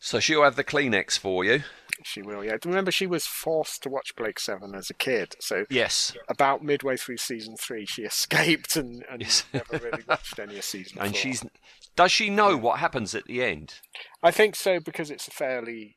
So 0.00 0.18
she'll 0.18 0.42
have 0.44 0.56
the 0.56 0.64
Kleenex 0.64 1.18
for 1.18 1.44
you. 1.44 1.62
she 2.04 2.22
will. 2.22 2.42
Yeah, 2.44 2.56
remember 2.64 2.90
she 2.90 3.06
was 3.06 3.24
forced 3.26 3.82
to 3.84 3.88
watch 3.90 4.16
Blake 4.16 4.40
Seven 4.40 4.74
as 4.74 4.90
a 4.90 4.94
kid. 4.94 5.36
So 5.40 5.66
Yes. 5.70 6.14
about 6.28 6.62
midway 6.64 6.96
through 6.96 7.18
season 7.18 7.56
three, 7.56 7.86
she 7.86 8.02
escaped 8.04 8.76
and, 8.76 9.04
and 9.10 9.22
never 9.52 9.78
really 9.84 10.02
watched 10.08 10.38
any 10.38 10.56
of 10.58 10.64
season. 10.64 10.98
And 11.00 11.12
four. 11.12 11.20
she's. 11.20 11.44
Does 11.96 12.12
she 12.12 12.30
know 12.30 12.56
what 12.56 12.78
happens 12.78 13.14
at 13.14 13.24
the 13.24 13.42
end? 13.42 13.80
I 14.22 14.30
think 14.30 14.54
so 14.54 14.78
because 14.80 15.10
it's 15.10 15.26
a 15.28 15.30
fairly 15.32 15.96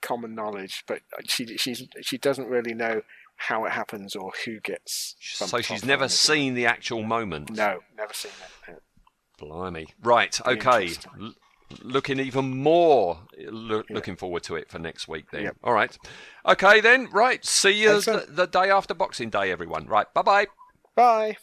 common 0.00 0.34
knowledge, 0.34 0.82
but 0.88 1.00
she 1.26 1.56
she's 1.58 1.86
she 2.00 2.18
doesn't 2.18 2.48
really 2.48 2.74
know 2.74 3.02
how 3.36 3.64
it 3.64 3.72
happens 3.72 4.14
or 4.16 4.32
who 4.44 4.60
gets. 4.60 5.14
So 5.20 5.58
she's 5.60 5.84
never 5.84 6.08
seen 6.08 6.54
the 6.54 6.66
actual 6.66 7.02
moment. 7.02 7.50
No, 7.50 7.80
never 7.96 8.14
seen 8.14 8.32
that. 8.66 8.74
no. 8.74 8.78
Blimey. 9.38 9.88
Right, 10.02 10.38
okay. 10.46 10.90
L- 11.20 11.34
looking 11.82 12.20
even 12.20 12.56
more 12.62 13.20
loo- 13.38 13.84
looking 13.90 14.14
forward 14.14 14.42
to 14.44 14.56
it 14.56 14.70
for 14.70 14.78
next 14.78 15.08
week 15.08 15.30
then. 15.30 15.42
Yep. 15.44 15.56
All 15.64 15.72
right. 15.72 15.96
Okay 16.46 16.80
then. 16.80 17.08
Right. 17.10 17.44
See 17.44 17.70
you 17.82 18.00
the, 18.00 18.26
the 18.28 18.46
day 18.46 18.70
after 18.70 18.94
Boxing 18.94 19.30
Day 19.30 19.50
everyone. 19.50 19.86
Right. 19.86 20.12
Bye-bye. 20.14 20.46
Bye. 20.94 21.36